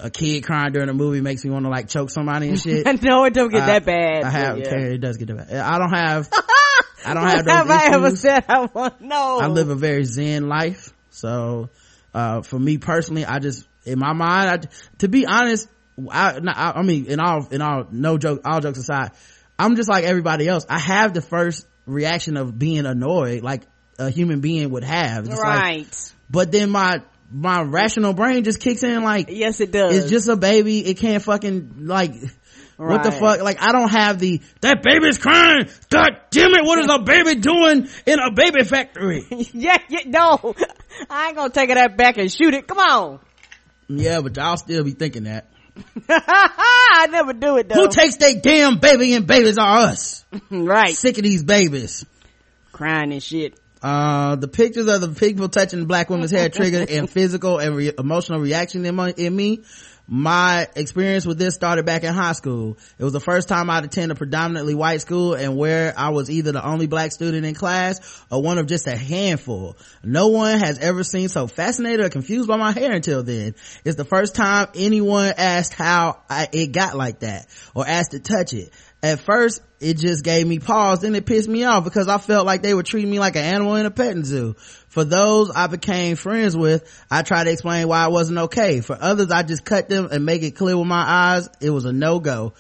a 0.01 0.11
kid 0.11 0.43
crying 0.45 0.73
during 0.73 0.89
a 0.89 0.95
movie 0.95 1.21
makes 1.21 1.45
me 1.45 1.51
want 1.51 1.65
to 1.65 1.71
like 1.71 1.89
choke 1.89 2.11
somebody 2.11 2.49
and 2.49 2.59
shit 2.61 2.87
no, 3.03 3.25
it 3.25 3.35
don't 3.35 3.51
get 3.51 3.63
I- 3.63 3.67
that 3.67 3.85
bad. 3.85 4.25
i 4.25 4.31
have 4.31 4.59
yeah. 4.59 4.75
it 4.75 4.99
does 5.01 5.17
get 5.19 5.29
that 5.29 5.49
bad 5.49 5.57
i 5.57 5.79
don't 5.79 5.93
have 5.93 6.29
i 7.05 7.15
don't 7.15 7.25
have 7.25 7.47
have 7.47 7.71
I 7.71 7.87
ever 7.95 8.17
said 8.17 8.45
I 8.49 8.67
want? 8.67 9.01
No. 9.01 9.39
I 9.41 9.49
live 9.49 9.69
a 9.69 9.75
very 9.75 10.05
zen 10.05 10.49
life. 10.49 10.93
So, 11.11 11.69
uh, 12.15 12.43
for 12.43 12.59
me 12.59 12.79
personally, 12.79 13.25
I 13.25 13.39
just, 13.39 13.67
in 13.85 13.99
my 13.99 14.13
mind, 14.13 14.49
I, 14.49 14.69
to 14.99 15.09
be 15.09 15.27
honest, 15.27 15.69
I, 16.11 16.39
I, 16.47 16.73
I 16.77 16.83
mean, 16.83 17.07
in 17.07 17.21
all, 17.21 17.47
in 17.51 17.61
all, 17.61 17.87
no 17.91 18.19
joke, 18.19 18.43
all 18.45 18.61
jokes 18.61 18.79
aside, 18.79 19.11
I'm 19.59 19.77
just 19.77 19.89
like 19.91 20.05
everybody 20.05 20.47
else. 20.49 20.65
I 20.69 20.79
have 20.79 21.13
the 21.13 21.23
first 21.23 21.67
reaction 21.87 22.37
of 22.37 22.59
being 22.59 22.87
annoyed, 22.87 23.43
like 23.43 23.63
a 23.99 24.09
human 24.11 24.41
being 24.41 24.71
would 24.71 24.85
have. 24.85 25.27
It's 25.27 25.37
like- 25.37 25.43
right. 25.43 26.13
but 26.31 26.51
then 26.53 26.71
my, 26.71 27.03
my 27.33 27.63
rational 27.63 28.13
brain 28.13 28.45
just 28.45 28.61
kicks 28.61 28.83
in 28.83 29.03
like, 29.03 29.27
yes, 29.31 29.61
it 29.61 29.73
does. 29.73 29.97
it's 29.97 30.11
just 30.11 30.29
a 30.29 30.37
baby. 30.37 30.87
It 30.87 30.99
can't 30.99 31.23
fucking 31.23 31.87
like, 31.87 32.15
what 32.77 33.03
the 33.05 33.13
fuck? 33.13 33.41
Like, 33.41 33.63
I 33.63 33.73
don't 33.73 33.91
have 33.91 34.19
the, 34.19 34.41
that 34.61 34.83
baby's 34.83 35.19
crying. 35.19 35.69
God 35.89 36.11
damn 36.31 36.53
it. 36.53 36.65
What 36.65 36.79
is 36.79 36.89
a 36.91 36.99
baby 36.99 37.37
doing 37.37 37.89
in 38.07 38.19
a 38.19 38.33
baby 38.33 38.65
factory? 38.65 39.25
yeah, 39.53 39.79
yeah, 39.89 40.01
no. 40.07 40.55
I 41.09 41.29
ain't 41.29 41.37
gonna 41.37 41.51
take 41.51 41.71
it 41.71 41.75
that 41.75 41.97
back 41.97 42.19
and 42.19 42.31
shoot 42.31 42.55
it. 42.55 42.67
Come 42.67 42.79
on. 42.79 43.21
Yeah, 43.89 44.21
but 44.21 44.37
y'all 44.37 44.57
still 44.57 44.85
be 44.85 44.93
thinking 44.93 45.25
that. 45.25 45.49
I 46.09 47.09
never 47.11 47.33
do 47.33 47.57
it 47.57 47.69
though. 47.69 47.75
Who 47.75 47.89
takes 47.89 48.17
they 48.17 48.35
damn 48.35 48.79
baby 48.79 49.15
and 49.15 49.27
babies 49.27 49.59
are 49.59 49.79
us. 49.79 50.25
right. 50.51 50.95
Sick 50.95 51.17
of 51.17 51.25
these 51.25 51.43
babies. 51.43 52.05
Crying 52.73 53.13
and 53.13 53.23
shit. 53.23 53.59
Uh, 53.83 54.37
the 54.37 54.49
pictures 54.49 54.87
of 54.87 55.01
the 55.01 55.09
people 55.09 55.49
touching 55.49 55.87
black 55.87 56.09
women's 56.09 56.31
hair 56.31 56.49
triggered 56.49 56.89
and 56.89 57.11
physical 57.11 57.59
and 57.59 57.75
re- 57.75 57.93
emotional 57.99 58.41
reaction 58.41 58.85
in, 58.87 58.95
my, 58.95 59.13
in 59.17 59.35
me. 59.35 59.63
My 60.09 60.69
experience 60.75 61.25
with 61.25 61.39
this 61.39 61.55
started 61.55 61.87
back 61.87 62.03
in 62.03 62.13
high 62.13 62.33
school. 62.33 62.77
It 62.99 63.05
was 63.05 63.13
the 63.13 63.21
first 63.21 63.49
time 63.49 63.71
I'd 63.71 63.85
attend 63.85 64.11
a 64.11 64.15
predominantly 64.15 64.75
white 64.75 65.01
school 65.01 65.35
and 65.35 65.57
where 65.57 65.95
I 65.97 66.11
was 66.11 66.29
either 66.29 66.53
the 66.53 66.65
only 66.65 66.87
black 66.87 67.13
student 67.13 67.47
in 67.47 67.55
class 67.55 68.23
or 68.31 68.43
one 68.43 68.59
of 68.59 68.67
just 68.67 68.87
a 68.89 68.97
handful. 68.97 69.77
No 70.03 70.29
one 70.29 70.59
has 70.59 70.79
ever 70.81 71.05
seemed 71.05 71.31
so 71.31 71.47
fascinated 71.47 72.05
or 72.05 72.09
confused 72.09 72.49
by 72.49 72.57
my 72.57 72.73
hair 72.73 72.93
until 72.93 73.23
then. 73.23 73.55
It's 73.85 73.97
the 73.97 74.05
first 74.05 74.35
time 74.35 74.69
anyone 74.75 75.33
asked 75.39 75.73
how 75.73 76.21
I, 76.29 76.49
it 76.53 76.73
got 76.73 76.97
like 76.97 77.21
that 77.21 77.47
or 77.75 77.87
asked 77.87 78.11
to 78.11 78.19
touch 78.19 78.53
it. 78.53 78.73
At 79.05 79.19
first, 79.19 79.61
it 79.81 79.99
just 79.99 80.23
gave 80.23 80.47
me 80.47 80.61
pause, 80.61 81.01
then 81.01 81.17
it 81.17 81.27
pissed 81.27 81.49
me 81.49 81.65
off 81.65 81.83
because 81.83 82.07
I 82.07 82.19
felt 82.19 82.47
like 82.47 82.63
they 82.63 82.73
were 82.73 82.85
treating 82.85 83.11
me 83.11 83.19
like 83.19 83.35
an 83.35 83.43
animal 83.43 83.75
in 83.75 83.85
a 83.85 83.91
petting 83.91 84.25
zoo. 84.25 84.55
For 84.89 85.03
those 85.03 85.51
I 85.51 85.67
became 85.67 86.15
friends 86.15 86.57
with, 86.57 86.89
I 87.11 87.23
tried 87.23 87.45
to 87.45 87.51
explain 87.51 87.89
why 87.89 88.05
it 88.05 88.13
wasn't 88.13 88.39
okay. 88.39 88.81
For 88.81 88.97
others, 88.99 89.33
I 89.33 89.43
just 89.43 89.65
cut 89.65 89.89
them 89.89 90.09
and 90.13 90.25
make 90.25 90.45
it 90.45 90.53
clear 90.53 90.77
with 90.77 90.87
my 90.87 91.03
eyes, 91.05 91.49
it 91.61 91.71
was 91.71 91.85
a 91.85 91.93
no-go. 91.93 92.55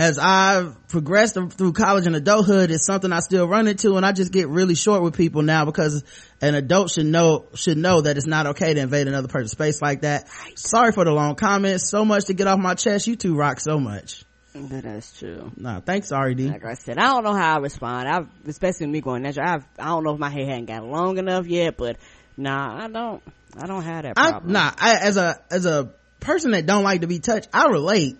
As 0.00 0.18
I've 0.18 0.88
progressed 0.88 1.34
through 1.34 1.72
college 1.72 2.06
and 2.06 2.16
adulthood, 2.16 2.72
it's 2.72 2.86
something 2.86 3.12
I 3.12 3.20
still 3.20 3.46
run 3.46 3.68
into 3.68 3.96
and 3.96 4.06
I 4.06 4.10
just 4.10 4.32
get 4.32 4.48
really 4.48 4.74
short 4.74 5.02
with 5.02 5.16
people 5.16 5.42
now 5.42 5.64
because 5.64 6.04
an 6.40 6.56
adult 6.56 6.90
should 6.90 7.06
know, 7.06 7.46
should 7.54 7.78
know 7.78 8.00
that 8.00 8.16
it's 8.16 8.26
not 8.26 8.46
okay 8.48 8.74
to 8.74 8.80
invade 8.80 9.06
another 9.06 9.28
person's 9.28 9.52
space 9.52 9.82
like 9.82 10.02
that. 10.02 10.28
Sorry 10.56 10.90
for 10.90 11.04
the 11.04 11.12
long 11.12 11.36
comments. 11.36 11.88
So 11.88 12.04
much 12.04 12.26
to 12.26 12.34
get 12.34 12.48
off 12.48 12.58
my 12.58 12.74
chest. 12.74 13.06
You 13.06 13.16
two 13.16 13.36
rock 13.36 13.58
so 13.60 13.78
much. 13.78 14.24
But 14.68 14.82
that's 14.82 15.18
true. 15.18 15.52
Nah, 15.56 15.80
thanks, 15.80 16.10
RD. 16.10 16.40
Like 16.40 16.64
I 16.64 16.74
said, 16.74 16.98
I 16.98 17.06
don't 17.06 17.24
know 17.24 17.34
how 17.34 17.56
I 17.56 17.58
respond. 17.58 18.08
I've, 18.08 18.26
especially 18.46 18.86
me 18.86 19.00
going 19.00 19.22
natural. 19.22 19.48
I've, 19.48 19.64
I 19.78 19.86
don't 19.86 20.04
know 20.04 20.14
if 20.14 20.18
my 20.18 20.30
hair 20.30 20.46
hadn't 20.46 20.66
got 20.66 20.84
long 20.84 21.18
enough 21.18 21.46
yet, 21.46 21.76
but 21.76 21.96
nah, 22.36 22.84
I 22.84 22.88
don't, 22.88 23.22
I 23.56 23.66
don't 23.66 23.82
have 23.82 24.02
that 24.04 24.14
I, 24.16 24.30
problem. 24.30 24.52
nah, 24.52 24.72
I, 24.78 24.98
as 24.98 25.16
a, 25.16 25.36
as 25.50 25.66
a 25.66 25.90
person 26.20 26.52
that 26.52 26.66
don't 26.66 26.82
like 26.82 27.02
to 27.02 27.06
be 27.06 27.18
touched, 27.18 27.48
I 27.52 27.66
relate. 27.66 28.18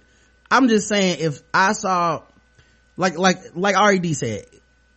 I'm 0.50 0.68
just 0.68 0.88
saying 0.88 1.18
if 1.20 1.42
I 1.52 1.72
saw, 1.72 2.22
like, 2.96 3.18
like, 3.18 3.38
like 3.54 3.76
RED 3.76 4.14
said, 4.14 4.46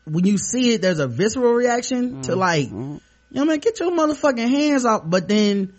when 0.05 0.25
you 0.25 0.37
see 0.37 0.73
it, 0.73 0.81
there's 0.81 0.99
a 0.99 1.07
visceral 1.07 1.53
reaction 1.53 2.21
to 2.23 2.31
mm-hmm. 2.31 2.39
like, 2.39 2.69
you 2.69 2.99
know, 3.31 3.45
man, 3.45 3.59
get 3.59 3.79
your 3.79 3.91
motherfucking 3.91 4.49
hands 4.49 4.85
off, 4.85 5.03
but 5.05 5.27
then 5.27 5.73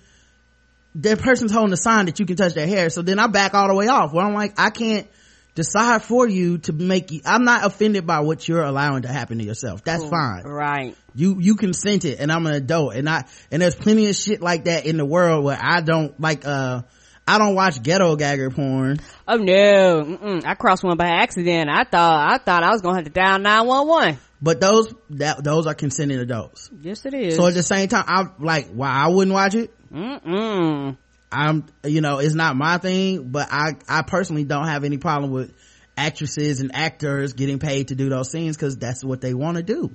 that 0.97 1.21
person's 1.21 1.53
holding 1.53 1.73
a 1.73 1.77
sign 1.77 2.07
that 2.07 2.21
you 2.21 2.27
can 2.27 2.37
touch 2.37 2.55
their 2.55 2.67
hair. 2.67 2.91
So 2.91 3.03
then 3.03 3.19
I 3.19 3.27
back 3.27 3.55
all 3.55 3.69
the 3.69 3.75
way 3.75 3.89
off 3.89 4.13
where 4.13 4.25
I'm 4.25 4.35
like, 4.35 4.55
I 4.59 4.71
can't 4.71 5.09
decide 5.55 6.03
for 6.03 6.27
you 6.29 6.59
to 6.59 6.73
make 6.73 7.11
you, 7.11 7.21
I'm 7.27 7.45
not 7.45 7.65
offended 7.67 8.07
by 8.07 8.21
what 8.21 8.49
you're 8.49 8.63
allowing 8.63 9.03
to 9.03 9.09
happen 9.09 9.39
to 9.39 9.45
yourself. 9.45 9.85
That's 9.85 10.05
fine 10.05 10.45
Right. 10.45 10.97
you 11.15 11.37
you 11.41 11.57
consented 11.57 12.19
and 12.21 12.33
i'm 12.33 12.47
an 12.47 12.55
adult 12.55 12.95
and 12.95 13.07
i 13.09 13.25
and 13.51 13.61
there's 13.61 13.75
plenty 13.75 14.09
of 14.09 14.17
shit 14.17 14.41
like 14.41 14.65
that 14.65 14.87
in 14.87 14.97
the 14.97 15.05
world 15.05 15.45
where 15.45 15.59
i 15.61 15.83
don't 15.83 16.19
like 16.19 16.47
uh 16.47 16.81
i 17.29 17.37
don't 17.39 17.55
watch 17.55 17.83
ghetto 17.83 18.17
gagger 18.17 18.51
porn 18.51 18.99
Oh 19.29 19.37
no, 19.37 20.05
Mm-mm. 20.05 20.45
I 20.47 20.55
crossed 20.55 20.83
one 20.85 20.97
by 20.97 21.07
accident. 21.09 21.71
I 21.71 21.85
thought, 21.85 22.33
I 22.33 22.39
thought 22.39 22.63
I 22.65 22.71
was 22.71 22.81
gonna 22.83 22.97
have 22.97 23.05
to 23.05 23.11
dial 23.11 23.39
911. 23.39 24.19
but 24.41 24.61
those 24.61 24.93
that 25.11 25.45
those 25.45 25.67
are 25.67 25.75
consenting 25.75 26.19
adults 26.19 26.71
Yes 26.81 27.05
it 27.05 27.13
is. 27.15 27.37
so 27.37 27.47
at 27.47 27.55
the 27.55 27.63
same 27.63 27.89
time 27.89 28.05
i'm 28.09 28.33
like 28.41 28.69
why 28.73 28.89
i 28.89 29.09
wouldn't 29.09 29.35
watch 29.35 29.55
it 29.55 29.71
Mm-mm. 29.93 30.97
I'm 31.33 31.65
you 31.85 32.01
know 32.01 32.19
it's 32.19 32.35
not 32.35 32.57
my 32.57 32.79
thing 32.79 33.31
but 33.31 33.49
i 33.51 33.73
i 33.89 34.03
personally 34.03 34.45
don't 34.45 34.67
have 34.67 34.85
any 34.85 34.99
problem 34.99 35.31
with 35.31 35.53
actresses 35.97 36.61
and 36.61 36.75
actors 36.75 37.35
getting 37.35 37.59
paid 37.59 37.89
to 37.89 37.95
do 37.95 38.09
those 38.09 38.31
scenes 38.31 38.57
because 38.57 38.77
that's 38.77 39.05
what 39.05 39.21
they 39.21 39.35
want 39.35 39.57
to 39.57 39.63
do 39.63 39.91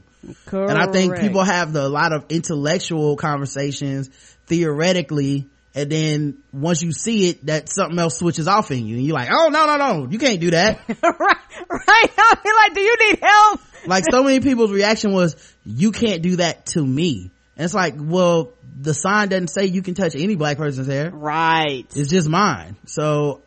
Correct. 0.46 0.70
and 0.70 0.80
i 0.80 0.92
think 0.92 1.20
people 1.20 1.44
have 1.44 1.74
the, 1.74 1.86
a 1.86 1.90
lot 1.90 2.14
of 2.14 2.26
intellectual 2.30 3.16
conversations 3.16 4.10
theoretically 4.46 5.50
and 5.74 5.92
then 5.92 6.38
once 6.52 6.82
you 6.82 6.92
see 6.92 7.30
it 7.30 7.46
that 7.46 7.70
something 7.70 7.98
else 8.00 8.18
switches 8.18 8.48
off 8.48 8.72
in 8.72 8.86
you 8.86 8.98
and 8.98 9.06
you're 9.06 9.16
like 9.16 9.30
oh 9.32 9.50
no 9.50 9.66
no 9.66 9.78
no 9.78 10.08
you 10.10 10.20
can't 10.20 10.40
do 10.40 10.52
that 10.52 10.80
right, 10.88 11.02
right. 11.12 11.40
I 12.18 12.36
feel 12.44 12.56
like, 12.56 12.74
do 12.74 12.82
you 12.82 12.96
need 13.00 13.20
help? 13.22 13.62
like 13.86 14.04
so 14.10 14.24
many 14.24 14.40
people's 14.40 14.72
reaction 14.72 15.14
was 15.14 15.36
you 15.64 15.92
can't 15.92 16.22
do 16.22 16.38
that 16.38 16.66
to 16.68 16.86
me 16.86 17.32
and 17.56 17.66
it's 17.66 17.74
like 17.74 17.96
well 17.98 18.54
the 18.80 18.94
sign 18.94 19.30
doesn't 19.30 19.48
say 19.50 19.66
you 19.66 19.82
can 19.82 19.94
touch 19.94 20.16
any 20.16 20.36
black 20.36 20.58
person's 20.58 20.88
hair. 20.88 21.10
Right. 21.12 21.86
it's 21.96 22.10
just 22.10 22.30
mine. 22.30 22.76
So 22.86 23.42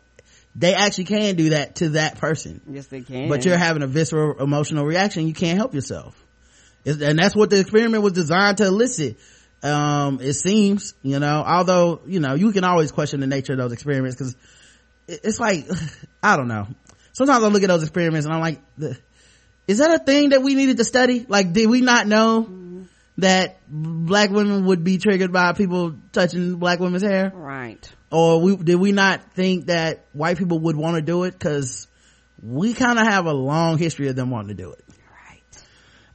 they 0.55 0.73
actually 0.73 1.05
can 1.05 1.35
do 1.35 1.49
that 1.51 1.75
to 1.75 1.89
that 1.89 2.17
person. 2.17 2.61
Yes, 2.69 2.87
they 2.87 3.01
can. 3.01 3.29
but 3.29 3.45
you're 3.45 3.57
having 3.57 3.83
a 3.83 3.87
visceral 3.87 4.39
emotional 4.41 4.85
reaction. 4.85 5.27
You 5.27 5.33
can't 5.33 5.57
help 5.57 5.73
yourself. 5.73 6.21
It's- 6.83 7.01
and 7.07 7.17
that's 7.17 7.35
what 7.35 7.49
the 7.49 7.59
experiment 7.59 8.03
was 8.03 8.13
designed 8.13 8.57
to 8.57 8.65
elicit. 8.65 9.17
Um 9.63 10.19
it 10.21 10.33
seems 10.33 10.95
you 11.03 11.19
know 11.19 11.43
although 11.45 12.01
you 12.07 12.19
know 12.19 12.33
you 12.33 12.51
can 12.51 12.63
always 12.63 12.91
question 12.91 13.19
the 13.19 13.27
nature 13.27 13.53
of 13.53 13.59
those 13.59 13.71
experiments 13.71 14.15
because 14.15 14.35
it's 15.07 15.39
like 15.39 15.67
i 16.23 16.35
don't 16.35 16.47
know. 16.47 16.67
Sometimes 17.13 17.43
i 17.43 17.47
look 17.47 17.61
at 17.61 17.67
those 17.67 17.83
experiments 17.83 18.25
and 18.25 18.33
i'm 18.33 18.41
like 18.41 18.59
is 19.67 19.77
that 19.77 20.01
a 20.01 20.03
thing 20.03 20.29
that 20.29 20.41
we 20.41 20.55
needed 20.55 20.77
to 20.77 20.83
study? 20.83 21.25
Like 21.29 21.53
did 21.53 21.69
we 21.69 21.81
not 21.81 22.07
know 22.07 22.41
that 23.17 23.59
black 23.67 24.29
women 24.29 24.65
would 24.65 24.83
be 24.83 24.97
triggered 24.97 25.31
by 25.31 25.53
people 25.53 25.95
touching 26.11 26.55
black 26.55 26.79
women's 26.79 27.03
hair 27.03 27.31
Right. 27.35 27.91
or 28.11 28.41
we 28.41 28.55
did 28.55 28.75
we 28.75 28.91
not 28.91 29.33
think 29.33 29.67
that 29.67 30.05
white 30.13 30.37
people 30.37 30.59
would 30.59 30.75
want 30.75 30.95
to 30.95 31.01
do 31.01 31.23
it 31.23 31.31
because 31.31 31.87
we 32.41 32.73
kind 32.73 32.97
of 32.99 33.05
have 33.05 33.25
a 33.25 33.33
long 33.33 33.77
history 33.77 34.07
of 34.07 34.15
them 34.15 34.29
wanting 34.31 34.55
to 34.55 34.63
do 34.63 34.71
it 34.71 34.83
Right. 35.27 35.63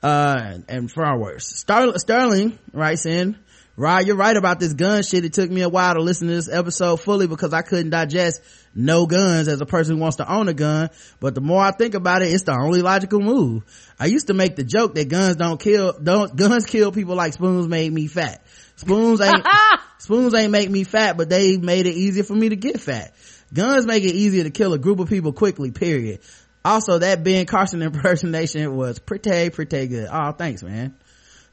uh 0.02 0.58
and 0.68 0.90
for 0.90 1.04
our 1.04 1.18
worst 1.18 1.58
Star- 1.58 1.98
sterling 1.98 2.58
writes 2.72 3.06
in 3.06 3.36
Rod, 3.78 4.06
you're 4.06 4.16
right 4.16 4.36
about 4.36 4.58
this 4.58 4.72
gun 4.72 5.02
shit. 5.02 5.26
It 5.26 5.34
took 5.34 5.50
me 5.50 5.60
a 5.60 5.68
while 5.68 5.94
to 5.94 6.00
listen 6.00 6.28
to 6.28 6.34
this 6.34 6.48
episode 6.48 6.96
fully 6.96 7.26
because 7.26 7.52
I 7.52 7.60
couldn't 7.60 7.90
digest 7.90 8.40
no 8.74 9.04
guns 9.04 9.48
as 9.48 9.60
a 9.60 9.66
person 9.66 9.96
who 9.96 10.00
wants 10.00 10.16
to 10.16 10.32
own 10.32 10.48
a 10.48 10.54
gun. 10.54 10.88
But 11.20 11.34
the 11.34 11.42
more 11.42 11.60
I 11.60 11.72
think 11.72 11.92
about 11.92 12.22
it, 12.22 12.32
it's 12.32 12.44
the 12.44 12.58
only 12.58 12.80
logical 12.80 13.20
move. 13.20 13.64
I 14.00 14.06
used 14.06 14.28
to 14.28 14.34
make 14.34 14.56
the 14.56 14.64
joke 14.64 14.94
that 14.94 15.10
guns 15.10 15.36
don't 15.36 15.60
kill, 15.60 15.92
don't, 16.02 16.34
guns 16.36 16.64
kill 16.64 16.90
people 16.90 17.16
like 17.16 17.34
spoons 17.34 17.68
made 17.68 17.92
me 17.92 18.06
fat. 18.06 18.42
Spoons 18.76 19.20
ain't, 19.20 19.46
spoons 19.98 20.32
ain't 20.32 20.52
make 20.52 20.70
me 20.70 20.84
fat, 20.84 21.18
but 21.18 21.28
they 21.28 21.58
made 21.58 21.86
it 21.86 21.94
easier 21.94 22.24
for 22.24 22.34
me 22.34 22.48
to 22.48 22.56
get 22.56 22.80
fat. 22.80 23.14
Guns 23.52 23.84
make 23.84 24.04
it 24.04 24.14
easier 24.14 24.44
to 24.44 24.50
kill 24.50 24.72
a 24.72 24.78
group 24.78 25.00
of 25.00 25.10
people 25.10 25.34
quickly, 25.34 25.70
period. 25.70 26.20
Also, 26.64 26.98
that 26.98 27.22
Ben 27.22 27.44
Carson 27.44 27.82
impersonation 27.82 28.74
was 28.74 28.98
pretty, 28.98 29.50
pretty 29.50 29.86
good. 29.86 30.08
Oh, 30.10 30.32
thanks, 30.32 30.62
man. 30.62 30.96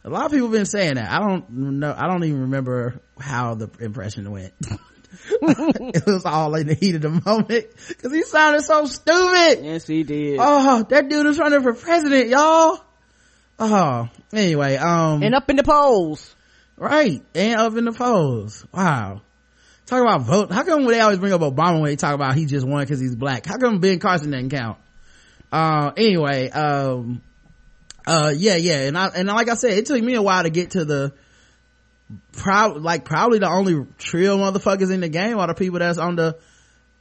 A 0.06 0.10
lot 0.10 0.26
of 0.26 0.32
people 0.32 0.48
have 0.48 0.54
been 0.54 0.66
saying 0.66 0.96
that. 0.96 1.10
I 1.10 1.20
don't 1.20 1.50
know. 1.50 1.96
I 1.98 2.08
don't 2.08 2.24
even 2.24 2.42
remember 2.42 3.00
how 3.20 3.56
the 3.56 3.70
impression 3.80 4.30
went. 4.30 4.54
it 4.62 6.06
was 6.06 6.26
all 6.26 6.54
in 6.56 6.68
the 6.68 6.74
heat 6.74 6.96
of 6.96 7.02
the 7.02 7.10
moment 7.10 7.68
because 7.88 8.12
he 8.12 8.24
sounded 8.24 8.64
so 8.64 8.86
stupid. 8.86 9.64
Yes, 9.64 9.88
he 9.88 10.04
did. 10.04 10.40
Oh, 10.42 10.84
that 10.90 11.08
dude 11.08 11.26
is 11.28 11.40
running 11.40 11.62
for 11.62 11.74
president, 11.74 12.30
y'all. 12.30 12.84
Oh, 13.60 14.10
anyway, 14.34 14.76
um, 14.76 15.24
and 15.24 15.36
up 15.36 15.50
in 15.50 15.56
the 15.56 15.64
polls. 15.64 16.36
right, 16.76 17.24
and 17.36 17.60
up 17.60 17.78
in 17.78 17.86
the 17.86 17.94
polls. 17.94 18.66
Wow. 18.74 19.22
talk 19.86 20.02
about 20.02 20.22
vote 20.22 20.52
how 20.52 20.64
come 20.64 20.86
they 20.86 21.00
always 21.00 21.20
bring 21.20 21.34
up 21.34 21.42
obama 21.42 21.76
when 21.76 21.92
they 21.92 21.96
talk 21.96 22.16
about 22.16 22.36
he 22.36 22.46
just 22.46 22.66
won 22.68 22.84
because 22.84 23.00
he's 23.00 23.16
black 23.16 23.46
how 23.46 23.58
come 23.58 23.80
ben 23.80 24.00
carson 24.00 24.32
doesn't 24.32 24.50
count 24.50 24.78
uh 25.52 25.92
anyway 25.98 26.50
um 26.50 27.22
uh 28.06 28.34
yeah 28.36 28.56
yeah. 28.56 28.88
And 28.88 28.98
i 28.98 29.08
and 29.08 29.28
like 29.28 29.50
i 29.50 29.56
said 29.56 29.72
it 29.72 29.86
took 29.86 30.02
me 30.02 30.16
a 30.16 30.22
while 30.22 30.44
to 30.44 30.50
get 30.50 30.72
to 30.72 30.86
the 30.86 31.14
proud 32.32 32.82
like 32.82 33.06
probably 33.06 33.40
the 33.40 33.50
only 33.50 33.86
trill 33.98 34.38
motherfuckers 34.38 34.92
in 34.92 35.02
the 35.02 35.10
game 35.10 35.38
are 35.38 35.48
the 35.48 35.54
people 35.54 35.80
that's 35.80 35.98
on 35.98 36.16
the 36.16 36.38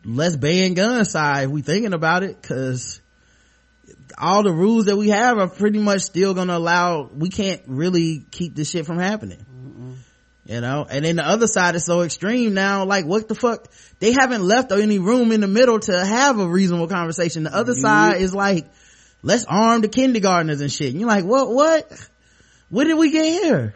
let's 0.05 0.37
ban 0.37 0.75
gun 0.75 1.05
side. 1.05 1.49
We 1.49 1.63
thinking 1.63 1.93
about 1.93 2.23
it 2.23 2.41
because 2.41 3.01
all 4.19 4.43
the 4.43 4.53
rules 4.53 4.87
that 4.87 4.97
we 4.97 5.09
have 5.09 5.39
are 5.39 5.49
pretty 5.49 5.79
much 5.79 6.03
still 6.03 6.35
gonna 6.35 6.57
allow 6.57 7.09
we 7.15 7.29
can't 7.29 7.63
really 7.67 8.25
keep 8.31 8.55
this 8.55 8.71
shit 8.71 8.87
from 8.87 8.99
happening. 8.99 9.45
You 10.45 10.61
know? 10.61 10.85
And 10.89 11.05
then 11.05 11.17
the 11.17 11.27
other 11.27 11.47
side 11.47 11.77
is 11.77 11.85
so 11.85 12.01
extreme 12.03 12.53
now 12.55 12.85
like 12.85 13.05
what 13.05 13.29
the 13.29 13.35
fuck? 13.35 13.69
They 14.01 14.13
haven't 14.13 14.43
left 14.43 14.73
any 14.73 14.99
room 14.99 15.33
in 15.33 15.41
the 15.41 15.49
middle 15.49 15.79
to 15.81 16.05
have 16.05 16.39
a 16.39 16.47
reasonable 16.47 16.89
conversation. 16.89 17.45
The 17.45 17.55
other 17.55 17.75
side 17.75 18.21
is 18.21 18.35
like 18.35 18.71
let's 19.23 19.45
arm 19.45 19.81
the 19.81 19.89
kindergartners 19.89 20.61
and 20.61 20.73
shit 20.73 20.91
and 20.91 21.01
you're 21.01 21.09
like 21.09 21.25
what 21.25 21.51
what 21.51 22.09
what 22.69 22.85
did 22.85 22.95
we 22.99 23.11
get 23.11 23.43
here 23.43 23.75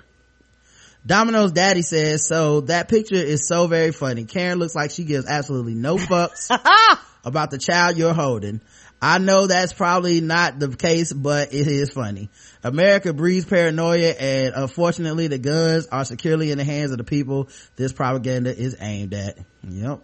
Domino's 1.07 1.53
daddy 1.53 1.83
says, 1.83 2.27
so 2.27 2.63
that 2.63 2.89
picture 2.89 3.15
is 3.15 3.47
so 3.47 3.69
very 3.69 3.93
funny. 3.93 4.25
Karen 4.25 4.59
looks 4.59 4.75
like 4.75 4.91
she 4.91 5.05
gives 5.05 5.25
absolutely 5.25 5.75
no 5.75 5.99
fucks 5.99 6.51
about 7.25 7.53
the 7.53 7.59
child 7.59 7.97
you're 7.97 8.13
holding. 8.13 8.61
I 9.01 9.19
know 9.19 9.47
that's 9.47 9.73
probably 9.73 10.21
not 10.21 10.59
the 10.59 10.75
case, 10.75 11.13
but 11.13 11.55
it 11.55 11.69
is 11.69 11.91
funny. 11.91 12.31
America 12.65 13.13
breeds 13.13 13.45
paranoia 13.45 14.09
and 14.09 14.55
unfortunately 14.57 15.29
the 15.29 15.39
guns 15.39 15.87
are 15.87 16.05
securely 16.05 16.51
in 16.51 16.59
the 16.59 16.65
hands 16.65 16.91
of 16.91 16.99
the 16.99 17.05
people 17.05 17.51
this 17.77 17.93
propaganda 17.93 18.57
is 18.57 18.77
aimed 18.81 19.15
at. 19.15 19.39
Yep. 19.63 20.01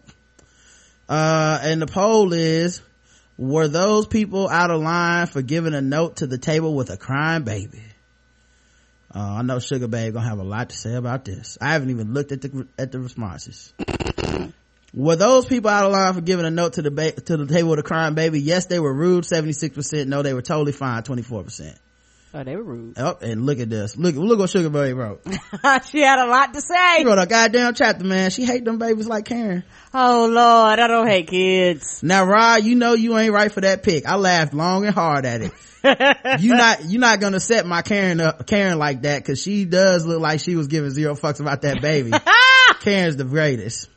Uh, 1.09 1.59
and 1.63 1.83
the 1.83 1.87
poll 1.87 2.33
is, 2.33 2.81
were 3.39 3.69
those 3.69 4.07
people 4.07 4.49
out 4.49 4.71
of 4.71 4.81
line 4.81 5.27
for 5.27 5.43
giving 5.43 5.75
a 5.75 5.81
note 5.81 6.17
to 6.17 6.27
the 6.27 6.39
table 6.39 6.75
with 6.75 6.91
a 6.91 6.97
crying 6.97 7.45
baby? 7.45 7.83
Uh, 9.15 9.19
I 9.39 9.43
know 9.43 9.59
Sugar 9.59 9.89
Babe 9.89 10.15
gonna 10.15 10.29
have 10.29 10.39
a 10.39 10.45
lot 10.45 10.71
to 10.71 10.77
say 10.77 10.95
about 10.95 11.25
this. 11.25 11.59
I 11.61 11.73
haven't 11.73 11.91
even 11.91 12.15
looked 12.15 12.33
at 12.33 12.41
the 12.41 12.67
at 12.79 12.93
the 12.93 12.99
responses. 12.99 13.73
were 14.95 15.17
those 15.17 15.45
people 15.45 15.69
out 15.69 15.85
of 15.85 15.93
line 15.93 16.15
for 16.15 16.23
giving 16.23 16.47
a 16.47 16.51
note 16.51 16.75
to 16.75 16.83
the 16.83 16.91
ba- 16.91 17.13
to 17.13 17.37
the 17.37 17.47
table 17.47 17.71
with 17.71 17.79
a 17.79 17.83
crying 17.83 18.15
baby? 18.15 18.41
Yes, 18.41 18.67
they 18.67 18.81
were 18.81 18.93
rude. 18.93 19.27
Seventy 19.27 19.53
six 19.53 19.75
percent. 19.75 20.09
No, 20.09 20.23
they 20.23 20.33
were 20.33 20.43
totally 20.43 20.73
fine. 20.73 21.03
Twenty 21.03 21.23
four 21.23 21.43
percent. 21.43 21.79
Oh, 22.35 22.45
they 22.45 22.57
were 22.57 22.63
rude. 22.63 22.95
Oh, 22.97 23.19
and 23.21 23.45
look 23.45 23.59
at 23.59 23.69
this. 23.69 23.95
Look, 23.95 24.15
look 24.15 24.39
what 24.39 24.49
Sugar 24.49 24.71
Babe 24.71 24.97
wrote. 24.97 25.23
she 25.91 26.01
had 26.01 26.19
a 26.19 26.27
lot 26.27 26.55
to 26.55 26.63
say. 26.63 26.99
She 26.99 27.05
wrote 27.05 27.19
a 27.19 27.27
goddamn 27.27 27.75
chapter, 27.75 28.05
man. 28.05 28.31
She 28.31 28.47
hate 28.47 28.65
them 28.65 28.79
babies 28.79 29.07
like 29.07 29.27
Karen. 29.27 29.65
Oh 29.93 30.27
Lord, 30.31 30.79
I 30.79 30.87
don't 30.87 31.07
hate 31.07 31.29
kids. 31.29 32.03
Now, 32.03 32.25
Rod, 32.25 32.65
you 32.65 32.75
know 32.75 32.95
you 32.95 33.19
ain't 33.19 33.35
right 33.35 33.53
for 33.53 33.61
that 33.61 33.83
pick. 33.83 34.07
I 34.07 34.17
laughed 34.17 34.55
long 34.55 34.87
and 34.87 34.95
hard 34.95 35.27
at 35.27 35.43
it. 35.43 35.53
you 36.41 36.55
not 36.55 36.85
you 36.87 36.99
not 36.99 37.21
gonna 37.21 37.41
set 37.41 37.67
my 37.67 37.83
Karen 37.83 38.21
up 38.21 38.47
Karen 38.47 38.79
like 38.79 39.03
that 39.03 39.19
because 39.19 39.43
she 39.43 39.67
does 39.67 40.07
look 40.07 40.21
like 40.21 40.41
she 40.41 40.57
was 40.57 40.69
giving 40.69 40.91
zero 40.91 41.15
fucks 41.15 41.41
about 41.41 41.63
that 41.63 41.83
baby. 41.83 42.13
Karen's 42.81 43.17
the 43.17 43.25
greatest. 43.25 43.91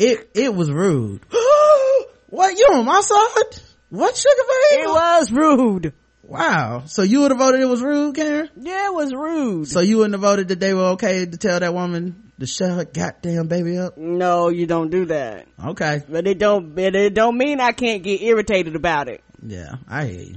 It 0.00 0.30
it 0.34 0.52
was 0.52 0.72
rude. 0.72 1.20
what 2.30 2.58
you 2.58 2.66
on 2.72 2.84
my 2.84 3.00
side? 3.00 3.62
What 3.90 4.16
sugar 4.16 4.42
baby? 4.70 4.82
It 4.82 4.88
was 4.88 5.30
rude. 5.30 5.92
Wow. 6.30 6.84
So 6.86 7.02
you 7.02 7.20
would 7.22 7.32
have 7.32 7.38
voted 7.38 7.60
it 7.60 7.64
was 7.66 7.82
rude, 7.82 8.14
Karen? 8.14 8.48
Yeah, 8.56 8.86
it 8.86 8.94
was 8.94 9.12
rude. 9.12 9.66
So 9.68 9.80
you 9.80 9.96
wouldn't 9.96 10.14
have 10.14 10.20
voted 10.20 10.48
that 10.48 10.60
they 10.60 10.72
were 10.72 10.90
okay 10.90 11.26
to 11.26 11.36
tell 11.36 11.58
that 11.58 11.74
woman 11.74 12.30
to 12.38 12.46
shut 12.46 12.70
her 12.70 12.84
goddamn 12.84 13.48
baby 13.48 13.76
up? 13.78 13.98
no, 13.98 14.48
you 14.48 14.66
don't 14.66 14.90
do 14.90 15.06
that. 15.06 15.46
Okay. 15.62 16.02
But 16.08 16.28
it 16.28 16.38
don't. 16.38 16.74
But 16.74 16.94
it 16.94 17.14
don't 17.14 17.36
mean 17.36 17.60
I 17.60 17.72
can't 17.72 18.02
get 18.04 18.22
irritated 18.22 18.76
about 18.76 19.08
it. 19.08 19.22
Yeah, 19.44 19.74
I 19.88 20.06
hear 20.06 20.20
you. 20.22 20.36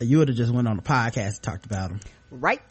You 0.00 0.18
would 0.18 0.28
have 0.28 0.36
just 0.36 0.52
went 0.52 0.68
on 0.68 0.76
the 0.76 0.82
podcast 0.82 1.26
and 1.34 1.42
talked 1.42 1.66
about 1.66 1.90
them. 1.90 2.00
Right. 2.30 2.62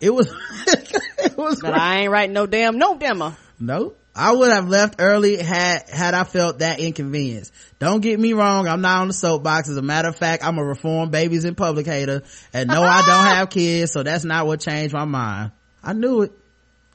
It 0.00 0.10
was, 0.10 0.26
it 0.66 1.36
was, 1.36 1.60
But 1.60 1.74
I 1.74 1.98
ain't 2.02 2.10
writing 2.10 2.32
no 2.32 2.46
damn 2.46 2.78
no 2.78 2.96
demo. 2.96 3.36
no. 3.58 3.94
I 4.14 4.32
would 4.32 4.50
have 4.50 4.68
left 4.68 4.96
early 4.98 5.36
had, 5.36 5.88
had 5.88 6.14
I 6.14 6.24
felt 6.24 6.58
that 6.58 6.80
inconvenience. 6.80 7.50
Don't 7.78 8.00
get 8.00 8.20
me 8.20 8.34
wrong. 8.34 8.68
I'm 8.68 8.82
not 8.82 9.00
on 9.00 9.08
the 9.08 9.14
soapbox. 9.14 9.68
As 9.68 9.76
a 9.76 9.82
matter 9.82 10.08
of 10.08 10.16
fact, 10.16 10.44
I'm 10.44 10.58
a 10.58 10.64
reformed 10.64 11.12
babies 11.12 11.44
in 11.44 11.54
public 11.54 11.86
hater. 11.86 12.22
And 12.52 12.68
no, 12.68 12.82
I 12.82 12.98
don't 13.06 13.24
have 13.24 13.50
kids. 13.50 13.92
So 13.92 14.02
that's 14.02 14.24
not 14.24 14.46
what 14.46 14.60
changed 14.60 14.92
my 14.92 15.06
mind. 15.06 15.52
I 15.82 15.94
knew 15.94 16.22
it. 16.22 16.32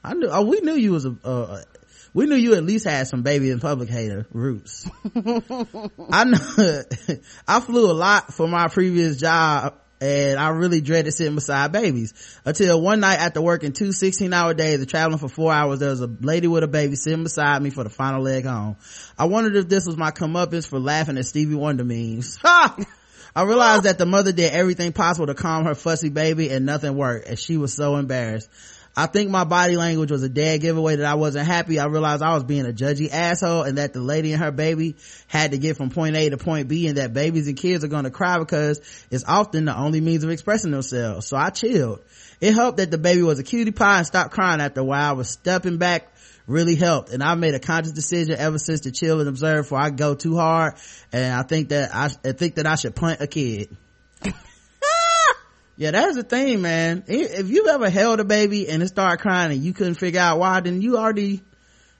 I 0.04 0.14
knew, 0.14 0.28
oh, 0.30 0.42
we 0.42 0.60
knew 0.60 0.74
you 0.74 0.92
was 0.92 1.06
a, 1.06 1.16
uh, 1.24 1.62
we 2.14 2.26
knew 2.26 2.36
you 2.36 2.54
at 2.54 2.62
least 2.62 2.86
had 2.86 3.08
some 3.08 3.22
baby 3.22 3.50
in 3.50 3.58
public 3.58 3.88
hater 3.88 4.26
roots. 4.32 4.88
I 5.16 6.24
know, 6.24 6.82
I 7.48 7.60
flew 7.60 7.90
a 7.90 7.92
lot 7.92 8.32
for 8.32 8.46
my 8.46 8.68
previous 8.68 9.18
job 9.18 9.74
and 10.00 10.38
I 10.38 10.50
really 10.50 10.80
dreaded 10.80 11.12
sitting 11.12 11.34
beside 11.34 11.72
babies 11.72 12.14
until 12.44 12.80
one 12.80 13.00
night 13.00 13.16
after 13.16 13.40
working 13.40 13.72
two 13.72 13.92
16 13.92 14.32
hour 14.32 14.54
days 14.54 14.78
and 14.78 14.88
traveling 14.88 15.18
for 15.18 15.28
four 15.28 15.52
hours, 15.52 15.80
there 15.80 15.90
was 15.90 16.00
a 16.00 16.06
lady 16.20 16.46
with 16.46 16.62
a 16.62 16.68
baby 16.68 16.96
sitting 16.96 17.24
beside 17.24 17.60
me 17.62 17.70
for 17.70 17.84
the 17.84 17.90
final 17.90 18.22
leg 18.22 18.44
home. 18.44 18.76
I 19.18 19.24
wondered 19.24 19.56
if 19.56 19.68
this 19.68 19.86
was 19.86 19.96
my 19.96 20.10
comeuppance 20.10 20.68
for 20.68 20.78
laughing 20.78 21.18
at 21.18 21.26
Stevie 21.26 21.56
Wonder 21.56 21.84
memes. 21.84 22.38
I 22.44 23.42
realized 23.42 23.84
that 23.84 23.98
the 23.98 24.06
mother 24.06 24.32
did 24.32 24.52
everything 24.52 24.92
possible 24.92 25.26
to 25.26 25.34
calm 25.34 25.64
her 25.64 25.74
fussy 25.74 26.08
baby 26.08 26.50
and 26.50 26.66
nothing 26.66 26.96
worked 26.96 27.28
and 27.28 27.38
she 27.38 27.56
was 27.56 27.74
so 27.74 27.96
embarrassed. 27.96 28.50
I 28.98 29.06
think 29.06 29.30
my 29.30 29.44
body 29.44 29.76
language 29.76 30.10
was 30.10 30.24
a 30.24 30.28
dead 30.28 30.60
giveaway 30.60 30.96
that 30.96 31.06
I 31.06 31.14
wasn't 31.14 31.46
happy. 31.46 31.78
I 31.78 31.86
realized 31.86 32.20
I 32.20 32.34
was 32.34 32.42
being 32.42 32.66
a 32.66 32.72
judgy 32.72 33.08
asshole 33.08 33.62
and 33.62 33.78
that 33.78 33.92
the 33.92 34.00
lady 34.00 34.32
and 34.32 34.42
her 34.42 34.50
baby 34.50 34.96
had 35.28 35.52
to 35.52 35.58
get 35.58 35.76
from 35.76 35.90
point 35.90 36.16
A 36.16 36.30
to 36.30 36.36
point 36.36 36.66
B 36.66 36.88
and 36.88 36.96
that 36.96 37.14
babies 37.14 37.46
and 37.46 37.56
kids 37.56 37.84
are 37.84 37.88
going 37.88 38.04
to 38.04 38.10
cry 38.10 38.40
because 38.40 38.80
it's 39.08 39.22
often 39.24 39.66
the 39.66 39.78
only 39.78 40.00
means 40.00 40.24
of 40.24 40.30
expressing 40.30 40.72
themselves. 40.72 41.28
So 41.28 41.36
I 41.36 41.50
chilled. 41.50 42.02
It 42.40 42.54
helped 42.54 42.78
that 42.78 42.90
the 42.90 42.98
baby 42.98 43.22
was 43.22 43.38
a 43.38 43.44
cutie 43.44 43.70
pie 43.70 43.98
and 43.98 44.06
stopped 44.06 44.32
crying 44.32 44.60
after 44.60 44.80
a 44.80 44.84
while. 44.84 45.10
I 45.10 45.12
was 45.12 45.30
stepping 45.30 45.78
back 45.78 46.12
really 46.48 46.74
helped 46.74 47.10
and 47.12 47.22
I 47.22 47.36
made 47.36 47.54
a 47.54 47.60
conscious 47.60 47.92
decision 47.92 48.34
ever 48.36 48.58
since 48.58 48.80
to 48.80 48.90
chill 48.90 49.20
and 49.20 49.28
observe 49.28 49.66
before 49.66 49.78
I 49.78 49.90
go 49.90 50.16
too 50.16 50.34
hard 50.34 50.74
and 51.12 51.34
I 51.34 51.44
think 51.44 51.68
that 51.68 51.94
I, 51.94 52.10
I 52.28 52.32
think 52.32 52.56
that 52.56 52.66
I 52.66 52.74
should 52.74 52.96
punt 52.96 53.20
a 53.20 53.28
kid. 53.28 53.68
Yeah, 55.78 55.92
that's 55.92 56.16
the 56.16 56.24
thing, 56.24 56.60
man. 56.60 57.04
If 57.06 57.48
you've 57.48 57.68
ever 57.68 57.88
held 57.88 58.18
a 58.18 58.24
baby 58.24 58.68
and 58.68 58.82
it 58.82 58.88
started 58.88 59.22
crying 59.22 59.52
and 59.52 59.62
you 59.62 59.72
couldn't 59.72 59.94
figure 59.94 60.20
out 60.20 60.40
why, 60.40 60.58
then 60.58 60.82
you 60.82 60.98
already 60.98 61.40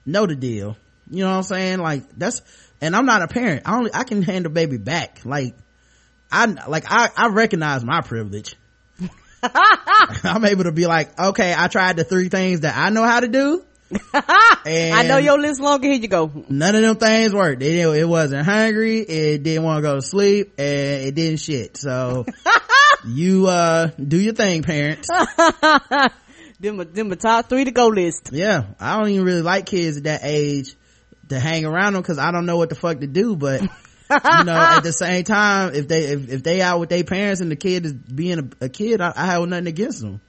know 0.05 0.25
the 0.25 0.35
deal. 0.35 0.75
You 1.09 1.23
know 1.23 1.29
what 1.29 1.37
I'm 1.37 1.43
saying? 1.43 1.79
Like 1.79 2.03
that's, 2.17 2.41
and 2.81 2.93
I'm 2.93 3.05
not 3.05 3.21
a 3.21 3.29
parent. 3.29 3.63
I 3.65 3.77
only, 3.77 3.91
I 3.93 4.03
can 4.03 4.21
hand 4.21 4.45
a 4.45 4.49
baby 4.49 4.75
back. 4.75 5.21
Like, 5.23 5.55
I, 6.29 6.45
like, 6.45 6.91
I, 6.91 7.09
I 7.15 7.27
recognize 7.29 7.85
my 7.85 8.01
privilege. 8.01 8.57
I'm 9.43 10.43
able 10.43 10.65
to 10.65 10.73
be 10.73 10.85
like, 10.85 11.17
okay, 11.17 11.55
I 11.57 11.69
tried 11.69 11.95
the 11.95 12.03
three 12.03 12.27
things 12.27 12.61
that 12.61 12.75
I 12.75 12.89
know 12.89 13.05
how 13.05 13.21
to 13.21 13.29
do. 13.29 13.63
and 13.93 14.03
I 14.93 15.03
know 15.07 15.19
your 15.19 15.39
list 15.39 15.61
longer. 15.61 15.87
Here 15.87 15.95
you 15.95 16.09
go. 16.09 16.45
none 16.49 16.75
of 16.75 16.81
them 16.81 16.97
things 16.97 17.33
worked. 17.33 17.63
It, 17.63 17.79
it 17.79 18.05
wasn't 18.05 18.45
hungry. 18.45 18.99
It 18.99 19.41
didn't 19.41 19.63
want 19.63 19.77
to 19.77 19.81
go 19.83 19.95
to 19.95 20.01
sleep 20.01 20.55
and 20.57 21.07
it 21.07 21.15
didn't 21.15 21.39
shit. 21.39 21.77
So 21.77 22.25
you, 23.05 23.47
uh, 23.47 23.87
do 23.97 24.17
your 24.17 24.33
thing, 24.33 24.63
parents. 24.63 25.07
Them, 26.59 26.77
a- 26.81 26.85
them 26.85 27.09
a 27.11 27.15
top 27.15 27.47
three 27.47 27.63
to 27.63 27.71
go 27.71 27.87
list. 27.87 28.31
yeah 28.33 28.65
i 28.81 28.97
don't 28.97 29.07
even 29.07 29.25
really 29.25 29.41
like 29.41 29.65
kids 29.65 29.95
at 29.95 30.03
that 30.03 30.19
age 30.23 30.75
to 31.29 31.39
hang 31.39 31.63
around 31.65 31.93
them 31.93 32.01
because 32.01 32.19
i 32.19 32.31
don't 32.33 32.45
know 32.45 32.57
what 32.57 32.67
the 32.67 32.75
fuck 32.75 32.99
to 32.99 33.07
do 33.07 33.37
but 33.37 33.61
you 33.61 33.67
know 34.43 34.57
at 34.75 34.81
the 34.81 34.91
same 34.91 35.23
time 35.23 35.73
if 35.73 35.87
they 35.87 36.03
if, 36.07 36.29
if 36.29 36.43
they 36.43 36.61
out 36.61 36.81
with 36.81 36.89
their 36.89 37.05
parents 37.05 37.39
and 37.39 37.49
the 37.49 37.55
kid 37.55 37.85
is 37.85 37.93
being 37.93 38.39
a, 38.61 38.65
a 38.65 38.69
kid 38.69 38.99
I, 38.99 39.13
I 39.15 39.25
have 39.27 39.47
nothing 39.47 39.67
against 39.67 40.01
them 40.01 40.19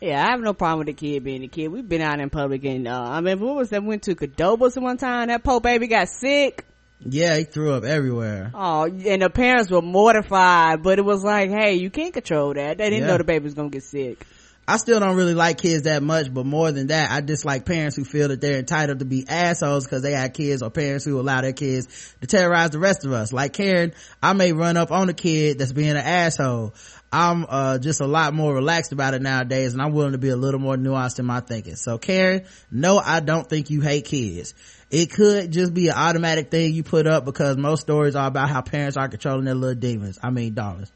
Yeah, 0.00 0.24
I 0.24 0.30
have 0.30 0.40
no 0.40 0.54
problem 0.54 0.78
with 0.86 0.86
the 0.86 0.92
kid 0.92 1.24
being 1.24 1.42
a 1.42 1.48
kid. 1.48 1.68
We've 1.68 1.88
been 1.88 2.02
out 2.02 2.20
in 2.20 2.30
public 2.30 2.64
and, 2.66 2.86
uh, 2.86 3.08
I 3.10 3.20
mean, 3.20 3.40
what 3.40 3.56
was 3.56 3.70
that? 3.70 3.82
We 3.82 3.88
Went 3.88 4.02
to 4.04 4.14
Cadobas 4.14 4.80
one 4.80 4.96
time. 4.98 5.26
That 5.28 5.42
poor 5.42 5.60
baby 5.60 5.88
got 5.88 6.08
sick. 6.08 6.64
Yeah 7.04 7.36
he 7.36 7.44
threw 7.44 7.72
up 7.72 7.84
everywhere 7.84 8.50
Oh, 8.54 8.84
and 8.84 9.22
the 9.22 9.30
parents 9.30 9.70
were 9.70 9.82
mortified, 9.82 10.82
but 10.82 10.98
it 10.98 11.04
was 11.04 11.22
like, 11.24 11.50
hey, 11.50 11.74
you 11.74 11.90
can't 11.90 12.12
control 12.14 12.54
that. 12.54 12.78
They 12.78 12.90
didn't 12.90 13.02
Yeah. 13.02 13.06
know 13.12 13.18
the 13.18 13.24
baby 13.24 13.44
was 13.44 13.54
gonna 13.54 13.70
get 13.70 13.82
sick. 13.82 14.24
I 14.66 14.78
still 14.78 14.98
don't 14.98 15.16
really 15.16 15.34
like 15.34 15.58
kids 15.60 15.82
that 15.82 16.02
much, 16.02 16.32
but 16.32 16.46
more 16.46 16.72
than 16.72 16.86
that, 16.86 17.10
I 17.10 17.20
dislike 17.20 17.66
parents 17.66 17.96
who 17.96 18.04
feel 18.04 18.28
that 18.28 18.40
they're 18.40 18.58
entitled 18.58 19.00
to 19.00 19.04
be 19.04 19.26
assholes 19.28 19.84
because 19.84 20.00
they 20.02 20.12
have 20.12 20.32
kids 20.32 20.62
or 20.62 20.70
parents 20.70 21.04
who 21.04 21.20
allow 21.20 21.42
their 21.42 21.52
kids 21.52 22.14
to 22.22 22.26
terrorize 22.26 22.70
the 22.70 22.78
rest 22.78 23.04
of 23.04 23.12
us. 23.12 23.30
Like 23.30 23.52
Karen, 23.52 23.92
I 24.22 24.32
may 24.32 24.54
run 24.54 24.78
up 24.78 24.90
on 24.90 25.10
a 25.10 25.12
kid 25.12 25.58
that's 25.58 25.72
being 25.74 25.90
an 25.90 25.96
asshole. 25.98 26.72
I'm, 27.12 27.44
uh, 27.46 27.78
just 27.78 28.00
a 28.00 28.06
lot 28.06 28.32
more 28.32 28.54
relaxed 28.54 28.92
about 28.92 29.12
it 29.12 29.20
nowadays 29.20 29.74
and 29.74 29.82
I'm 29.82 29.92
willing 29.92 30.12
to 30.12 30.18
be 30.18 30.30
a 30.30 30.36
little 30.36 30.58
more 30.60 30.76
nuanced 30.76 31.18
in 31.18 31.26
my 31.26 31.40
thinking. 31.40 31.76
So 31.76 31.98
Karen, 31.98 32.44
no, 32.70 32.96
I 32.98 33.20
don't 33.20 33.46
think 33.46 33.68
you 33.68 33.82
hate 33.82 34.06
kids. 34.06 34.54
It 34.94 35.10
could 35.10 35.50
just 35.50 35.74
be 35.74 35.88
an 35.88 35.94
automatic 35.96 36.52
thing 36.52 36.72
you 36.72 36.84
put 36.84 37.08
up 37.08 37.24
because 37.24 37.56
most 37.56 37.80
stories 37.80 38.14
are 38.14 38.28
about 38.28 38.48
how 38.48 38.62
parents 38.62 38.96
are 38.96 39.08
controlling 39.08 39.44
their 39.44 39.56
little 39.56 39.74
demons. 39.74 40.20
I 40.22 40.30
mean, 40.30 40.54
dollars. 40.54 40.92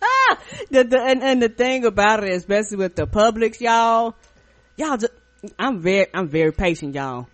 Ah, 0.00 0.38
the, 0.70 0.84
the, 0.84 1.02
and, 1.02 1.24
and 1.24 1.42
the 1.42 1.48
thing 1.48 1.84
about 1.84 2.22
it, 2.22 2.30
especially 2.30 2.76
with 2.76 2.94
the 2.94 3.08
Publix, 3.08 3.60
y'all, 3.60 4.14
y'all 4.76 4.96
just, 4.96 5.12
I'm 5.58 5.80
very, 5.80 6.06
I'm 6.14 6.28
very 6.28 6.52
patient, 6.52 6.94
y'all. 6.94 7.26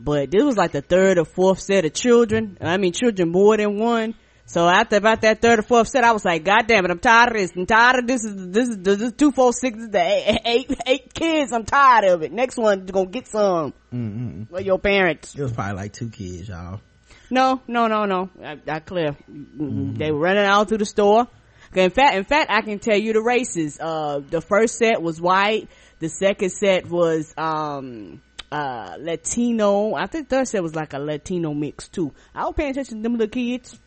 but 0.00 0.32
this 0.32 0.42
was 0.42 0.56
like 0.56 0.72
the 0.72 0.82
third 0.82 1.16
or 1.16 1.24
fourth 1.24 1.60
set 1.60 1.84
of 1.84 1.92
children. 1.92 2.58
I 2.60 2.76
mean, 2.76 2.92
children 2.92 3.30
more 3.30 3.56
than 3.56 3.78
one. 3.78 4.16
So 4.48 4.68
after 4.68 4.96
about 4.96 5.22
that 5.22 5.42
third 5.42 5.58
or 5.58 5.62
fourth 5.62 5.88
set, 5.88 6.04
I 6.04 6.12
was 6.12 6.24
like, 6.24 6.44
God 6.44 6.68
damn 6.68 6.84
it, 6.84 6.90
I'm 6.92 7.00
tired 7.00 7.30
of 7.30 7.34
this. 7.34 7.52
I'm 7.56 7.66
tired 7.66 7.98
of 7.98 8.06
this. 8.06 8.24
Is 8.24 8.50
this 8.50 8.68
is 8.68 8.78
this 8.78 9.00
is 9.00 9.12
two, 9.12 9.32
four, 9.32 9.52
six, 9.52 9.76
the 9.88 10.00
eight, 10.00 10.40
eight, 10.44 10.80
eight 10.86 11.14
kids. 11.14 11.52
I'm 11.52 11.64
tired 11.64 12.04
of 12.04 12.22
it. 12.22 12.32
Next 12.32 12.56
one, 12.56 12.86
gonna 12.86 13.10
get 13.10 13.26
some. 13.26 13.74
Mm-hmm. 13.92 14.44
Well, 14.48 14.62
your 14.62 14.78
parents. 14.78 15.34
It 15.34 15.42
was 15.42 15.52
probably 15.52 15.74
like 15.74 15.92
two 15.92 16.10
kids, 16.10 16.48
y'all. 16.48 16.80
No, 17.28 17.60
no, 17.66 17.88
no, 17.88 18.04
no. 18.04 18.30
I, 18.40 18.60
I 18.68 18.78
clear. 18.78 19.16
Mm-hmm. 19.28 19.94
They 19.96 20.12
were 20.12 20.20
running 20.20 20.44
out 20.44 20.68
through 20.68 20.78
the 20.78 20.86
store. 20.86 21.26
In 21.74 21.90
fact, 21.90 22.14
in 22.14 22.24
fact, 22.24 22.48
I 22.50 22.60
can 22.60 22.78
tell 22.78 22.96
you 22.96 23.12
the 23.14 23.22
races. 23.22 23.78
Uh, 23.80 24.20
the 24.30 24.40
first 24.40 24.78
set 24.78 25.02
was 25.02 25.20
white. 25.20 25.68
The 25.98 26.08
second 26.08 26.50
set 26.50 26.88
was, 26.88 27.34
um, 27.36 28.22
uh, 28.52 28.96
Latino. 29.00 29.94
I 29.94 30.06
think 30.06 30.28
the 30.28 30.36
third 30.36 30.48
set 30.48 30.62
was 30.62 30.76
like 30.76 30.92
a 30.92 30.98
Latino 30.98 31.52
mix 31.52 31.88
too. 31.88 32.14
I 32.32 32.44
was 32.44 32.54
paying 32.56 32.70
attention 32.70 32.98
to 32.98 33.02
them 33.02 33.14
little 33.14 33.28
kids. 33.28 33.78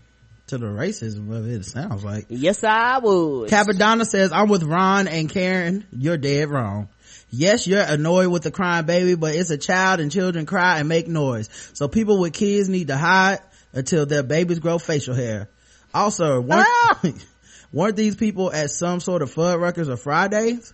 To 0.49 0.57
the 0.57 0.65
racism 0.65 1.31
of 1.31 1.47
it, 1.47 1.57
it 1.57 1.65
sounds 1.65 2.03
like. 2.03 2.25
Yes, 2.29 2.63
I 2.63 2.97
would. 2.97 3.51
Capadonna 3.51 4.03
says, 4.03 4.31
I'm 4.31 4.49
with 4.49 4.63
Ron 4.63 5.07
and 5.07 5.29
Karen. 5.29 5.85
You're 5.91 6.17
dead 6.17 6.49
wrong. 6.49 6.89
Yes, 7.29 7.67
you're 7.67 7.83
annoyed 7.83 8.29
with 8.29 8.41
the 8.41 8.49
crying 8.49 8.87
baby, 8.87 9.13
but 9.13 9.35
it's 9.35 9.51
a 9.51 9.59
child 9.59 9.99
and 9.99 10.11
children 10.11 10.47
cry 10.47 10.79
and 10.79 10.89
make 10.89 11.07
noise. 11.07 11.49
So 11.73 11.87
people 11.87 12.19
with 12.19 12.33
kids 12.33 12.67
need 12.67 12.87
to 12.87 12.97
hide 12.97 13.41
until 13.73 14.07
their 14.07 14.23
babies 14.23 14.57
grow 14.57 14.79
facial 14.79 15.13
hair. 15.13 15.49
Also, 15.93 16.41
weren't, 16.41 16.65
Ah! 16.67 16.99
weren't 17.71 17.95
these 17.95 18.15
people 18.15 18.51
at 18.51 18.71
some 18.71 18.99
sort 18.99 19.21
of 19.21 19.31
Fuddruckers 19.31 19.87
or 19.87 19.97
Fridays? 19.97 20.73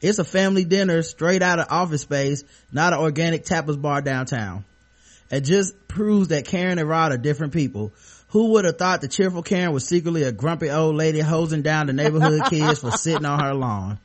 It's 0.00 0.18
a 0.18 0.24
family 0.24 0.64
dinner 0.64 1.02
straight 1.02 1.42
out 1.42 1.58
of 1.58 1.66
office 1.68 2.00
space, 2.00 2.42
not 2.72 2.94
an 2.94 3.00
organic 3.00 3.44
tapas 3.44 3.80
bar 3.80 4.00
downtown. 4.00 4.64
It 5.30 5.42
just 5.42 5.86
proves 5.88 6.28
that 6.28 6.46
Karen 6.46 6.78
and 6.78 6.88
Rod 6.88 7.12
are 7.12 7.18
different 7.18 7.52
people. 7.52 7.92
Who 8.30 8.52
would 8.52 8.64
have 8.64 8.78
thought 8.78 9.00
the 9.00 9.08
cheerful 9.08 9.42
Karen 9.42 9.72
was 9.72 9.86
secretly 9.86 10.22
a 10.22 10.30
grumpy 10.30 10.70
old 10.70 10.94
lady 10.94 11.20
hosing 11.20 11.62
down 11.62 11.88
the 11.88 11.92
neighborhood 11.92 12.42
kids 12.48 12.80
for 12.80 12.92
sitting 12.92 13.24
on 13.24 13.40
her 13.40 13.54
lawn? 13.54 13.98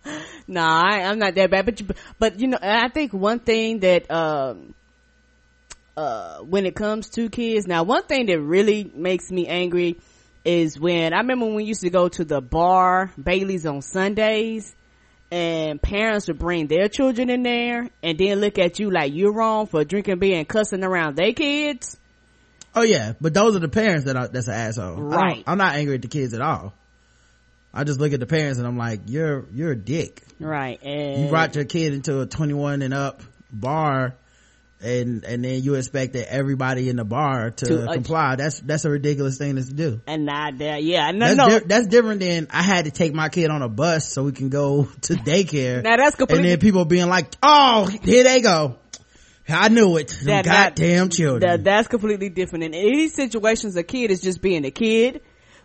Nah, 0.48 0.82
I, 0.84 1.04
I'm 1.04 1.20
not 1.20 1.36
that 1.36 1.52
bad, 1.52 1.66
but 1.66 1.80
you, 1.80 1.88
but 2.18 2.40
you 2.40 2.48
know, 2.48 2.58
I 2.62 2.90
think 2.90 3.14
one 3.14 3.40
thing 3.40 3.80
that, 3.82 4.10
um, 4.10 4.74
uh, 5.96 6.40
when 6.40 6.66
it 6.66 6.76
comes 6.76 7.10
to 7.12 7.30
kids, 7.30 7.68
now 7.68 7.84
one 7.84 8.04
thing 8.04 8.26
that 8.26 8.40
really 8.40 8.90
makes 8.96 9.30
me 9.30 9.48
angry 9.48 9.98
is 10.44 10.80
when, 10.80 11.14
I 11.14 11.18
remember 11.18 11.46
when 11.46 11.56
we 11.56 11.66
used 11.66 11.82
to 11.82 11.90
go 11.92 12.10
to 12.10 12.26
the 12.26 12.42
bar, 12.42 13.12
Bailey's 13.22 13.66
on 13.68 13.84
Sundays, 13.84 14.76
and 15.30 15.80
parents 15.80 16.28
would 16.28 16.40
bring 16.40 16.66
their 16.66 16.88
children 16.88 17.30
in 17.30 17.44
there 17.44 17.90
and 18.02 18.18
then 18.18 18.40
look 18.40 18.58
at 18.58 18.80
you 18.80 18.90
like 18.90 19.14
you're 19.14 19.34
wrong 19.34 19.68
for 19.68 19.84
drinking 19.84 20.18
beer 20.18 20.38
and 20.38 20.48
cussing 20.48 20.84
around 20.84 21.16
their 21.16 21.34
kids. 21.34 21.98
Oh 22.76 22.82
yeah, 22.84 23.14
but 23.22 23.34
those 23.34 23.56
are 23.56 23.60
the 23.60 23.70
parents 23.70 24.06
that 24.06 24.16
are, 24.16 24.28
that's 24.28 24.48
an 24.48 24.54
asshole. 24.54 24.96
Right. 24.98 25.44
I'm 25.48 25.58
not 25.58 25.76
angry 25.76 25.96
at 25.96 26.02
the 26.02 26.08
kids 26.10 26.34
at 26.34 26.42
all. 26.42 26.74
I 27.74 27.84
just 27.84 28.00
look 28.00 28.14
at 28.14 28.20
the 28.20 28.26
parents 28.26 28.58
and 28.58 28.68
I'm 28.68 28.78
like, 28.78 29.02
you're, 29.08 29.46
you're 29.54 29.72
a 29.72 29.76
dick. 29.78 30.22
Right. 30.40 30.82
And 30.84 31.24
You 31.24 31.30
brought 31.30 31.56
your 31.56 31.66
kid 31.66 31.94
into 31.94 32.22
a 32.22 32.26
21 32.26 32.82
and 32.82 32.94
up 32.94 33.22
bar 33.52 34.16
and, 34.82 35.24
and 35.24 35.44
then 35.44 35.64
you 35.64 35.76
expect 35.76 36.14
that 36.14 36.32
everybody 36.32 36.90
in 36.90 36.98
the 36.98 37.06
bar 37.06 37.52
to, 37.52 37.66
To, 37.66 37.90
uh, 37.90 37.94
comply. 37.94 38.36
That's, 38.36 38.60
that's 38.60 38.86
a 38.86 38.90
ridiculous 38.90 39.38
thing 39.38 39.56
to 39.56 39.64
do. 39.64 40.02
and 40.06 40.26
not 40.26 40.58
that, 40.60 40.84
yeah, 40.84 41.12
no, 41.12 41.34
That's, 41.34 41.38
no. 41.38 41.60
di- 41.60 41.66
that's 41.66 41.88
different 41.88 42.20
than 42.20 42.48
I 42.52 42.62
had 42.62 42.86
to 42.86 42.92
take 42.92 43.14
my 43.14 43.30
kid 43.30 43.50
on 43.50 43.62
a 43.62 43.70
bus 43.70 44.08
so 44.12 44.24
we 44.24 44.32
can 44.34 44.50
go 44.50 44.84
to 45.04 45.14
daycare. 45.14 45.82
Now 45.84 45.96
that's 45.98 46.16
completely. 46.16 46.44
and 46.44 46.52
then 46.52 46.60
people 46.60 46.86
being 46.86 47.08
like, 47.08 47.34
oh, 47.42 47.86
here 48.04 48.24
they 48.26 48.42
go. 48.42 48.78
I 49.48 49.70
knew 49.70 49.98
it. 49.98 50.08
Them 50.08 50.26
That- 50.28 50.46
that- 50.46 50.76
goddamn 50.76 51.10
children. 51.10 51.42
That 51.42 51.64
that's 51.64 51.88
completely 51.88 52.30
different. 52.30 52.64
In 52.66 52.74
any 52.74 53.10
situations, 53.10 53.76
a 53.76 53.84
kid 53.84 54.12
is 54.12 54.22
just 54.22 54.42
being 54.42 54.66
a 54.66 54.72
kid. 54.72 55.22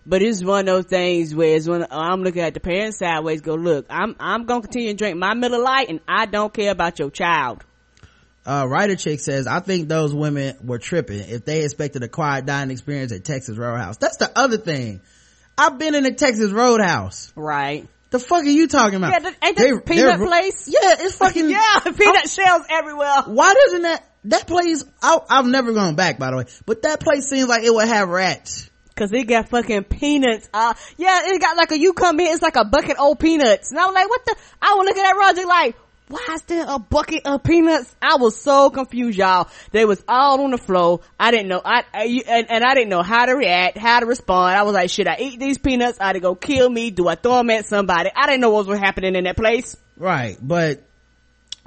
But 0.07 0.23
it's 0.23 0.43
one 0.43 0.61
of 0.61 0.67
those 0.67 0.85
things 0.87 1.35
where 1.35 1.57
it's 1.57 1.69
when 1.69 1.87
I'm 1.91 2.23
looking 2.23 2.41
at 2.41 2.55
the 2.55 2.61
parents 2.61 2.99
sideways, 2.99 3.43
go 3.43 3.55
look, 3.55 3.85
I'm 3.91 4.17
I'm 4.19 4.45
gonna 4.47 4.63
continue 4.63 4.89
to 4.89 4.95
drink 4.95 5.19
my 5.19 5.35
Miller 5.35 5.59
Lite, 5.59 5.91
and 5.91 6.01
I 6.09 6.25
don't 6.27 6.53
care 6.53 6.71
about 6.71 6.99
your 6.99 7.11
child. 7.11 7.65
uh, 8.47 8.67
writer 8.67 8.97
chick 8.97 9.21
says, 9.21 9.47
I 9.47 9.61
think 9.61 9.89
those 9.91 10.15
women 10.15 10.57
were 10.65 10.79
tripping 10.79 11.21
if 11.21 11.45
they 11.45 11.63
expected 11.63 12.03
a 12.03 12.09
quiet 12.09 12.47
dining 12.47 12.71
experience 12.73 13.13
at 13.13 13.23
Texas 13.23 13.59
Roadhouse. 13.59 13.99
That's 13.99 14.17
the 14.17 14.33
other 14.35 14.57
thing. 14.57 15.03
I've 15.59 15.79
been 15.79 15.95
in 15.95 16.07
a 16.07 16.13
Texas 16.15 16.51
Roadhouse. 16.51 17.31
Right? 17.37 17.87
The 18.11 18.19
fuck 18.19 18.43
are 18.43 18.49
you 18.49 18.67
talking 18.67 18.97
about? 18.97 19.23
Yeah, 19.23 19.31
ain't 19.43 19.57
that 19.57 19.71
the 19.71 19.83
peanut 19.87 20.21
place? 20.21 20.69
Yeah, 20.69 20.97
it's 20.99 21.15
fucking. 21.19 21.49
Yeah, 21.49 21.79
peanut 21.97 22.29
shells 22.29 22.63
everywhere. 22.69 23.23
Why 23.27 23.55
doesn't 23.55 23.83
that, 23.83 24.05
that 24.25 24.47
place, 24.47 24.85
I, 25.01 25.19
I've 25.31 25.47
never 25.47 25.73
gone 25.73 25.95
back 25.95 26.19
by 26.19 26.31
the 26.31 26.39
way, 26.39 26.45
but 26.67 26.83
that 26.83 27.01
place 27.01 27.29
seems 27.29 27.49
like 27.49 27.63
it 27.63 27.73
would 27.73 27.87
have 27.87 28.09
rats. 28.09 28.69
Cause 28.97 29.13
it 29.13 29.25
got 29.29 29.49
fucking 29.49 29.85
peanuts. 29.85 30.51
Uh, 30.53 30.75
yeah, 30.99 31.21
it 31.25 31.41
got 31.41 31.57
like 31.57 31.71
a, 31.71 31.79
you 31.79 31.95
come 31.95 32.21
in, 32.21 32.27
it's 32.27 32.43
like 32.43 32.57
a 32.57 32.67
bucket 32.67 32.99
of 32.99 33.19
peanuts. 33.19 33.71
And 33.71 33.81
I 33.81 33.87
was 33.87 33.95
like, 33.95 34.11
what 34.11 34.25
the, 34.27 34.37
I 34.61 34.75
was 34.75 34.85
looking 34.85 35.03
at 35.03 35.13
Roger 35.13 35.47
like, 35.47 35.77
why 36.11 36.35
is 36.35 36.43
there 36.43 36.65
a 36.69 36.79
bucket 36.79 37.23
of 37.25 37.43
peanuts? 37.43 37.95
I 38.03 38.17
was 38.17 38.37
so 38.37 38.69
confused, 38.71 39.17
y'all. 39.17 39.49
They 39.71 39.85
was 39.85 40.03
all 40.09 40.43
on 40.43 40.51
the 40.51 40.59
floor. 40.59 41.01
I 41.19 41.31
didn't 41.31 41.49
know, 41.49 41.63
I, 41.65 41.85
I 41.95 42.05
you- 42.05 42.25
and, 42.27 42.51
and 42.51 42.65
I 42.65 42.75
didn't 42.75 42.91
know 42.91 43.03
how 43.03 43.27
to 43.27 43.33
react, 43.33 43.79
how 43.79 44.01
to 44.01 44.07
respond. 44.07 44.57
I 44.57 44.63
was 44.65 44.75
like, 44.75 44.91
should 44.91 45.07
I 45.07 45.17
eat 45.21 45.39
these 45.41 45.59
peanuts? 45.59 45.99
Are 45.99 46.13
they 46.13 46.21
gonna 46.21 46.37
kill 46.37 46.69
me? 46.69 46.91
Do 46.91 47.09
I 47.09 47.15
throw 47.15 47.37
them 47.37 47.51
at 47.51 47.67
somebody? 47.67 48.11
I 48.15 48.27
didn't 48.27 48.41
know 48.41 48.51
what 48.51 48.67
was 48.67 48.79
happening 48.79 49.15
in 49.15 49.25
that 49.25 49.37
place. 49.37 49.77
Right, 49.97 50.37
but, 50.43 50.83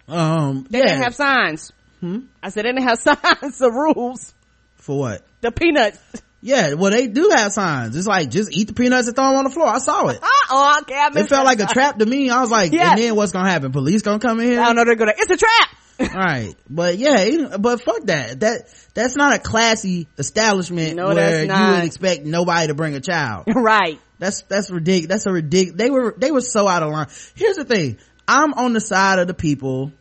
um, 0.08 0.68
They 0.70 0.80
yeah. 0.80 0.86
didn't 0.88 1.04
have 1.04 1.16
signs. 1.16 1.72
Hmm? 2.02 2.20
I 2.42 2.50
said 2.50 2.66
they 2.66 2.72
didn't 2.74 2.88
have 2.88 3.00
signs 3.42 3.62
of 3.62 3.74
rules. 3.74 4.34
For 4.76 5.00
what? 5.00 5.24
The 5.42 5.52
peanuts. 5.52 6.00
Yeah, 6.46 6.74
well 6.74 6.92
they 6.92 7.08
do 7.08 7.32
have 7.34 7.54
signs. 7.54 7.96
It's 7.96 8.06
like, 8.06 8.30
just 8.30 8.52
eat 8.52 8.68
the 8.68 8.74
peanuts 8.74 9.08
and 9.08 9.16
throw 9.16 9.28
them 9.30 9.38
on 9.38 9.44
the 9.46 9.50
floor. 9.50 9.68
I 9.68 9.78
saw 9.80 10.10
it. 10.10 10.20
Oh, 10.22 10.78
okay, 10.82 10.94
I 10.96 11.10
It 11.16 11.30
felt 11.30 11.46
like 11.46 11.62
a 11.62 11.66
trap 11.68 12.00
to 12.00 12.06
me. 12.06 12.30
I 12.30 12.42
was 12.42 12.52
like, 12.52 12.74
Yeah. 12.74 12.92
and 12.92 13.00
then 13.00 13.16
what's 13.16 13.32
gonna 13.32 13.50
happen? 13.50 13.72
Police 13.72 14.02
gonna 14.02 14.20
come 14.20 14.42
in 14.42 14.48
here? 14.48 14.60
I 14.60 14.66
don't 14.66 14.76
know 14.76 14.84
they're 14.84 14.96
gonna, 14.96 15.14
it's 15.18 15.32
a 15.32 15.38
trap! 15.38 15.70
right 16.16 16.56
but 16.68 16.98
yeah 16.98 17.56
but 17.60 17.80
fuck 17.80 18.04
that 18.06 18.40
that 18.40 18.62
that's 18.96 19.16
not 19.16 19.36
a 19.36 19.40
classy 19.40 20.08
establishment 20.18 20.96
No, 20.96 21.14
where 21.14 21.46
that's 21.46 21.60
you 21.60 21.76
would 21.76 21.84
expect 21.84 22.26
nobody 22.26 22.66
to 22.68 22.74
bring 22.74 22.96
a 22.96 23.00
child 23.00 23.44
right. 23.56 24.00
that's 24.18 24.42
that's 24.50 24.72
ridiculous 24.72 25.08
that's 25.08 25.26
a 25.28 25.32
ridiculous 25.32 25.78
they 25.78 25.92
were 25.92 26.16
they 26.18 26.32
were 26.32 26.42
so 26.42 26.68
out 26.68 26.82
of 26.82 26.90
line 26.92 27.08
here's 27.36 27.58
the 27.58 27.64
thing 27.64 28.00
i'm 28.28 28.56
on 28.56 28.74
the 28.74 28.82
side 28.82 29.20
of 29.20 29.28
the 29.28 29.36
people 29.36 29.92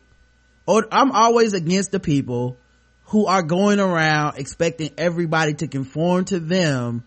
or 0.65 0.87
i'm 0.91 1.11
always 1.11 1.53
against 1.53 1.91
the 1.91 1.99
people 1.99 2.57
who 3.05 3.25
are 3.25 3.43
going 3.43 3.79
around 3.79 4.37
expecting 4.37 4.91
everybody 4.97 5.53
to 5.55 5.67
conform 5.67 6.25
to 6.25 6.39
them 6.39 7.03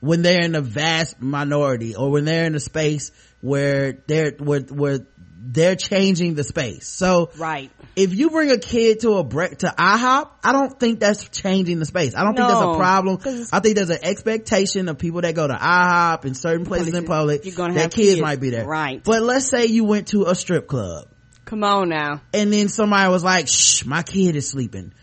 when 0.00 0.22
they're 0.22 0.42
in 0.44 0.54
a 0.54 0.60
vast 0.60 1.20
minority 1.20 1.94
or 1.96 2.10
when 2.10 2.24
they're 2.24 2.44
in 2.46 2.54
a 2.54 2.60
space 2.60 3.10
where 3.40 3.98
they're 4.06 4.32
where 4.38 4.60
where 4.60 5.00
they're 5.46 5.76
changing 5.76 6.34
the 6.34 6.42
space 6.44 6.88
so 6.88 7.30
Right. 7.36 7.70
if 7.96 8.14
you 8.14 8.30
bring 8.30 8.50
a 8.50 8.58
kid 8.58 9.00
to 9.00 9.14
a 9.16 9.24
break 9.24 9.58
to 9.58 9.66
IHOP, 9.78 10.30
I 10.42 10.52
don't 10.52 10.80
think 10.80 11.00
that's 11.00 11.28
changing 11.28 11.78
the 11.78 11.84
space. 11.84 12.14
I 12.14 12.24
don't 12.24 12.34
think 12.34 12.48
that's 12.48 12.60
a 12.62 12.76
problem. 12.76 13.18
I 13.52 13.60
think 13.60 13.76
there's 13.76 13.90
an 13.90 13.98
expectation 14.02 14.88
of 14.88 14.96
people 14.98 15.20
that 15.20 15.34
go 15.34 15.46
to 15.46 15.52
IHOP 15.54 16.24
and 16.24 16.34
certain 16.36 16.64
places 16.64 16.94
in 16.94 17.04
public 17.04 17.44
you're 17.44 17.54
gonna 17.54 17.74
that 17.74 17.80
have 17.82 17.90
kids, 17.92 18.08
kids. 18.12 18.22
might 18.22 18.40
be 18.40 18.48
there. 18.50 18.64
Right. 18.66 19.04
But 19.04 19.22
let's 19.22 19.46
say 19.46 19.66
you 19.66 19.84
went 19.84 20.08
to 20.08 20.24
a 20.24 20.34
strip 20.34 20.66
club 20.66 21.08
Come 21.44 21.62
on 21.62 21.90
now. 21.90 22.22
and 22.32 22.50
then 22.50 22.68
somebody 22.70 23.10
was 23.10 23.22
like, 23.22 23.46
shh, 23.46 23.84
my 23.84 24.02
kid 24.02 24.36
is 24.36 24.48
sleeping. 24.48 24.94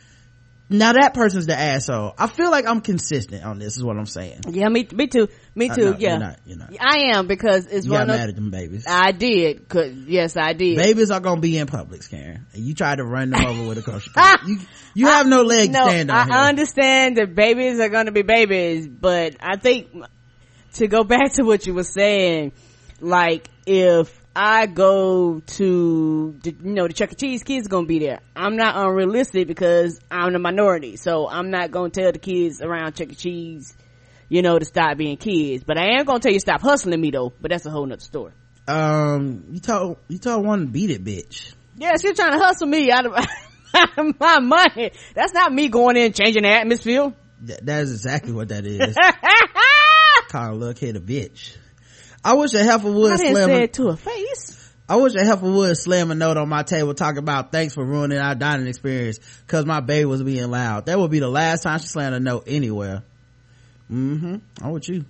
Now 0.71 0.93
that 0.93 1.13
person's 1.13 1.45
the 1.47 1.57
asshole. 1.59 2.13
I 2.17 2.27
feel 2.27 2.49
like 2.49 2.65
I'm 2.65 2.79
consistent 2.81 3.43
on 3.43 3.59
this 3.59 3.75
is 3.75 3.83
what 3.83 3.97
I'm 3.97 4.05
saying. 4.05 4.41
Yeah, 4.49 4.69
me, 4.69 4.87
me 4.93 5.07
too. 5.07 5.27
Me 5.53 5.69
Uh, 5.69 5.75
too. 5.75 5.91
no, 5.91 5.97
yeah. 5.97 6.09
you're 6.11 6.19
not, 6.19 6.39
you're 6.45 6.57
not. 6.57 6.69
I 6.79 7.17
am 7.17 7.27
because 7.27 7.65
it's 7.67 7.85
You 7.85 7.91
one 7.91 8.07
got 8.07 8.13
of 8.13 8.19
mad 8.21 8.29
at 8.29 8.35
them 8.35 8.51
babies. 8.51 8.85
I 8.87 9.11
did. 9.11 9.67
Cause, 9.67 9.91
yes, 9.91 10.37
I 10.37 10.53
did. 10.53 10.77
Babies 10.77 11.11
are 11.11 11.19
gonna 11.19 11.41
be 11.41 11.57
in 11.57 11.67
Publix, 11.67 12.09
Karen. 12.09 12.45
And 12.53 12.63
you 12.63 12.73
tried 12.73 12.95
to 12.95 13.03
run 13.03 13.31
them 13.31 13.45
over 13.45 13.67
with 13.67 13.79
a 13.79 13.81
kosher 13.81 14.11
cart. 14.15 14.41
You, 14.47 14.59
you 14.93 15.07
have 15.07 15.27
no 15.27 15.41
leg 15.43 15.71
no, 15.71 15.87
stand 15.87 16.09
on 16.09 16.17
I 16.17 16.23
here. 16.23 16.33
understand 16.49 17.17
that 17.17 17.35
babies 17.35 17.79
are 17.79 17.89
going 17.89 18.05
to 18.05 18.11
be 18.13 18.21
babies, 18.21 18.87
but 18.87 19.35
I 19.41 19.57
think 19.57 19.89
to 20.75 20.87
go 20.87 21.03
back 21.03 21.33
to 21.33 21.43
what 21.43 21.67
you 21.67 21.73
were 21.73 21.83
saying, 21.83 22.53
like 23.01 23.49
if 23.65 24.20
I 24.35 24.65
go 24.65 25.41
to, 25.41 26.39
you 26.43 26.55
know, 26.61 26.87
the 26.87 26.93
Chuck 26.93 27.11
E. 27.11 27.15
Cheese, 27.15 27.43
kids 27.43 27.67
gonna 27.67 27.85
be 27.85 27.99
there. 27.99 28.19
I'm 28.35 28.55
not 28.55 28.75
unrealistic 28.77 29.47
because 29.47 29.99
I'm 30.09 30.31
the 30.33 30.39
minority, 30.39 30.95
so 30.95 31.27
I'm 31.29 31.49
not 31.51 31.71
gonna 31.71 31.89
tell 31.89 32.11
the 32.11 32.19
kids 32.19 32.61
around 32.61 32.95
Chuck 32.95 33.09
E. 33.11 33.15
Cheese, 33.15 33.75
you 34.29 34.41
know, 34.41 34.57
to 34.57 34.63
stop 34.65 34.97
being 34.97 35.17
kids. 35.17 35.63
But 35.65 35.77
I 35.77 35.99
am 35.99 36.05
gonna 36.05 36.19
tell 36.19 36.31
you 36.31 36.37
to 36.39 36.41
stop 36.41 36.61
hustling 36.61 37.01
me 37.01 37.11
though. 37.11 37.33
But 37.41 37.51
that's 37.51 37.65
a 37.65 37.69
whole 37.71 37.85
nother 37.85 38.01
story. 38.01 38.31
um, 38.67 39.43
you 39.51 39.59
told, 39.59 39.97
you 40.07 40.17
told 40.17 40.45
one 40.45 40.61
to 40.61 40.65
beat 40.67 40.91
it, 40.91 41.03
bitch. 41.03 41.53
Yeah, 41.77 41.93
she's 42.01 42.15
trying 42.15 42.31
to 42.31 42.37
hustle 42.39 42.67
me 42.67 42.89
out 42.91 43.05
of, 43.05 43.13
out 43.73 43.97
of 43.97 44.19
my 44.19 44.39
money. 44.39 44.91
That's 45.13 45.33
not 45.33 45.51
me 45.51 45.67
going 45.67 45.97
in 45.97 46.13
changing 46.13 46.43
the 46.43 46.49
atmosphere. 46.49 47.13
That, 47.41 47.65
that 47.65 47.81
is 47.83 47.91
exactly 47.91 48.31
what 48.31 48.49
that 48.49 48.65
is. 48.65 48.95
Call 50.29 50.53
a 50.53 50.55
little 50.55 50.73
kid 50.73 50.95
a 50.95 50.99
bitch. 51.01 51.57
I 52.23 52.35
wish 52.35 52.53
a 52.53 52.63
heifer 52.63 52.91
would 52.91 53.17
slam 53.19 53.35
say 53.35 53.59
a- 53.59 53.63
it 53.63 53.73
to 53.73 53.87
her 53.89 53.95
face. 53.95 54.57
I 54.87 54.97
wish 54.97 55.15
a 55.15 55.23
heifer 55.23 55.49
would 55.49 55.77
slam 55.77 56.11
a 56.11 56.15
note 56.15 56.37
on 56.37 56.49
my 56.49 56.63
table 56.63 56.93
talking 56.93 57.19
about 57.19 57.51
thanks 57.51 57.73
for 57.73 57.83
ruining 57.85 58.17
our 58.19 58.35
dining 58.35 58.67
experience 58.67 59.19
because 59.45 59.65
my 59.65 59.79
baby 59.79 60.05
was 60.05 60.21
being 60.21 60.49
loud. 60.51 60.87
That 60.87 60.99
would 60.99 61.11
be 61.11 61.19
the 61.19 61.29
last 61.29 61.63
time 61.63 61.79
she 61.79 61.87
slammed 61.87 62.15
a 62.15 62.19
note 62.19 62.43
anywhere. 62.47 63.03
Mm-hmm. 63.91 64.35
I'm 64.61 64.71
with 64.71 64.89
you. 64.89 65.05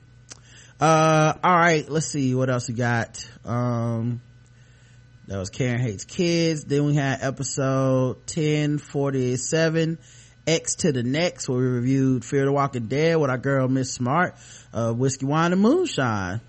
Uh, 0.79 1.33
all 1.43 1.55
right. 1.57 1.87
Let's 1.89 2.07
see 2.07 2.33
what 2.35 2.49
else 2.49 2.67
we 2.67 2.75
got. 2.75 3.27
Um, 3.45 4.21
that 5.27 5.37
was 5.37 5.49
Karen 5.49 5.79
Hates 5.81 6.05
Kids. 6.05 6.63
Then 6.63 6.85
we 6.85 6.95
had 6.95 7.19
episode 7.21 8.17
1047, 8.27 9.97
X 10.47 10.75
to 10.75 10.91
the 10.91 11.03
Next, 11.03 11.47
where 11.47 11.59
we 11.59 11.65
reviewed 11.65 12.25
Fear 12.25 12.45
the 12.45 12.51
Walking 12.51 12.87
Dead 12.87 13.17
with 13.17 13.29
our 13.29 13.37
girl 13.37 13.67
Miss 13.67 13.93
Smart, 13.93 14.35
uh, 14.73 14.91
Whiskey 14.91 15.25
Wine 15.25 15.53
and 15.53 15.61
Moonshine. 15.61 16.41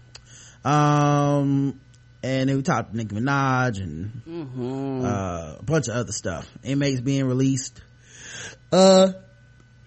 Um, 0.64 1.80
and 2.22 2.48
then 2.48 2.56
we 2.56 2.62
talked 2.62 2.92
to 2.92 2.96
Nicki 2.96 3.16
Minaj 3.16 3.82
and, 3.82 4.22
uh, 5.04 5.56
a 5.58 5.62
bunch 5.62 5.88
of 5.88 5.94
other 5.94 6.12
stuff. 6.12 6.48
Inmates 6.62 7.00
being 7.00 7.24
released. 7.26 7.80
Uh, 8.70 9.12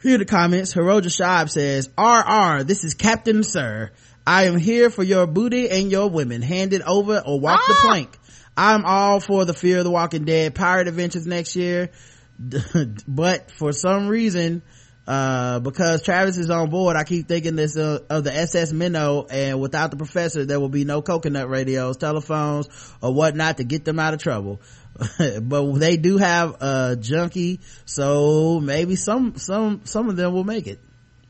here 0.03 0.15
are 0.15 0.19
the 0.19 0.25
comments. 0.25 0.73
Hiroja 0.73 1.05
Shab 1.05 1.49
says, 1.49 1.89
RR, 1.97 2.63
this 2.63 2.83
is 2.83 2.93
Captain 2.93 3.43
Sir. 3.43 3.91
I 4.27 4.45
am 4.45 4.57
here 4.57 4.89
for 4.89 5.03
your 5.03 5.27
booty 5.27 5.69
and 5.69 5.89
your 5.91 6.09
women. 6.09 6.41
Hand 6.41 6.73
it 6.73 6.81
over 6.81 7.19
or 7.25 7.39
walk 7.39 7.61
the 7.67 7.75
plank. 7.87 8.17
I'm 8.57 8.85
all 8.85 9.19
for 9.19 9.45
the 9.45 9.53
Fear 9.53 9.79
of 9.79 9.83
the 9.83 9.91
Walking 9.91 10.25
Dead 10.25 10.55
pirate 10.55 10.87
adventures 10.87 11.27
next 11.27 11.55
year. 11.55 11.89
but 13.07 13.51
for 13.51 13.71
some 13.71 14.07
reason, 14.07 14.61
uh, 15.07 15.59
because 15.59 16.01
Travis 16.01 16.37
is 16.37 16.49
on 16.49 16.69
board, 16.69 16.95
I 16.95 17.03
keep 17.03 17.27
thinking 17.27 17.55
this 17.55 17.77
uh, 17.77 17.99
of 18.09 18.23
the 18.23 18.33
SS 18.33 18.71
Minnow 18.71 19.27
and 19.29 19.59
without 19.61 19.91
the 19.91 19.97
professor, 19.97 20.45
there 20.45 20.59
will 20.59 20.69
be 20.69 20.85
no 20.85 21.01
coconut 21.01 21.49
radios, 21.49 21.97
telephones, 21.97 22.67
or 23.01 23.13
whatnot 23.13 23.57
to 23.57 23.63
get 23.63 23.85
them 23.85 23.99
out 23.99 24.13
of 24.13 24.21
trouble. 24.21 24.61
but 25.41 25.73
they 25.73 25.97
do 25.97 26.17
have 26.17 26.61
a 26.61 26.97
junkie, 26.99 27.59
so 27.85 28.59
maybe 28.59 28.95
some, 28.95 29.35
some, 29.35 29.81
some 29.83 30.09
of 30.09 30.15
them 30.15 30.33
will 30.33 30.45
make 30.45 30.67
it. 30.67 30.79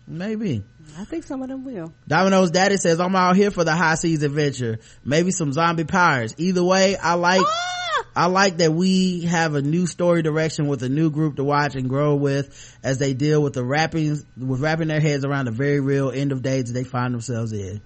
Maybe. 0.08 0.64
I 0.98 1.04
think 1.04 1.24
some 1.24 1.42
of 1.42 1.50
them 1.50 1.66
will. 1.66 1.94
Domino's 2.08 2.52
daddy 2.52 2.78
says, 2.78 3.00
I'm 3.00 3.16
out 3.16 3.36
here 3.36 3.52
for 3.52 3.64
the 3.64 3.74
high 3.74 3.96
seas 3.96 4.24
adventure. 4.24 4.80
Maybe 5.04 5.32
some 5.32 5.52
zombie 5.52 5.84
pirates. 5.84 6.36
Either 6.38 6.64
way, 6.64 6.96
I 6.96 7.16
like, 7.16 7.42
ah! 7.44 8.06
I 8.16 8.28
like 8.28 8.58
that 8.58 8.72
we 8.72 9.22
have 9.22 9.56
a 9.56 9.62
new 9.62 9.88
story 9.88 10.22
direction 10.22 10.68
with 10.68 10.84
a 10.84 10.90
new 10.90 11.10
group 11.10 11.36
to 11.36 11.44
watch 11.44 11.76
and 11.76 11.90
grow 11.90 12.16
with 12.16 12.78
as 12.82 12.98
they 12.98 13.14
deal 13.14 13.42
with 13.42 13.54
the 13.54 13.64
wrapping, 13.64 14.24
with 14.38 14.62
wrapping 14.62 14.88
their 14.88 15.02
heads 15.02 15.26
around 15.26 15.46
the 15.46 15.52
very 15.52 15.82
real 15.82 16.12
end 16.12 16.32
of 16.32 16.42
days 16.42 16.66
that 16.66 16.74
they 16.74 16.86
find 16.86 17.14
themselves 17.14 17.52
in. 17.52 17.82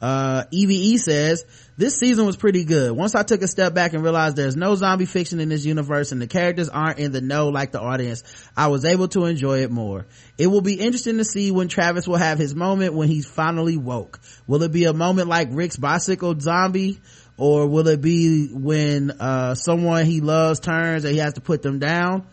Uh, 0.00 0.44
EVE 0.50 0.98
says, 0.98 1.44
this 1.76 1.98
season 1.98 2.26
was 2.26 2.36
pretty 2.36 2.64
good. 2.64 2.92
Once 2.92 3.14
I 3.14 3.22
took 3.22 3.42
a 3.42 3.48
step 3.48 3.74
back 3.74 3.92
and 3.92 4.02
realized 4.02 4.36
there's 4.36 4.56
no 4.56 4.74
zombie 4.74 5.04
fiction 5.04 5.40
in 5.40 5.48
this 5.50 5.64
universe 5.64 6.12
and 6.12 6.20
the 6.20 6.26
characters 6.26 6.68
aren't 6.68 6.98
in 6.98 7.12
the 7.12 7.20
know 7.20 7.48
like 7.48 7.72
the 7.72 7.80
audience, 7.80 8.22
I 8.56 8.68
was 8.68 8.84
able 8.84 9.08
to 9.08 9.26
enjoy 9.26 9.62
it 9.62 9.70
more. 9.70 10.06
It 10.38 10.46
will 10.46 10.62
be 10.62 10.74
interesting 10.74 11.18
to 11.18 11.24
see 11.24 11.50
when 11.50 11.68
Travis 11.68 12.08
will 12.08 12.16
have 12.16 12.38
his 12.38 12.54
moment 12.54 12.94
when 12.94 13.08
he's 13.08 13.26
finally 13.26 13.76
woke. 13.76 14.20
Will 14.46 14.62
it 14.62 14.72
be 14.72 14.84
a 14.84 14.92
moment 14.92 15.28
like 15.28 15.48
Rick's 15.50 15.76
bicycle 15.76 16.38
zombie? 16.38 17.00
Or 17.36 17.66
will 17.66 17.88
it 17.88 18.02
be 18.02 18.48
when, 18.52 19.10
uh, 19.12 19.54
someone 19.54 20.04
he 20.04 20.20
loves 20.20 20.60
turns 20.60 21.04
and 21.04 21.14
he 21.14 21.20
has 21.20 21.34
to 21.34 21.40
put 21.40 21.62
them 21.62 21.78
down? 21.78 22.26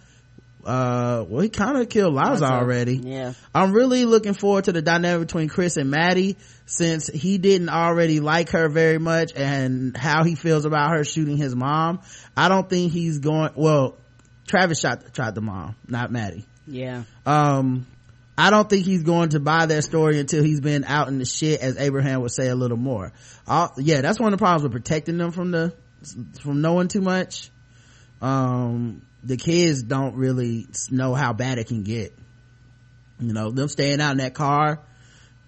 Uh, 0.67 1.23
well, 1.29 1.41
he 1.41 1.47
kind 1.47 1.77
of 1.77 1.87
killed 1.87 2.13
Liza 2.13 2.43
already. 2.43 2.97
Yeah. 2.97 3.33
I'm 3.55 3.71
really 3.71 4.03
looking 4.03 4.33
forward 4.33 4.65
to 4.65 4.73
the 4.73 4.81
dynamic 4.81 5.27
between 5.27 5.47
Chris 5.47 5.77
and 5.77 5.89
Maddie 5.89 6.35
since 6.65 7.07
he 7.07 7.37
didn't 7.37 7.69
already 7.69 8.19
like 8.19 8.49
her 8.49 8.67
very 8.67 8.97
much 8.97 9.31
and 9.33 9.95
how 9.95 10.25
he 10.25 10.35
feels 10.35 10.65
about 10.65 10.91
her 10.91 11.05
shooting 11.05 11.37
his 11.37 11.55
mom. 11.55 12.01
I 12.35 12.49
don't 12.49 12.69
think 12.69 12.91
he's 12.91 13.19
going, 13.19 13.51
well, 13.55 13.95
Travis 14.45 14.81
shot, 14.81 15.13
tried 15.13 15.35
the 15.35 15.41
mom, 15.41 15.77
not 15.87 16.11
Maddie. 16.11 16.45
Yeah. 16.67 17.03
Um, 17.25 17.87
I 18.37 18.49
don't 18.49 18.69
think 18.69 18.85
he's 18.85 19.03
going 19.03 19.29
to 19.29 19.39
buy 19.39 19.67
that 19.67 19.85
story 19.85 20.19
until 20.19 20.43
he's 20.43 20.59
been 20.59 20.83
out 20.83 21.07
in 21.07 21.17
the 21.17 21.25
shit, 21.25 21.61
as 21.61 21.77
Abraham 21.77 22.21
would 22.23 22.31
say 22.33 22.49
a 22.49 22.55
little 22.55 22.75
more. 22.75 23.13
Uh, 23.47 23.69
yeah, 23.77 24.01
that's 24.01 24.19
one 24.19 24.33
of 24.33 24.37
the 24.37 24.43
problems 24.43 24.63
with 24.63 24.73
protecting 24.73 25.17
them 25.17 25.31
from 25.31 25.51
the, 25.51 25.73
from 26.41 26.59
knowing 26.59 26.89
too 26.89 27.01
much. 27.01 27.51
Um, 28.21 29.01
the 29.23 29.37
kids 29.37 29.83
don't 29.83 30.15
really 30.15 30.67
know 30.91 31.13
how 31.13 31.33
bad 31.33 31.57
it 31.57 31.67
can 31.67 31.83
get. 31.83 32.17
You 33.19 33.33
know, 33.33 33.51
them 33.51 33.67
staying 33.67 33.99
out 33.99 34.11
in 34.11 34.17
that 34.17 34.35
car, 34.35 34.79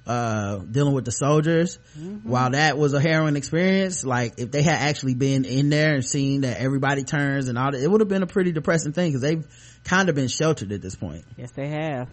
uh, 0.07 0.57
dealing 0.57 0.93
with 0.93 1.05
the 1.05 1.11
soldiers, 1.11 1.77
while 2.23 2.49
that 2.51 2.77
was 2.77 2.93
a 2.93 2.99
harrowing 2.99 3.35
experience, 3.35 4.03
like 4.03 4.33
if 4.37 4.49
they 4.49 4.63
had 4.63 4.89
actually 4.89 5.13
been 5.13 5.45
in 5.45 5.69
there 5.69 5.93
and 5.93 6.03
seen 6.03 6.41
that 6.41 6.57
everybody 6.57 7.03
turns 7.03 7.47
and 7.47 7.57
all 7.59 7.71
that, 7.71 7.81
it 7.81 7.87
would 7.87 8.01
have 8.01 8.07
been 8.07 8.23
a 8.23 8.27
pretty 8.27 8.51
depressing 8.51 8.91
thing 8.91 9.09
because 9.09 9.21
they've 9.21 9.45
kind 9.83 10.09
of 10.09 10.15
been 10.15 10.29
sheltered 10.29 10.71
at 10.71 10.81
this 10.81 10.95
point. 10.95 11.25
Yes, 11.37 11.51
they 11.51 11.67
have. 11.67 12.09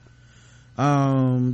Um, 0.77 1.53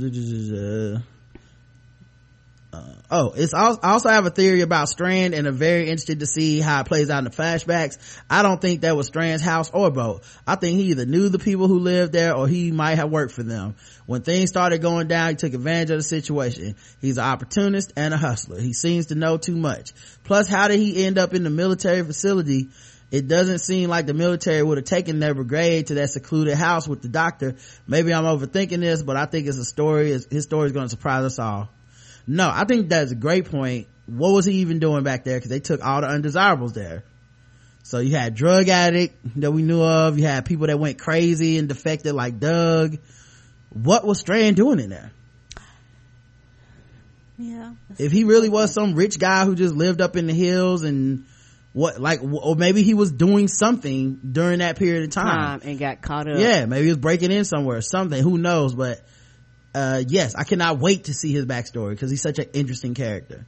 uh, 2.73 2.81
oh, 3.11 3.33
it's 3.37 3.53
also, 3.53 3.79
I 3.83 3.91
also 3.91 4.09
have 4.09 4.25
a 4.25 4.31
theory 4.31 4.61
about 4.61 4.89
Strand 4.89 5.35
and 5.35 5.47
I'm 5.47 5.55
very 5.55 5.83
interested 5.83 6.21
to 6.21 6.25
see 6.25 6.59
how 6.59 6.81
it 6.81 6.87
plays 6.87 7.11
out 7.11 7.19
in 7.19 7.25
the 7.25 7.29
flashbacks. 7.29 7.97
I 8.27 8.41
don't 8.41 8.59
think 8.59 8.81
that 8.81 8.97
was 8.97 9.05
Strand's 9.07 9.43
house 9.43 9.69
or 9.71 9.91
boat. 9.91 10.23
I 10.47 10.55
think 10.55 10.79
he 10.79 10.85
either 10.85 11.05
knew 11.05 11.29
the 11.29 11.37
people 11.37 11.67
who 11.67 11.77
lived 11.77 12.13
there 12.13 12.35
or 12.35 12.47
he 12.47 12.71
might 12.71 12.95
have 12.95 13.11
worked 13.11 13.33
for 13.33 13.43
them. 13.43 13.75
When 14.07 14.23
things 14.23 14.49
started 14.49 14.81
going 14.81 15.07
down, 15.07 15.29
he 15.29 15.35
took 15.35 15.53
advantage 15.53 15.91
of 15.91 15.99
the 15.99 16.03
situation. 16.03 16.75
He's 16.99 17.19
an 17.19 17.25
opportunist 17.25 17.93
and 17.95 18.11
a 18.11 18.17
hustler. 18.17 18.59
He 18.59 18.73
seems 18.73 19.07
to 19.07 19.15
know 19.15 19.37
too 19.37 19.55
much. 19.55 19.91
Plus, 20.23 20.47
how 20.47 20.67
did 20.67 20.79
he 20.79 21.05
end 21.05 21.19
up 21.19 21.35
in 21.35 21.43
the 21.43 21.51
military 21.51 22.03
facility? 22.03 22.69
It 23.11 23.27
doesn't 23.27 23.59
seem 23.59 23.91
like 23.91 24.07
the 24.07 24.15
military 24.15 24.63
would 24.63 24.79
have 24.79 24.85
taken 24.85 25.19
their 25.19 25.35
brigade 25.35 25.87
to 25.87 25.93
that 25.95 26.09
secluded 26.09 26.55
house 26.55 26.87
with 26.87 27.03
the 27.03 27.09
doctor. 27.09 27.55
Maybe 27.85 28.11
I'm 28.11 28.23
overthinking 28.23 28.79
this, 28.79 29.03
but 29.03 29.15
I 29.15 29.27
think 29.27 29.45
it's 29.45 29.59
a 29.59 29.65
story. 29.65 30.09
His 30.09 30.45
story 30.45 30.65
is 30.65 30.71
going 30.71 30.85
to 30.85 30.89
surprise 30.89 31.23
us 31.23 31.37
all. 31.37 31.69
No, 32.25 32.49
I 32.49 32.65
think 32.65 32.89
that's 32.89 33.11
a 33.11 33.15
great 33.15 33.45
point. 33.51 33.87
What 34.05 34.33
was 34.33 34.45
he 34.45 34.55
even 34.55 34.79
doing 34.79 35.03
back 35.03 35.23
there? 35.23 35.39
Cause 35.39 35.49
they 35.49 35.59
took 35.59 35.83
all 35.83 36.01
the 36.01 36.07
undesirables 36.07 36.73
there. 36.73 37.03
So 37.83 37.99
you 37.99 38.15
had 38.15 38.33
drug 38.35 38.69
addict 38.69 39.15
that 39.41 39.51
we 39.51 39.61
knew 39.61 39.81
of. 39.81 40.17
You 40.17 40.25
had 40.25 40.45
people 40.45 40.67
that 40.67 40.79
went 40.79 40.99
crazy 40.99 41.57
and 41.57 41.67
defected 41.67 42.13
like 42.13 42.39
Doug. 42.39 42.97
What 43.69 44.05
was 44.05 44.19
Strand 44.19 44.55
doing 44.55 44.79
in 44.79 44.89
there? 44.89 45.11
Yeah. 47.37 47.73
If 47.97 48.11
he 48.11 48.23
really 48.23 48.49
was 48.49 48.73
some 48.73 48.93
rich 48.95 49.19
guy 49.19 49.45
who 49.45 49.55
just 49.55 49.73
lived 49.73 49.99
up 50.01 50.15
in 50.15 50.27
the 50.27 50.33
hills 50.33 50.83
and 50.83 51.25
what, 51.73 51.99
like, 51.99 52.21
or 52.23 52.55
maybe 52.55 52.83
he 52.83 52.93
was 52.93 53.11
doing 53.11 53.47
something 53.47 54.19
during 54.31 54.59
that 54.59 54.77
period 54.77 55.03
of 55.03 55.09
time. 55.09 55.59
Time 55.59 55.69
and 55.69 55.79
got 55.79 56.01
caught 56.01 56.27
up. 56.27 56.37
Yeah, 56.37 56.65
maybe 56.65 56.83
he 56.83 56.89
was 56.89 56.99
breaking 56.99 57.31
in 57.31 57.45
somewhere, 57.45 57.77
or 57.77 57.81
something. 57.81 58.21
Who 58.21 58.37
knows? 58.37 58.75
But 58.75 59.01
uh, 59.73 60.03
yes, 60.07 60.35
I 60.35 60.43
cannot 60.43 60.79
wait 60.79 61.05
to 61.05 61.13
see 61.13 61.31
his 61.31 61.45
backstory 61.45 61.91
because 61.91 62.11
he's 62.11 62.21
such 62.21 62.39
an 62.39 62.49
interesting 62.53 62.93
character. 62.93 63.45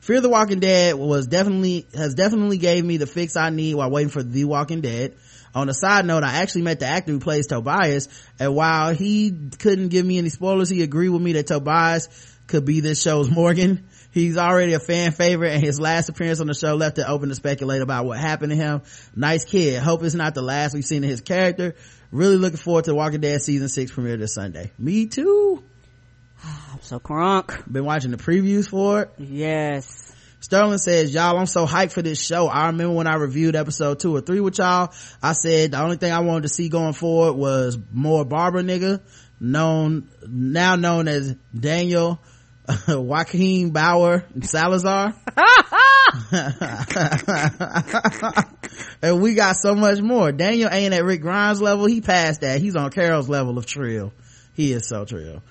Fear 0.00 0.20
the 0.20 0.28
Walking 0.28 0.60
Dead 0.60 0.96
was 0.96 1.26
definitely 1.26 1.86
has 1.94 2.14
definitely 2.14 2.58
gave 2.58 2.84
me 2.84 2.98
the 2.98 3.06
fix 3.06 3.36
I 3.36 3.48
need 3.50 3.74
while 3.74 3.90
waiting 3.90 4.10
for 4.10 4.22
The 4.22 4.44
Walking 4.44 4.82
Dead. 4.82 5.16
On 5.54 5.68
a 5.68 5.74
side 5.74 6.04
note, 6.04 6.24
I 6.24 6.42
actually 6.42 6.62
met 6.62 6.80
the 6.80 6.86
actor 6.86 7.12
who 7.12 7.20
plays 7.20 7.46
Tobias, 7.46 8.08
and 8.40 8.54
while 8.54 8.92
he 8.92 9.32
couldn't 9.60 9.88
give 9.88 10.04
me 10.04 10.18
any 10.18 10.28
spoilers, 10.28 10.68
he 10.68 10.82
agreed 10.82 11.10
with 11.10 11.22
me 11.22 11.34
that 11.34 11.46
Tobias 11.46 12.08
could 12.48 12.64
be 12.64 12.80
this 12.80 13.00
show's 13.00 13.30
Morgan. 13.34 13.88
He's 14.14 14.38
already 14.38 14.74
a 14.74 14.78
fan 14.78 15.10
favorite 15.10 15.54
and 15.54 15.60
his 15.60 15.80
last 15.80 16.08
appearance 16.08 16.38
on 16.38 16.46
the 16.46 16.54
show 16.54 16.76
left 16.76 16.98
it 16.98 17.04
open 17.08 17.30
to 17.30 17.34
speculate 17.34 17.82
about 17.82 18.04
what 18.04 18.16
happened 18.16 18.50
to 18.50 18.56
him. 18.56 18.82
Nice 19.16 19.44
kid. 19.44 19.82
Hope 19.82 20.04
it's 20.04 20.14
not 20.14 20.36
the 20.36 20.40
last 20.40 20.72
we've 20.72 20.84
seen 20.84 21.02
of 21.02 21.10
his 21.10 21.20
character. 21.20 21.74
Really 22.12 22.36
looking 22.36 22.58
forward 22.58 22.84
to 22.84 22.94
Walking 22.94 23.20
Dead 23.20 23.42
season 23.42 23.68
six 23.68 23.90
premiere 23.90 24.16
this 24.16 24.32
Sunday. 24.32 24.70
Me 24.78 25.06
too. 25.06 25.64
I'm 26.44 26.80
so 26.82 27.00
crunk. 27.00 27.70
Been 27.70 27.84
watching 27.84 28.12
the 28.12 28.16
previews 28.16 28.68
for 28.68 29.02
it. 29.02 29.10
Yes. 29.18 30.14
Sterling 30.38 30.78
says, 30.78 31.12
y'all, 31.12 31.36
I'm 31.36 31.46
so 31.46 31.66
hyped 31.66 31.90
for 31.90 32.02
this 32.02 32.24
show. 32.24 32.46
I 32.46 32.66
remember 32.66 32.94
when 32.94 33.08
I 33.08 33.16
reviewed 33.16 33.56
episode 33.56 33.98
two 33.98 34.14
or 34.14 34.20
three 34.20 34.38
with 34.38 34.58
y'all, 34.58 34.92
I 35.20 35.32
said 35.32 35.72
the 35.72 35.82
only 35.82 35.96
thing 35.96 36.12
I 36.12 36.20
wanted 36.20 36.42
to 36.42 36.50
see 36.50 36.68
going 36.68 36.92
forward 36.92 37.32
was 37.32 37.76
more 37.92 38.24
Barbara 38.24 38.62
nigga, 38.62 39.00
known, 39.40 40.08
now 40.24 40.76
known 40.76 41.08
as 41.08 41.34
Daniel 41.52 42.20
Joaquin 42.88 43.70
Bauer 43.70 44.24
and 44.34 44.48
Salazar. 44.48 45.14
and 49.02 49.20
we 49.20 49.34
got 49.34 49.56
so 49.56 49.74
much 49.74 50.00
more. 50.00 50.32
Daniel 50.32 50.70
ain't 50.72 50.94
at 50.94 51.04
Rick 51.04 51.20
Grimes 51.20 51.60
level. 51.60 51.86
He 51.86 52.00
passed 52.00 52.40
that. 52.40 52.60
He's 52.60 52.76
on 52.76 52.90
Carol's 52.90 53.28
level 53.28 53.58
of 53.58 53.66
trill. 53.66 54.12
He 54.54 54.72
is 54.72 54.88
so 54.88 55.04
trill. 55.04 55.42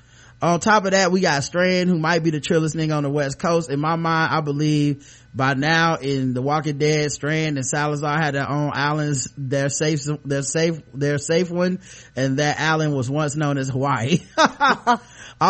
On 0.42 0.60
top 0.60 0.84
of 0.84 0.92
that, 0.92 1.12
we 1.12 1.22
got 1.22 1.44
Strand, 1.44 1.90
who 1.90 1.98
might 1.98 2.22
be 2.22 2.30
the 2.30 2.42
trillest 2.42 2.76
nigga 2.76 2.98
on 2.98 3.04
the 3.04 3.10
West 3.10 3.40
Coast. 3.40 3.70
In 3.70 3.80
my 3.80 3.96
mind, 3.96 4.34
I 4.34 4.42
believe 4.42 5.08
by 5.34 5.54
now 5.54 5.96
in 5.96 6.34
The 6.34 6.42
Walking 6.42 6.78
Dead, 6.78 7.10
Strand 7.12 7.58
and 7.58 7.66
Salazar 7.66 8.20
had 8.20 8.36
their 8.36 8.50
own 8.50 8.72
islands. 8.74 9.32
Their 9.38 9.70
safe, 9.70 10.02
their 10.26 10.42
safe, 10.42 10.82
their 10.94 11.18
safe 11.18 11.50
one, 11.50 11.80
and 12.18 12.40
that 12.40 12.60
island 12.60 12.94
was 12.94 13.10
once 13.10 13.38
known 13.38 13.58
as 13.58 13.70
Hawaii. 13.70 14.20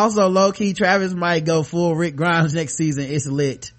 also, 0.02 0.28
low 0.28 0.52
key, 0.52 0.74
Travis 0.74 1.14
might 1.14 1.46
go 1.46 1.64
full 1.64 1.96
Rick 1.96 2.16
Grimes 2.16 2.54
next 2.54 2.76
season. 2.76 3.06
It's 3.06 3.26
lit. 3.28 3.72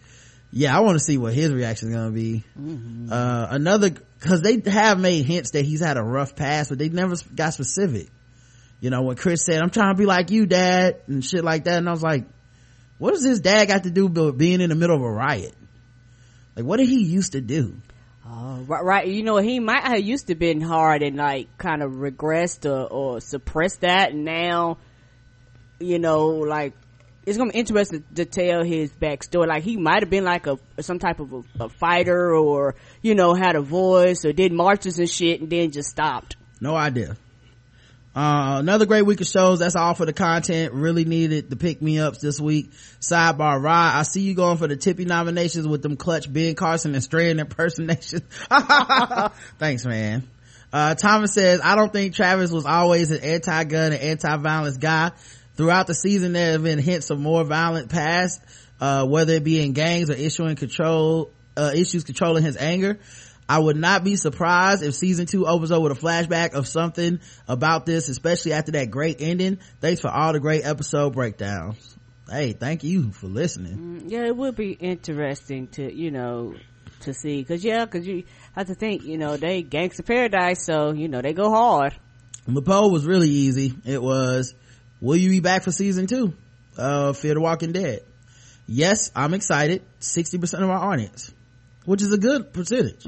yeah 0.52 0.76
i 0.76 0.80
want 0.80 0.96
to 0.96 1.02
see 1.04 1.18
what 1.18 1.34
his 1.34 1.52
reaction 1.52 1.88
is 1.88 1.94
gonna 1.96 2.10
be 2.12 2.44
Mm-hmm. 2.58 3.12
uh 3.12 3.46
another 3.50 3.90
because 3.90 4.40
they 4.42 4.60
have 4.70 5.00
made 5.00 5.24
hints 5.24 5.50
that 5.50 5.64
he's 5.64 5.80
had 5.80 5.96
a 5.96 6.02
rough 6.02 6.36
past 6.36 6.68
but 6.70 6.78
they 6.78 6.88
never 6.88 7.16
got 7.34 7.52
specific 7.54 8.08
you 8.80 8.90
know 8.90 9.02
when 9.02 9.16
chris 9.16 9.44
said 9.44 9.60
i'm 9.60 9.70
trying 9.70 9.92
to 9.94 9.98
be 9.98 10.06
like 10.06 10.30
you 10.30 10.46
dad 10.46 11.00
and 11.08 11.24
shit 11.24 11.42
like 11.42 11.64
that 11.64 11.78
and 11.78 11.88
i 11.88 11.90
was 11.90 12.02
like 12.04 12.24
what 12.98 13.12
does 13.14 13.24
his 13.24 13.40
dad 13.40 13.66
got 13.66 13.82
to 13.82 13.90
do 13.90 14.06
with 14.06 14.38
being 14.38 14.60
in 14.60 14.68
the 14.70 14.76
middle 14.76 14.94
of 14.94 15.02
a 15.02 15.10
riot 15.10 15.54
like 16.54 16.64
what 16.64 16.76
did 16.76 16.88
he 16.88 17.02
used 17.02 17.32
to 17.32 17.40
do 17.40 17.74
Oh, 18.26 18.64
right, 18.66 18.82
right. 18.82 19.06
You 19.06 19.22
know, 19.22 19.36
he 19.36 19.60
might 19.60 19.82
have 19.84 20.00
used 20.00 20.28
to 20.28 20.34
been 20.34 20.60
hard 20.62 21.02
and 21.02 21.16
like 21.16 21.46
kind 21.58 21.82
of 21.82 21.92
regressed 21.92 22.64
or, 22.68 22.86
or 22.90 23.20
suppressed 23.20 23.82
that. 23.82 24.12
And 24.12 24.24
now, 24.24 24.78
you 25.78 25.98
know, 25.98 26.28
like 26.28 26.72
it's 27.26 27.38
gonna 27.38 27.52
be 27.52 27.58
interesting 27.58 28.04
to 28.14 28.24
tell 28.24 28.62
his 28.62 28.92
backstory. 28.92 29.46
Like 29.46 29.62
he 29.62 29.76
might 29.76 30.02
have 30.02 30.10
been 30.10 30.24
like 30.24 30.46
a 30.46 30.58
some 30.80 30.98
type 30.98 31.20
of 31.20 31.32
a, 31.32 31.42
a 31.60 31.68
fighter 31.68 32.34
or 32.34 32.74
you 33.02 33.14
know 33.14 33.34
had 33.34 33.56
a 33.56 33.62
voice 33.62 34.24
or 34.24 34.32
did 34.32 34.52
marches 34.52 34.98
and 34.98 35.08
shit 35.08 35.40
and 35.40 35.50
then 35.50 35.70
just 35.70 35.90
stopped. 35.90 36.36
no 36.60 36.76
idea. 36.76 37.16
Uh 38.14 38.58
another 38.60 38.86
great 38.86 39.02
week 39.02 39.20
of 39.20 39.26
shows. 39.26 39.58
That's 39.58 39.74
all 39.74 39.94
for 39.94 40.06
the 40.06 40.12
content. 40.12 40.72
Really 40.72 41.04
needed 41.04 41.50
the 41.50 41.56
pick 41.56 41.82
me 41.82 41.98
ups 41.98 42.18
this 42.18 42.40
week. 42.40 42.70
Sidebar 43.00 43.60
rod 43.60 43.96
i 43.96 44.02
see 44.02 44.20
you 44.20 44.34
going 44.34 44.58
for 44.58 44.68
the 44.68 44.76
tippy 44.76 45.04
nominations 45.04 45.66
with 45.66 45.82
them 45.82 45.96
clutch 45.96 46.32
ben 46.32 46.54
carson 46.54 46.94
and 46.94 47.02
strand 47.02 47.40
impersonations. 47.40 48.22
Thanks 49.58 49.84
man. 49.84 50.28
Uh 50.72 50.94
thomas 50.94 51.32
says 51.32 51.60
i 51.64 51.74
don't 51.74 51.92
think 51.92 52.14
travis 52.14 52.50
was 52.50 52.66
always 52.66 53.10
an 53.10 53.20
anti-gun 53.20 53.92
and 53.92 54.00
anti-violence 54.00 54.76
guy 54.76 55.10
throughout 55.56 55.86
the 55.86 55.94
season 55.94 56.32
there 56.32 56.52
have 56.52 56.62
been 56.62 56.78
hints 56.78 57.10
of 57.10 57.18
more 57.18 57.44
violent 57.44 57.90
past 57.90 58.40
uh 58.80 59.06
whether 59.06 59.34
it 59.34 59.44
be 59.44 59.60
in 59.60 59.72
gangs 59.72 60.10
or 60.10 60.14
issuing 60.14 60.56
control 60.56 61.30
uh 61.56 61.72
issues 61.74 62.04
controlling 62.04 62.42
his 62.42 62.56
anger 62.56 62.98
I 63.48 63.58
would 63.58 63.76
not 63.76 64.04
be 64.04 64.16
surprised 64.16 64.82
if 64.82 64.94
season 64.94 65.26
two 65.26 65.46
opens 65.46 65.70
up 65.70 65.82
with 65.82 65.92
a 65.92 66.00
flashback 66.00 66.54
of 66.54 66.66
something 66.66 67.20
about 67.46 67.84
this, 67.84 68.08
especially 68.08 68.54
after 68.54 68.72
that 68.72 68.90
great 68.90 69.20
ending. 69.20 69.58
Thanks 69.80 70.00
for 70.00 70.08
all 70.08 70.32
the 70.32 70.40
great 70.40 70.64
episode 70.64 71.12
breakdowns. 71.12 71.96
Hey, 72.30 72.52
thank 72.52 72.84
you 72.84 73.12
for 73.12 73.26
listening. 73.26 74.04
Yeah, 74.06 74.24
it 74.24 74.34
would 74.34 74.56
be 74.56 74.72
interesting 74.72 75.68
to 75.68 75.94
you 75.94 76.10
know 76.10 76.54
to 77.00 77.12
see 77.12 77.40
because 77.40 77.62
yeah, 77.62 77.84
because 77.84 78.06
you 78.06 78.24
have 78.54 78.68
to 78.68 78.74
think 78.74 79.04
you 79.04 79.18
know 79.18 79.36
they 79.36 79.62
gangster 79.62 80.02
paradise, 80.02 80.64
so 80.64 80.92
you 80.92 81.08
know 81.08 81.20
they 81.20 81.34
go 81.34 81.50
hard. 81.50 81.94
The 82.46 82.62
poll 82.62 82.90
was 82.90 83.06
really 83.06 83.30
easy. 83.30 83.74
It 83.84 84.02
was, 84.02 84.54
will 85.04 85.16
you 85.16 85.30
be 85.30 85.40
back 85.40 85.62
for 85.62 85.70
season 85.70 86.06
two? 86.06 86.34
Uh, 86.76 87.12
Fear 87.12 87.34
the 87.34 87.40
Walking 87.40 87.72
Dead. 87.72 88.02
Yes, 88.66 89.10
I'm 89.14 89.34
excited. 89.34 89.82
60% 90.00 90.62
of 90.62 90.70
our 90.70 90.92
audience, 90.92 91.32
which 91.84 92.00
is 92.02 92.12
a 92.12 92.18
good 92.18 92.52
percentage. 92.52 93.06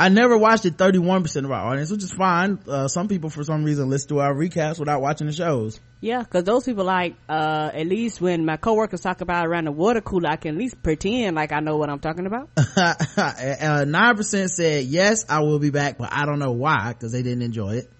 I 0.00 0.10
never 0.10 0.38
watched 0.38 0.64
it 0.64 0.76
31% 0.76 1.44
of 1.44 1.50
our 1.50 1.66
audience, 1.72 1.90
which 1.90 2.04
is 2.04 2.12
fine. 2.12 2.60
Uh, 2.68 2.86
some 2.86 3.08
people 3.08 3.30
for 3.30 3.42
some 3.42 3.64
reason 3.64 3.90
listen 3.90 4.10
to 4.10 4.20
our 4.20 4.32
recaps 4.32 4.78
without 4.78 5.02
watching 5.02 5.26
the 5.26 5.32
shows. 5.32 5.80
Yeah, 6.00 6.22
because 6.22 6.44
those 6.44 6.64
people 6.64 6.84
like 6.84 7.16
uh 7.28 7.72
at 7.74 7.84
least 7.88 8.20
when 8.20 8.44
my 8.44 8.56
coworkers 8.56 9.00
talk 9.00 9.20
about 9.20 9.48
around 9.48 9.64
the 9.64 9.72
water 9.72 10.00
cooler, 10.00 10.28
I 10.30 10.36
can 10.36 10.54
at 10.54 10.58
least 10.58 10.80
pretend 10.80 11.34
like 11.34 11.50
I 11.50 11.58
know 11.58 11.76
what 11.76 11.90
I'm 11.90 11.98
talking 11.98 12.26
about. 12.26 12.50
uh, 12.76 13.84
nine 13.88 14.16
percent 14.16 14.52
said 14.52 14.84
yes, 14.84 15.24
I 15.28 15.40
will 15.40 15.58
be 15.58 15.70
back, 15.70 15.98
but 15.98 16.12
I 16.12 16.24
don't 16.24 16.38
know 16.38 16.52
why 16.52 16.92
because 16.92 17.10
they 17.10 17.24
didn't 17.24 17.42
enjoy 17.42 17.78
it. 17.78 17.92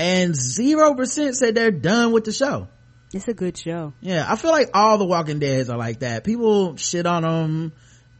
And 0.00 0.34
zero 0.34 0.94
percent 0.94 1.36
said 1.36 1.54
they're 1.54 1.70
done 1.70 2.12
with 2.12 2.24
the 2.24 2.32
show. 2.32 2.68
it's 3.12 3.28
a 3.28 3.34
good 3.34 3.58
show. 3.58 3.92
Yeah, 4.00 4.24
I 4.26 4.36
feel 4.36 4.50
like 4.50 4.70
all 4.72 4.96
the 4.96 5.04
Walking 5.04 5.40
Dead's 5.40 5.68
are 5.68 5.76
like 5.76 6.00
that. 6.00 6.24
People 6.24 6.76
shit 6.76 7.04
on 7.04 7.22
them, 7.22 7.72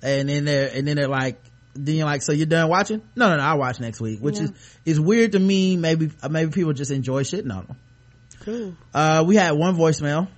and 0.03 0.29
then 0.29 0.45
they're 0.45 0.71
and 0.75 0.87
then 0.87 0.97
they're 0.97 1.09
like, 1.09 1.41
then 1.75 1.95
you're 1.95 2.05
like, 2.05 2.21
so 2.21 2.33
you're 2.33 2.45
done 2.45 2.69
watching? 2.69 3.01
No, 3.17 3.31
no, 3.31 3.37
no, 3.39 3.43
I'll 3.43 3.59
watch 3.59 3.81
next 3.81 3.99
week, 3.99 4.21
which 4.21 4.39
is 4.39 4.53
is 4.85 5.01
weird 5.01 5.33
to 5.33 5.39
me. 5.39 5.79
Maybe 5.79 6.11
uh, 6.23 6.29
maybe 6.29 6.51
people 6.53 6.75
just 6.75 6.91
enjoy 6.91 7.23
shitting 7.23 7.51
on 7.51 7.65
them. 7.65 7.77
Cool. 8.41 8.77
Uh, 8.93 9.25
we 9.27 9.37
had 9.37 9.53
one 9.53 9.75
voicemail. 9.75 10.29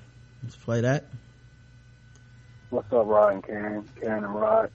Let's 0.44 0.54
play 0.54 0.82
that. 0.82 1.06
What's 2.70 2.92
up, 2.92 3.06
Rod 3.06 3.32
and 3.34 3.44
Karen? 3.44 3.88
Karen 4.00 4.24
and 4.24 4.34
Rod. 4.34 4.70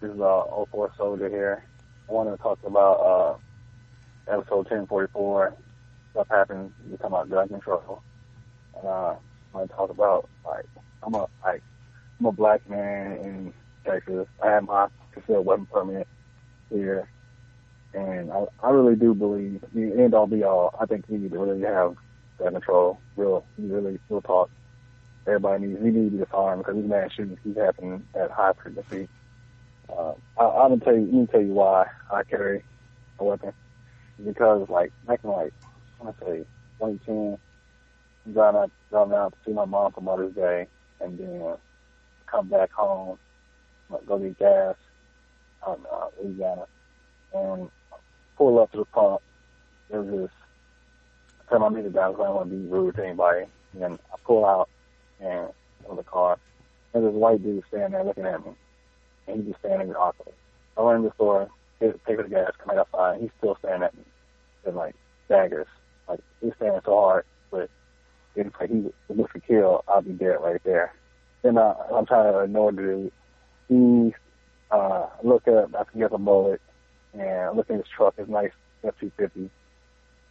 This 0.00 0.12
is 0.12 0.20
uh, 0.20 0.64
04 0.70 0.92
Soldier 0.96 1.28
here. 1.28 1.64
I 2.08 2.12
want 2.12 2.30
to 2.30 2.40
talk 2.40 2.58
about 2.64 2.94
uh, 3.00 4.32
episode 4.32 4.70
1044. 4.70 5.54
Stuff 6.14 6.28
happened. 6.30 6.72
We 6.88 6.96
talking 6.96 7.06
about 7.06 7.30
gun 7.30 7.48
control. 7.48 8.02
And 8.76 8.86
uh, 8.86 9.14
want 9.52 9.70
talk 9.70 9.90
about 9.90 10.28
like 10.44 10.66
I'm 11.02 11.14
a 11.14 11.26
like 11.44 11.62
I'm 12.18 12.26
a 12.26 12.32
black 12.32 12.68
man 12.68 13.18
in 13.18 13.54
Texas. 13.84 14.26
I 14.42 14.50
have 14.50 14.64
my 14.64 14.88
concealed 15.12 15.44
weapon 15.44 15.66
permit 15.66 16.06
here, 16.70 17.08
and 17.92 18.32
I, 18.32 18.44
I 18.62 18.70
really 18.70 18.96
do 18.96 19.14
believe 19.14 19.62
the 19.74 19.92
end 19.98 20.14
all 20.14 20.26
be 20.26 20.42
all. 20.44 20.74
I 20.80 20.86
think 20.86 21.04
we 21.08 21.18
need 21.18 21.32
to 21.32 21.38
really 21.38 21.60
have 21.62 21.96
gun 22.38 22.52
control. 22.52 22.98
Real, 23.16 23.44
really, 23.58 23.98
real 24.08 24.22
talk 24.22 24.50
everybody 25.26 25.66
needs 25.66 25.80
we 25.80 25.90
need 25.90 26.10
to 26.10 26.16
be 26.18 26.24
disarmed 26.24 26.62
because 26.62 26.76
these 26.76 26.88
mass 26.88 27.12
shootings 27.12 27.38
keep 27.42 27.56
happening 27.56 28.06
at 28.14 28.30
high 28.30 28.52
frequency. 28.62 29.08
Uh, 29.88 30.12
I, 30.38 30.44
I'm 30.44 30.78
gonna 30.78 30.84
tell 30.84 30.94
you, 30.94 31.04
let 31.04 31.12
me 31.12 31.26
tell 31.26 31.42
you 31.42 31.52
why 31.52 31.86
I 32.12 32.22
carry 32.24 32.62
a 33.18 33.24
weapon. 33.24 33.52
Because 34.24 34.68
like 34.68 34.92
back 35.06 35.20
in 35.24 35.30
like 35.30 35.52
I 36.00 36.04
want 36.04 36.18
to 36.18 36.24
say 36.24 36.36
2010, 36.78 37.38
I'm 38.26 38.32
driving 38.32 38.60
out, 38.92 39.12
out 39.12 39.32
to 39.32 39.38
see 39.44 39.52
my 39.52 39.64
mom 39.64 39.92
for 39.92 40.00
Mother's 40.00 40.34
Day, 40.34 40.66
and 41.00 41.18
then 41.18 41.56
come 42.26 42.48
back 42.48 42.72
home, 42.72 43.18
go 44.06 44.18
get 44.18 44.38
gas 44.38 44.76
out 45.66 45.78
in 45.78 45.86
uh, 45.92 46.06
Louisiana, 46.22 46.66
and 47.34 47.70
pull 48.36 48.58
up 48.60 48.70
to 48.72 48.78
the 48.78 48.84
pump. 48.86 49.20
There 49.90 50.02
was 50.02 50.22
this. 50.22 50.30
I 51.46 51.50
turn 51.50 51.60
my 51.60 51.68
down 51.68 51.82
because 51.82 51.96
I 51.96 52.08
don't 52.08 52.34
want 52.34 52.50
to 52.50 52.56
be 52.56 52.66
rude 52.68 52.96
to 52.96 53.04
anybody. 53.04 53.46
And 53.72 53.82
then 53.82 53.98
I 54.12 54.16
pull 54.24 54.44
out 54.44 54.68
and 55.20 55.48
of 55.88 55.96
the 55.96 56.02
car. 56.02 56.38
And 56.94 57.04
this 57.04 57.12
white 57.12 57.42
dude 57.42 57.64
standing 57.68 57.92
there 57.92 58.04
looking 58.04 58.24
at 58.24 58.44
me. 58.44 58.52
And 59.26 59.38
he's 59.38 59.46
just 59.48 59.60
standing 59.60 59.88
there 59.88 60.00
awkwardly. 60.00 60.34
I 60.76 60.82
run 60.82 60.96
in 60.96 61.02
the 61.02 61.12
store, 61.14 61.48
pay 61.80 61.92
for 62.06 62.22
the 62.22 62.28
gas, 62.28 62.52
come 62.58 62.74
back 62.74 62.86
outside, 62.86 63.20
he's 63.20 63.30
still 63.38 63.56
staring 63.58 63.82
at 63.82 63.94
me. 63.94 64.02
And 64.66 64.76
like 64.76 64.94
daggers. 65.28 65.66
Like 66.08 66.20
he's 66.40 66.52
staring 66.56 66.80
so 66.84 66.94
hard, 66.94 67.24
but 67.50 67.70
if 68.36 68.46
like, 68.60 68.70
he 68.70 68.90
was 69.08 69.30
to 69.32 69.40
kill, 69.40 69.84
I'll 69.88 70.02
be 70.02 70.12
dead 70.12 70.38
right 70.40 70.60
there. 70.64 70.92
Then 71.42 71.58
uh, 71.58 71.74
I'm 71.94 72.06
trying 72.06 72.32
to 72.32 72.40
ignore 72.40 72.72
the 72.72 72.82
dude. 72.82 73.12
He 73.68 74.14
uh 74.70 75.06
look 75.22 75.46
up, 75.48 75.74
I 75.74 75.84
can 75.84 76.00
get 76.00 76.12
a 76.12 76.18
bullet 76.18 76.60
and 77.12 77.56
look 77.56 77.70
at 77.70 77.76
his 77.76 77.86
truck, 77.96 78.16
his 78.16 78.28
nice 78.28 78.50
F 78.82 78.94
two 79.00 79.10
fifty. 79.16 79.50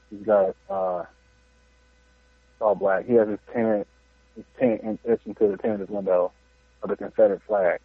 He's 0.09 0.25
got 0.25 0.55
uh 0.69 1.05
all 2.61 2.75
black. 2.75 3.05
He 3.05 3.13
has 3.13 3.27
his 3.27 3.39
tenant 3.53 3.87
his 4.35 4.45
tent 4.59 4.81
and 4.83 4.99
etched 5.07 5.27
into 5.27 5.47
the 5.47 5.57
tenant's 5.57 5.91
window 5.91 6.31
of 6.81 6.89
the 6.89 6.95
Confederate 6.95 7.41
flag. 7.47 7.79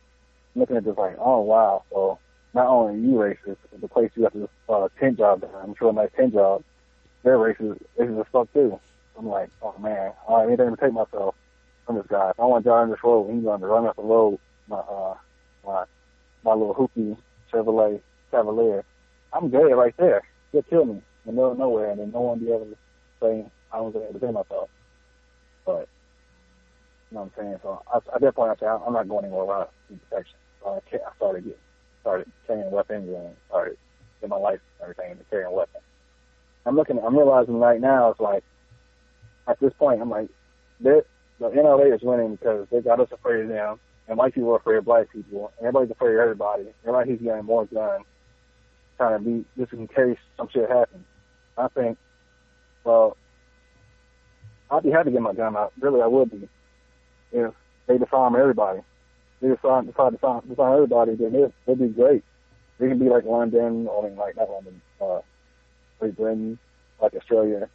Looking 0.54 0.76
at 0.76 0.84
this 0.84 0.96
like, 0.96 1.16
oh 1.18 1.40
wow, 1.40 1.84
so 1.90 2.18
not 2.54 2.66
only 2.66 2.94
are 2.94 2.96
you 2.96 3.36
racist, 3.48 3.56
the 3.78 3.88
place 3.88 4.10
you 4.14 4.22
got 4.22 4.34
this 4.34 4.48
uh, 4.68 4.88
tent 4.98 5.18
job 5.18 5.42
done, 5.42 5.50
I'm 5.62 5.74
sure 5.78 5.90
a 5.90 5.92
nice 5.92 6.10
tent 6.16 6.32
job, 6.32 6.64
they're 7.22 7.38
racist, 7.38 7.80
racist 7.98 8.20
as 8.20 8.26
fuck 8.32 8.52
too. 8.52 8.78
I'm 9.18 9.26
like, 9.26 9.50
oh 9.62 9.74
man, 9.78 10.12
I 10.28 10.44
anything 10.44 10.70
to 10.70 10.76
take 10.76 10.92
myself 10.92 11.34
from 11.86 11.96
this 11.96 12.06
guy. 12.08 12.30
If 12.30 12.40
I 12.40 12.44
want 12.44 12.64
to 12.64 12.70
drive 12.70 12.88
this 12.88 12.98
road, 13.02 13.32
he's 13.32 13.42
going 13.42 13.60
to 13.60 13.66
run 13.66 13.86
up 13.86 13.96
the 13.96 14.02
road, 14.02 14.38
my, 14.68 14.76
uh, 14.76 15.16
my, 15.66 15.84
my 16.44 16.52
little 16.52 16.74
hoopy 16.74 17.16
Chevrolet 17.52 18.00
Cavalier. 18.30 18.84
I'm 19.32 19.50
dead 19.50 19.58
right 19.58 19.94
there. 19.96 20.22
He'll 20.52 20.62
kill 20.62 20.84
me 20.84 20.94
in 20.94 21.02
the 21.26 21.32
middle 21.32 21.52
of 21.52 21.58
nowhere, 21.58 21.90
and 21.90 22.00
then 22.00 22.12
no 22.12 22.20
one 22.20 22.38
be 22.38 22.48
able 22.48 22.66
to 22.66 22.76
say 23.20 23.50
I 23.72 23.80
was 23.80 23.94
able 23.96 24.06
to 24.06 24.12
defend 24.12 24.34
myself. 24.34 24.70
But 25.66 25.88
you 27.10 27.16
know 27.16 27.22
what 27.22 27.32
I'm 27.38 27.44
saying? 27.44 27.58
So 27.62 27.82
I, 27.92 27.96
at 28.14 28.20
that 28.20 28.34
point, 28.34 28.52
I 28.52 28.56
said, 28.58 28.68
I'm 28.68 28.92
not 28.92 29.08
going 29.08 29.24
anywhere 29.24 29.44
without 29.44 29.72
protection. 30.10 30.36
So 30.62 30.68
I, 30.70 30.96
I 30.96 31.16
started 31.16 31.44
getting, 31.44 31.58
started 32.02 32.32
carrying 32.46 32.70
weapons 32.70 33.08
and 33.08 33.36
started 33.48 33.76
getting 34.20 34.30
my 34.30 34.36
life 34.36 34.60
and 34.80 34.90
everything 34.90 35.18
to 35.18 35.24
carrying 35.30 35.52
weapons. 35.54 35.84
I'm 36.66 36.76
looking, 36.76 36.98
I'm 36.98 37.16
realizing 37.16 37.58
right 37.58 37.80
now, 37.80 38.10
it's 38.10 38.20
like, 38.20 38.44
at 39.46 39.58
this 39.60 39.72
point, 39.78 40.02
I'm 40.02 40.10
like, 40.10 40.28
the 40.80 41.04
NRA 41.40 41.94
is 41.94 42.02
winning 42.02 42.36
because 42.36 42.66
they 42.70 42.80
got 42.80 43.00
us 43.00 43.08
afraid 43.12 43.42
of 43.42 43.48
them, 43.48 43.80
and 44.08 44.18
white 44.18 44.34
people 44.34 44.50
are 44.52 44.56
afraid 44.56 44.76
of 44.76 44.84
black 44.84 45.10
people, 45.12 45.52
and 45.58 45.66
everybody's 45.66 45.90
afraid 45.90 46.14
of 46.14 46.20
everybody. 46.20 46.66
Everybody's 46.82 47.20
getting 47.20 47.44
more 47.44 47.66
guns, 47.66 48.04
trying 48.96 49.18
to 49.18 49.24
be, 49.24 49.44
just 49.56 49.72
in 49.72 49.86
case 49.88 50.18
some 50.36 50.48
shit 50.52 50.68
happens. 50.68 51.04
I 51.56 51.68
think, 51.68 51.98
well, 52.84 53.16
I'd 54.70 54.82
be 54.82 54.90
happy 54.90 55.10
to 55.10 55.12
get 55.12 55.22
my 55.22 55.34
gun 55.34 55.56
out. 55.56 55.72
Really, 55.80 56.02
I 56.02 56.06
would 56.06 56.30
be 56.30 56.48
if 57.32 57.52
they 57.86 57.98
disarm 57.98 58.36
everybody. 58.36 58.80
They 59.40 59.48
decide, 59.48 59.86
decide 59.86 60.10
to 60.10 60.16
disarm, 60.16 60.42
disarm 60.48 60.74
everybody, 60.74 61.14
then 61.14 61.34
it, 61.34 61.52
it'd 61.66 61.78
be 61.78 61.88
great. 61.88 62.24
They 62.78 62.88
can 62.88 62.98
be 62.98 63.08
like 63.08 63.24
London, 63.24 63.86
or 63.88 64.04
I 64.04 64.08
mean, 64.08 64.18
like 64.18 64.36
not 64.36 64.50
London, 64.50 64.80
uh, 65.00 65.20
Great 65.98 66.16
Britain, 66.16 66.58
like 67.00 67.14
Australia, 67.14 67.68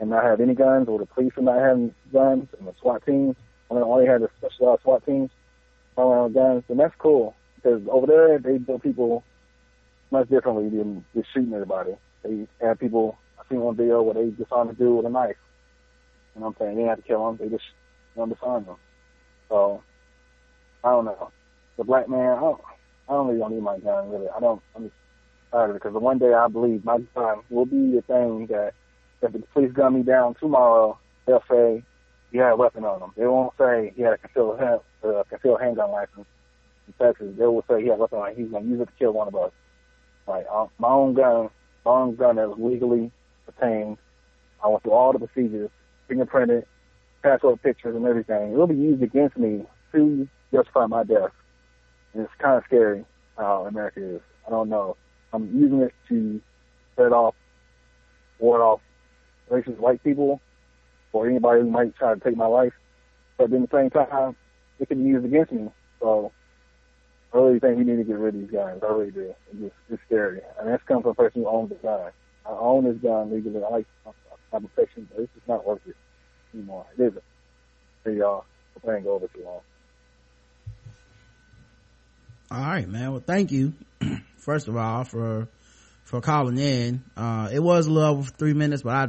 and 0.00 0.10
not 0.10 0.24
have 0.24 0.40
any 0.40 0.54
guns, 0.54 0.88
or 0.88 0.98
the 0.98 1.06
police 1.06 1.32
are 1.36 1.42
not 1.42 1.60
having 1.60 1.94
guns, 2.12 2.48
and 2.58 2.68
the 2.68 2.74
SWAT 2.80 3.04
teams, 3.04 3.36
I 3.70 3.74
mean, 3.74 3.82
all 3.82 3.98
they 3.98 4.06
have 4.06 4.22
is 4.22 4.28
specialized 4.38 4.82
SWAT 4.82 5.04
teams, 5.04 5.30
around 5.98 6.34
guns, 6.34 6.64
then 6.68 6.76
that's 6.76 6.94
cool. 6.98 7.34
because 7.56 7.82
over 7.90 8.06
there 8.06 8.38
they 8.38 8.58
do 8.58 8.78
people 8.78 9.24
much 10.10 10.28
differently 10.28 10.68
than 10.68 11.04
just 11.14 11.28
shooting 11.34 11.52
everybody. 11.52 11.92
They 12.22 12.46
have 12.60 12.78
people. 12.78 13.18
I 13.38 13.48
seen 13.48 13.60
one 13.60 13.76
video 13.76 14.02
where 14.02 14.14
they 14.14 14.30
disarm 14.30 14.68
a 14.68 14.72
dude 14.72 14.96
with 14.96 15.06
a 15.06 15.10
knife. 15.10 15.36
You 16.34 16.40
know 16.40 16.48
what 16.48 16.56
I'm 16.60 16.66
saying? 16.66 16.76
They 16.76 16.82
didn't 16.82 16.88
have 16.90 17.02
to 17.02 17.08
kill 17.08 17.28
him. 17.28 17.36
They 17.36 17.48
just 17.48 17.64
you 18.16 18.26
know, 18.26 18.34
disarm 18.34 18.64
him. 18.64 18.76
So 19.48 19.82
I 20.84 20.90
don't 20.90 21.04
know. 21.04 21.30
The 21.76 21.84
black 21.84 22.08
man, 22.08 22.36
I 22.36 22.40
don't. 22.40 22.60
I 23.08 23.12
don't 23.12 23.26
really 23.28 23.38
don't 23.38 23.54
need 23.54 23.62
my 23.62 23.78
gun. 23.78 24.10
Really, 24.10 24.28
I 24.34 24.40
don't. 24.40 24.62
I'm 24.76 24.84
just 24.84 24.94
tired 25.50 25.74
because 25.74 25.92
the 25.92 25.98
one 25.98 26.18
day 26.18 26.32
I 26.32 26.48
believe 26.48 26.84
my 26.84 26.98
gun 27.14 27.40
will 27.50 27.66
be 27.66 27.94
the 27.94 28.02
thing 28.02 28.46
that 28.46 28.72
if 29.22 29.32
the 29.32 29.40
police 29.52 29.72
gun 29.72 29.94
me 29.94 30.02
down 30.02 30.34
tomorrow, 30.34 30.98
they'll 31.26 31.42
say 31.50 31.82
he 32.30 32.38
had 32.38 32.52
a 32.52 32.56
weapon 32.56 32.84
on 32.84 33.02
him. 33.02 33.10
They 33.16 33.26
won't 33.26 33.52
say 33.58 33.92
he 33.96 34.02
had 34.02 34.14
a 34.14 34.18
concealed 34.18 34.60
hand, 34.60 34.80
uh, 35.02 35.24
concealed 35.28 35.60
handgun 35.60 35.90
license 35.90 36.26
in 36.86 36.92
Texas. 36.98 37.34
They 37.38 37.46
will 37.46 37.64
say 37.68 37.82
he 37.82 37.88
had 37.88 37.98
a 37.98 38.00
weapon 38.02 38.18
on 38.18 38.30
him. 38.30 38.36
He's 38.36 38.50
going 38.50 38.64
to 38.64 38.68
use 38.68 38.80
it 38.80 38.86
to 38.86 38.92
kill 38.98 39.12
one 39.12 39.28
of 39.28 39.34
us. 39.36 39.52
Like 40.26 40.46
uh, 40.52 40.66
my 40.78 40.88
own 40.88 41.14
gun, 41.14 41.50
my 41.84 41.92
own 41.92 42.16
gun 42.16 42.36
that 42.36 42.48
was 42.48 42.58
legally 42.58 43.10
obtained. 43.46 43.98
I 44.62 44.68
went 44.68 44.82
through 44.82 44.92
all 44.92 45.12
the 45.12 45.26
procedures, 45.26 45.70
fingerprinted, 46.10 46.64
passport 47.22 47.62
pictures, 47.62 47.96
and 47.96 48.06
everything. 48.06 48.52
It 48.52 48.56
will 48.56 48.66
be 48.66 48.74
used 48.74 49.02
against 49.02 49.36
me 49.36 49.64
to 49.92 50.28
justify 50.52 50.86
my 50.86 51.04
death. 51.04 51.30
And 52.12 52.24
it's 52.24 52.32
kind 52.38 52.58
of 52.58 52.64
scary 52.66 53.04
how 53.36 53.66
America 53.66 54.16
is. 54.16 54.20
I 54.46 54.50
don't 54.50 54.68
know. 54.68 54.96
I'm 55.32 55.46
using 55.56 55.82
it 55.82 55.94
to 56.08 56.40
set 56.96 57.12
off, 57.12 57.34
ward 58.38 58.60
off 58.60 58.80
racist 59.50 59.78
white 59.78 60.02
people 60.02 60.40
or 61.12 61.28
anybody 61.28 61.62
who 61.62 61.70
might 61.70 61.96
try 61.96 62.14
to 62.14 62.20
take 62.20 62.36
my 62.36 62.46
life. 62.46 62.72
But 63.36 63.50
then 63.50 63.62
at 63.62 63.70
the 63.70 63.78
same 63.78 63.90
time, 63.90 64.36
it 64.78 64.88
can 64.88 65.02
be 65.02 65.08
used 65.08 65.24
against 65.24 65.52
me. 65.52 65.68
So 66.00 66.32
I 67.32 67.38
really 67.38 67.58
think 67.58 67.78
we 67.78 67.84
need 67.84 67.96
to 67.96 68.04
get 68.04 68.18
rid 68.18 68.34
of 68.34 68.40
these 68.40 68.50
guns. 68.50 68.82
I 68.82 68.86
really 68.86 69.10
do. 69.10 69.34
It's 69.52 69.60
just 69.60 69.74
it's 69.90 70.02
scary. 70.06 70.40
And 70.58 70.68
that's 70.68 70.82
coming 70.84 71.02
from 71.02 71.12
a 71.12 71.14
person 71.14 71.42
who 71.42 71.48
owns 71.48 71.70
the 71.70 71.76
gun. 71.76 72.10
I 72.46 72.50
own 72.50 72.84
this 72.84 72.96
gun 73.02 73.32
legally. 73.32 73.62
I 73.62 73.68
like 73.68 73.86
my 74.52 74.58
protection, 74.58 75.08
but 75.12 75.22
it's 75.22 75.32
just 75.34 75.48
not 75.48 75.66
worth 75.66 75.80
it 75.86 75.96
anymore. 76.54 76.86
It 76.96 77.02
isn't. 77.02 77.24
So 78.04 78.10
y'all, 78.10 78.44
I 78.86 78.96
ain't 78.96 79.04
go 79.04 79.14
over 79.14 79.28
too 79.28 79.44
long. 79.44 79.60
All 82.50 82.60
right, 82.60 82.88
man. 82.88 83.12
Well, 83.12 83.22
thank 83.24 83.52
you, 83.52 83.74
first 84.38 84.68
of 84.68 84.76
all, 84.76 85.04
for 85.04 85.48
for 86.04 86.22
calling 86.22 86.56
in. 86.56 87.02
Uh, 87.14 87.50
it 87.52 87.58
was 87.58 87.86
a 87.86 87.90
little 87.90 88.10
over 88.10 88.30
three 88.30 88.54
minutes, 88.54 88.82
but 88.82 88.94
I 88.94 89.08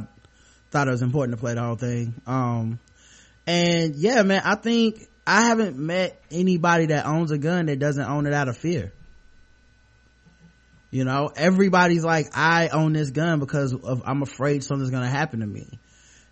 thought 0.70 0.88
it 0.88 0.90
was 0.90 1.00
important 1.00 1.38
to 1.38 1.40
play 1.40 1.54
the 1.54 1.62
whole 1.62 1.76
thing. 1.76 2.14
Um, 2.26 2.78
and 3.46 3.96
yeah, 3.96 4.22
man, 4.22 4.42
I 4.44 4.56
think 4.56 5.08
I 5.26 5.46
haven't 5.46 5.78
met 5.78 6.20
anybody 6.30 6.86
that 6.86 7.06
owns 7.06 7.30
a 7.30 7.38
gun 7.38 7.66
that 7.66 7.78
doesn't 7.78 8.04
own 8.04 8.26
it 8.26 8.34
out 8.34 8.48
of 8.48 8.58
fear. 8.58 8.92
You 10.90 11.04
know, 11.04 11.30
everybody's 11.34 12.04
like, 12.04 12.36
I 12.36 12.68
own 12.68 12.92
this 12.92 13.10
gun 13.10 13.38
because 13.38 13.72
of, 13.72 14.02
I'm 14.04 14.22
afraid 14.22 14.64
something's 14.64 14.90
gonna 14.90 15.08
happen 15.08 15.40
to 15.40 15.46
me. 15.46 15.66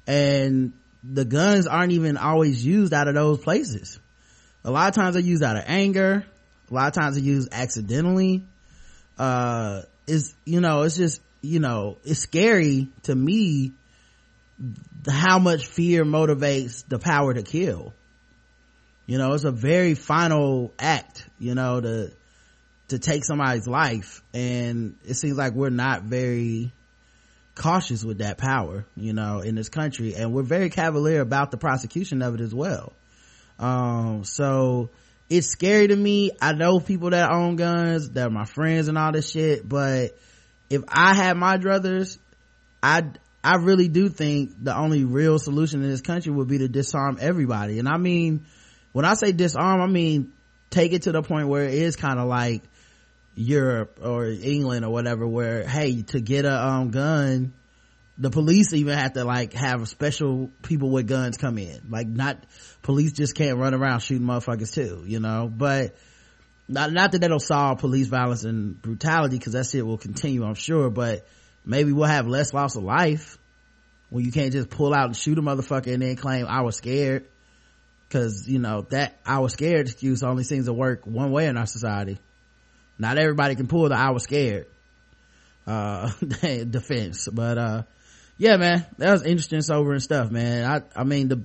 And 0.07 0.75
the 1.03 1.25
guns 1.25 1.67
aren't 1.67 1.93
even 1.93 2.19
always 2.19 2.65
used 2.65 2.93
out 2.93 3.09
of 3.09 3.15
those 3.15 3.39
places. 3.39 3.99
A 4.65 4.71
lot 4.71 4.89
of 4.89 4.95
times 4.95 5.15
they're 5.15 5.23
used 5.23 5.43
out 5.43 5.57
of 5.57 5.65
anger. 5.67 6.27
A 6.71 6.75
lot 6.75 6.89
of 6.89 6.95
times 6.95 7.15
they're 7.15 7.25
used 7.25 7.49
accidentally. 7.53 8.45
Uh, 9.19 9.83
is, 10.07 10.35
you 10.45 10.61
know, 10.61 10.83
it's 10.83 10.97
just, 10.97 11.21
you 11.41 11.61
know, 11.61 11.99
it's 12.05 12.21
scary 12.21 12.89
to 13.05 13.15
me 13.15 13.73
how 15.09 15.39
much 15.39 15.67
fear 15.67 16.05
motivates 16.05 16.85
the 16.89 16.99
power 16.99 17.33
to 17.33 17.43
kill. 17.43 17.93
You 19.07 19.19
know, 19.19 19.33
it's 19.33 19.45
a 19.45 19.51
very 19.51 19.95
final 19.95 20.73
act, 20.79 21.27
you 21.39 21.55
know, 21.55 21.81
to, 21.81 22.13
to 22.89 22.99
take 22.99 23.25
somebody's 23.25 23.67
life. 23.67 24.23
And 24.35 24.97
it 25.07 25.15
seems 25.15 25.39
like 25.39 25.55
we're 25.55 25.71
not 25.71 26.03
very 26.03 26.73
cautious 27.55 28.05
with 28.05 28.19
that 28.19 28.39
power, 28.39 28.85
you 28.97 29.13
know, 29.13 29.41
in 29.41 29.55
this 29.55 29.69
country. 29.69 30.15
And 30.15 30.33
we're 30.33 30.43
very 30.43 30.71
cavalier 30.71 31.21
about 31.21 31.51
the 31.51 31.57
prosecution 31.57 32.23
of 32.23 32.35
it 32.35 32.41
as 32.41 32.55
well. 32.55 32.93
Um, 33.59 34.25
so 34.25 34.91
it's 35.29 35.49
scary 35.49 35.89
to 35.89 35.97
me. 35.97 36.31
I 36.41 36.53
know 36.53 36.81
people 36.81 37.11
that 37.11 37.31
own 37.31 37.57
guns, 37.57 38.11
that 38.11 38.29
are 38.29 38.31
my 38.31 38.45
friends 38.45 38.89
and 38.89 38.97
all 38.97 39.13
this 39.13 39.31
shit, 39.31 39.69
but 39.69 40.19
if 40.71 40.83
I 40.89 41.15
had 41.15 41.37
my 41.37 41.59
druthers, 41.59 42.19
I, 42.83 43.05
I 43.43 43.57
really 43.57 43.89
do 43.89 44.09
think 44.09 44.53
the 44.63 44.77
only 44.77 45.05
real 45.05 45.39
solution 45.39 45.83
in 45.83 45.91
this 45.91 46.01
country 46.01 46.33
would 46.33 46.49
be 46.49 46.59
to 46.59 46.69
disarm 46.69 47.19
everybody. 47.21 47.79
And 47.79 47.89
I 47.89 47.97
mean, 47.97 48.47
when 48.93 49.05
I 49.05 49.15
say 49.15 49.33
disarm, 49.33 49.81
I 49.81 49.87
mean 49.87 50.33
take 50.71 50.93
it 50.93 51.03
to 51.03 51.13
the 51.13 51.23
point 51.23 51.49
where 51.49 51.65
it 51.65 51.75
is 51.75 51.97
kind 51.97 52.19
of 52.19 52.29
like 52.29 52.63
Europe 53.35 54.01
or 54.03 54.27
England 54.27 54.85
or 54.85 54.91
whatever, 54.91 55.27
where 55.27 55.67
hey, 55.67 56.03
to 56.03 56.21
get 56.21 56.45
a 56.45 56.67
um, 56.67 56.91
gun, 56.91 57.53
the 58.19 58.31
police 58.31 58.73
even 58.73 58.99
have 58.99 59.13
to 59.13 59.25
like 59.25 59.53
have 59.53 59.89
special 59.89 60.51
people 60.63 60.91
with 60.91 61.07
guns 61.07 61.37
come 61.37 61.57
in. 61.57 61.83
Like 61.89 62.09
not 62.09 62.45
police 62.83 63.13
just 63.13 63.35
can't 63.35 63.59
run 63.59 63.75
around 63.75 64.01
shooting 64.01 64.27
motherfuckers 64.27 64.75
too, 64.75 65.05
you 65.07 65.21
know. 65.21 65.51
But 65.53 65.97
not 66.67 66.93
not 66.93 67.13
that 67.13 67.21
that'll 67.21 67.39
solve 67.39 67.79
police 67.79 68.09
violence 68.09 68.43
and 68.43 68.81
brutality 68.81 69.39
because 69.39 69.53
that 69.53 69.67
shit 69.67 69.87
will 69.87 69.99
continue, 69.99 70.45
I'm 70.45 70.55
sure. 70.55 70.91
But 70.91 71.27
maybe 71.65 71.93
we'll 71.93 72.09
have 72.09 72.27
less 72.27 72.53
loss 72.53 72.75
of 72.75 72.83
life 72.83 73.39
when 74.11 74.25
you 74.25 74.33
can't 74.33 74.53
just 74.53 74.69
pull 74.69 74.93
out 74.93 75.07
and 75.07 75.17
shoot 75.17 75.39
a 75.39 75.43
motherfucker 75.43 75.93
and 75.93 76.03
then 76.03 76.17
claim 76.17 76.47
I 76.47 76.63
was 76.63 76.77
scared. 76.77 77.25
Cause, 78.11 78.49
you 78.49 78.59
know, 78.59 78.87
that 78.89 79.19
I 79.27 79.41
was 79.41 79.53
scared 79.53 79.87
excuse 79.87 80.23
only 80.23 80.43
seems 80.43 80.65
to 80.65 80.73
work 80.73 81.07
one 81.07 81.31
way 81.31 81.47
in 81.47 81.59
our 81.59 81.67
society. 81.67 82.19
Not 82.99 83.19
everybody 83.19 83.55
can 83.55 83.69
pull 83.69 83.87
the 83.87 83.97
I 83.97 84.11
was 84.11 84.23
scared, 84.23 84.67
uh, 85.67 86.11
defense. 86.21 87.29
But, 87.31 87.59
uh, 87.59 87.83
yeah, 88.39 88.57
man, 88.57 88.87
that 88.99 89.13
was 89.13 89.25
interesting, 89.25 89.61
sobering 89.61 90.01
stuff, 90.01 90.31
man. 90.31 90.65
I, 90.65 91.01
I 91.01 91.05
mean, 91.05 91.29
the, 91.29 91.45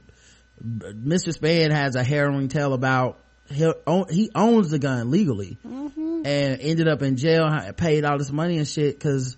Mr. 0.63 1.37
Spann 1.37 1.71
has 1.71 1.95
a 1.95 2.03
harrowing 2.03 2.47
tale 2.47 2.73
about 2.73 3.19
he, 3.49 3.69
he 4.09 4.31
owns 4.33 4.69
the 4.69 4.79
gun 4.79 5.11
legally 5.11 5.57
and 5.63 6.61
ended 6.61 6.87
up 6.87 7.01
in 7.01 7.17
jail, 7.17 7.49
paid 7.75 8.05
all 8.05 8.17
this 8.17 8.31
money 8.31 8.57
and 8.57 8.67
shit 8.67 8.99
cause 8.99 9.35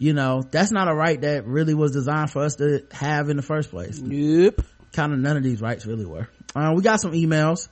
you 0.00 0.14
know, 0.14 0.42
that's 0.50 0.72
not 0.72 0.88
a 0.88 0.94
right 0.94 1.20
that 1.20 1.46
really 1.46 1.74
was 1.74 1.92
designed 1.92 2.30
for 2.30 2.42
us 2.42 2.56
to 2.56 2.86
have 2.90 3.28
in 3.28 3.36
the 3.36 3.42
first 3.42 3.70
place. 3.70 3.98
Nope. 4.00 4.62
Kind 4.94 5.12
of 5.12 5.18
none 5.18 5.36
of 5.36 5.42
these 5.42 5.60
rights 5.60 5.84
really 5.84 6.06
were. 6.06 6.26
Uh, 6.56 6.72
we 6.74 6.82
got 6.82 7.02
some 7.02 7.12
emails. 7.12 7.68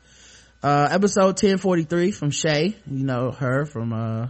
Uh, 0.63 0.89
episode 0.91 1.43
1043 1.43 2.11
from 2.11 2.31
Shay, 2.31 2.77
you 2.87 3.05
know 3.05 3.31
her 3.31 3.65
from, 3.65 3.95
uh, 3.95 4.29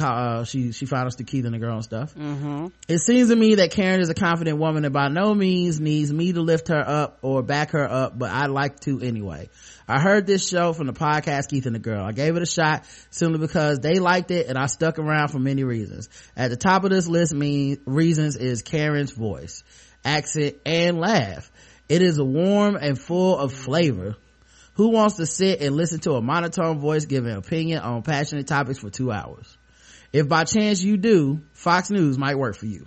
uh, 0.00 0.44
she 0.44 0.72
she 0.72 0.86
found 0.86 1.06
us 1.06 1.16
the 1.16 1.24
Keith 1.24 1.44
and 1.44 1.54
the 1.54 1.58
girl 1.58 1.74
and 1.74 1.84
stuff. 1.84 2.14
Mm-hmm. 2.14 2.68
It 2.88 2.98
seems 2.98 3.28
to 3.28 3.36
me 3.36 3.56
that 3.56 3.72
Karen 3.72 4.00
is 4.00 4.08
a 4.08 4.14
confident 4.14 4.58
woman 4.58 4.84
and 4.84 4.94
by 4.94 5.08
no 5.08 5.34
means 5.34 5.80
needs 5.80 6.12
me 6.12 6.32
to 6.32 6.40
lift 6.40 6.68
her 6.68 6.82
up 6.86 7.18
or 7.22 7.42
back 7.42 7.72
her 7.72 7.90
up, 7.90 8.16
but 8.16 8.30
I'd 8.30 8.50
like 8.50 8.80
to 8.80 9.00
anyway. 9.00 9.50
I 9.88 10.00
heard 10.00 10.26
this 10.26 10.48
show 10.48 10.72
from 10.72 10.86
the 10.86 10.92
podcast 10.92 11.48
Keith 11.48 11.66
and 11.66 11.74
the 11.74 11.80
Girl. 11.80 12.04
I 12.04 12.12
gave 12.12 12.36
it 12.36 12.42
a 12.42 12.46
shot 12.46 12.86
simply 13.10 13.38
because 13.38 13.80
they 13.80 13.98
liked 13.98 14.30
it 14.30 14.46
and 14.46 14.56
I 14.56 14.66
stuck 14.66 14.98
around 14.98 15.28
for 15.28 15.38
many 15.38 15.64
reasons. 15.64 16.08
At 16.36 16.50
the 16.50 16.56
top 16.56 16.84
of 16.84 16.90
this 16.90 17.08
list 17.08 17.34
mean 17.34 17.80
reasons 17.84 18.36
is 18.36 18.62
Karen's 18.62 19.10
voice, 19.10 19.64
accent, 20.04 20.56
and 20.64 20.98
laugh. 20.98 21.50
It 21.88 22.00
is 22.00 22.20
warm 22.20 22.76
and 22.76 22.98
full 22.98 23.36
of 23.38 23.52
flavor. 23.52 24.16
Who 24.74 24.88
wants 24.88 25.16
to 25.16 25.26
sit 25.26 25.60
and 25.60 25.76
listen 25.76 26.00
to 26.00 26.12
a 26.12 26.22
monotone 26.22 26.80
voice 26.80 27.04
giving 27.04 27.32
opinion 27.32 27.80
on 27.80 28.02
passionate 28.02 28.46
topics 28.46 28.78
for 28.78 28.90
two 28.90 29.12
hours? 29.12 29.56
If 30.14 30.28
by 30.28 30.44
chance 30.44 30.80
you 30.80 30.96
do, 30.96 31.40
Fox 31.54 31.90
News 31.90 32.16
might 32.16 32.38
work 32.38 32.54
for 32.54 32.66
you. 32.66 32.86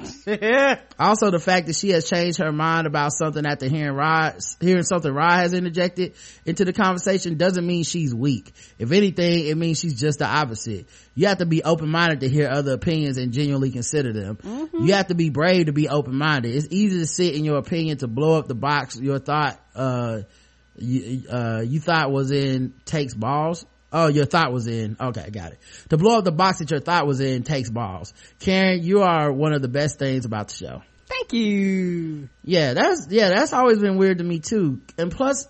also, 0.98 1.30
the 1.30 1.38
fact 1.40 1.68
that 1.68 1.76
she 1.76 1.90
has 1.90 2.10
changed 2.10 2.38
her 2.38 2.50
mind 2.50 2.88
about 2.88 3.12
something 3.12 3.46
after 3.46 3.68
hearing 3.68 3.94
Rod, 3.94 4.36
hearing 4.60 4.82
something 4.82 5.12
Rod 5.12 5.36
has 5.36 5.52
interjected 5.52 6.14
into 6.44 6.64
the 6.64 6.72
conversation 6.72 7.36
doesn't 7.36 7.64
mean 7.64 7.84
she's 7.84 8.12
weak. 8.12 8.52
If 8.80 8.90
anything, 8.90 9.46
it 9.46 9.56
means 9.56 9.78
she's 9.78 10.00
just 10.00 10.18
the 10.18 10.26
opposite. 10.26 10.88
You 11.14 11.28
have 11.28 11.38
to 11.38 11.46
be 11.46 11.62
open-minded 11.62 12.20
to 12.20 12.28
hear 12.28 12.48
other 12.48 12.72
opinions 12.72 13.16
and 13.16 13.32
genuinely 13.32 13.70
consider 13.70 14.12
them. 14.12 14.38
You 14.72 14.94
have 14.94 15.06
to 15.08 15.14
be 15.14 15.30
brave 15.30 15.66
to 15.66 15.72
be 15.72 15.88
open-minded. 15.88 16.52
It's 16.52 16.66
easy 16.70 16.98
to 16.98 17.06
sit 17.06 17.36
in 17.36 17.44
your 17.44 17.58
opinion 17.58 17.98
to 17.98 18.08
blow 18.08 18.38
up 18.38 18.48
the 18.48 18.56
box 18.56 18.98
your 18.98 19.20
thought, 19.20 19.60
uh, 19.76 20.22
you, 20.76 21.28
uh, 21.30 21.62
you 21.64 21.78
thought 21.78 22.10
was 22.10 22.32
in 22.32 22.74
takes 22.86 23.14
balls. 23.14 23.64
Oh, 23.92 24.06
your 24.06 24.24
thought 24.24 24.52
was 24.52 24.66
in. 24.66 24.96
Okay, 25.00 25.30
got 25.30 25.52
it. 25.52 25.58
To 25.88 25.96
blow 25.96 26.18
up 26.18 26.24
the 26.24 26.32
box 26.32 26.58
that 26.58 26.70
your 26.70 26.80
thought 26.80 27.06
was 27.06 27.20
in 27.20 27.42
takes 27.42 27.70
balls. 27.70 28.14
Karen, 28.38 28.82
you 28.82 29.02
are 29.02 29.32
one 29.32 29.52
of 29.52 29.62
the 29.62 29.68
best 29.68 29.98
things 29.98 30.24
about 30.24 30.48
the 30.48 30.54
show. 30.54 30.82
Thank 31.06 31.32
you. 31.32 32.28
Yeah, 32.44 32.74
that's, 32.74 33.08
yeah, 33.10 33.30
that's 33.30 33.52
always 33.52 33.80
been 33.80 33.96
weird 33.96 34.18
to 34.18 34.24
me 34.24 34.38
too. 34.38 34.80
And 34.96 35.10
plus, 35.10 35.48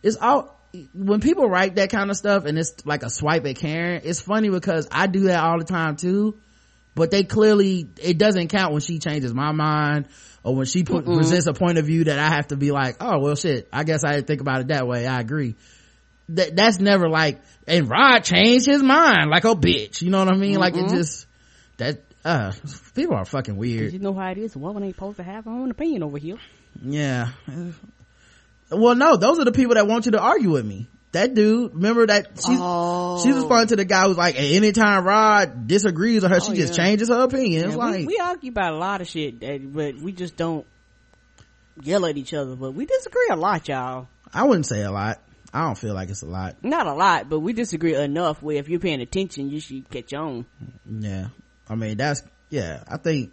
it's 0.00 0.16
all, 0.16 0.60
when 0.94 1.20
people 1.20 1.48
write 1.48 1.74
that 1.74 1.90
kind 1.90 2.08
of 2.08 2.16
stuff 2.16 2.44
and 2.44 2.56
it's 2.56 2.86
like 2.86 3.02
a 3.02 3.10
swipe 3.10 3.44
at 3.46 3.56
Karen, 3.56 4.02
it's 4.04 4.20
funny 4.20 4.48
because 4.48 4.86
I 4.92 5.08
do 5.08 5.22
that 5.24 5.42
all 5.42 5.58
the 5.58 5.64
time 5.64 5.96
too. 5.96 6.38
But 6.94 7.10
they 7.10 7.24
clearly, 7.24 7.88
it 8.00 8.18
doesn't 8.18 8.48
count 8.48 8.72
when 8.72 8.82
she 8.82 8.98
changes 8.98 9.34
my 9.34 9.50
mind 9.50 10.08
or 10.44 10.54
when 10.54 10.66
she 10.66 10.84
put, 10.84 11.04
presents 11.04 11.46
a 11.46 11.54
point 11.54 11.78
of 11.78 11.86
view 11.86 12.04
that 12.04 12.18
I 12.18 12.28
have 12.28 12.48
to 12.48 12.56
be 12.56 12.70
like, 12.70 12.96
oh, 13.00 13.18
well 13.18 13.34
shit, 13.34 13.68
I 13.72 13.82
guess 13.82 14.04
I 14.04 14.12
didn't 14.12 14.26
think 14.28 14.40
about 14.40 14.60
it 14.60 14.68
that 14.68 14.86
way. 14.86 15.06
I 15.06 15.18
agree 15.18 15.56
that 16.30 16.56
that's 16.56 16.78
never 16.78 17.08
like 17.08 17.40
and 17.66 17.88
Rod 17.88 18.20
changed 18.24 18.66
his 18.66 18.82
mind 18.82 19.30
like 19.30 19.44
a 19.44 19.54
bitch. 19.54 20.02
You 20.02 20.10
know 20.10 20.18
what 20.24 20.32
I 20.32 20.36
mean? 20.36 20.56
Like 20.58 20.74
it 20.76 20.88
just 20.88 21.26
that 21.78 22.02
uh 22.24 22.52
people 22.94 23.16
are 23.16 23.24
fucking 23.24 23.56
weird. 23.56 23.92
You 23.92 23.98
know 23.98 24.14
how 24.14 24.30
it 24.30 24.38
is. 24.38 24.54
A 24.54 24.58
woman 24.58 24.84
ain't 24.84 24.94
supposed 24.94 25.16
to 25.18 25.22
have 25.24 25.44
her 25.44 25.50
own 25.50 25.70
opinion 25.70 26.02
over 26.02 26.18
here. 26.18 26.38
Yeah. 26.82 27.28
Well, 28.70 28.94
no, 28.94 29.16
those 29.16 29.38
are 29.38 29.44
the 29.44 29.52
people 29.52 29.74
that 29.74 29.86
want 29.86 30.06
you 30.06 30.12
to 30.12 30.20
argue 30.20 30.50
with 30.50 30.64
me. 30.64 30.86
That 31.12 31.34
dude, 31.34 31.74
remember 31.74 32.06
that 32.06 32.28
she's 32.36 32.58
Oh. 32.58 33.22
she's 33.22 33.34
responding 33.34 33.68
to 33.68 33.76
the 33.76 33.84
guy 33.84 34.06
who's 34.06 34.16
like, 34.16 34.34
anytime 34.38 35.04
Rod 35.04 35.66
disagrees 35.66 36.22
with 36.22 36.30
her, 36.32 36.40
she 36.40 36.52
Oh, 36.52 36.54
just 36.54 36.72
yeah. 36.78 36.84
changes 36.84 37.08
her 37.10 37.22
opinion. 37.24 37.52
Yeah, 37.64 37.66
It's 37.66 37.74
we, 37.76 37.80
like 37.82 38.06
we 38.06 38.18
argue 38.18 38.50
about 38.50 38.72
a 38.72 38.78
lot 38.78 39.02
of 39.02 39.08
shit, 39.08 39.38
but 39.74 39.96
we 39.96 40.12
just 40.12 40.38
don't 40.38 40.64
yell 41.82 42.06
at 42.06 42.16
each 42.16 42.32
other. 42.32 42.56
But 42.56 42.72
we 42.72 42.86
disagree 42.86 43.28
a 43.30 43.36
lot, 43.36 43.68
y'all. 43.68 44.08
I 44.32 44.44
wouldn't 44.44 44.64
say 44.66 44.82
a 44.82 44.90
lot. 44.90 45.20
I 45.52 45.62
don't 45.62 45.76
feel 45.76 45.94
like 45.94 46.08
it's 46.08 46.22
a 46.22 46.26
lot. 46.26 46.64
Not 46.64 46.86
a 46.86 46.94
lot, 46.94 47.28
but 47.28 47.40
we 47.40 47.52
disagree 47.52 47.94
enough 47.94 48.42
where 48.42 48.56
if 48.56 48.68
you're 48.68 48.80
paying 48.80 49.02
attention, 49.02 49.50
you 49.50 49.60
should 49.60 49.88
catch 49.90 50.14
on. 50.14 50.46
Yeah. 50.88 51.28
I 51.68 51.74
mean, 51.74 51.98
that's, 51.98 52.22
yeah, 52.48 52.82
I 52.88 52.96
think, 52.96 53.32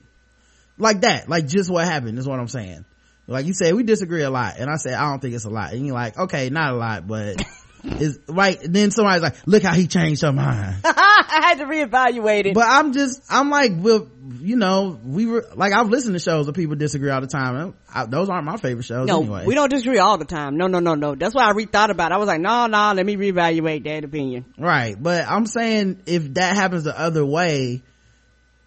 like 0.78 1.02
that, 1.02 1.30
like 1.30 1.48
just 1.48 1.70
what 1.70 1.86
happened 1.86 2.20
is 2.20 2.28
what 2.28 2.40
I'm 2.40 2.48
saying. 2.48 2.86
Like 3.28 3.46
you 3.46 3.54
said, 3.54 3.74
we 3.76 3.84
disagree 3.84 4.24
a 4.24 4.30
lot. 4.30 4.56
And 4.58 4.70
I 4.70 4.76
said, 4.76 4.94
I 4.94 5.10
don't 5.10 5.20
think 5.20 5.36
it's 5.36 5.46
a 5.46 5.50
lot. 5.50 5.72
And 5.74 5.86
you're 5.86 5.96
like, 5.96 6.18
okay, 6.18 6.50
not 6.50 6.74
a 6.74 6.78
lot, 6.78 7.08
but 7.08 7.38
it's 7.84 8.20
right. 8.28 8.58
Then 8.64 8.92
somebody's 8.92 9.22
like, 9.22 9.36
look 9.46 9.64
how 9.64 9.74
he 9.74 9.88
changed 9.88 10.22
her 10.22 10.32
mind. 10.32 10.78
I 10.84 11.42
had 11.44 11.60
to 11.60 11.66
reevaluate 11.66 12.48
it. 12.48 12.54
but 12.54 12.66
I'm 12.68 12.94
just, 12.94 13.22
I'm 13.30 13.50
like, 13.50 13.72
well, 13.76 14.10
you 14.42 14.56
know, 14.56 15.00
we 15.04 15.26
were, 15.26 15.46
like, 15.56 15.74
I've 15.74 15.90
listened 15.90 16.14
to 16.14 16.20
shows 16.20 16.46
where 16.46 16.54
people 16.54 16.76
disagree 16.76 17.10
all 17.10 17.22
the 17.22 17.28
time. 17.28 17.56
And 17.56 17.74
I, 17.94 18.06
those 18.06 18.30
aren't 18.30 18.46
my 18.46 18.58
favorite 18.58 18.84
shows 18.84 19.08
no, 19.08 19.22
anyway. 19.22 19.46
we 19.46 19.56
don't 19.56 19.70
disagree 19.70 20.00
all 20.00 20.18
the 20.18 20.26
time. 20.26 20.58
No, 20.58 20.68
no, 20.68 20.80
no, 20.80 20.96
no. 20.96 21.16
That's 21.16 21.36
why 21.36 21.50
I 21.50 21.54
rethought 21.54 21.90
about 21.90 22.12
it. 22.12 22.16
I 22.16 22.18
was 22.18 22.28
like, 22.28 22.42
no, 22.42 22.68
no, 22.68 22.94
let 22.94 23.06
me 23.06 23.16
reevaluate 23.16 23.84
that 23.86 24.04
opinion. 24.04 24.46
Right. 24.58 25.02
But 25.02 25.28
I'm 25.28 25.46
saying 25.46 26.04
if 26.06 26.34
that 26.36 26.56
happens 26.56 26.84
the 26.84 26.98
other 26.98 27.26
way, 27.26 27.84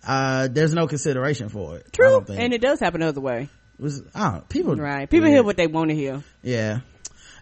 uh, 0.06 0.48
there's 0.48 0.74
no 0.74 0.86
consideration 0.86 1.48
for 1.48 1.76
it. 1.76 1.92
True. 1.92 2.24
And 2.28 2.52
it 2.52 2.60
does 2.60 2.80
happen 2.80 3.00
the 3.00 3.08
other 3.08 3.20
way. 3.20 3.48
Was, 3.78 4.02
I 4.14 4.32
don't, 4.32 4.48
people, 4.48 4.76
Right. 4.76 5.08
People 5.08 5.28
hear 5.28 5.42
what 5.42 5.56
they 5.56 5.66
want 5.66 5.90
to 5.90 5.96
hear. 5.96 6.22
Yeah. 6.42 6.80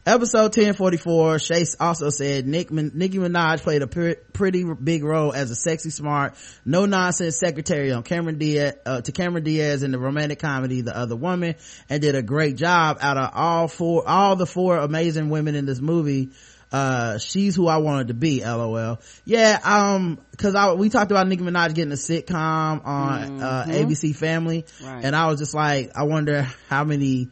Episode 0.07 0.57
1044, 0.57 1.39
Chase 1.41 1.77
also 1.79 2.09
said 2.09 2.47
Nick, 2.47 2.71
Nicki 2.71 3.19
Minaj 3.19 3.61
played 3.61 3.83
a 3.83 3.87
pre- 3.87 4.17
pretty 4.33 4.65
big 4.65 5.05
role 5.05 5.31
as 5.31 5.51
a 5.51 5.55
sexy, 5.55 5.91
smart, 5.91 6.35
no 6.65 6.87
nonsense 6.87 7.39
secretary 7.39 7.93
on 7.93 8.03
Cameron 8.03 8.39
Diaz, 8.39 8.77
uh, 8.87 9.03
to 9.03 9.13
Cameron 9.13 9.45
Diaz 9.45 9.83
in 9.83 9.91
the 9.91 9.99
romantic 9.99 10.39
comedy 10.39 10.81
The 10.81 10.97
Other 10.97 11.17
Woman 11.17 11.55
and 11.91 12.01
did 12.01 12.15
a 12.15 12.23
great 12.23 12.57
job 12.57 12.97
out 13.03 13.19
of 13.19 13.31
all 13.35 13.69
four, 13.69 14.09
all 14.09 14.37
the 14.37 14.47
four 14.47 14.79
amazing 14.79 15.29
women 15.29 15.55
in 15.55 15.67
this 15.67 15.81
movie. 15.81 16.31
Uh, 16.73 17.19
she's 17.19 17.55
who 17.55 17.67
I 17.67 17.79
wanted 17.79 18.09
to 18.09 18.15
be, 18.15 18.43
lol. 18.43 19.01
Yeah, 19.27 19.59
um, 19.63 20.19
cause 20.39 20.55
I, 20.55 20.73
we 20.73 20.89
talked 20.89 21.11
about 21.11 21.29
Nicki 21.29 21.43
Minaj 21.43 21.75
getting 21.75 21.93
a 21.93 21.97
sitcom 21.97 22.87
on, 22.87 23.43
uh, 23.43 23.65
ABC 23.69 24.17
Family. 24.17 24.65
Right. 24.83 25.05
And 25.05 25.15
I 25.15 25.27
was 25.27 25.41
just 25.41 25.53
like, 25.53 25.91
I 25.95 26.05
wonder 26.05 26.49
how 26.71 26.85
many, 26.85 27.29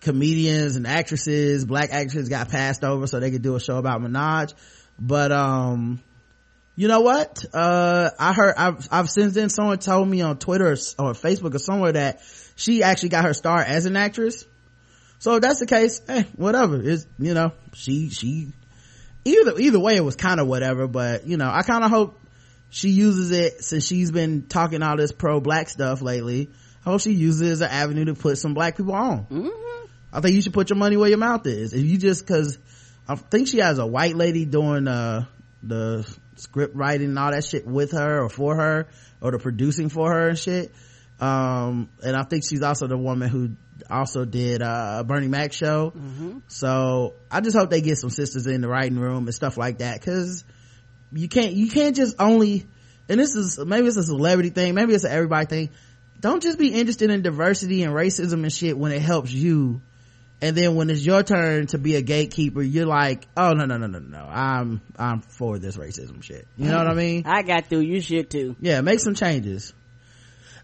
comedians 0.00 0.76
and 0.76 0.86
actresses, 0.86 1.64
black 1.64 1.90
actresses 1.92 2.28
got 2.28 2.48
passed 2.48 2.84
over 2.84 3.06
so 3.06 3.20
they 3.20 3.30
could 3.30 3.42
do 3.42 3.56
a 3.56 3.60
show 3.60 3.76
about 3.76 4.00
Minaj. 4.00 4.54
But, 4.98 5.32
um, 5.32 6.00
you 6.76 6.88
know 6.88 7.00
what? 7.00 7.44
Uh, 7.52 8.10
I 8.18 8.32
heard, 8.32 8.54
I've, 8.56 8.88
I've 8.90 9.10
since 9.10 9.34
then 9.34 9.50
someone 9.50 9.78
told 9.78 10.08
me 10.08 10.22
on 10.22 10.38
Twitter 10.38 10.66
or, 10.66 10.72
or 10.98 11.12
Facebook 11.12 11.54
or 11.54 11.58
somewhere 11.58 11.92
that 11.92 12.20
she 12.56 12.82
actually 12.82 13.10
got 13.10 13.24
her 13.24 13.34
start 13.34 13.68
as 13.68 13.86
an 13.86 13.96
actress. 13.96 14.46
So 15.18 15.36
if 15.36 15.42
that's 15.42 15.60
the 15.60 15.66
case, 15.66 16.00
hey, 16.06 16.26
whatever. 16.36 16.80
It's, 16.82 17.06
you 17.18 17.34
know, 17.34 17.52
she, 17.74 18.08
she, 18.08 18.52
either, 19.24 19.58
either 19.58 19.78
way 19.78 19.96
it 19.96 20.04
was 20.04 20.16
kind 20.16 20.40
of 20.40 20.46
whatever, 20.46 20.86
but 20.86 21.26
you 21.26 21.36
know, 21.36 21.50
I 21.50 21.62
kind 21.62 21.84
of 21.84 21.90
hope 21.90 22.18
she 22.70 22.90
uses 22.90 23.30
it 23.30 23.62
since 23.62 23.86
she's 23.86 24.10
been 24.10 24.46
talking 24.46 24.82
all 24.82 24.96
this 24.96 25.12
pro 25.12 25.40
black 25.40 25.68
stuff 25.68 26.00
lately. 26.00 26.48
I 26.86 26.90
hope 26.90 27.02
she 27.02 27.12
uses 27.12 27.42
it 27.42 27.50
as 27.50 27.60
an 27.60 27.70
avenue 27.70 28.06
to 28.06 28.14
put 28.14 28.38
some 28.38 28.54
black 28.54 28.76
people 28.76 28.94
on. 28.94 29.26
I 30.12 30.20
think 30.20 30.34
you 30.34 30.42
should 30.42 30.52
put 30.52 30.70
your 30.70 30.76
money 30.76 30.96
where 30.96 31.08
your 31.08 31.18
mouth 31.18 31.46
is. 31.46 31.72
If 31.72 31.84
you 31.84 31.98
just 31.98 32.26
cause 32.26 32.58
I 33.08 33.14
think 33.14 33.48
she 33.48 33.58
has 33.58 33.78
a 33.78 33.86
white 33.86 34.16
lady 34.16 34.44
doing, 34.44 34.88
uh, 34.88 35.26
the 35.62 36.06
script 36.36 36.74
writing 36.74 37.08
and 37.08 37.18
all 37.18 37.32
that 37.32 37.44
shit 37.44 37.66
with 37.66 37.92
her 37.92 38.22
or 38.24 38.28
for 38.28 38.56
her 38.56 38.88
or 39.20 39.30
the 39.30 39.38
producing 39.38 39.88
for 39.88 40.10
her 40.10 40.28
and 40.28 40.38
shit. 40.38 40.72
Um, 41.20 41.90
and 42.02 42.16
I 42.16 42.22
think 42.22 42.44
she's 42.48 42.62
also 42.62 42.86
the 42.86 42.96
woman 42.96 43.28
who 43.28 43.50
also 43.90 44.24
did, 44.24 44.62
uh, 44.62 45.02
Bernie 45.04 45.28
Mac 45.28 45.52
show. 45.52 45.92
So 46.48 47.14
I 47.30 47.40
just 47.40 47.56
hope 47.56 47.70
they 47.70 47.82
get 47.82 47.98
some 47.98 48.10
sisters 48.10 48.46
in 48.46 48.62
the 48.62 48.68
writing 48.68 48.98
room 48.98 49.26
and 49.26 49.34
stuff 49.34 49.58
like 49.58 49.78
that. 49.78 50.02
Cause 50.02 50.44
you 51.12 51.28
can't, 51.28 51.52
you 51.52 51.68
can't 51.68 51.94
just 51.94 52.16
only, 52.18 52.66
and 53.08 53.20
this 53.20 53.34
is, 53.34 53.58
maybe 53.58 53.86
it's 53.86 53.96
a 53.96 54.02
celebrity 54.04 54.50
thing, 54.50 54.74
maybe 54.74 54.94
it's 54.94 55.04
an 55.04 55.12
everybody 55.12 55.46
thing. 55.46 55.70
Don't 56.20 56.42
just 56.42 56.58
be 56.58 56.68
interested 56.68 57.10
in 57.10 57.22
diversity 57.22 57.82
and 57.82 57.92
racism 57.92 58.42
and 58.42 58.52
shit 58.52 58.78
when 58.78 58.92
it 58.92 59.02
helps 59.02 59.32
you 59.32 59.82
and 60.42 60.56
then 60.56 60.74
when 60.74 60.90
it's 60.90 61.04
your 61.04 61.22
turn 61.22 61.66
to 61.66 61.78
be 61.78 61.96
a 61.96 62.02
gatekeeper 62.02 62.62
you're 62.62 62.86
like 62.86 63.26
oh 63.36 63.52
no 63.52 63.64
no 63.66 63.76
no 63.76 63.86
no 63.86 63.98
no 63.98 64.18
i'm 64.24 64.80
i'm 64.98 65.20
for 65.20 65.58
this 65.58 65.76
racism 65.76 66.22
shit 66.22 66.46
you 66.56 66.68
know 66.68 66.78
what 66.78 66.88
i 66.88 66.94
mean 66.94 67.22
I 67.26 67.42
got 67.42 67.66
through. 67.66 67.80
You 67.80 68.00
should 68.00 68.30
too. 68.30 68.56
yeah 68.60 68.80
make 68.80 69.00
some 69.00 69.14
changes 69.14 69.72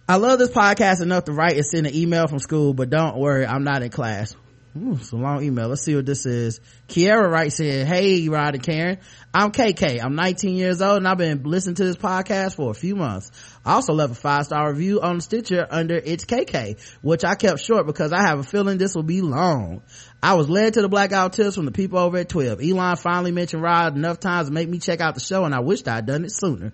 i 0.09 0.17
love 0.17 0.39
this 0.39 0.51
podcast 0.51 1.03
enough 1.03 1.25
to 1.25 1.33
write 1.33 1.57
and 1.57 1.67
send 1.67 1.87
an 1.87 1.95
email 1.95 2.27
from 2.27 2.39
school 2.39 2.75
but 2.75 2.91
don't 2.91 3.17
worry 3.17 3.47
i'm 3.47 3.65
not 3.65 3.83
in 3.83 3.91
class 3.91 4.35
Ooh, 4.77 4.93
it's 4.93 5.13
a 5.13 5.17
long 5.17 5.43
email. 5.43 5.69
Let's 5.69 5.83
see 5.83 5.97
what 5.97 6.05
this 6.05 6.27
is. 6.27 6.61
Kiara 6.89 7.31
writes 7.31 7.61
in, 7.61 7.87
Hey, 7.87 8.29
Rod 8.29 8.55
and 8.55 8.63
Karen. 8.63 8.99
I'm 9.33 9.51
KK. 9.51 10.03
I'm 10.05 10.15
19 10.17 10.55
years 10.55 10.83
old 10.83 10.99
and 10.99 11.09
I've 11.09 11.17
been 11.17 11.45
listening 11.45 11.77
to 11.77 11.85
this 11.85 11.97
podcast 11.97 12.57
for 12.57 12.71
a 12.71 12.75
few 12.75 12.95
months. 12.95 13.31
I 13.67 13.73
also 13.73 13.95
left 13.95 14.13
a 14.13 14.15
five 14.15 14.45
star 14.45 14.71
review 14.71 15.01
on 15.01 15.21
Stitcher 15.21 15.67
under 15.69 15.97
It's 15.97 16.25
KK, 16.25 16.79
which 17.03 17.25
I 17.25 17.35
kept 17.35 17.59
short 17.59 17.85
because 17.85 18.13
I 18.13 18.23
have 18.23 18.39
a 18.39 18.45
feeling 18.45 18.79
this 18.79 18.95
will 18.95 19.03
be 19.03 19.23
long. 19.23 19.83
I 20.23 20.35
was 20.35 20.49
led 20.49 20.75
to 20.75 20.83
the 20.83 20.89
Black 20.89 21.11
Guy 21.11 21.21
Who 21.25 21.31
Tips 21.31 21.57
from 21.57 21.65
the 21.65 21.73
people 21.73 21.99
over 21.99 22.19
at 22.19 22.29
12. 22.29 22.61
Elon 22.63 22.97
finally 22.97 23.33
mentioned 23.33 23.65
Rod 23.65 23.97
enough 23.97 24.21
times 24.21 24.47
to 24.47 24.55
make 24.55 24.69
me 24.69 24.79
check 24.79 25.01
out 25.01 25.15
the 25.15 25.21
show 25.21 25.45
and 25.45 25.53
I 25.53 25.59
wished 25.61 25.89
I'd 25.89 26.07
done 26.07 26.25
it 26.25 26.31
sooner. 26.31 26.73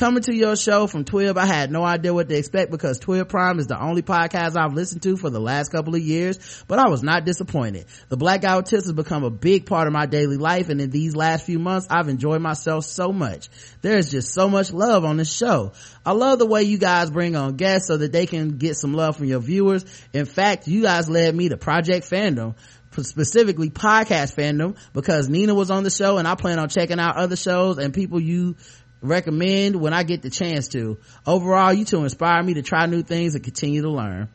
Coming 0.00 0.22
to 0.22 0.34
your 0.34 0.56
show 0.56 0.86
from 0.86 1.04
TWiB, 1.04 1.36
I 1.36 1.44
had 1.44 1.70
no 1.70 1.84
idea 1.84 2.14
what 2.14 2.30
to 2.30 2.34
expect 2.34 2.70
because 2.70 2.98
TWiB 3.00 3.28
Prime 3.28 3.58
is 3.58 3.66
the 3.66 3.78
only 3.78 4.00
podcast 4.00 4.56
I've 4.56 4.72
listened 4.72 5.02
to 5.02 5.18
for 5.18 5.28
the 5.28 5.38
last 5.38 5.70
couple 5.70 5.94
of 5.94 6.00
years, 6.00 6.64
but 6.66 6.78
I 6.78 6.88
was 6.88 7.02
not 7.02 7.26
disappointed. 7.26 7.84
The 8.08 8.16
black 8.16 8.40
Blackout 8.40 8.64
Tips 8.64 8.84
has 8.84 8.94
become 8.94 9.24
a 9.24 9.30
big 9.30 9.66
part 9.66 9.88
of 9.88 9.92
my 9.92 10.06
daily 10.06 10.38
life 10.38 10.70
and 10.70 10.80
in 10.80 10.88
these 10.88 11.14
last 11.14 11.44
few 11.44 11.58
months, 11.58 11.86
I've 11.90 12.08
enjoyed 12.08 12.40
myself 12.40 12.86
so 12.86 13.12
much. 13.12 13.50
There's 13.82 14.10
just 14.10 14.32
so 14.32 14.48
much 14.48 14.72
love 14.72 15.04
on 15.04 15.18
this 15.18 15.30
show. 15.30 15.72
I 16.06 16.12
love 16.12 16.38
the 16.38 16.46
way 16.46 16.62
you 16.62 16.78
guys 16.78 17.10
bring 17.10 17.36
on 17.36 17.56
guests 17.56 17.88
so 17.88 17.98
that 17.98 18.10
they 18.10 18.24
can 18.24 18.56
get 18.56 18.78
some 18.78 18.94
love 18.94 19.18
from 19.18 19.26
your 19.26 19.40
viewers. 19.40 19.84
In 20.14 20.24
fact, 20.24 20.66
you 20.66 20.80
guys 20.80 21.10
led 21.10 21.36
me 21.36 21.50
to 21.50 21.58
Project 21.58 22.08
Fandom 22.08 22.54
specifically 23.02 23.70
podcast 23.70 24.34
fandom 24.34 24.76
because 24.92 25.28
Nina 25.28 25.54
was 25.54 25.70
on 25.70 25.84
the 25.84 25.90
show 25.90 26.18
and 26.18 26.26
I 26.26 26.34
plan 26.34 26.58
on 26.58 26.68
checking 26.68 26.98
out 26.98 27.16
other 27.16 27.36
shows 27.36 27.78
and 27.78 27.94
people 27.94 28.20
you 28.20 28.56
recommend 29.02 29.76
when 29.76 29.92
I 29.92 30.02
get 30.02 30.22
the 30.22 30.30
chance 30.30 30.68
to. 30.68 30.98
Overall, 31.26 31.72
you 31.72 31.84
two 31.84 32.02
inspire 32.02 32.42
me 32.42 32.54
to 32.54 32.62
try 32.62 32.86
new 32.86 33.02
things 33.02 33.34
and 33.34 33.44
continue 33.44 33.82
to 33.82 33.90
learn. 33.90 34.28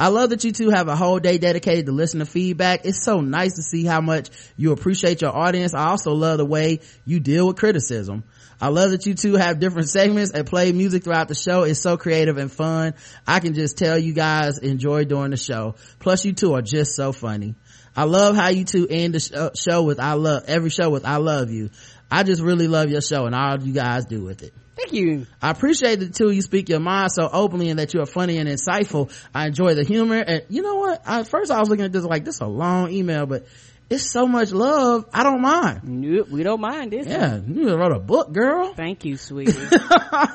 I 0.00 0.08
love 0.08 0.30
that 0.30 0.44
you 0.44 0.52
two 0.52 0.70
have 0.70 0.86
a 0.86 0.94
whole 0.94 1.18
day 1.18 1.38
dedicated 1.38 1.86
to 1.86 1.92
listen 1.92 2.20
to 2.20 2.26
feedback. 2.26 2.84
It's 2.84 3.02
so 3.02 3.20
nice 3.20 3.56
to 3.56 3.62
see 3.62 3.84
how 3.84 4.00
much 4.00 4.30
you 4.56 4.70
appreciate 4.70 5.22
your 5.22 5.36
audience. 5.36 5.74
I 5.74 5.88
also 5.88 6.12
love 6.12 6.38
the 6.38 6.44
way 6.44 6.80
you 7.04 7.18
deal 7.18 7.48
with 7.48 7.56
criticism. 7.56 8.22
I 8.60 8.68
love 8.68 8.90
that 8.90 9.06
you 9.06 9.14
two 9.14 9.34
have 9.34 9.58
different 9.58 9.88
segments 9.88 10.30
and 10.30 10.46
play 10.46 10.70
music 10.70 11.02
throughout 11.02 11.26
the 11.26 11.34
show. 11.34 11.64
It's 11.64 11.80
so 11.80 11.96
creative 11.96 12.38
and 12.38 12.50
fun. 12.50 12.94
I 13.26 13.40
can 13.40 13.54
just 13.54 13.76
tell 13.76 13.98
you 13.98 14.12
guys 14.12 14.58
enjoy 14.58 15.04
doing 15.04 15.32
the 15.32 15.36
show. 15.36 15.74
Plus 15.98 16.24
you 16.24 16.32
two 16.32 16.54
are 16.54 16.62
just 16.62 16.94
so 16.94 17.10
funny. 17.10 17.56
I 17.96 18.04
love 18.04 18.36
how 18.36 18.50
you 18.50 18.64
two 18.64 18.86
end 18.88 19.14
the 19.14 19.36
uh, 19.36 19.50
show 19.56 19.82
with 19.82 19.98
I 19.98 20.12
love, 20.12 20.44
every 20.46 20.70
show 20.70 20.90
with 20.90 21.04
I 21.04 21.16
love 21.16 21.50
you. 21.50 21.70
I 22.10 22.22
just 22.22 22.42
really 22.42 22.68
love 22.68 22.90
your 22.90 23.00
show 23.00 23.26
and 23.26 23.34
all 23.34 23.60
you 23.60 23.72
guys 23.72 24.06
do 24.06 24.22
with 24.22 24.42
it. 24.42 24.52
Thank 24.76 24.92
you. 24.92 25.26
I 25.42 25.50
appreciate 25.50 25.98
the 25.98 26.08
two 26.08 26.30
you 26.30 26.40
speak 26.40 26.68
your 26.68 26.78
mind 26.78 27.10
so 27.12 27.28
openly 27.30 27.68
and 27.68 27.78
that 27.80 27.94
you 27.94 28.00
are 28.00 28.06
funny 28.06 28.38
and 28.38 28.48
insightful. 28.48 29.12
I 29.34 29.48
enjoy 29.48 29.74
the 29.74 29.82
humor 29.82 30.18
and 30.18 30.44
you 30.48 30.62
know 30.62 30.76
what? 30.76 31.02
I, 31.04 31.20
at 31.20 31.28
first 31.28 31.50
I 31.50 31.58
was 31.58 31.68
looking 31.68 31.84
at 31.84 31.92
this 31.92 32.04
like 32.04 32.24
this 32.24 32.36
is 32.36 32.40
a 32.40 32.46
long 32.46 32.90
email, 32.92 33.26
but 33.26 33.46
it's 33.90 34.10
so 34.10 34.26
much 34.26 34.52
love. 34.52 35.06
I 35.14 35.22
don't 35.22 35.40
mind. 35.40 35.80
Nope, 35.84 36.28
we 36.28 36.42
don't 36.42 36.60
mind 36.60 36.92
this. 36.92 37.06
Yeah, 37.06 37.40
you 37.46 37.74
wrote 37.74 37.92
a 37.92 37.98
book, 37.98 38.32
girl. 38.32 38.74
Thank 38.74 39.06
you, 39.06 39.16
sweetie. 39.16 39.52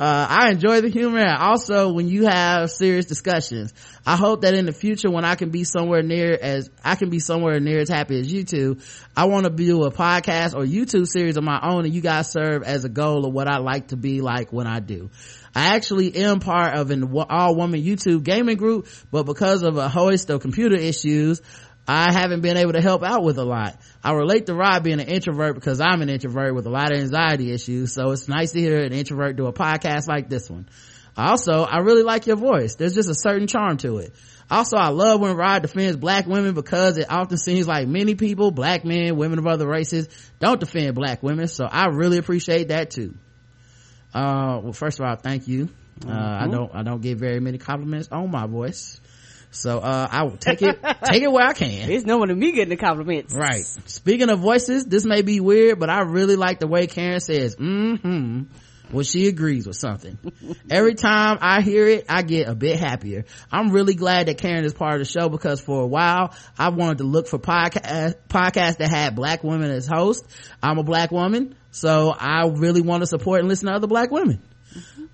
I 0.00 0.50
enjoy 0.50 0.80
the 0.80 0.88
humor 0.88 1.24
also 1.38 1.92
when 1.92 2.08
you 2.08 2.26
have 2.26 2.72
serious 2.72 3.06
discussions. 3.06 3.72
I 4.04 4.16
hope 4.16 4.40
that 4.42 4.54
in 4.54 4.66
the 4.66 4.72
future 4.72 5.10
when 5.10 5.24
I 5.24 5.36
can 5.36 5.50
be 5.50 5.62
somewhere 5.62 6.02
near 6.02 6.36
as, 6.40 6.68
I 6.84 6.96
can 6.96 7.08
be 7.08 7.20
somewhere 7.20 7.60
near 7.60 7.78
as 7.78 7.88
happy 7.88 8.18
as 8.18 8.32
you 8.32 8.42
two, 8.42 8.78
I 9.16 9.26
want 9.26 9.44
to 9.44 9.50
do 9.50 9.84
a 9.84 9.92
podcast 9.92 10.54
or 10.54 10.64
YouTube 10.64 11.06
series 11.06 11.36
of 11.36 11.44
my 11.44 11.60
own 11.62 11.84
and 11.84 11.94
you 11.94 12.00
guys 12.00 12.32
serve 12.32 12.64
as 12.64 12.84
a 12.84 12.88
goal 12.88 13.26
of 13.26 13.32
what 13.32 13.46
I 13.46 13.58
like 13.58 13.88
to 13.88 13.96
be 13.96 14.20
like 14.20 14.52
when 14.52 14.66
I 14.66 14.80
do. 14.80 15.10
I 15.54 15.74
actually 15.76 16.16
am 16.16 16.40
part 16.40 16.74
of 16.74 16.90
an 16.90 17.12
all 17.28 17.54
woman 17.54 17.82
YouTube 17.82 18.22
gaming 18.22 18.56
group, 18.56 18.88
but 19.10 19.24
because 19.24 19.62
of 19.62 19.76
a 19.76 19.88
host 19.88 20.30
of 20.30 20.40
computer 20.40 20.76
issues, 20.76 21.42
I 21.86 22.12
haven't 22.12 22.42
been 22.42 22.56
able 22.56 22.72
to 22.72 22.80
help 22.80 23.02
out 23.02 23.24
with 23.24 23.38
a 23.38 23.44
lot. 23.44 23.76
I 24.04 24.12
relate 24.12 24.46
to 24.46 24.54
Rod 24.54 24.84
being 24.84 25.00
an 25.00 25.08
introvert 25.08 25.54
because 25.54 25.80
I'm 25.80 26.00
an 26.00 26.08
introvert 26.08 26.54
with 26.54 26.66
a 26.66 26.70
lot 26.70 26.92
of 26.92 26.98
anxiety 26.98 27.52
issues. 27.52 27.92
So 27.92 28.12
it's 28.12 28.28
nice 28.28 28.52
to 28.52 28.60
hear 28.60 28.82
an 28.82 28.92
introvert 28.92 29.36
do 29.36 29.46
a 29.46 29.52
podcast 29.52 30.06
like 30.06 30.28
this 30.28 30.48
one. 30.48 30.68
Also, 31.16 31.64
I 31.64 31.78
really 31.78 32.04
like 32.04 32.26
your 32.26 32.36
voice. 32.36 32.76
There's 32.76 32.94
just 32.94 33.10
a 33.10 33.14
certain 33.14 33.46
charm 33.46 33.76
to 33.78 33.98
it. 33.98 34.14
Also, 34.50 34.76
I 34.76 34.88
love 34.88 35.20
when 35.20 35.36
Rod 35.36 35.62
defends 35.62 35.96
black 35.96 36.26
women 36.26 36.54
because 36.54 36.98
it 36.98 37.10
often 37.10 37.36
seems 37.36 37.66
like 37.66 37.88
many 37.88 38.14
people, 38.14 38.50
black 38.50 38.84
men, 38.84 39.16
women 39.16 39.38
of 39.38 39.46
other 39.46 39.66
races, 39.66 40.08
don't 40.38 40.60
defend 40.60 40.94
black 40.94 41.22
women. 41.22 41.48
So 41.48 41.64
I 41.64 41.86
really 41.86 42.18
appreciate 42.18 42.68
that 42.68 42.90
too. 42.90 43.14
Uh, 44.14 44.60
well, 44.62 44.72
first 44.72 45.00
of 45.00 45.06
all, 45.06 45.16
thank 45.16 45.48
you. 45.48 45.68
Uh, 46.06 46.10
I 46.12 46.48
don't, 46.48 46.74
I 46.74 46.82
don't 46.82 47.00
get 47.00 47.18
very 47.18 47.40
many 47.40 47.58
compliments 47.58 48.08
on 48.10 48.30
my 48.30 48.46
voice. 48.46 49.00
So, 49.50 49.78
uh, 49.78 50.08
I 50.10 50.22
will 50.24 50.38
take 50.38 50.62
it, 50.62 50.78
take 51.04 51.22
it 51.22 51.30
where 51.30 51.46
I 51.46 51.52
can. 51.52 51.90
It's 51.90 52.04
no 52.04 52.16
one 52.16 52.30
of 52.30 52.38
me 52.38 52.52
getting 52.52 52.70
the 52.70 52.76
compliments. 52.76 53.34
Right. 53.34 53.64
Speaking 53.86 54.30
of 54.30 54.40
voices, 54.40 54.86
this 54.86 55.04
may 55.04 55.22
be 55.22 55.40
weird, 55.40 55.78
but 55.78 55.90
I 55.90 56.00
really 56.00 56.36
like 56.36 56.58
the 56.58 56.66
way 56.66 56.86
Karen 56.86 57.20
says, 57.20 57.56
mm-hmm, 57.56 58.44
when 58.90 59.04
she 59.04 59.28
agrees 59.28 59.66
with 59.66 59.76
something. 59.76 60.18
Every 60.70 60.94
time 60.94 61.38
I 61.42 61.60
hear 61.60 61.86
it, 61.86 62.06
I 62.08 62.22
get 62.22 62.48
a 62.48 62.54
bit 62.54 62.78
happier. 62.78 63.26
I'm 63.50 63.70
really 63.72 63.94
glad 63.94 64.28
that 64.28 64.38
Karen 64.38 64.64
is 64.64 64.72
part 64.72 64.94
of 64.94 65.00
the 65.00 65.04
show 65.04 65.28
because 65.28 65.60
for 65.60 65.82
a 65.82 65.86
while, 65.86 66.34
I 66.58 66.70
wanted 66.70 66.98
to 66.98 67.04
look 67.04 67.28
for 67.28 67.38
podcast, 67.38 68.16
podcasts 68.28 68.78
that 68.78 68.90
had 68.90 69.14
black 69.14 69.44
women 69.44 69.70
as 69.70 69.86
hosts. 69.86 70.26
I'm 70.62 70.78
a 70.78 70.82
black 70.82 71.10
woman, 71.10 71.54
so 71.72 72.10
I 72.16 72.46
really 72.46 72.80
want 72.80 73.02
to 73.02 73.06
support 73.08 73.40
and 73.40 73.48
listen 73.48 73.66
to 73.66 73.74
other 73.74 73.88
black 73.88 74.10
women. 74.12 74.40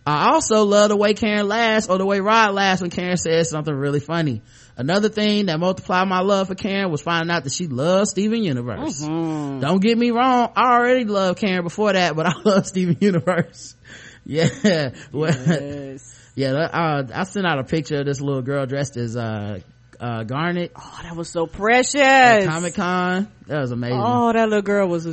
I 0.07 0.31
also 0.33 0.65
love 0.65 0.91
the 0.91 0.97
way 0.97 1.15
Karen 1.15 1.49
laughs 1.49 1.89
or 1.89 1.99
the 1.99 2.07
way 2.07 2.21
Rod 2.21 2.55
laughs 2.55 2.81
when 2.81 2.91
Karen 2.91 3.17
says 3.17 3.51
something 3.51 3.75
really 3.75 4.01
funny. 4.01 4.43
Another 4.77 5.09
thing 5.09 5.47
that 5.47 5.59
multiplied 5.59 6.09
my 6.09 6.21
love 6.21 6.49
for 6.49 6.55
Karen 6.55 6.91
was 6.91 7.03
finding 7.03 7.35
out 7.35 7.45
that 7.45 7.53
she 7.53 7.67
loves 7.67 8.11
Steven 8.11 8.43
Universe. 8.43 9.01
Don't 9.03 9.81
get 9.81 9.99
me 9.99 10.11
wrong, 10.11 10.53
I 10.55 10.75
already 10.77 11.05
loved 11.05 11.39
Karen 11.41 11.63
before 11.65 11.93
that, 11.93 12.15
but 12.15 12.27
I 12.27 12.33
love 12.45 12.67
Steven 12.67 12.97
Universe. 13.01 13.75
Yeah. 14.31 14.91
Yes. 15.11 16.31
yeah, 16.35 16.51
uh, 16.53 17.07
I 17.15 17.23
sent 17.25 17.47
out 17.47 17.59
a 17.61 17.65
picture 17.65 18.01
of 18.01 18.05
this 18.05 18.21
little 18.21 18.43
girl 18.43 18.67
dressed 18.67 18.99
as, 18.99 19.17
uh, 19.17 19.61
uh, 19.99 20.25
Garnet 20.25 20.73
Oh, 20.77 21.01
that 21.03 21.17
was 21.17 21.31
so 21.31 21.47
precious. 21.47 22.47
Comic 22.47 22.75
Con. 22.75 23.29
That 23.47 23.61
was 23.61 23.71
amazing. 23.71 23.99
Oh, 24.03 24.31
that 24.31 24.49
little 24.51 24.61
girl 24.61 24.87
was 24.87 25.07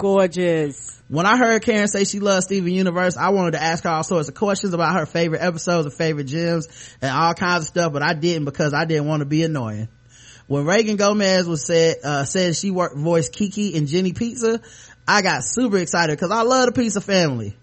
gorgeous. 0.00 1.00
when 1.08 1.26
I 1.26 1.36
heard 1.36 1.62
Karen 1.62 1.88
say 1.88 2.04
she 2.04 2.20
loves 2.20 2.46
Steven 2.46 2.72
Universe, 2.72 3.16
I 3.16 3.28
wanted 3.30 3.52
to 3.52 3.62
ask 3.62 3.84
her 3.84 3.90
all 3.90 4.02
sorts 4.02 4.28
of 4.28 4.34
questions 4.34 4.74
about 4.74 4.98
her 4.98 5.06
favorite 5.06 5.42
episodes 5.42 5.86
and 5.86 5.94
favorite 5.94 6.24
gems 6.24 6.68
and 7.00 7.10
all 7.10 7.34
kinds 7.34 7.64
of 7.64 7.68
stuff, 7.68 7.92
but 7.92 8.02
I 8.02 8.14
didn't 8.14 8.46
because 8.46 8.74
I 8.74 8.84
didn't 8.84 9.06
want 9.06 9.20
to 9.20 9.26
be 9.26 9.42
annoying. 9.42 9.88
When 10.46 10.64
Regan 10.64 10.96
Gomez 10.96 11.46
was 11.46 11.64
said, 11.64 11.98
uh, 12.02 12.24
said 12.24 12.56
she 12.56 12.70
worked, 12.72 12.96
voiced 12.96 13.32
Kiki 13.32 13.76
and 13.76 13.86
Jenny 13.86 14.12
Pizza, 14.12 14.60
I 15.06 15.22
got 15.22 15.44
super 15.44 15.78
excited 15.78 16.16
because 16.16 16.32
I 16.32 16.42
love 16.42 16.66
the 16.66 16.72
Pizza 16.72 17.00
family. 17.00 17.56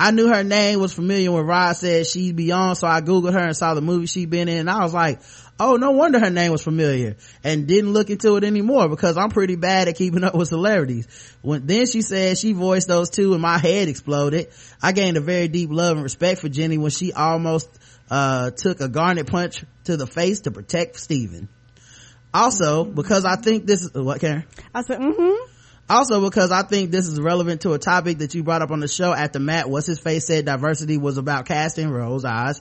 I 0.00 0.12
knew 0.12 0.28
her 0.28 0.44
name 0.44 0.80
was 0.80 0.92
familiar 0.92 1.32
when 1.32 1.44
Rod 1.44 1.72
said 1.72 2.06
she'd 2.06 2.36
be 2.36 2.52
on, 2.52 2.76
so 2.76 2.86
I 2.86 3.00
googled 3.00 3.32
her 3.32 3.40
and 3.40 3.56
saw 3.56 3.74
the 3.74 3.80
movie 3.80 4.06
she'd 4.06 4.30
been 4.30 4.48
in, 4.48 4.58
and 4.58 4.70
I 4.70 4.82
was 4.82 4.94
like, 4.94 5.20
oh, 5.58 5.76
no 5.76 5.90
wonder 5.90 6.20
her 6.20 6.30
name 6.30 6.52
was 6.52 6.62
familiar, 6.62 7.16
and 7.42 7.66
didn't 7.66 7.92
look 7.92 8.08
into 8.10 8.36
it 8.36 8.44
anymore 8.44 8.88
because 8.88 9.16
I'm 9.16 9.30
pretty 9.30 9.56
bad 9.56 9.88
at 9.88 9.96
keeping 9.96 10.22
up 10.22 10.34
with 10.34 10.48
celebrities. 10.48 11.08
When 11.42 11.66
then 11.66 11.86
she 11.86 12.02
said 12.02 12.38
she 12.38 12.52
voiced 12.52 12.86
those 12.86 13.10
two, 13.10 13.32
and 13.32 13.42
my 13.42 13.58
head 13.58 13.88
exploded. 13.88 14.48
I 14.80 14.92
gained 14.92 15.16
a 15.16 15.20
very 15.20 15.48
deep 15.48 15.70
love 15.72 15.96
and 15.96 16.04
respect 16.04 16.40
for 16.40 16.48
Jenny 16.48 16.78
when 16.78 16.90
she 16.90 17.12
almost 17.12 17.68
uh, 18.10 18.50
took 18.52 18.80
a 18.80 18.88
garnet 18.88 19.26
punch 19.26 19.64
to 19.84 19.96
the 19.96 20.06
face 20.06 20.42
to 20.42 20.50
protect 20.50 20.96
Steven. 20.96 21.48
Also, 22.32 22.84
because 22.84 23.24
I 23.24 23.36
think 23.36 23.66
this 23.66 23.82
is 23.82 23.94
what 23.94 24.20
Karen. 24.20 24.44
I 24.74 24.82
said, 24.82 25.00
mm-hmm. 25.00 25.47
Also, 25.90 26.22
because 26.22 26.52
I 26.52 26.62
think 26.62 26.90
this 26.90 27.08
is 27.08 27.18
relevant 27.18 27.62
to 27.62 27.72
a 27.72 27.78
topic 27.78 28.18
that 28.18 28.34
you 28.34 28.42
brought 28.42 28.60
up 28.60 28.70
on 28.70 28.80
the 28.80 28.88
show 28.88 29.12
after 29.12 29.38
Matt, 29.38 29.70
what's 29.70 29.86
his 29.86 29.98
face 29.98 30.26
said 30.26 30.44
diversity 30.44 30.98
was 30.98 31.16
about 31.16 31.46
casting 31.46 31.90
Rose 31.90 32.26
Eyes. 32.26 32.60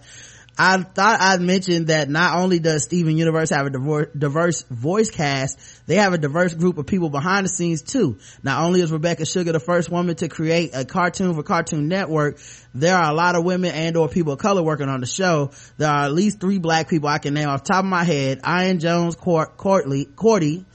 I 0.60 0.82
thought 0.82 1.22
I'd 1.22 1.42
mentioned 1.42 1.88
that 1.88 2.10
not 2.10 2.38
only 2.40 2.58
does 2.58 2.84
Steven 2.84 3.16
Universe 3.16 3.52
have 3.52 3.68
a 3.68 4.06
diverse 4.18 4.64
voice 4.64 5.12
cast, 5.12 5.60
they 5.86 5.96
have 5.96 6.14
a 6.14 6.18
diverse 6.18 6.56
group 6.56 6.80
of 6.80 6.88
people 6.88 7.10
behind 7.10 7.46
the 7.46 7.50
scenes 7.50 7.84
too. 7.84 8.18
Not 8.42 8.64
only 8.64 8.82
is 8.82 8.92
Rebecca 8.92 9.26
Sugar 9.26 9.52
the 9.52 9.60
first 9.60 9.92
woman 9.92 10.16
to 10.16 10.30
create 10.30 10.72
a 10.74 10.84
cartoon 10.84 11.36
for 11.36 11.44
Cartoon 11.44 11.88
Network, 11.88 12.40
there 12.74 12.96
are 12.96 13.12
a 13.12 13.14
lot 13.14 13.36
of 13.36 13.44
women 13.44 13.72
and 13.72 13.96
or 13.98 14.10
people 14.10 14.34
of 14.34 14.40
color 14.40 14.64
working 14.64 14.90
on 14.90 15.00
the 15.00 15.06
show. 15.06 15.52
There 15.78 15.90
are 15.90 16.06
at 16.06 16.14
least 16.14 16.40
three 16.40 16.58
black 16.58 16.90
people 16.90 17.08
I 17.08 17.20
can 17.20 17.36
name 17.36 17.50
off 17.50 17.64
top 17.64 17.84
of 17.84 17.90
my 17.90 18.04
head. 18.04 18.40
Ian 18.48 18.80
Jones 18.80 19.16
Court, 19.16 19.58
Courtley, 19.58 20.06
Cordy, 20.16 20.66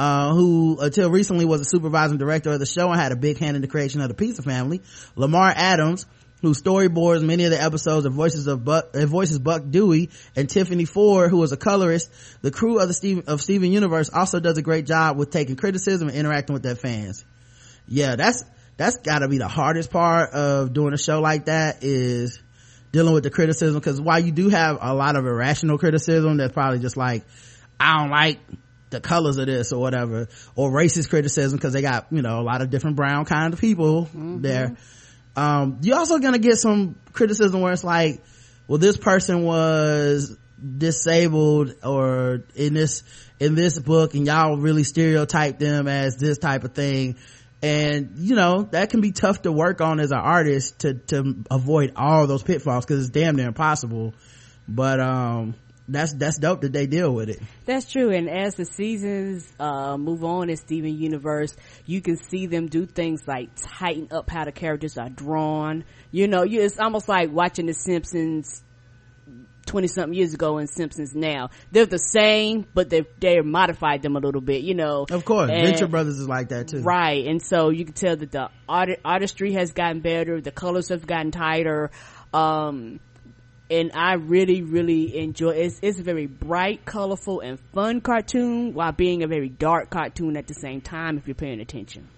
uh, 0.00 0.32
who 0.32 0.78
until 0.80 1.10
recently 1.10 1.44
was 1.44 1.60
a 1.60 1.64
supervising 1.66 2.16
director 2.16 2.50
of 2.50 2.58
the 2.58 2.64
show 2.64 2.90
and 2.90 2.98
had 2.98 3.12
a 3.12 3.16
big 3.16 3.36
hand 3.36 3.54
in 3.54 3.60
the 3.60 3.68
creation 3.68 4.00
of 4.00 4.08
the 4.08 4.14
Pizza 4.14 4.40
Family. 4.40 4.80
Lamar 5.14 5.52
Abrams, 5.54 6.06
who 6.40 6.54
storyboards 6.54 7.22
many 7.22 7.44
of 7.44 7.50
the 7.50 7.62
episodes 7.62 8.06
of 8.06 8.14
Voices 8.14 8.46
of 8.46 8.64
Buck, 8.64 8.96
uh, 8.96 9.04
Voices 9.04 9.38
Buck 9.38 9.62
Dewey, 9.68 10.08
and 10.34 10.48
Tiffany 10.48 10.86
Ford, 10.86 11.28
who 11.30 11.36
was 11.36 11.52
a 11.52 11.58
colorist. 11.58 12.10
The 12.40 12.50
crew 12.50 12.80
of 12.80 12.88
the 12.88 12.94
Steven, 12.94 13.24
of 13.26 13.42
Steven 13.42 13.70
Universe 13.70 14.08
also 14.08 14.40
does 14.40 14.56
a 14.56 14.62
great 14.62 14.86
job 14.86 15.18
with 15.18 15.28
taking 15.28 15.56
criticism 15.56 16.08
and 16.08 16.16
interacting 16.16 16.54
with 16.54 16.62
their 16.62 16.76
fans. 16.76 17.26
Yeah, 17.86 18.16
that's, 18.16 18.42
that's 18.78 18.96
gotta 18.96 19.28
be 19.28 19.36
the 19.36 19.48
hardest 19.48 19.90
part 19.90 20.30
of 20.32 20.72
doing 20.72 20.94
a 20.94 20.98
show 20.98 21.20
like 21.20 21.44
that 21.44 21.84
is 21.84 22.42
dealing 22.90 23.12
with 23.12 23.24
the 23.24 23.30
criticism 23.30 23.78
because 23.78 24.00
while 24.00 24.18
you 24.18 24.32
do 24.32 24.48
have 24.48 24.78
a 24.80 24.94
lot 24.94 25.16
of 25.16 25.26
irrational 25.26 25.76
criticism 25.76 26.38
that's 26.38 26.54
probably 26.54 26.78
just 26.78 26.96
like, 26.96 27.22
I 27.78 27.98
don't 27.98 28.10
like 28.10 28.38
the 28.90 29.00
colors 29.00 29.36
of 29.36 29.46
this 29.46 29.72
or 29.72 29.80
whatever, 29.80 30.28
or 30.54 30.70
racist 30.70 31.08
criticism 31.10 31.56
because 31.56 31.72
they 31.72 31.82
got, 31.82 32.06
you 32.10 32.22
know, 32.22 32.40
a 32.40 32.42
lot 32.42 32.60
of 32.60 32.70
different 32.70 32.96
brown 32.96 33.24
kind 33.24 33.54
of 33.54 33.60
people 33.60 34.08
there. 34.12 34.76
Um, 35.36 35.78
you're 35.82 35.96
also 35.96 36.18
gonna 36.18 36.38
get 36.38 36.56
some 36.56 36.96
criticism 37.12 37.60
where 37.60 37.72
it's 37.72 37.84
like, 37.84 38.22
well, 38.66 38.78
this 38.78 38.96
person 38.96 39.44
was 39.44 40.36
disabled 40.78 41.74
or 41.82 42.44
in 42.54 42.74
this, 42.74 43.02
in 43.38 43.54
this 43.54 43.78
book 43.78 44.14
and 44.14 44.26
y'all 44.26 44.56
really 44.56 44.84
stereotype 44.84 45.58
them 45.58 45.88
as 45.88 46.16
this 46.16 46.38
type 46.38 46.64
of 46.64 46.74
thing. 46.74 47.16
And, 47.62 48.12
you 48.16 48.34
know, 48.34 48.62
that 48.70 48.90
can 48.90 49.00
be 49.00 49.12
tough 49.12 49.42
to 49.42 49.52
work 49.52 49.80
on 49.80 50.00
as 50.00 50.12
an 50.12 50.18
artist 50.18 50.80
to, 50.80 50.94
to 50.94 51.44
avoid 51.50 51.92
all 51.94 52.26
those 52.26 52.42
pitfalls 52.42 52.86
because 52.86 53.00
it's 53.00 53.10
damn 53.10 53.36
near 53.36 53.48
impossible. 53.48 54.14
But, 54.66 55.00
um, 55.00 55.54
that's, 55.92 56.12
that's 56.14 56.38
dope 56.38 56.62
that 56.62 56.72
they 56.72 56.86
deal 56.86 57.12
with 57.12 57.28
it. 57.28 57.40
That's 57.66 57.90
true. 57.90 58.10
And 58.10 58.28
as 58.28 58.54
the 58.54 58.64
seasons 58.64 59.50
uh, 59.58 59.96
move 59.96 60.24
on 60.24 60.50
in 60.50 60.56
Steven 60.56 60.96
Universe, 60.96 61.54
you 61.86 62.00
can 62.00 62.16
see 62.16 62.46
them 62.46 62.68
do 62.68 62.86
things 62.86 63.22
like 63.26 63.50
tighten 63.56 64.08
up 64.10 64.30
how 64.30 64.44
the 64.44 64.52
characters 64.52 64.96
are 64.98 65.08
drawn. 65.08 65.84
You 66.10 66.28
know, 66.28 66.42
you, 66.42 66.60
it's 66.62 66.78
almost 66.78 67.08
like 67.08 67.30
watching 67.32 67.66
The 67.66 67.74
Simpsons 67.74 68.62
20 69.66 69.86
something 69.86 70.14
years 70.14 70.34
ago 70.34 70.58
and 70.58 70.68
Simpsons 70.68 71.14
now. 71.14 71.50
They're 71.70 71.86
the 71.86 71.98
same, 71.98 72.66
but 72.74 72.90
they've, 72.90 73.06
they've 73.20 73.44
modified 73.44 74.02
them 74.02 74.16
a 74.16 74.20
little 74.20 74.40
bit, 74.40 74.62
you 74.62 74.74
know. 74.74 75.06
Of 75.10 75.24
course, 75.24 75.50
And- 75.50 75.66
Venture 75.68 75.86
Brothers 75.86 76.18
is 76.18 76.28
like 76.28 76.48
that 76.48 76.68
too. 76.68 76.80
Right. 76.80 77.26
And 77.26 77.40
so 77.42 77.70
you 77.70 77.84
can 77.84 77.94
tell 77.94 78.16
that 78.16 78.32
the 78.32 78.50
art, 78.68 78.90
artistry 79.04 79.52
has 79.52 79.72
gotten 79.72 80.00
better, 80.00 80.40
the 80.40 80.50
colors 80.50 80.88
have 80.88 81.06
gotten 81.06 81.30
tighter. 81.30 81.90
Um, 82.32 83.00
and 83.70 83.92
I 83.94 84.14
really, 84.14 84.62
really 84.62 85.16
enjoy 85.18 85.50
it's 85.50 85.78
it's 85.82 85.98
a 85.98 86.02
very 86.02 86.26
bright, 86.26 86.84
colorful, 86.84 87.40
and 87.40 87.58
fun 87.72 88.00
cartoon 88.00 88.74
while 88.74 88.92
being 88.92 89.22
a 89.22 89.28
very 89.28 89.48
dark 89.48 89.90
cartoon 89.90 90.36
at 90.36 90.46
the 90.46 90.54
same 90.54 90.80
time 90.80 91.18
if 91.18 91.26
you're 91.26 91.34
paying 91.34 91.60
attention. 91.60 92.08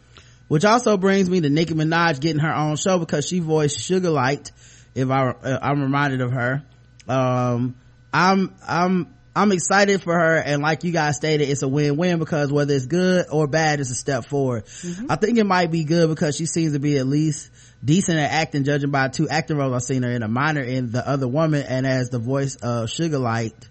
Which 0.48 0.64
also 0.64 0.96
brings 0.96 1.30
me 1.30 1.40
to 1.40 1.48
Nicki 1.48 1.74
Minaj 1.74 2.20
getting 2.20 2.40
her 2.40 2.52
own 2.52 2.76
show 2.76 2.98
because 2.98 3.26
she 3.26 3.38
voiced 3.38 3.78
Sugilite. 3.78 4.50
If 4.94 5.08
I, 5.08 5.30
uh, 5.30 5.58
I'm 5.62 5.80
reminded 5.80 6.20
of 6.20 6.32
her. 6.32 6.62
Um, 7.08 7.74
I'm, 8.12 8.54
I'm, 8.68 9.14
I'm 9.34 9.52
excited 9.52 10.02
for 10.02 10.12
her. 10.12 10.36
And 10.36 10.60
like 10.60 10.84
you 10.84 10.92
guys 10.92 11.16
stated, 11.16 11.48
it's 11.48 11.62
a 11.62 11.68
win-win 11.68 12.18
because 12.18 12.52
whether 12.52 12.74
it's 12.74 12.84
good 12.84 13.26
or 13.30 13.46
bad, 13.46 13.80
it's 13.80 13.90
a 13.90 13.94
step 13.94 14.26
forward. 14.26 14.64
I 15.08 15.16
think 15.16 15.38
it 15.38 15.44
might 15.44 15.70
be 15.70 15.84
good 15.84 16.10
because 16.10 16.36
she 16.36 16.44
seems 16.44 16.74
to 16.74 16.78
be 16.78 16.98
at 16.98 17.06
least 17.06 17.50
decent 17.84 18.18
at 18.18 18.30
acting, 18.30 18.64
judging 18.64 18.90
by 18.90 19.08
two 19.08 19.28
acting 19.28 19.56
roles 19.56 19.74
I've 19.74 19.82
seen 19.82 20.02
her 20.02 20.10
in, 20.10 20.22
a 20.22 20.28
minor 20.28 20.62
in 20.62 20.92
The 20.92 21.06
Other 21.06 21.28
Woman 21.28 21.64
and 21.68 21.86
as 21.86 22.10
the 22.10 22.18
voice 22.18 22.56
of 22.56 22.88
Sugilite. 22.88 23.68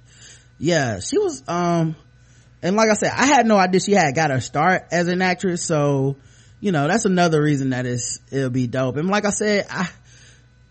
Yeah, 0.59 0.99
she 0.99 1.17
was, 1.17 1.43
um, 1.47 1.95
and 2.61 2.75
like 2.75 2.89
I 2.89 2.93
said, 2.93 3.11
I 3.15 3.25
had 3.25 3.45
no 3.47 3.57
idea 3.57 3.79
she 3.79 3.93
had 3.93 4.13
got 4.13 4.29
her 4.29 4.41
start 4.41 4.83
as 4.91 5.07
an 5.07 5.21
actress. 5.21 5.63
So, 5.63 6.17
you 6.59 6.71
know, 6.71 6.87
that's 6.87 7.05
another 7.05 7.41
reason 7.41 7.71
that 7.71 7.85
it's, 7.85 8.19
it'll 8.31 8.49
be 8.49 8.67
dope. 8.67 8.97
And 8.97 9.09
like 9.09 9.25
I 9.25 9.31
said, 9.31 9.65
I, 9.69 9.89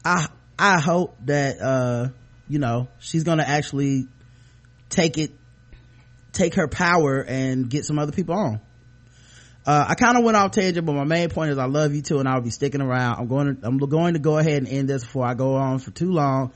I, 0.05 0.29
I 0.59 0.79
hope 0.79 1.17
that, 1.25 1.61
uh, 1.61 2.09
you 2.49 2.59
know, 2.59 2.89
she's 2.99 3.25
gonna 3.25 3.45
actually 3.45 4.07
take 4.91 5.19
it, 5.19 5.33
take 6.33 6.55
her 6.55 6.69
power 6.69 7.25
and 7.27 7.69
get 7.69 7.85
some 7.85 7.99
other 7.99 8.13
people 8.13 8.35
on. 8.35 8.61
Uh, 9.67 9.85
I 9.89 9.95
kind 9.95 10.17
of 10.17 10.25
went 10.25 10.37
off 10.37 10.53
tangent, 10.53 10.87
but 10.87 10.95
my 10.95 11.05
main 11.05 11.29
point 11.29 11.51
is 11.51 11.59
I 11.59 11.67
love 11.67 11.95
you 11.95 12.03
too 12.03 12.19
and 12.19 12.29
I'll 12.29 12.41
be 12.41 12.51
sticking 12.51 12.81
around. 12.81 13.19
I'm 13.21 13.29
going 13.29 13.57
to, 13.57 13.67
I'm 13.67 13.79
going 13.79 14.15
to 14.15 14.21
go 14.21 14.39
ahead 14.39 14.63
and 14.63 14.69
end 14.69 14.89
this 14.89 15.05
before 15.05 15.27
I 15.27 15.35
go 15.35 15.57
on 15.57 15.79
for 15.79 15.91
too 15.91 16.13
long. 16.13 16.53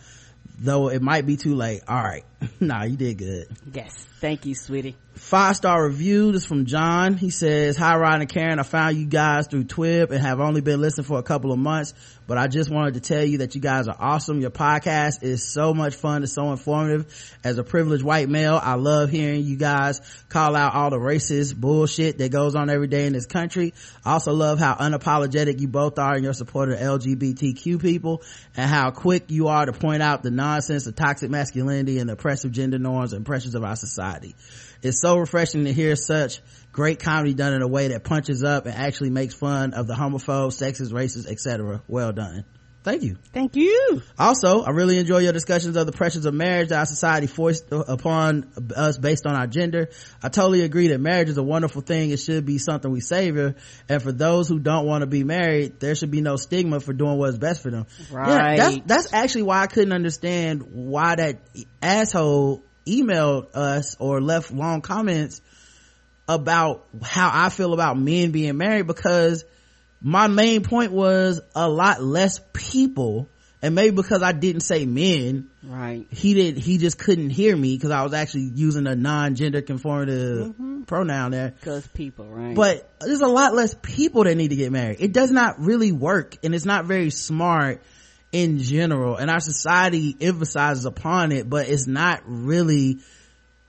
though 0.58 0.88
it 0.88 1.02
might 1.02 1.26
be 1.26 1.36
too 1.36 1.54
late. 1.54 1.82
All 1.86 2.02
right. 2.02 2.24
nah, 2.60 2.84
you 2.84 2.96
did 2.96 3.18
good. 3.18 3.48
Yes. 3.72 4.06
Thank 4.24 4.46
you, 4.46 4.54
sweetie. 4.54 4.96
Five 5.12 5.54
star 5.54 5.86
review. 5.86 6.32
This 6.32 6.42
is 6.42 6.46
from 6.46 6.64
John. 6.64 7.14
He 7.14 7.28
says, 7.28 7.76
Hi 7.76 7.94
Ryan 7.96 8.22
and 8.22 8.30
Karen. 8.30 8.58
I 8.58 8.62
found 8.62 8.96
you 8.96 9.04
guys 9.04 9.46
through 9.46 9.64
TWiB 9.64 10.10
and 10.10 10.20
have 10.20 10.40
only 10.40 10.62
been 10.62 10.80
listening 10.80 11.04
for 11.04 11.18
a 11.18 11.22
couple 11.22 11.52
of 11.52 11.58
months, 11.58 11.92
but 12.26 12.38
I 12.38 12.48
just 12.48 12.70
wanted 12.70 12.94
to 12.94 13.00
tell 13.00 13.22
you 13.22 13.38
that 13.38 13.54
you 13.54 13.60
guys 13.60 13.86
are 13.86 13.96
awesome. 13.96 14.40
Your 14.40 14.50
podcast 14.50 15.22
is 15.22 15.46
so 15.46 15.74
much 15.74 15.94
fun. 15.94 16.22
It's 16.22 16.32
so 16.32 16.50
informative. 16.50 17.36
As 17.44 17.58
a 17.58 17.64
privileged 17.64 18.02
white 18.02 18.28
male, 18.30 18.58
I 18.60 18.74
love 18.74 19.10
hearing 19.10 19.44
you 19.44 19.56
guys 19.56 20.00
call 20.30 20.56
out 20.56 20.74
all 20.74 20.88
the 20.90 20.96
racist 20.96 21.54
bullshit 21.54 22.18
that 22.18 22.32
goes 22.32 22.54
on 22.56 22.70
every 22.70 22.88
day 22.88 23.06
in 23.06 23.12
this 23.12 23.26
country. 23.26 23.74
I 24.04 24.14
also 24.14 24.32
love 24.32 24.58
how 24.58 24.74
unapologetic 24.74 25.60
you 25.60 25.68
both 25.68 25.98
are 25.98 26.16
in 26.16 26.24
your 26.24 26.32
support 26.32 26.70
of 26.70 26.78
LGBTQ 26.78 27.80
people 27.80 28.22
and 28.56 28.68
how 28.68 28.90
quick 28.90 29.30
you 29.30 29.48
are 29.48 29.66
to 29.66 29.72
point 29.72 30.02
out 30.02 30.22
the 30.22 30.30
nonsense 30.30 30.86
of 30.86 30.96
toxic 30.96 31.30
masculinity 31.30 31.98
and 31.98 32.08
oppressive 32.24 32.52
gender 32.52 32.78
norms 32.78 33.12
and 33.12 33.26
pressures 33.26 33.54
of 33.54 33.62
our 33.64 33.76
society. 33.76 34.34
It's 34.80 34.98
so 35.02 35.18
refreshing 35.18 35.66
to 35.66 35.72
hear 35.74 35.94
such 35.94 36.40
great 36.72 36.98
comedy 36.98 37.34
done 37.34 37.52
in 37.52 37.60
a 37.60 37.68
way 37.68 37.88
that 37.88 38.02
punches 38.02 38.42
up 38.42 38.64
and 38.64 38.74
actually 38.74 39.10
makes 39.10 39.34
fun 39.34 39.74
of 39.74 39.86
the 39.86 39.92
homophobes, 39.92 40.56
sexist, 40.58 40.90
racist, 40.90 41.30
etc. 41.30 41.82
Well 41.86 42.12
done. 42.12 42.46
Thank 42.84 43.02
you. 43.02 43.16
Thank 43.32 43.56
you. 43.56 44.02
Also, 44.18 44.62
I 44.62 44.70
really 44.70 44.98
enjoy 44.98 45.20
your 45.20 45.32
discussions 45.32 45.74
of 45.76 45.86
the 45.86 45.92
pressures 45.92 46.26
of 46.26 46.34
marriage 46.34 46.68
that 46.68 46.78
our 46.80 46.84
society 46.86 47.26
forced 47.26 47.64
upon 47.72 48.52
us 48.76 48.98
based 48.98 49.26
on 49.26 49.34
our 49.34 49.46
gender. 49.46 49.88
I 50.22 50.28
totally 50.28 50.60
agree 50.60 50.88
that 50.88 51.00
marriage 51.00 51.30
is 51.30 51.38
a 51.38 51.42
wonderful 51.42 51.80
thing. 51.80 52.10
It 52.10 52.18
should 52.18 52.44
be 52.44 52.58
something 52.58 52.90
we 52.90 53.00
savor. 53.00 53.54
And 53.88 54.02
for 54.02 54.12
those 54.12 54.48
who 54.48 54.58
don't 54.58 54.86
want 54.86 55.00
to 55.00 55.06
be 55.06 55.24
married, 55.24 55.80
there 55.80 55.94
should 55.94 56.10
be 56.10 56.20
no 56.20 56.36
stigma 56.36 56.78
for 56.78 56.92
doing 56.92 57.16
what's 57.16 57.38
best 57.38 57.62
for 57.62 57.70
them. 57.70 57.86
Right. 58.12 58.56
Yeah, 58.56 58.56
that's, 58.56 58.78
that's 58.84 59.12
actually 59.14 59.44
why 59.44 59.62
I 59.62 59.66
couldn't 59.66 59.94
understand 59.94 60.64
why 60.70 61.14
that 61.14 61.38
asshole 61.80 62.62
emailed 62.86 63.56
us 63.56 63.96
or 63.98 64.20
left 64.20 64.52
long 64.52 64.82
comments 64.82 65.40
about 66.28 66.86
how 67.02 67.30
I 67.32 67.48
feel 67.48 67.72
about 67.72 67.98
men 67.98 68.30
being 68.30 68.58
married 68.58 68.86
because 68.86 69.46
my 70.04 70.28
main 70.28 70.62
point 70.62 70.92
was 70.92 71.40
a 71.54 71.68
lot 71.68 72.02
less 72.02 72.38
people 72.52 73.28
and 73.62 73.74
maybe 73.74 73.96
because 73.96 74.22
I 74.22 74.32
didn't 74.32 74.60
say 74.60 74.84
men, 74.84 75.48
Right. 75.62 76.06
he 76.10 76.34
did, 76.34 76.58
he 76.58 76.76
just 76.76 76.98
couldn't 76.98 77.30
hear 77.30 77.56
me 77.56 77.74
because 77.74 77.90
I 77.90 78.02
was 78.02 78.12
actually 78.12 78.50
using 78.54 78.86
a 78.86 78.94
non-gender 78.94 79.62
conformative 79.62 80.48
mm-hmm. 80.48 80.82
pronoun 80.82 81.30
there. 81.30 81.54
Cause 81.62 81.86
people, 81.86 82.28
right? 82.28 82.54
But 82.54 82.86
there's 83.00 83.22
a 83.22 83.26
lot 83.26 83.54
less 83.54 83.74
people 83.80 84.24
that 84.24 84.34
need 84.34 84.48
to 84.48 84.56
get 84.56 84.70
married. 84.70 84.98
It 85.00 85.14
does 85.14 85.30
not 85.30 85.60
really 85.60 85.92
work 85.92 86.36
and 86.44 86.54
it's 86.54 86.66
not 86.66 86.84
very 86.84 87.08
smart 87.08 87.82
in 88.32 88.58
general. 88.58 89.16
And 89.16 89.30
our 89.30 89.40
society 89.40 90.14
emphasizes 90.20 90.84
upon 90.84 91.32
it, 91.32 91.48
but 91.48 91.66
it's 91.66 91.86
not 91.86 92.20
really, 92.26 92.98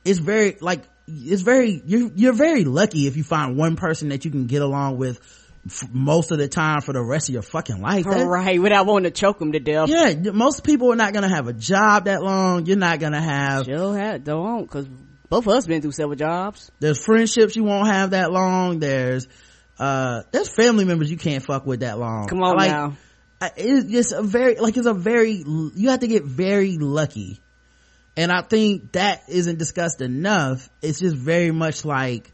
it's 0.04 0.20
very, 0.20 0.58
like, 0.60 0.84
it's 1.08 1.44
very, 1.44 1.82
you're, 1.86 2.12
you're 2.14 2.34
very 2.34 2.66
lucky 2.66 3.08
if 3.08 3.16
you 3.16 3.24
find 3.24 3.56
one 3.56 3.78
person 3.78 4.10
that 4.10 4.26
you 4.26 4.32
can 4.32 4.48
get 4.48 4.62
along 4.62 4.98
with 4.98 5.22
f- 5.68 5.90
most 5.92 6.32
of 6.32 6.38
the 6.38 6.48
time 6.48 6.82
for 6.82 6.94
the 6.94 7.02
rest 7.04 7.30
of 7.30 7.34
your 7.34 7.42
fucking 7.42 7.82
life. 7.82 8.06
That- 8.06 8.26
right. 8.28 8.62
Without 8.62 8.86
wanting 8.86 9.12
to 9.12 9.20
choke 9.20 9.40
them 9.40 9.52
to 9.54 9.60
death. 9.60 9.90
yeah, 9.90 10.14
most 10.34 10.64
people 10.64 10.92
are 10.92 10.96
not 10.96 11.14
gonna 11.14 11.30
have 11.30 11.48
a 11.48 11.54
job 11.54 12.06
that 12.06 12.22
long. 12.24 12.66
You're 12.66 12.78
not 12.78 13.00
gonna 13.00 13.22
have 13.22 13.66
Sure 13.66 13.98
had 13.98 14.24
don't 14.24 14.70
cause 14.70 14.88
both 15.30 15.48
of 15.48 15.54
us 15.54 15.66
been 15.68 15.82
through 15.82 15.92
several 15.92 16.16
jobs. 16.16 16.72
there's 16.80 17.04
friendships 17.04 17.56
you 17.56 17.64
won't 17.64 17.88
have 17.88 18.12
that 18.12 18.32
long 18.32 18.80
there's 18.80 19.28
uh 19.80 20.22
there's 20.32 20.48
family 20.50 20.86
members 20.86 21.10
you 21.12 21.18
can't 21.18 21.44
fuck 21.44 21.66
with 21.66 21.80
that 21.82 21.98
long 22.00 22.28
Come 22.28 22.44
on 22.44 22.56
like 22.56 22.72
now. 22.72 22.96
I- 23.42 23.52
it's 23.58 23.92
just 23.92 24.12
a 24.14 24.22
very 24.22 24.56
like 24.56 24.78
it's 24.78 24.86
a 24.88 24.94
very 24.94 25.44
you 25.76 25.90
have 25.90 26.00
to 26.02 26.08
get 26.08 26.24
very 26.24 26.78
lucky 26.78 27.42
and 28.16 28.32
i 28.32 28.42
think 28.42 28.94
that 28.94 29.24
isn't 29.28 29.58
discussed 29.58 30.00
enough 30.02 30.70
it's 30.82 31.00
just 31.00 31.16
very 31.18 31.52
much 31.52 31.84
like 31.84 32.32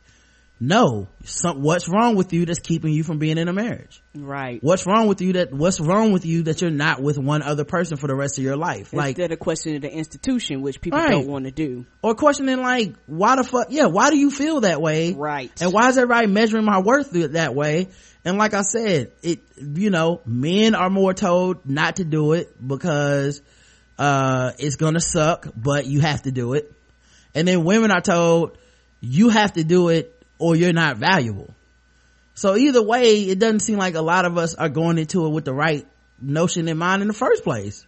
no 0.64 1.08
some 1.24 1.60
what's 1.64 1.90
wrong 1.90 2.16
with 2.16 2.32
you 2.34 2.46
that's 2.46 2.60
keeping 2.60 2.94
you 2.94 3.04
from 3.04 3.18
being 3.18 3.40
in 3.40 3.48
a 3.48 3.54
marriage 3.54 4.04
Right. 4.16 4.64
what's 4.64 4.86
wrong 4.86 5.08
with 5.08 5.20
you 5.20 5.34
that 5.34 5.52
what's 5.52 5.80
wrong 5.80 6.12
with 6.14 6.24
you 6.24 6.44
that 6.44 6.62
you're 6.62 6.70
not 6.70 7.02
with 7.02 7.18
one 7.18 7.42
other 7.42 7.64
person 7.64 7.98
for 7.98 8.06
the 8.06 8.14
rest 8.16 8.38
of 8.38 8.44
your 8.44 8.56
life 8.58 8.94
like 8.94 9.18
Instead 9.18 9.32
of 9.32 9.40
questioning 9.40 9.82
the 9.82 9.92
institution, 9.92 10.62
which 10.62 10.80
people 10.80 11.00
Right. 11.00 11.10
don't 11.10 11.26
want 11.28 11.46
to 11.46 11.52
do. 11.52 11.88
or 12.04 12.14
questioning 12.14 12.62
like 12.62 12.94
why 13.08 13.38
the 13.38 13.44
fuck 13.44 13.68
yeah 13.72 13.88
why 13.88 14.12
do 14.12 14.18
you 14.18 14.30
feel 14.30 14.62
that 14.62 14.80
way 14.80 15.14
Right. 15.14 15.52
and 15.60 15.74
why 15.74 15.90
is 15.90 15.98
everybody 15.98 16.28
measuring 16.28 16.64
my 16.66 16.80
worth 16.80 17.12
th- 17.12 17.32
that 17.32 17.56
way 17.56 17.88
and 18.24 18.38
like 18.38 18.54
i 18.54 18.62
said 18.62 19.14
it 19.24 19.40
you 19.58 19.90
know 19.90 20.22
men 20.28 20.76
are 20.76 20.92
more 20.92 21.16
told 21.16 21.66
not 21.68 21.96
to 21.96 22.04
do 22.04 22.34
it 22.34 22.56
because 22.66 23.42
uh 23.98 24.52
it's 24.60 24.76
gonna 24.76 25.00
suck 25.02 25.48
but 25.56 25.88
you 25.88 26.02
have 26.02 26.22
to 26.22 26.32
do 26.32 26.54
it 26.54 26.72
and 27.34 27.48
then 27.48 27.64
women 27.64 27.90
are 27.90 28.02
told 28.02 28.60
you 29.00 29.30
have 29.30 29.54
to 29.54 29.64
do 29.64 29.90
it 29.90 30.20
or 30.42 30.56
you're 30.56 30.74
not 30.74 30.98
valuable 30.98 31.54
so 32.34 32.56
either 32.56 32.82
way 32.82 33.22
it 33.24 33.40
doesn't 33.40 33.60
seem 33.60 33.78
like 33.78 33.96
a 33.96 34.02
lot 34.02 34.26
of 34.26 34.38
us 34.38 34.56
are 34.56 34.70
going 34.70 34.98
into 34.98 35.26
it 35.26 35.30
with 35.30 35.46
the 35.46 35.54
right 35.54 35.86
notion 36.20 36.68
in 36.68 36.78
mind 36.78 37.02
in 37.02 37.08
the 37.08 37.14
first 37.14 37.44
place 37.44 37.86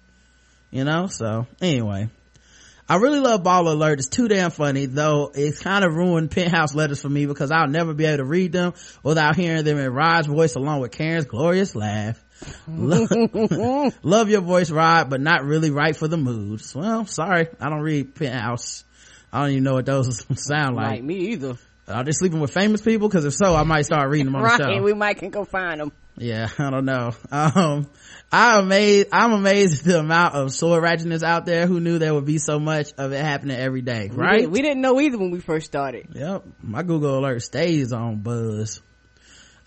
you 0.71 0.83
know 0.83 1.07
so 1.07 1.47
anyway 1.61 2.09
I 2.87 2.97
really 2.97 3.19
love 3.19 3.43
Ball 3.43 3.69
Alert. 3.69 3.99
It's 3.99 4.09
too 4.09 4.27
damn 4.27 4.51
funny, 4.51 4.87
though 4.87 5.31
it's 5.33 5.61
kind 5.61 5.85
of 5.85 5.95
ruined 5.95 6.31
penthouse 6.31 6.75
letters 6.75 7.01
for 7.01 7.09
me 7.09 7.25
because 7.25 7.49
I'll 7.49 7.67
never 7.67 7.93
be 7.93 8.05
able 8.05 8.17
to 8.17 8.25
read 8.25 8.51
them 8.51 8.73
without 9.01 9.37
hearing 9.37 9.63
them 9.63 9.77
in 9.77 9.93
Rod's 9.93 10.27
voice 10.27 10.55
along 10.55 10.81
with 10.81 10.91
Karen's 10.91 11.25
glorious 11.25 11.75
laugh. 11.75 12.21
Love, 12.67 14.29
your 14.29 14.41
voice, 14.41 14.69
Rod, 14.69 15.09
but 15.09 15.21
not 15.21 15.45
really 15.45 15.71
right 15.71 15.95
for 15.95 16.09
the 16.09 16.17
mood. 16.17 16.61
Well, 16.75 17.05
sorry, 17.05 17.47
I 17.59 17.69
don't 17.69 17.81
read 17.81 18.15
penthouse. 18.15 18.83
I 19.31 19.41
don't 19.41 19.51
even 19.51 19.63
know 19.63 19.75
what 19.75 19.85
those 19.85 20.25
sound 20.35 20.75
like. 20.75 20.91
Like 20.91 21.03
me 21.03 21.15
either. 21.31 21.55
Are 21.87 22.03
they 22.03 22.11
sleeping 22.13 22.39
with 22.39 22.53
famous 22.53 22.81
people? 22.81 23.09
Because 23.09 23.25
if 23.25 23.33
so, 23.33 23.55
I 23.55 23.63
might 23.63 23.81
start 23.83 24.09
reading 24.09 24.27
them 24.27 24.35
on 24.35 24.43
the 24.43 24.57
show. 24.57 24.63
Right. 24.65 24.83
We 24.83 24.93
might 24.93 25.17
can 25.17 25.29
go 25.31 25.43
find 25.43 25.81
them. 25.81 25.91
Yeah, 26.17 26.47
I 26.59 26.69
don't 26.69 26.85
know. 26.85 27.11
Um, 27.31 27.87
I'm 28.31 28.63
amazed, 28.65 29.07
I'm 29.11 29.31
amazed 29.33 29.79
at 29.79 29.85
the 29.93 29.99
amount 29.99 30.35
of 30.35 30.53
sword 30.53 30.83
ratchetness 30.83 31.23
out 31.23 31.45
there. 31.45 31.67
Who 31.67 31.79
knew 31.79 31.97
there 31.99 32.13
would 32.13 32.25
be 32.25 32.37
so 32.37 32.59
much 32.59 32.93
of 32.97 33.11
it 33.11 33.19
happening 33.19 33.57
every 33.57 33.81
day, 33.81 34.09
We 34.09 34.15
right? 34.15 34.37
didn't- 34.39 34.51
We 34.51 34.61
didn't 34.61 34.81
know 34.81 34.99
either 35.01 35.17
when 35.17 35.31
we 35.31 35.39
first 35.39 35.65
started. 35.65 36.07
Yep. 36.13 36.43
My 36.61 36.83
Google 36.83 37.17
alert 37.19 37.41
stays 37.41 37.91
on 37.91 38.17
buzz. 38.17 38.81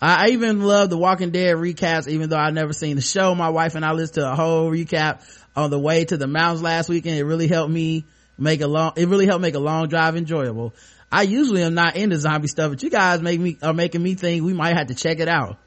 I 0.01 0.29
even 0.29 0.61
love 0.61 0.89
the 0.91 0.97
Walking 0.97 1.31
Dead 1.31 1.55
recaps, 1.55 2.07
even 2.07 2.29
though 2.29 2.37
I've 2.37 2.53
never 2.53 2.71
seen 2.73 2.95
the 2.97 3.01
show. 3.01 3.33
My 3.33 3.49
wife 3.49 3.75
and 3.75 3.83
I 3.83 3.93
listened 3.93 4.15
to 4.23 4.31
a 4.31 4.35
whole 4.35 4.69
recap 4.71 5.21
on 5.55 5.69
the 5.71 5.79
way 5.79 6.05
to 6.05 6.17
the 6.17 6.27
mountains 6.27 6.61
last 6.61 6.87
weekend. 6.87 7.17
It 7.17 7.23
really 7.23 7.47
helped 7.47 7.71
me 7.71 8.05
make 8.37 8.61
a 8.61 8.67
long, 8.67 8.93
it 8.95 9.07
really 9.07 9.25
helped 9.25 9.41
make 9.41 9.55
a 9.55 9.59
long 9.59 9.87
drive 9.87 10.15
enjoyable. 10.15 10.75
I 11.11 11.23
usually 11.23 11.63
am 11.63 11.73
not 11.73 11.95
into 11.95 12.17
zombie 12.17 12.47
stuff, 12.47 12.71
but 12.71 12.83
you 12.83 12.89
guys 12.89 13.21
make 13.21 13.39
me, 13.39 13.57
are 13.61 13.73
making 13.73 14.03
me 14.03 14.15
think 14.15 14.43
we 14.43 14.53
might 14.53 14.75
have 14.75 14.87
to 14.87 14.95
check 14.95 15.19
it 15.19 15.29
out. 15.29 15.57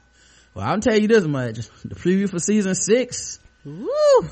Well, 0.53 0.65
I'll 0.65 0.79
tell 0.79 0.97
you 0.97 1.07
this 1.07 1.23
much. 1.23 1.67
The 1.83 1.95
preview 1.95 2.29
for 2.29 2.39
season 2.39 2.75
six, 2.75 3.39
Woo! 3.63 3.89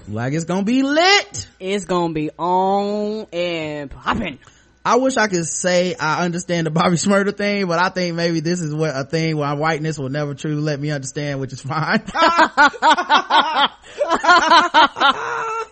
like 0.08 0.34
it's 0.34 0.46
gonna 0.46 0.64
be 0.64 0.84
lit. 0.84 1.48
It's 1.60 1.86
gonna 1.86 2.14
be 2.14 2.30
on 2.38 3.28
and 3.32 3.90
popping. 3.90 4.40
I 4.84 4.96
wish 4.96 5.18
I 5.18 5.28
could 5.28 5.46
say 5.46 5.96
I 5.96 6.26
understand 6.26 6.68
the 6.68 6.72
Bobby 6.72 6.96
Shmurda 6.96 7.36
thing, 7.36 7.68
but 7.68 7.80
I 7.80 7.90
think 7.90 8.16
maybe 8.16 8.40
this 8.40 8.62
is 8.62 8.74
what 8.74 8.96
a 8.96 9.04
thing 9.04 9.38
where 9.38 9.54
whiteness 9.56 9.98
will 9.98 10.10
never 10.10 10.34
truly 10.34 10.62
let 10.62 10.80
me 10.80 10.92
understand, 10.92 11.40
which 11.40 11.54
is 11.54 11.62
fine. 11.62 12.04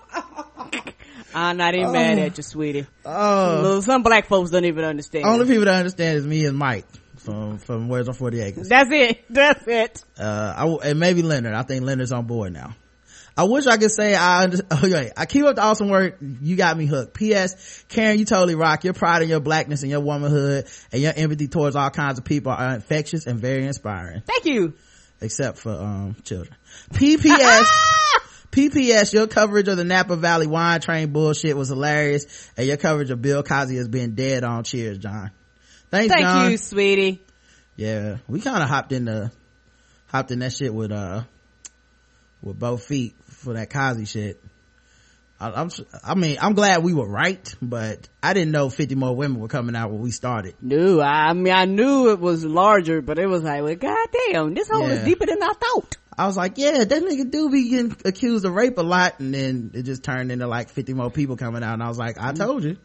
I'm 1.38 1.58
not 1.58 1.76
even 1.76 1.92
mad 1.92 2.18
at 2.20 2.38
you, 2.38 2.44
sweetie. 2.44 2.88
oh, 3.06 3.80
Some 3.82 4.04
black 4.04 4.28
folks 4.28 4.50
don't 4.52 4.66
even 4.66 4.84
understand. 4.84 5.26
only 5.26 5.46
people 5.46 5.66
that 5.66 5.76
understand 5.76 6.18
is 6.18 6.26
me 6.26 6.46
and 6.46 6.58
Mike 6.58 6.86
from 7.18 7.58
from 7.60 7.90
Where's 7.90 8.08
on 8.08 8.14
Forty 8.16 8.40
Acres. 8.42 8.70
That's 8.70 8.90
it. 8.92 9.26
That's 9.30 9.68
it. 9.68 10.04
Uh, 10.20 10.54
I 10.84 10.90
and 10.90 11.00
maybe 11.00 11.22
Leonard. 11.22 11.54
I 11.54 11.64
think 11.64 11.84
Leonard's 11.84 12.12
on 12.12 12.26
board 12.26 12.54
now. 12.54 12.76
I 13.40 13.44
wish 13.44 13.68
I 13.68 13.78
could 13.78 13.92
say 13.92 14.16
I 14.16 14.42
under, 14.44 14.58
oh, 14.72 14.80
wait, 14.82 15.12
I 15.16 15.28
keep 15.28 15.44
up 15.46 15.56
the 15.58 15.62
awesome 15.62 15.90
work. 15.90 16.18
You 16.22 16.56
got 16.56 16.76
me 16.76 16.88
hooked. 16.88 17.14
P.S. 17.14 17.84
Karen, 17.88 18.18
you 18.18 18.26
totally 18.26 18.56
rock. 18.56 18.84
Your 18.84 18.94
pride 18.96 19.22
in 19.22 19.30
your 19.30 19.40
blackness 19.42 19.84
and 19.84 19.92
your 19.92 20.00
womanhood 20.00 20.66
and 20.92 21.02
your 21.04 21.14
empathy 21.16 21.48
towards 21.48 21.76
all 21.76 21.92
kinds 21.92 22.18
of 22.18 22.26
people 22.26 22.52
are 22.52 22.74
infectious 22.74 23.28
and 23.28 23.40
very 23.40 23.66
inspiring. 23.68 24.24
Thank 24.26 24.46
you. 24.46 24.74
except 25.22 25.60
for 25.60 25.72
um 25.72 26.16
children. 26.24 26.56
PPS 26.94 27.66
PPS, 28.58 29.14
your 29.14 29.28
coverage 29.28 29.68
of 29.68 29.78
the 29.78 29.84
Napa 29.84 30.16
Valley 30.16 30.48
wine 30.48 30.82
train 30.82 31.12
bullshit 31.14 31.56
was 31.56 31.70
hilarious, 31.70 32.50
and 32.58 32.66
your 32.66 32.78
coverage 32.78 33.12
of 33.12 33.22
Bill 33.22 33.44
Cosby 33.44 33.76
has 33.76 33.88
been 33.88 34.16
dead 34.16 34.44
on. 34.44 34.64
Cheers, 34.64 34.98
John. 34.98 35.30
Thanks, 35.92 36.12
Thank 36.12 36.26
John. 36.26 36.52
you, 36.52 36.58
sweetie. 36.58 37.22
Yeah, 37.76 38.18
we 38.28 38.42
kind 38.42 38.64
of 38.64 38.68
hopped 38.68 38.92
in 38.92 39.06
the 39.06 39.32
hopped 40.08 40.32
in 40.32 40.40
that 40.40 40.54
shit 40.54 40.74
with 40.74 40.92
uh 40.92 41.24
with 42.42 42.58
both 42.58 42.84
feet 42.84 43.16
for 43.26 43.54
that 43.54 43.70
Cosby 43.70 44.06
shit. 44.06 44.44
I, 45.40 45.52
I'm, 45.52 45.70
I 46.04 46.16
mean, 46.16 46.38
I'm 46.42 46.56
glad 46.56 46.82
we 46.84 46.96
were 46.96 47.08
right, 47.08 47.54
but 47.62 48.10
I 48.24 48.34
didn't 48.34 48.52
know 48.52 48.72
50 48.72 48.96
more 48.96 49.16
women 49.16 49.40
were 49.40 49.48
coming 49.48 49.76
out 49.76 49.92
when 49.92 50.02
we 50.02 50.10
started. 50.10 50.56
No, 50.62 51.00
I 51.00 51.34
mean 51.34 51.54
I 51.54 51.66
knew 51.66 52.10
it 52.10 52.20
was 52.20 52.44
larger, 52.44 53.04
but 53.04 53.20
it 53.20 53.28
was 53.28 53.44
like, 53.44 53.62
well, 53.62 53.76
goddamn, 53.76 54.56
this 54.56 54.68
hole 54.68 54.88
is 54.88 55.04
deeper 55.04 55.28
than 55.28 55.44
I 55.44 55.54
thought. 55.54 55.98
I 56.18 56.26
was 56.26 56.36
like, 56.36 56.58
yeah, 56.58 56.84
that 56.84 57.04
nigga 57.04 57.30
do 57.30 57.50
be 57.50 57.70
getting 57.70 57.96
accused 58.04 58.44
of 58.44 58.54
rape 58.54 58.78
a 58.78 58.82
lot. 58.82 59.20
And 59.20 59.34
then 59.34 59.72
it 59.74 59.84
just 59.84 60.04
turned 60.04 60.32
into 60.32 60.48
like 60.48 60.70
50 60.70 60.94
more 60.94 61.12
people 61.12 61.38
coming 61.38 61.64
out. 61.64 61.74
And 61.74 61.84
I 61.84 61.90
was 61.90 62.00
like, 62.00 62.18
I 62.20 62.34
told 62.34 62.64
you. 62.64 62.78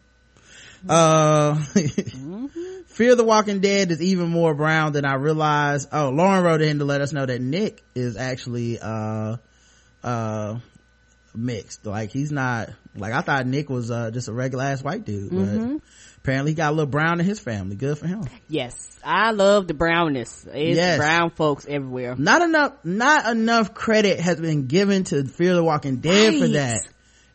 Uh, 0.87 1.55
Fear 2.89 3.15
the 3.15 3.25
Walking 3.25 3.61
Dead 3.61 3.91
is 3.91 4.03
even 4.03 4.29
more 4.29 4.55
brown 4.55 4.93
than 4.93 5.05
I 5.05 5.15
realized. 5.15 5.89
Oh, 5.93 6.11
Lauren 6.11 6.45
wrote 6.45 6.61
in 6.61 6.81
to 6.81 6.85
let 6.85 7.01
us 7.01 7.13
know 7.13 7.25
that 7.25 7.41
Nick 7.41 7.83
is 7.95 8.17
actually, 8.19 8.79
uh, 8.81 9.37
uh, 10.03 10.59
mixed. 11.35 11.87
Like 11.87 12.11
he's 12.11 12.33
not, 12.33 12.71
like 12.97 13.15
I 13.15 13.23
thought 13.23 13.47
Nick 13.47 13.71
was, 13.71 13.91
uh, 13.91 14.11
just 14.11 14.29
a 14.29 14.33
regular 14.33 14.65
ass 14.65 14.83
white 14.83 15.05
dude, 15.07 15.31
but 15.31 15.81
apparently 16.23 16.53
he 16.53 16.55
got 16.55 16.71
a 16.71 16.75
little 16.77 16.87
brown 16.91 17.21
in 17.21 17.27
his 17.27 17.41
family. 17.41 17.77
Good 17.77 17.99
for 17.99 18.07
him. 18.07 18.25
Yes. 18.49 18.75
I 19.05 19.33
love 19.33 19.67
the 19.67 19.75
brownness. 19.75 20.47
It's 20.53 20.77
Yes. 20.77 20.99
brown 20.99 21.31
folks 21.31 21.67
everywhere. 21.69 22.15
Not 22.17 22.43
enough, 22.43 22.73
not 22.85 23.29
enough 23.29 23.75
credit 23.75 24.21
has 24.21 24.41
been 24.41 24.67
given 24.67 25.05
to 25.05 25.25
Fear 25.25 25.55
the 25.55 25.65
Walking 25.65 25.97
Dead 25.97 26.39
for 26.39 26.49
that. 26.49 26.83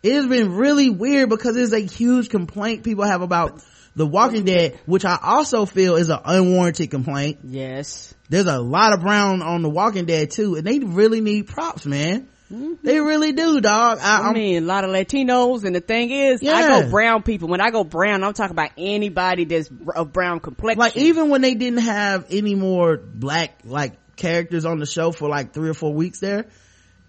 It 0.04 0.14
has 0.14 0.28
been 0.28 0.54
really 0.56 0.90
weird 0.90 1.28
because 1.30 1.58
it's 1.58 1.74
a 1.74 1.80
huge 1.80 2.30
complaint 2.30 2.84
people 2.84 3.04
have 3.04 3.22
about 3.22 3.62
The 3.98 4.06
Walking 4.06 4.46
Dead, 4.46 4.80
which 4.86 5.04
I 5.04 5.18
also 5.22 5.66
feel 5.66 5.96
is 5.96 6.10
an 6.10 6.20
unwarranted 6.24 6.90
complaint. 6.92 7.40
Yes. 7.44 8.14
There's 8.30 8.46
a 8.46 8.60
lot 8.60 8.94
of 8.94 9.02
brown 9.02 9.42
on 9.42 9.64
The 9.64 9.70
Walking 9.70 10.06
Dead 10.06 10.32
too, 10.32 10.56
and 10.56 10.66
they 10.66 10.80
really 10.80 11.20
need 11.20 11.48
props, 11.48 11.86
man. 11.86 12.28
They 12.50 13.00
really 13.00 13.34
do, 13.34 13.60
dog. 13.62 14.00
I, 14.02 14.20
Mm-hmm. 14.20 14.28
I 14.28 14.34
mean, 14.34 14.64
a 14.64 14.66
lot 14.66 14.84
of 14.84 14.92
Latinos, 14.92 15.64
and 15.64 15.76
the 15.76 15.82
thing 15.82 16.12
is, 16.12 16.42
I 16.42 16.82
go 16.82 16.90
brown 16.90 17.24
people. 17.24 17.50
When 17.50 17.62
I 17.62 17.72
go 17.72 17.84
brown, 17.84 18.24
I'm 18.24 18.34
talking 18.34 18.52
about 18.52 18.72
anybody 18.78 19.46
that's 19.46 19.70
of 19.96 20.14
brown 20.14 20.40
complexion. 20.40 20.80
like 20.80 20.96
even 20.98 21.30
when 21.30 21.42
they 21.42 21.56
didn't 21.56 21.80
have 21.80 22.26
any 22.30 22.56
more 22.56 22.98
black 22.98 23.60
like 23.66 23.94
characters 24.16 24.66
on 24.66 24.80
the 24.80 24.86
show 24.86 25.12
for 25.12 25.30
like 25.30 25.54
three 25.54 25.70
or 25.70 25.74
four 25.76 25.94
weeks 25.94 26.20
there 26.20 26.48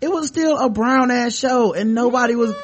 it 0.01 0.09
was 0.11 0.29
still 0.29 0.59
a 0.59 0.69
brown 0.69 1.11
ass 1.11 1.35
show 1.35 1.73
and 1.73 1.95
nobody 1.95 2.35
was 2.35 2.55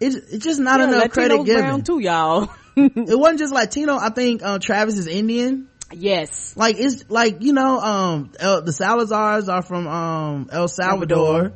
it's, 0.00 0.16
it's 0.16 0.44
just 0.44 0.58
not 0.58 0.80
Yeah, 0.80 0.88
enough 0.88 1.04
Latinos 1.04 1.10
credit 1.12 1.44
given 1.44 1.62
brown 1.62 1.82
too, 1.84 2.00
y'all. 2.00 2.50
it 2.76 3.18
wasn't 3.18 3.38
just 3.38 3.54
latino 3.54 3.96
i 3.96 4.08
think 4.08 4.42
uh, 4.42 4.58
travis 4.58 4.98
is 4.98 5.06
indian 5.06 5.68
yes. 5.92 6.56
like 6.56 6.76
it's 6.78 7.08
like 7.10 7.42
you 7.42 7.52
know 7.52 7.78
um 7.78 8.32
El, 8.40 8.62
the 8.62 8.72
salazars 8.72 9.48
are 9.48 9.62
from 9.62 9.86
um 9.86 10.48
el 10.50 10.66
salvador 10.66 11.52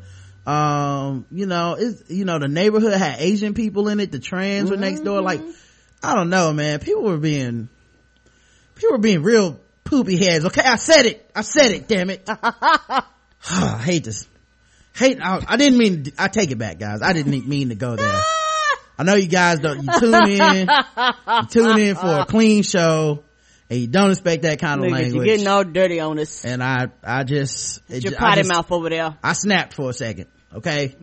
um 0.46 1.26
you 1.32 1.46
know 1.46 1.74
it's 1.78 2.08
you 2.08 2.24
know 2.24 2.38
the 2.38 2.46
neighborhood 2.48 2.92
had 2.92 3.18
asian 3.20 3.52
people 3.52 3.88
in 3.88 3.98
it 3.98 4.12
the 4.12 4.20
trans 4.20 4.70
were 4.70 4.76
next 4.76 5.00
door. 5.00 5.20
Like 5.20 5.40
i 6.02 6.14
don't 6.14 6.30
know 6.30 6.52
man. 6.52 6.78
People 6.78 7.02
were 7.02 7.16
being 7.18 7.68
people 8.76 8.92
were 8.92 9.02
being 9.02 9.22
real 9.22 9.58
poopy 9.84 10.16
heads. 10.16 10.44
Okay 10.44 10.62
i 10.62 10.76
said 10.76 11.06
it. 11.06 11.30
I 11.34 11.40
said 11.42 11.72
it 11.72 11.88
damn 11.88 12.10
it. 12.10 12.28
I 13.48 13.80
hate 13.82 14.04
this. 14.04 14.26
Hate 14.94 15.18
I, 15.20 15.44
I 15.46 15.56
didn't 15.56 15.78
mean 15.78 16.06
i 16.18 16.28
take 16.28 16.50
it 16.50 16.58
back 16.58 16.78
guys. 16.78 17.02
I 17.02 17.12
didn't 17.12 17.46
mean 17.48 17.68
to 17.70 17.74
go 17.74 17.96
there. 17.96 18.20
I 18.98 19.02
know 19.02 19.14
you 19.14 19.26
guys 19.28 19.58
don't 19.60 19.82
you 19.82 19.88
tune 20.00 20.14
in. 20.30 20.68
You 20.68 21.46
tune 21.50 21.78
in 21.78 21.96
for 21.96 22.20
a 22.20 22.24
clean 22.28 22.62
show 22.62 23.24
and 23.68 23.80
you 23.80 23.88
don't 23.88 24.12
expect 24.12 24.42
that 24.42 24.60
kind 24.60 24.82
of 24.84 24.90
Look 24.90 25.00
at 25.00 25.12
You're 25.12 25.24
getting 25.24 25.48
all 25.48 25.64
dirty 25.64 25.98
on 26.00 26.18
us. 26.20 26.44
and 26.44 26.62
i 26.62 26.86
i 27.02 27.24
just 27.24 27.82
it 27.88 28.04
Your 28.04 28.12
ju- 28.12 28.16
I 28.16 28.20
potty 28.20 28.40
just- 28.42 28.52
mouth 28.52 28.70
over 28.70 28.88
there. 28.88 29.16
I 29.24 29.32
snapped 29.32 29.74
for 29.74 29.90
a 29.90 29.92
second. 29.92 30.28
Okay. 30.54 30.96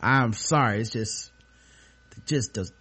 I'm 0.00 0.32
sorry. 0.32 0.80
It's 0.80 0.90
just, 0.90 1.32
just 2.26 2.54
those 2.54 2.72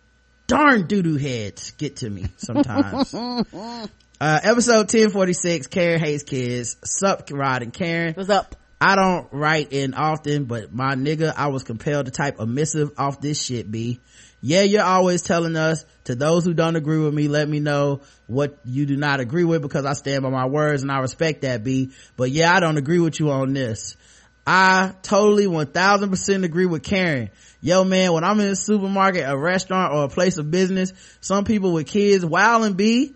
darn 0.48 0.88
doo-doo 0.88 1.16
heads 1.16 1.72
get 1.72 1.98
to 1.98 2.10
me 2.10 2.26
sometimes. 2.38 3.14
uh, 3.14 3.88
episode 4.22 4.92
1046, 4.94 5.68
Karen 5.68 6.00
hates 6.00 6.24
kids. 6.24 6.78
Sup, 6.84 7.30
Rod 7.32 7.62
and 7.64 7.74
Karen. 7.74 8.14
What's 8.14 8.30
up? 8.30 8.56
I 8.82 8.96
don't 8.96 9.28
write 9.32 9.74
in 9.74 9.94
often, 9.94 10.46
but 10.46 10.74
my 10.74 10.96
nigga, 10.96 11.34
I 11.36 11.48
was 11.48 11.64
compelled 11.64 12.06
to 12.06 12.12
type 12.12 12.40
a 12.40 12.46
missive 12.46 12.92
off 12.98 13.20
this 13.20 13.42
shit, 13.42 13.70
B. 13.70 14.00
Yeah, 14.42 14.62
you're 14.62 14.84
always 14.84 15.22
telling 15.22 15.58
us, 15.58 15.84
to 16.06 16.16
those 16.16 16.46
who 16.46 16.54
don't 16.54 16.78
agree 16.78 17.00
with 17.00 17.14
me, 17.14 17.28
let 17.28 17.48
me 17.50 17.60
know 17.60 18.02
what 18.28 18.58
you 18.64 18.86
do 18.86 18.96
not 18.96 19.20
agree 19.20 19.44
with 19.44 19.62
because 19.62 19.86
I 19.86 19.94
stand 19.94 20.24
by 20.24 20.30
my 20.30 20.46
words 20.46 20.82
and 20.82 20.92
I 20.92 21.00
respect 21.00 21.42
that, 21.42 21.64
B. 21.64 21.92
But 22.16 22.32
yeah, 22.32 22.56
I 22.56 22.62
don't 22.62 22.78
agree 22.78 23.00
with 23.00 23.20
you 23.20 23.32
on 23.32 23.52
this. 23.52 23.98
I 24.46 24.94
totally 25.04 25.46
1000% 25.46 26.44
agree 26.44 26.66
with 26.66 26.84
Karen. 26.84 27.30
Yo 27.62 27.84
man, 27.84 28.14
when 28.14 28.24
I'm 28.24 28.40
in 28.40 28.48
a 28.48 28.56
supermarket, 28.56 29.26
a 29.28 29.38
restaurant, 29.38 29.94
or 29.94 30.06
a 30.06 30.10
place 30.10 30.38
of 30.38 30.50
business, 30.50 30.94
some 31.22 31.44
people 31.44 31.74
with 31.74 31.88
kids, 31.88 32.26
wild 32.26 32.64
and 32.64 32.78
B, 32.78 33.16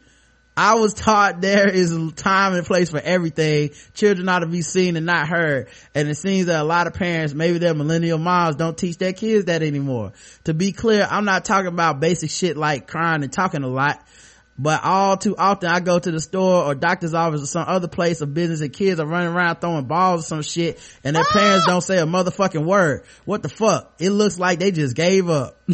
I 0.56 0.76
was 0.76 0.94
taught 0.94 1.42
there 1.42 1.68
is 1.68 1.92
a 1.92 2.12
time 2.12 2.54
and 2.54 2.66
place 2.66 2.92
for 2.92 3.00
everything. 3.00 3.72
Children 3.96 4.30
ought 4.30 4.40
to 4.40 4.46
be 4.46 4.62
seen 4.62 4.96
and 4.96 5.06
not 5.06 5.28
heard. 5.28 5.70
And 5.96 6.08
it 6.08 6.16
seems 6.16 6.46
that 6.46 6.62
a 6.62 6.64
lot 6.64 6.86
of 6.86 6.94
parents, 6.94 7.34
maybe 7.34 7.58
their 7.58 7.74
millennial 7.74 8.20
moms 8.20 8.56
don't 8.56 8.78
teach 8.78 9.00
their 9.00 9.14
kids 9.14 9.46
that 9.46 9.64
anymore. 9.64 10.14
To 10.44 10.54
be 10.54 10.72
clear, 10.72 11.08
I'm 11.10 11.26
not 11.26 11.46
talking 11.46 11.70
about 11.70 12.00
basic 12.00 12.30
shit 12.30 12.56
like 12.56 12.88
crying 12.88 13.24
and 13.24 13.34
talking 13.34 13.64
a 13.64 13.68
lot. 13.68 14.06
But 14.58 14.84
all 14.84 15.18
too 15.18 15.36
often 15.36 15.70
I 15.70 15.80
go 15.80 15.98
to 15.98 16.12
the 16.12 16.20
store 16.20 16.66
or 16.66 16.76
doctor's 16.76 17.16
office 17.16 17.42
or 17.42 17.48
some 17.48 17.66
other 17.68 17.88
place 17.88 18.22
of 18.22 18.34
business 18.34 18.62
and 18.62 18.72
kids 18.72 19.00
are 19.00 19.06
running 19.06 19.30
around 19.34 19.56
throwing 19.58 19.86
balls 19.86 20.22
or 20.22 20.26
some 20.26 20.42
shit 20.44 20.80
and 21.04 21.16
their 21.16 21.24
parents 21.24 21.66
don't 21.66 21.82
say 21.82 21.98
a 21.98 22.06
motherfucking 22.06 22.64
word. 22.64 23.04
What 23.26 23.42
the 23.42 23.50
fuck? 23.50 23.96
It 23.98 24.12
looks 24.12 24.38
like 24.38 24.60
they 24.60 24.72
just 24.72 24.96
gave 24.96 25.28
up. 25.30 25.60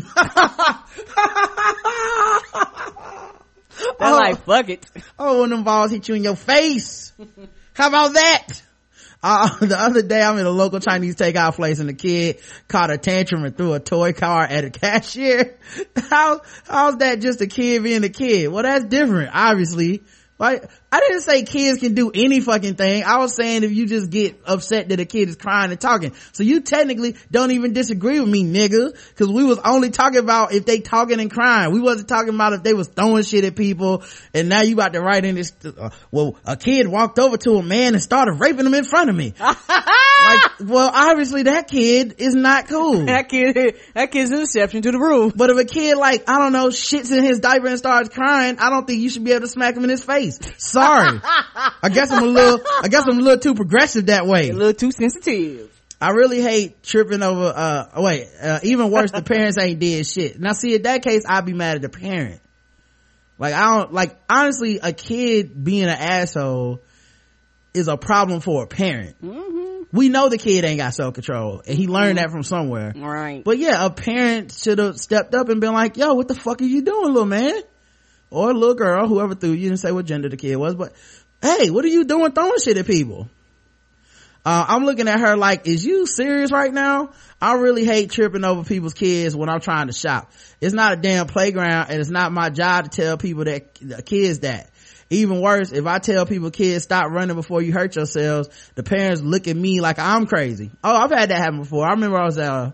They're 3.99 4.11
like, 4.13 4.35
oh. 4.35 4.41
fuck 4.45 4.69
it. 4.69 4.85
Oh, 5.17 5.41
when 5.41 5.49
them 5.49 5.63
balls 5.63 5.91
hit 5.91 6.07
you 6.07 6.15
in 6.15 6.23
your 6.23 6.35
face. 6.35 7.11
How 7.73 7.87
about 7.87 8.13
that? 8.13 8.61
Uh, 9.21 9.57
the 9.65 9.77
other 9.77 10.01
day 10.01 10.21
I'm 10.21 10.37
in 10.37 10.45
a 10.45 10.51
local 10.51 10.79
Chinese 10.79 11.15
takeout 11.15 11.55
place 11.55 11.79
and 11.79 11.89
the 11.89 11.93
kid 11.93 12.39
caught 12.67 12.91
a 12.91 12.97
tantrum 12.97 13.43
and 13.43 13.55
threw 13.55 13.73
a 13.73 13.79
toy 13.79 14.13
car 14.13 14.43
at 14.43 14.63
a 14.63 14.69
cashier. 14.71 15.57
How, 16.09 16.41
how's 16.67 16.97
that 16.97 17.19
just 17.19 17.41
a 17.41 17.47
kid 17.47 17.83
being 17.83 18.03
a 18.03 18.09
kid? 18.09 18.47
Well, 18.47 18.63
that's 18.63 18.85
different, 18.85 19.31
obviously. 19.33 20.03
Like, 20.37 20.69
I 20.91 20.99
didn't 21.01 21.21
say 21.21 21.43
kids 21.43 21.79
can 21.79 21.93
do 21.93 22.11
any 22.13 22.39
fucking 22.39 22.75
thing. 22.75 23.03
I 23.03 23.19
was 23.19 23.35
saying 23.35 23.63
if 23.63 23.71
you 23.71 23.85
just 23.85 24.09
get 24.09 24.41
upset 24.45 24.89
that 24.89 24.99
a 24.99 25.05
kid 25.05 25.29
is 25.29 25.35
crying 25.35 25.69
and 25.69 25.79
talking. 25.79 26.13
So 26.31 26.41
you 26.41 26.61
technically 26.61 27.15
don't 27.29 27.51
even 27.51 27.73
disagree 27.73 28.19
with 28.19 28.29
me, 28.29 28.43
nigga. 28.43 28.97
Cause 29.15 29.27
we 29.27 29.43
was 29.43 29.59
only 29.59 29.91
talking 29.91 30.19
about 30.19 30.51
if 30.51 30.65
they 30.65 30.79
talking 30.79 31.19
and 31.19 31.29
crying. 31.29 31.71
We 31.71 31.79
wasn't 31.79 32.09
talking 32.09 32.33
about 32.33 32.53
if 32.53 32.63
they 32.63 32.73
was 32.73 32.87
throwing 32.87 33.23
shit 33.23 33.43
at 33.43 33.55
people. 33.55 34.03
And 34.33 34.49
now 34.49 34.61
you 34.61 34.73
about 34.73 34.93
to 34.93 35.01
write 35.01 35.25
in 35.25 35.35
this, 35.35 35.53
uh, 35.63 35.91
well, 36.09 36.37
a 36.43 36.57
kid 36.57 36.87
walked 36.87 37.19
over 37.19 37.37
to 37.37 37.57
a 37.57 37.63
man 37.63 37.93
and 37.93 38.01
started 38.01 38.39
raping 38.39 38.65
him 38.65 38.73
in 38.73 38.83
front 38.83 39.11
of 39.11 39.15
me. 39.15 39.35
like, 39.39 40.51
well, 40.59 40.89
obviously 40.91 41.43
that 41.43 41.67
kid 41.67 42.15
is 42.17 42.33
not 42.33 42.67
cool. 42.67 43.05
That 43.05 43.29
kid, 43.29 43.75
that 43.93 44.11
kid's 44.11 44.31
an 44.31 44.41
exception 44.41 44.81
to 44.81 44.91
the 44.91 44.99
rule. 44.99 45.31
But 45.35 45.51
if 45.51 45.57
a 45.57 45.65
kid 45.65 45.97
like, 45.97 46.27
I 46.27 46.39
don't 46.39 46.51
know, 46.51 46.69
shits 46.69 47.15
in 47.15 47.23
his 47.23 47.39
diaper 47.39 47.67
and 47.67 47.77
starts 47.77 48.09
crying, 48.09 48.57
I 48.57 48.71
don't 48.71 48.87
think 48.87 49.01
you 49.01 49.09
should 49.09 49.23
be 49.23 49.31
able 49.31 49.41
to 49.41 49.47
smack 49.47 49.75
him 49.75 49.83
in 49.83 49.91
his 49.91 50.03
face. 50.03 50.39
Sorry. 50.81 51.19
I 51.83 51.89
guess 51.89 52.11
I'm 52.11 52.23
a 52.23 52.27
little, 52.27 52.61
I 52.81 52.87
guess 52.87 53.03
I'm 53.07 53.17
a 53.17 53.21
little 53.21 53.39
too 53.39 53.55
progressive 53.55 54.07
that 54.07 54.25
way. 54.25 54.49
A 54.49 54.53
little 54.53 54.73
too 54.73 54.91
sensitive. 54.91 55.69
I 56.01 56.11
really 56.11 56.41
hate 56.41 56.81
tripping 56.81 57.21
over, 57.21 57.53
uh, 57.53 58.01
wait, 58.01 58.27
uh, 58.41 58.59
even 58.63 58.89
worse, 58.89 59.11
the 59.11 59.21
parents 59.21 59.57
ain't 59.57 59.79
did 59.79 60.05
shit. 60.07 60.39
Now 60.39 60.53
see, 60.53 60.75
in 60.75 60.83
that 60.83 61.03
case, 61.03 61.23
I'd 61.27 61.45
be 61.45 61.53
mad 61.53 61.75
at 61.75 61.81
the 61.81 61.89
parent. 61.89 62.41
Like, 63.37 63.53
I 63.53 63.77
don't, 63.77 63.93
like, 63.93 64.17
honestly, 64.29 64.79
a 64.81 64.93
kid 64.93 65.63
being 65.63 65.83
an 65.83 65.89
asshole 65.89 66.81
is 67.73 67.87
a 67.87 67.97
problem 67.97 68.41
for 68.41 68.63
a 68.63 68.67
parent. 68.67 69.15
We 69.91 70.09
know 70.09 70.29
the 70.29 70.37
kid 70.37 70.65
ain't 70.65 70.77
got 70.77 70.93
self-control, 70.93 71.63
and 71.67 71.77
he 71.77 71.87
learned 71.87 72.17
that 72.17 72.31
from 72.31 72.43
somewhere. 72.43 72.93
Right. 72.95 73.43
But 73.43 73.57
yeah, 73.57 73.85
a 73.85 73.89
parent 73.89 74.51
should 74.51 74.77
have 74.77 74.97
stepped 74.99 75.33
up 75.33 75.49
and 75.49 75.59
been 75.59 75.73
like, 75.73 75.97
yo, 75.97 76.13
what 76.13 76.27
the 76.27 76.35
fuck 76.35 76.61
are 76.61 76.65
you 76.65 76.81
doing, 76.81 77.07
little 77.07 77.25
man? 77.25 77.61
Or 78.31 78.51
a 78.51 78.53
little 78.53 78.75
girl, 78.75 79.07
whoever 79.07 79.35
threw 79.35 79.51
you 79.51 79.69
didn't 79.69 79.79
say 79.79 79.91
what 79.91 80.05
gender 80.05 80.29
the 80.29 80.37
kid 80.37 80.55
was, 80.55 80.75
but 80.75 80.93
hey, 81.41 81.69
what 81.69 81.83
are 81.85 81.89
you 81.89 82.03
doing 82.03 82.31
throwing 82.31 82.59
shit 82.63 82.77
at 82.77 82.85
people? 82.85 83.27
Uh, 84.45 84.65
I'm 84.67 84.85
looking 84.85 85.07
at 85.07 85.19
her 85.19 85.35
like, 85.35 85.67
is 85.67 85.85
you 85.85 86.05
serious 86.05 86.51
right 86.51 86.73
now? 86.73 87.11
I 87.41 87.55
really 87.55 87.83
hate 87.83 88.11
tripping 88.11 88.45
over 88.45 88.63
people's 88.63 88.93
kids 88.93 89.35
when 89.35 89.49
I'm 89.49 89.59
trying 89.59 89.87
to 89.87 89.93
shop. 89.93 90.31
It's 90.61 90.73
not 90.73 90.93
a 90.93 90.95
damn 90.95 91.27
playground 91.27 91.87
and 91.89 91.99
it's 91.99 92.09
not 92.09 92.31
my 92.31 92.49
job 92.49 92.85
to 92.85 92.89
tell 92.89 93.17
people 93.17 93.43
that 93.45 93.75
the 93.75 94.01
kids 94.01 94.39
that. 94.39 94.69
Even 95.09 95.41
worse, 95.41 95.71
if 95.71 95.87
I 95.87 95.97
tell 95.97 96.25
people 96.27 96.51
kids 96.51 96.83
stop 96.83 97.09
running 97.11 97.35
before 97.35 97.61
you 97.63 97.73
hurt 97.73 97.95
yourselves, 97.95 98.47
the 98.75 98.83
parents 98.83 99.21
look 99.21 99.47
at 99.47 99.55
me 99.55 99.81
like 99.81 99.97
I'm 99.97 100.27
crazy. 100.27 100.69
Oh, 100.83 100.95
I've 100.95 101.11
had 101.11 101.29
that 101.29 101.37
happen 101.39 101.59
before. 101.59 101.85
I 101.85 101.91
remember 101.91 102.17
I 102.17 102.25
was, 102.25 102.37
uh, 102.37 102.71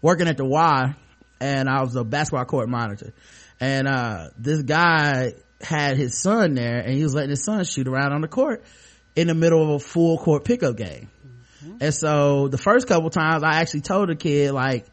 working 0.00 0.28
at 0.28 0.36
the 0.36 0.44
Y 0.44 0.94
and 1.40 1.68
I 1.68 1.82
was 1.82 1.96
a 1.96 2.04
basketball 2.04 2.44
court 2.44 2.68
monitor. 2.68 3.12
And, 3.62 3.86
uh, 3.86 4.30
this 4.36 4.62
guy 4.62 5.34
had 5.60 5.96
his 5.96 6.20
son 6.20 6.54
there 6.54 6.80
and 6.80 6.94
he 6.94 7.02
was 7.04 7.14
letting 7.14 7.30
his 7.30 7.44
son 7.44 7.64
shoot 7.64 7.86
around 7.86 8.12
on 8.12 8.20
the 8.20 8.28
court 8.28 8.64
in 9.14 9.28
the 9.28 9.34
middle 9.34 9.62
of 9.62 9.68
a 9.70 9.78
full 9.78 10.18
court 10.18 10.44
pickup 10.44 10.76
game. 10.76 11.08
And 11.80 11.94
so 11.94 12.48
the 12.48 12.58
first 12.58 12.88
couple 12.88 13.08
times 13.10 13.44
I 13.44 13.60
actually 13.60 13.82
told 13.82 14.08
the 14.08 14.16
kid 14.16 14.50
like, 14.50 14.86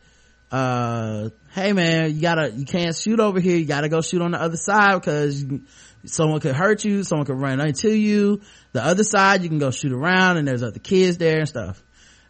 uh, 0.52 1.30
hey 1.54 1.74
man, 1.74 2.14
you 2.14 2.22
gotta, 2.22 2.52
you 2.52 2.66
can't 2.66 2.96
shoot 2.96 3.20
over 3.20 3.40
here. 3.40 3.58
You 3.58 3.66
gotta 3.66 3.90
go 3.90 4.02
shoot 4.02 4.22
on 4.22 4.32
the 4.32 4.42
other 4.42 4.58
side 4.58 5.02
because 5.02 5.44
you, 5.44 5.64
someone 6.06 6.40
could 6.40 6.56
hurt 6.56 6.86
you. 6.86 7.04
Someone 7.04 7.26
could 7.26 7.40
run 7.40 7.60
into 7.60 7.90
you. 7.90 8.42
The 8.74 8.86
other 8.86 9.04
side, 9.04 9.42
you 9.42 9.50
can 9.50 9.58
go 9.58 9.72
shoot 9.72 9.94
around 9.94 10.38
and 10.38 10.48
there's 10.48 10.62
other 10.62 10.80
kids 10.80 11.18
there 11.18 11.40
and 11.40 11.50
stuff. 11.50 11.84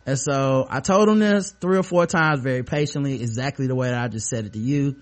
And 0.06 0.18
so 0.18 0.66
I 0.70 0.80
told 0.80 1.10
him 1.10 1.20
this 1.20 1.50
three 1.50 1.78
or 1.78 1.84
four 1.84 2.06
times 2.06 2.40
very 2.40 2.64
patiently, 2.64 3.22
exactly 3.22 3.68
the 3.68 3.76
way 3.76 3.90
that 3.90 4.02
I 4.02 4.08
just 4.08 4.30
said 4.30 4.46
it 4.46 4.54
to 4.54 4.60
you. 4.60 5.02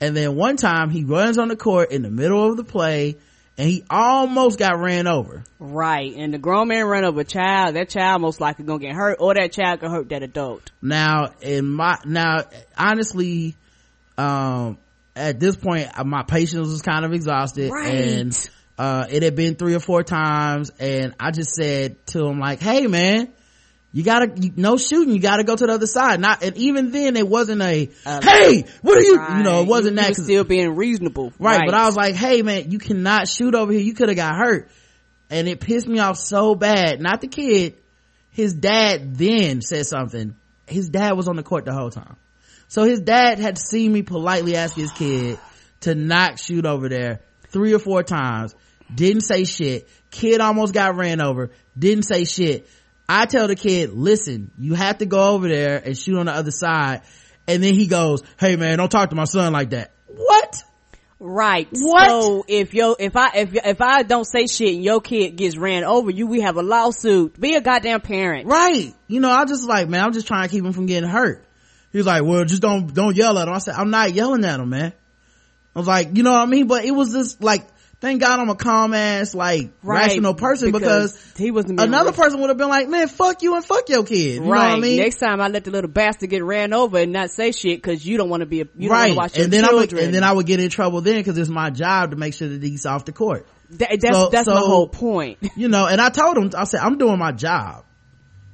And 0.00 0.16
then 0.16 0.36
one 0.36 0.56
time 0.56 0.90
he 0.90 1.04
runs 1.04 1.38
on 1.38 1.48
the 1.48 1.56
court 1.56 1.90
in 1.90 2.02
the 2.02 2.10
middle 2.10 2.50
of 2.50 2.56
the 2.56 2.64
play 2.64 3.16
and 3.58 3.68
he 3.68 3.84
almost 3.88 4.58
got 4.58 4.78
ran 4.78 5.06
over. 5.06 5.42
Right. 5.58 6.14
And 6.14 6.34
the 6.34 6.38
grown 6.38 6.68
man 6.68 6.84
run 6.84 7.04
over 7.04 7.20
a 7.20 7.24
child, 7.24 7.76
that 7.76 7.88
child 7.88 8.20
most 8.20 8.40
likely 8.40 8.66
gonna 8.66 8.80
get 8.80 8.94
hurt 8.94 9.16
or 9.18 9.32
that 9.34 9.52
child 9.52 9.80
could 9.80 9.90
hurt 9.90 10.10
that 10.10 10.22
adult. 10.22 10.70
Now, 10.82 11.30
in 11.40 11.66
my, 11.66 11.96
now, 12.04 12.42
honestly, 12.76 13.56
um, 14.18 14.76
at 15.14 15.40
this 15.40 15.56
point, 15.56 15.88
uh, 15.98 16.04
my 16.04 16.22
patience 16.22 16.68
was 16.68 16.82
kind 16.82 17.04
of 17.06 17.14
exhausted 17.14 17.70
Right. 17.70 17.94
and, 17.94 18.50
uh, 18.78 19.06
it 19.10 19.22
had 19.22 19.34
been 19.34 19.54
three 19.54 19.74
or 19.74 19.80
four 19.80 20.02
times 20.02 20.70
and 20.78 21.14
I 21.18 21.30
just 21.30 21.54
said 21.54 22.04
to 22.08 22.26
him 22.26 22.38
like, 22.38 22.60
hey 22.60 22.86
man, 22.86 23.28
you 23.96 24.02
gotta, 24.02 24.30
you, 24.38 24.52
no 24.56 24.76
shooting, 24.76 25.14
you 25.14 25.20
gotta 25.20 25.42
go 25.42 25.56
to 25.56 25.66
the 25.66 25.72
other 25.72 25.86
side. 25.86 26.20
Not, 26.20 26.42
and 26.42 26.54
even 26.58 26.90
then 26.90 27.16
it 27.16 27.26
wasn't 27.26 27.62
a, 27.62 27.88
Uh, 28.04 28.20
hey, 28.22 28.64
what 28.82 28.98
are 28.98 29.02
you, 29.02 29.12
you 29.38 29.42
know, 29.42 29.62
it 29.62 29.66
wasn't 29.68 29.96
You- 29.96 30.02
that 30.02 30.18
you 30.18 30.24
still 30.24 30.44
being 30.44 30.76
reasonable. 30.76 31.32
Right, 31.38 31.62
but 31.64 31.72
I 31.74 31.86
was 31.86 31.96
like, 31.96 32.14
hey 32.14 32.42
man, 32.42 32.70
you 32.70 32.78
cannot 32.78 33.26
shoot 33.26 33.54
over 33.54 33.72
here. 33.72 33.80
You 33.80 33.94
could 33.94 34.08
have 34.10 34.16
got 34.16 34.36
hurt. 34.36 34.68
And 35.30 35.48
it 35.48 35.60
pissed 35.60 35.88
me 35.88 35.98
off 35.98 36.18
so 36.18 36.54
bad. 36.54 37.00
Not 37.00 37.22
the 37.22 37.26
kid. 37.28 37.76
His 38.32 38.52
dad 38.52 39.16
then 39.16 39.62
said 39.62 39.86
something. 39.86 40.36
His 40.66 40.90
dad 40.90 41.12
was 41.12 41.26
on 41.26 41.36
the 41.36 41.42
court 41.42 41.64
the 41.64 41.72
whole 41.72 41.88
time. 41.90 42.16
So 42.68 42.84
his 42.84 43.00
dad 43.00 43.38
had 43.38 43.56
seen 43.56 43.92
me 43.94 44.02
politely 44.02 44.56
ask 44.56 44.74
his 44.74 44.92
kid 44.92 45.38
to 45.80 45.94
not 45.94 46.38
shoot 46.38 46.66
over 46.66 46.90
there 46.90 47.20
three 47.48 47.72
or 47.72 47.78
four 47.78 48.02
times. 48.02 48.54
Didn't 48.94 49.22
say 49.22 49.44
shit. 49.44 49.88
Kid 50.10 50.40
almost 50.40 50.74
got 50.74 50.96
ran 50.96 51.20
over. 51.22 51.50
Didn't 51.78 52.04
say 52.04 52.24
shit. 52.24 52.68
I 53.08 53.26
tell 53.26 53.48
the 53.48 53.56
kid, 53.56 53.90
listen, 53.92 54.50
you 54.58 54.74
have 54.74 54.98
to 54.98 55.06
go 55.06 55.34
over 55.34 55.48
there 55.48 55.80
and 55.84 55.96
shoot 55.96 56.18
on 56.18 56.26
the 56.26 56.32
other 56.32 56.50
side. 56.50 57.02
And 57.46 57.62
then 57.62 57.74
he 57.74 57.86
goes, 57.86 58.22
hey 58.38 58.56
man, 58.56 58.78
don't 58.78 58.90
talk 58.90 59.10
to 59.10 59.16
my 59.16 59.24
son 59.24 59.52
like 59.52 59.70
that. 59.70 59.92
What? 60.06 60.62
Right. 61.18 61.68
What? 61.70 62.08
So 62.08 62.44
if 62.46 62.74
yo, 62.74 62.96
if 62.98 63.16
I, 63.16 63.30
if, 63.36 63.54
if 63.54 63.80
I 63.80 64.02
don't 64.02 64.26
say 64.26 64.46
shit 64.46 64.74
and 64.74 64.84
your 64.84 65.00
kid 65.00 65.36
gets 65.36 65.56
ran 65.56 65.84
over, 65.84 66.10
you, 66.10 66.26
we 66.26 66.40
have 66.40 66.56
a 66.56 66.62
lawsuit. 66.62 67.40
Be 67.40 67.54
a 67.54 67.60
goddamn 67.60 68.00
parent. 68.00 68.48
Right. 68.48 68.94
You 69.06 69.20
know, 69.20 69.30
I 69.30 69.44
just 69.44 69.66
like, 69.66 69.88
man, 69.88 70.04
I'm 70.04 70.12
just 70.12 70.26
trying 70.26 70.48
to 70.48 70.48
keep 70.48 70.64
him 70.64 70.72
from 70.72 70.86
getting 70.86 71.08
hurt. 71.08 71.44
He's 71.92 72.04
like, 72.04 72.24
well, 72.24 72.44
just 72.44 72.60
don't, 72.60 72.92
don't 72.92 73.16
yell 73.16 73.38
at 73.38 73.48
him. 73.48 73.54
I 73.54 73.58
said, 73.58 73.74
I'm 73.76 73.90
not 73.90 74.12
yelling 74.12 74.44
at 74.44 74.60
him, 74.60 74.68
man. 74.68 74.92
I 75.74 75.78
was 75.78 75.88
like, 75.88 76.16
you 76.16 76.22
know 76.22 76.32
what 76.32 76.42
I 76.42 76.46
mean? 76.46 76.66
But 76.66 76.84
it 76.84 76.90
was 76.90 77.12
just 77.12 77.42
like, 77.42 77.66
thank 78.00 78.20
God 78.20 78.38
I'm 78.40 78.48
a 78.50 78.54
calm 78.54 78.94
ass, 78.94 79.34
like, 79.34 79.70
Right. 79.82 80.06
rational 80.08 80.34
person 80.34 80.72
because, 80.72 81.18
he 81.36 81.50
wasn't 81.50 81.80
another 81.80 82.12
person 82.12 82.40
would 82.40 82.50
have 82.50 82.56
been 82.58 82.68
like, 82.68 82.88
man, 82.88 83.08
fuck 83.08 83.42
you 83.42 83.54
and 83.56 83.64
fuck 83.64 83.88
your 83.88 84.04
kid. 84.04 84.34
You 84.34 84.40
know 84.40 84.50
right. 84.50 84.70
what 84.70 84.76
I 84.76 84.80
mean? 84.80 84.98
Next 84.98 85.16
time 85.16 85.40
I 85.40 85.48
let 85.48 85.64
the 85.64 85.70
little 85.70 85.90
bastard 85.90 86.30
get 86.30 86.44
ran 86.44 86.72
over 86.72 86.98
and 86.98 87.12
not 87.12 87.30
say 87.30 87.52
shit 87.52 87.78
because 87.82 88.06
you 88.06 88.16
don't 88.16 88.28
want 88.28 88.40
to 88.40 88.46
be 88.46 88.60
a, 88.60 88.64
you 88.76 88.88
don't 88.88 88.90
want 88.90 89.00
right. 89.00 89.08
to 89.10 89.16
watch 89.16 89.36
your 89.36 89.44
And 89.44 89.52
then 89.52 89.64
I 89.64 89.72
would, 89.72 89.92
and 89.92 90.14
then 90.14 90.24
I 90.24 90.32
would 90.32 90.46
get 90.46 90.60
in 90.60 90.68
trouble 90.70 91.00
then 91.00 91.16
because 91.16 91.38
it's 91.38 91.50
my 91.50 91.70
job 91.70 92.10
to 92.10 92.16
make 92.16 92.34
sure 92.34 92.48
that 92.48 92.62
he's 92.62 92.86
off 92.86 93.04
the 93.04 93.12
court. 93.12 93.46
That- 93.70 93.98
that's, 94.00 94.16
so- 94.16 94.28
that's 94.30 94.46
my 94.46 94.54
so- 94.54 94.66
whole 94.66 94.88
point. 94.88 95.38
you 95.56 95.68
know, 95.68 95.86
and 95.86 96.00
I 96.00 96.10
told 96.10 96.36
him, 96.36 96.50
I 96.56 96.64
said, 96.64 96.80
I'm 96.80 96.98
doing 96.98 97.18
my 97.18 97.32
job. 97.32 97.84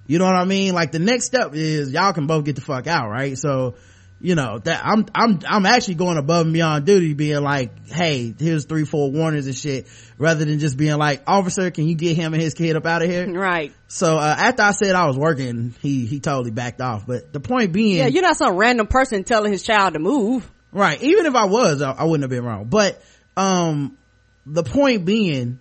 You 0.07 0.19
know 0.19 0.25
what 0.25 0.35
I 0.37 0.45
mean? 0.45 0.75
Like 0.75 0.93
the 0.93 0.99
next 0.99 1.27
step 1.27 1.55
is 1.55 1.91
y'all 1.93 2.13
can 2.13 2.27
both 2.27 2.45
get 2.45 2.57
the 2.57 2.61
fuck 2.61 2.87
out, 2.87 3.09
right? 3.09 3.39
So, 3.39 3.77
you 4.23 4.37
know, 4.37 4.59
that 4.61 4.83
I'm, 4.85 5.05
I'm, 5.13 5.41
I'm 5.49 5.67
actually 5.67 5.97
going 5.97 6.17
above 6.17 6.47
and 6.47 6.53
beyond 6.53 6.87
duty 6.87 7.13
being 7.13 7.43
like, 7.43 7.89
hey, 7.89 8.33
here's 8.39 8.67
three, 8.67 8.85
four 8.85 9.11
warnings 9.11 9.49
and 9.49 9.57
shit, 9.57 9.89
rather 10.17 10.45
than 10.45 10.61
just 10.61 10.77
being 10.77 10.97
like, 10.97 11.25
officer, 11.27 11.73
can 11.73 11.89
you 11.89 11.97
get 11.97 12.17
him 12.17 12.33
and 12.33 12.41
his 12.41 12.55
kid 12.55 12.77
up 12.77 12.87
out 12.87 13.03
of 13.03 13.11
here? 13.11 13.29
right. 13.33 13.73
So, 13.89 14.17
uh, 14.17 14.37
after 14.39 14.63
I 14.63 14.71
said 14.71 14.95
I 14.95 15.07
was 15.07 15.19
working, 15.19 15.75
he, 15.81 16.07
he 16.07 16.21
totally 16.21 16.53
backed 16.53 16.81
off. 16.81 17.05
But 17.05 17.33
the 17.33 17.41
point 17.41 17.73
being, 17.73 17.99
Yeah, 17.99 18.07
you're 18.07 18.23
not 18.23 18.37
some 18.37 18.57
random 18.57 18.87
person 18.87 19.25
telling 19.25 19.51
his 19.51 19.65
child 19.65 19.95
to 19.95 19.99
move. 19.99 20.49
Right. 20.71 21.03
Even 21.03 21.27
if 21.27 21.35
I 21.35 21.47
was, 21.47 21.83
I, 21.83 21.91
I 21.91 22.05
wouldn't 22.05 22.23
have 22.23 22.31
been 22.31 22.45
wrong. 22.45 22.67
But, 22.67 23.03
um, 23.37 23.99
the 24.47 24.63
point 24.63 25.05
being, 25.05 25.59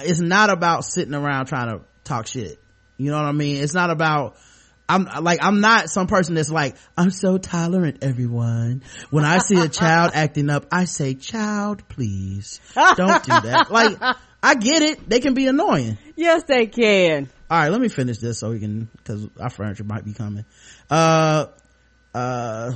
it's 0.00 0.20
not 0.20 0.50
about 0.50 0.84
sitting 0.84 1.14
around 1.14 1.46
trying 1.46 1.76
to 1.76 1.84
talk 2.04 2.28
shit. 2.28 2.60
You 2.98 3.10
know 3.10 3.16
what 3.16 3.26
I 3.26 3.32
mean? 3.32 3.64
It's 3.64 3.74
not 3.74 3.90
about, 3.90 4.36
I'm 4.88 5.04
like, 5.22 5.38
I'm 5.42 5.60
not 5.60 5.88
some 5.88 6.06
person 6.06 6.34
that's 6.34 6.50
like, 6.50 6.76
I'm 6.96 7.10
so 7.10 7.38
tolerant, 7.38 7.98
everyone. 8.02 8.82
When 9.10 9.24
I 9.24 9.38
see 9.38 9.58
a 9.58 9.68
child 9.68 10.12
acting 10.14 10.50
up, 10.50 10.66
I 10.70 10.84
say, 10.84 11.14
child, 11.14 11.88
please 11.88 12.60
don't 12.74 13.22
do 13.24 13.32
that. 13.32 13.68
Like, 13.74 13.96
I 14.42 14.54
get 14.56 14.82
it. 14.82 15.08
They 15.08 15.20
can 15.20 15.32
be 15.34 15.46
annoying. 15.46 15.96
Yes, 16.16 16.42
they 16.44 16.66
can. 16.66 17.30
All 17.50 17.58
right, 17.58 17.70
let 17.70 17.80
me 17.80 17.88
finish 17.88 18.18
this 18.18 18.38
so 18.38 18.50
we 18.50 18.60
can, 18.60 18.88
cause 19.04 19.26
our 19.40 19.50
furniture 19.50 19.84
might 19.84 20.04
be 20.04 20.12
coming. 20.12 20.44
Uh, 20.90 21.46
uh, 22.14 22.72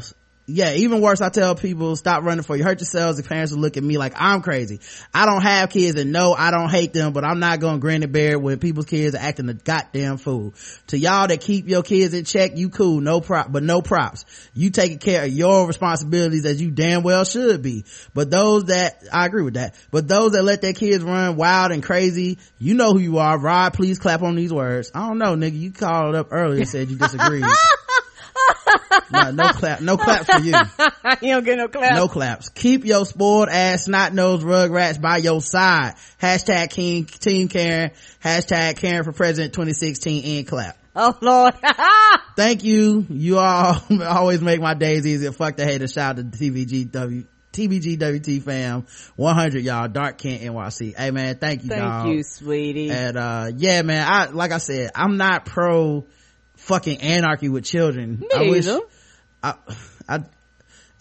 yeah, 0.50 0.72
even 0.72 1.02
worse, 1.02 1.20
I 1.20 1.28
tell 1.28 1.54
people, 1.54 1.94
stop 1.94 2.24
running 2.24 2.42
for 2.42 2.56
you. 2.56 2.64
Hurt 2.64 2.80
yourselves. 2.80 3.18
The 3.18 3.22
parents 3.22 3.52
will 3.52 3.60
look 3.60 3.76
at 3.76 3.82
me 3.82 3.98
like 3.98 4.14
I'm 4.16 4.40
crazy. 4.40 4.80
I 5.12 5.26
don't 5.26 5.42
have 5.42 5.68
kids 5.68 6.00
and 6.00 6.10
no, 6.10 6.32
I 6.32 6.50
don't 6.50 6.70
hate 6.70 6.94
them, 6.94 7.12
but 7.12 7.22
I'm 7.22 7.38
not 7.38 7.60
gonna 7.60 7.78
grin 7.78 8.02
and 8.02 8.12
bear 8.12 8.32
it 8.32 8.40
when 8.40 8.58
people's 8.58 8.86
kids 8.86 9.14
are 9.14 9.20
acting 9.20 9.50
a 9.50 9.54
goddamn 9.54 10.16
fool. 10.16 10.54
To 10.86 10.98
y'all 10.98 11.28
that 11.28 11.42
keep 11.42 11.68
your 11.68 11.82
kids 11.82 12.14
in 12.14 12.24
check, 12.24 12.56
you 12.56 12.70
cool, 12.70 13.02
no 13.02 13.20
prop, 13.20 13.52
but 13.52 13.62
no 13.62 13.82
props. 13.82 14.24
You 14.54 14.70
taking 14.70 14.98
care 14.98 15.24
of 15.24 15.30
your 15.30 15.66
responsibilities 15.66 16.46
as 16.46 16.62
you 16.62 16.70
damn 16.70 17.02
well 17.02 17.26
should 17.26 17.60
be. 17.60 17.84
But 18.14 18.30
those 18.30 18.64
that, 18.66 19.04
I 19.12 19.26
agree 19.26 19.42
with 19.42 19.54
that, 19.54 19.74
but 19.90 20.08
those 20.08 20.32
that 20.32 20.44
let 20.44 20.62
their 20.62 20.72
kids 20.72 21.04
run 21.04 21.36
wild 21.36 21.72
and 21.72 21.82
crazy, 21.82 22.38
you 22.58 22.72
know 22.72 22.94
who 22.94 23.00
you 23.00 23.18
are. 23.18 23.38
Rod, 23.38 23.74
please 23.74 23.98
clap 23.98 24.22
on 24.22 24.34
these 24.34 24.52
words. 24.52 24.90
I 24.94 25.06
don't 25.06 25.18
know, 25.18 25.36
nigga. 25.36 25.58
You 25.58 25.72
called 25.72 26.14
up 26.14 26.28
earlier 26.30 26.60
and 26.60 26.68
said 26.68 26.88
you 26.88 26.96
disagreed. 26.96 27.44
no, 29.12 29.30
no 29.30 29.48
clap, 29.50 29.80
no 29.80 29.96
clap 29.96 30.26
for 30.26 30.40
you. 30.40 30.52
you 31.22 31.34
don't 31.34 31.44
get 31.44 31.58
no 31.58 31.68
clap. 31.68 31.94
No 31.94 32.08
claps. 32.08 32.48
Keep 32.50 32.84
your 32.84 33.04
spoiled 33.04 33.48
ass 33.48 33.84
snot 33.84 34.12
nosed 34.12 34.44
rugrats 34.44 35.00
by 35.00 35.18
your 35.18 35.40
side. 35.40 35.94
Hashtag 36.20 36.70
King, 36.70 37.04
Team 37.06 37.48
Karen. 37.48 37.90
Hashtag 38.22 38.76
Karen 38.76 39.04
for 39.04 39.12
President 39.12 39.54
2016 39.54 40.38
and 40.38 40.46
clap. 40.46 40.78
Oh 40.94 41.16
Lord. 41.20 41.54
Thank 42.36 42.64
you. 42.64 43.06
You 43.08 43.38
all 43.38 43.80
always 44.04 44.40
make 44.40 44.60
my 44.60 44.74
days 44.74 45.06
easier. 45.06 45.32
Fuck 45.32 45.56
the 45.56 45.64
haters. 45.64 45.92
Shout 45.92 46.18
out 46.18 46.32
to 46.32 46.38
TVGW. 46.38 47.26
TBGWT 47.52 48.42
fam, 48.42 48.86
100 49.16 49.64
y'all, 49.64 49.88
Dark 49.88 50.18
Kent 50.18 50.42
NYC. 50.42 50.96
Hey 50.96 51.10
man, 51.10 51.38
thank 51.38 51.62
you 51.64 51.68
Thank 51.70 51.82
dog. 51.82 52.08
you, 52.08 52.22
sweetie. 52.22 52.90
And, 52.90 53.16
uh, 53.16 53.50
yeah 53.56 53.82
man, 53.82 54.06
I, 54.06 54.26
like 54.26 54.52
I 54.52 54.58
said, 54.58 54.90
I'm 54.94 55.16
not 55.16 55.44
pro 55.46 56.06
fucking 56.68 57.00
anarchy 57.00 57.48
with 57.48 57.64
children. 57.64 58.20
Me 58.20 58.28
I 58.34 58.48
wish. 58.48 58.66
I, 59.42 59.54
I, 60.08 60.20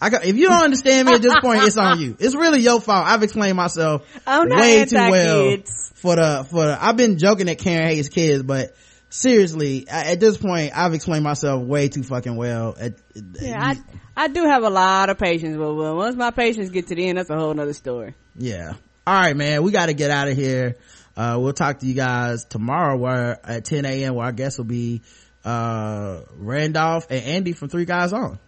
I 0.00 0.10
got, 0.10 0.24
if 0.24 0.36
you 0.36 0.48
don't 0.48 0.64
understand 0.64 1.08
me 1.08 1.14
at 1.14 1.22
this 1.22 1.34
point, 1.40 1.62
it's 1.64 1.76
on 1.76 2.00
you. 2.00 2.16
It's 2.18 2.34
really 2.34 2.60
your 2.60 2.80
fault. 2.80 3.06
I've 3.06 3.22
explained 3.22 3.56
myself 3.56 4.02
way 4.26 4.84
too 4.84 4.96
well 4.96 5.46
anti-kids. 5.50 5.92
for 5.96 6.16
the, 6.16 6.46
for 6.50 6.64
the, 6.66 6.78
I've 6.80 6.96
been 6.96 7.18
joking 7.18 7.48
at 7.48 7.58
Karen 7.58 7.86
Hayes 7.88 8.08
kids, 8.08 8.42
but 8.44 8.76
seriously, 9.10 9.86
a- 9.88 10.12
at 10.12 10.20
this 10.20 10.36
point, 10.36 10.72
I've 10.76 10.94
explained 10.94 11.24
myself 11.24 11.62
way 11.64 11.88
too 11.88 12.02
fucking 12.02 12.36
well. 12.36 12.76
At, 12.78 12.94
Yeah, 13.40 13.58
I 13.60 13.76
I 14.24 14.28
do 14.28 14.44
have 14.44 14.62
a 14.64 14.70
lot 14.70 15.10
of 15.10 15.18
patience, 15.18 15.56
but 15.56 15.74
once 15.74 16.16
my 16.16 16.30
patience 16.32 16.70
get 16.70 16.88
to 16.88 16.94
the 16.94 17.06
end, 17.08 17.18
that's 17.18 17.30
a 17.30 17.36
whole 17.36 17.54
nother 17.54 17.72
story. 17.74 18.14
yeah. 18.36 18.74
All 19.06 19.14
right, 19.14 19.34
man. 19.34 19.62
We 19.62 19.72
got 19.72 19.86
to 19.86 19.94
get 19.94 20.10
out 20.10 20.28
of 20.28 20.36
here. 20.36 20.76
Uh, 21.16 21.38
we'll 21.40 21.54
talk 21.54 21.78
to 21.78 21.86
you 21.86 21.94
guys 21.94 22.44
tomorrow 22.44 22.94
where 22.96 23.40
at 23.42 23.64
10 23.64 23.86
a.m. 23.86 24.14
where 24.14 24.26
our 24.26 24.32
guest 24.32 24.58
will 24.58 24.66
be, 24.66 25.00
uh, 25.48 26.20
Randolph 26.36 27.06
and 27.10 27.24
Andy 27.24 27.52
from 27.52 27.68
Three 27.68 27.84
Guys 27.86 28.12
On. 28.12 28.38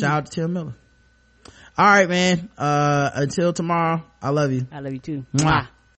Shout 0.00 0.10
out 0.10 0.26
to 0.26 0.32
Tim 0.32 0.52
Miller. 0.52 0.74
All 1.76 1.84
right, 1.86 2.08
man. 2.08 2.48
Uh, 2.56 3.10
until 3.14 3.52
tomorrow, 3.52 4.02
I 4.20 4.30
love 4.30 4.52
you. 4.52 4.66
I 4.72 4.80
love 4.80 4.92
you 4.92 4.98
too. 4.98 5.26
Mwah. 5.34 5.68